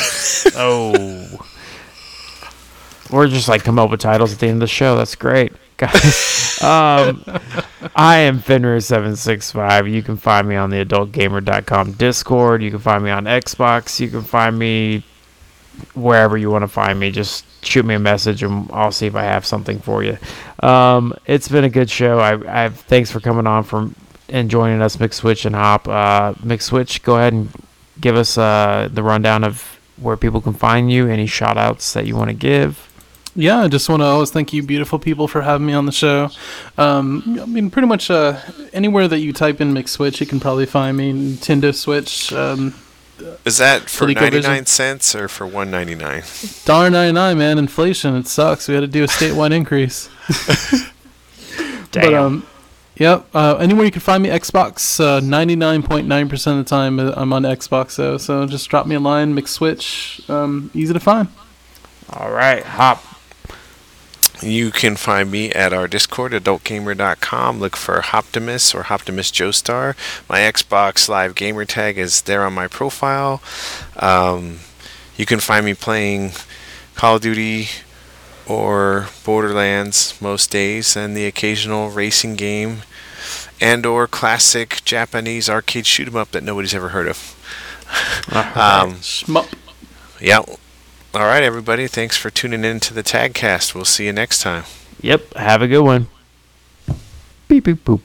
Oh. 0.56 1.47
We're 3.10 3.28
just 3.28 3.48
like 3.48 3.64
come 3.64 3.78
up 3.78 3.90
with 3.90 4.00
titles 4.00 4.32
at 4.32 4.38
the 4.38 4.46
end 4.46 4.56
of 4.56 4.60
the 4.60 4.66
show. 4.66 4.96
That's 4.96 5.14
great, 5.14 5.52
guys. 5.76 6.58
um, 6.62 7.24
I 7.96 8.18
am 8.18 8.40
Fenrir765. 8.40 9.90
You 9.90 10.02
can 10.02 10.16
find 10.16 10.48
me 10.48 10.56
on 10.56 10.70
the 10.70 10.84
AdultGamer.com 10.84 11.92
Discord. 11.92 12.62
You 12.62 12.70
can 12.70 12.80
find 12.80 13.02
me 13.02 13.10
on 13.10 13.24
Xbox. 13.24 13.98
You 14.00 14.08
can 14.08 14.22
find 14.22 14.58
me 14.58 15.04
wherever 15.94 16.36
you 16.36 16.50
want 16.50 16.62
to 16.62 16.68
find 16.68 16.98
me. 16.98 17.10
Just 17.10 17.44
shoot 17.64 17.84
me 17.84 17.94
a 17.94 17.98
message 17.98 18.42
and 18.42 18.70
I'll 18.72 18.92
see 18.92 19.06
if 19.06 19.14
I 19.14 19.22
have 19.22 19.46
something 19.46 19.78
for 19.78 20.02
you. 20.02 20.18
Um, 20.60 21.14
it's 21.26 21.48
been 21.48 21.64
a 21.64 21.70
good 21.70 21.90
show. 21.90 22.18
I, 22.18 22.64
I 22.64 22.68
thanks 22.68 23.10
for 23.10 23.20
coming 23.20 23.46
on 23.46 23.64
from 23.64 23.94
and 24.28 24.50
joining 24.50 24.82
us, 24.82 24.96
McSwitch 24.96 25.46
and 25.46 25.54
Hop. 25.54 25.88
Uh, 25.88 26.34
McSwitch, 26.34 27.02
go 27.02 27.16
ahead 27.16 27.32
and 27.32 27.48
give 28.00 28.16
us 28.16 28.36
uh, 28.36 28.88
the 28.92 29.02
rundown 29.02 29.44
of 29.44 29.78
where 29.96 30.16
people 30.16 30.40
can 30.40 30.52
find 30.52 30.92
you. 30.92 31.08
Any 31.08 31.26
shout 31.26 31.56
outs 31.56 31.92
that 31.94 32.06
you 32.06 32.14
want 32.16 32.28
to 32.28 32.34
give? 32.34 32.87
Yeah, 33.38 33.60
I 33.60 33.68
just 33.68 33.88
want 33.88 34.00
to 34.02 34.06
always 34.06 34.32
thank 34.32 34.52
you, 34.52 34.64
beautiful 34.64 34.98
people, 34.98 35.28
for 35.28 35.42
having 35.42 35.64
me 35.66 35.72
on 35.72 35.86
the 35.86 35.92
show. 35.92 36.28
Um, 36.76 37.38
I 37.40 37.46
mean, 37.46 37.70
pretty 37.70 37.86
much 37.86 38.10
uh, 38.10 38.40
anywhere 38.72 39.06
that 39.06 39.20
you 39.20 39.32
type 39.32 39.60
in 39.60 39.72
McSwitch, 39.72 40.18
you 40.18 40.26
can 40.26 40.40
probably 40.40 40.66
find 40.66 40.96
me. 40.96 41.12
Nintendo 41.12 41.72
Switch, 41.72 42.32
um, 42.32 42.74
Is 43.44 43.58
that 43.58 43.88
for 43.88 44.06
ColecoVision. 44.06 44.42
99 44.42 44.66
cents 44.66 45.14
or 45.14 45.28
for 45.28 45.46
199? 45.46 46.24
dollar 46.64 46.90
ninety 46.90 47.12
nine, 47.12 47.38
man. 47.38 47.58
Inflation, 47.58 48.16
it 48.16 48.26
sucks. 48.26 48.66
We 48.66 48.74
had 48.74 48.80
to 48.80 48.86
do 48.88 49.04
a 49.04 49.06
statewide 49.06 49.52
increase. 49.52 50.08
But 51.90 52.12
um, 52.14 52.46
yep. 52.96 53.26
Uh, 53.34 53.56
anywhere 53.56 53.84
you 53.86 53.90
can 53.90 54.00
find 54.02 54.22
me, 54.22 54.28
Xbox. 54.28 55.00
uh, 55.00 55.20
Ninety 55.20 55.56
nine 55.56 55.82
point 55.82 56.06
nine 56.06 56.28
percent 56.28 56.58
of 56.58 56.64
the 56.66 56.68
time, 56.68 57.00
uh, 57.00 57.12
I'm 57.16 57.32
on 57.32 57.42
Xbox 57.44 57.96
though. 57.96 58.18
So 58.18 58.46
just 58.46 58.68
drop 58.68 58.86
me 58.86 58.94
a 58.96 59.00
line, 59.00 59.34
McSwitch. 59.34 60.28
Um, 60.28 60.70
easy 60.74 60.92
to 60.92 61.00
find. 61.00 61.28
All 62.10 62.30
right, 62.30 62.62
Hop. 62.62 63.02
You 64.40 64.70
can 64.70 64.94
find 64.96 65.30
me 65.30 65.50
at 65.52 65.72
our 65.72 65.88
Discord, 65.88 66.32
adultgamer.com. 66.32 67.58
Look 67.58 67.76
for 67.76 68.02
Optimus 68.12 68.74
or 68.74 68.86
Optimus 68.90 69.30
Joestar. 69.32 69.96
My 70.28 70.40
Xbox 70.40 71.08
Live 71.08 71.34
gamer 71.34 71.64
tag 71.64 71.98
is 71.98 72.22
there 72.22 72.44
on 72.44 72.52
my 72.52 72.68
profile. 72.68 73.42
Um, 73.96 74.60
you 75.16 75.26
can 75.26 75.40
find 75.40 75.66
me 75.66 75.74
playing 75.74 76.32
Call 76.94 77.16
of 77.16 77.22
Duty 77.22 77.68
or 78.46 79.08
Borderlands 79.24 80.14
most 80.20 80.50
days, 80.50 80.96
and 80.96 81.16
the 81.16 81.26
occasional 81.26 81.90
racing 81.90 82.36
game 82.36 82.82
and 83.60 83.84
or 83.84 84.06
classic 84.06 84.80
Japanese 84.84 85.50
arcade 85.50 85.86
shoot 85.86 86.06
'em 86.06 86.16
up 86.16 86.30
that 86.30 86.44
nobody's 86.44 86.74
ever 86.74 86.90
heard 86.90 87.08
of. 87.08 87.34
Um, 88.30 88.96
Shmup. 88.96 89.48
yeah. 90.20 90.42
All 91.18 91.24
right, 91.24 91.42
everybody. 91.42 91.88
Thanks 91.88 92.16
for 92.16 92.30
tuning 92.30 92.64
in 92.64 92.78
to 92.78 92.94
the 92.94 93.02
Tagcast. 93.02 93.74
We'll 93.74 93.84
see 93.84 94.06
you 94.06 94.12
next 94.12 94.40
time. 94.40 94.62
Yep. 95.00 95.34
Have 95.34 95.62
a 95.62 95.66
good 95.66 95.82
one. 95.82 96.06
Beep 97.48 97.64
beep 97.64 97.84
boop. 97.84 98.02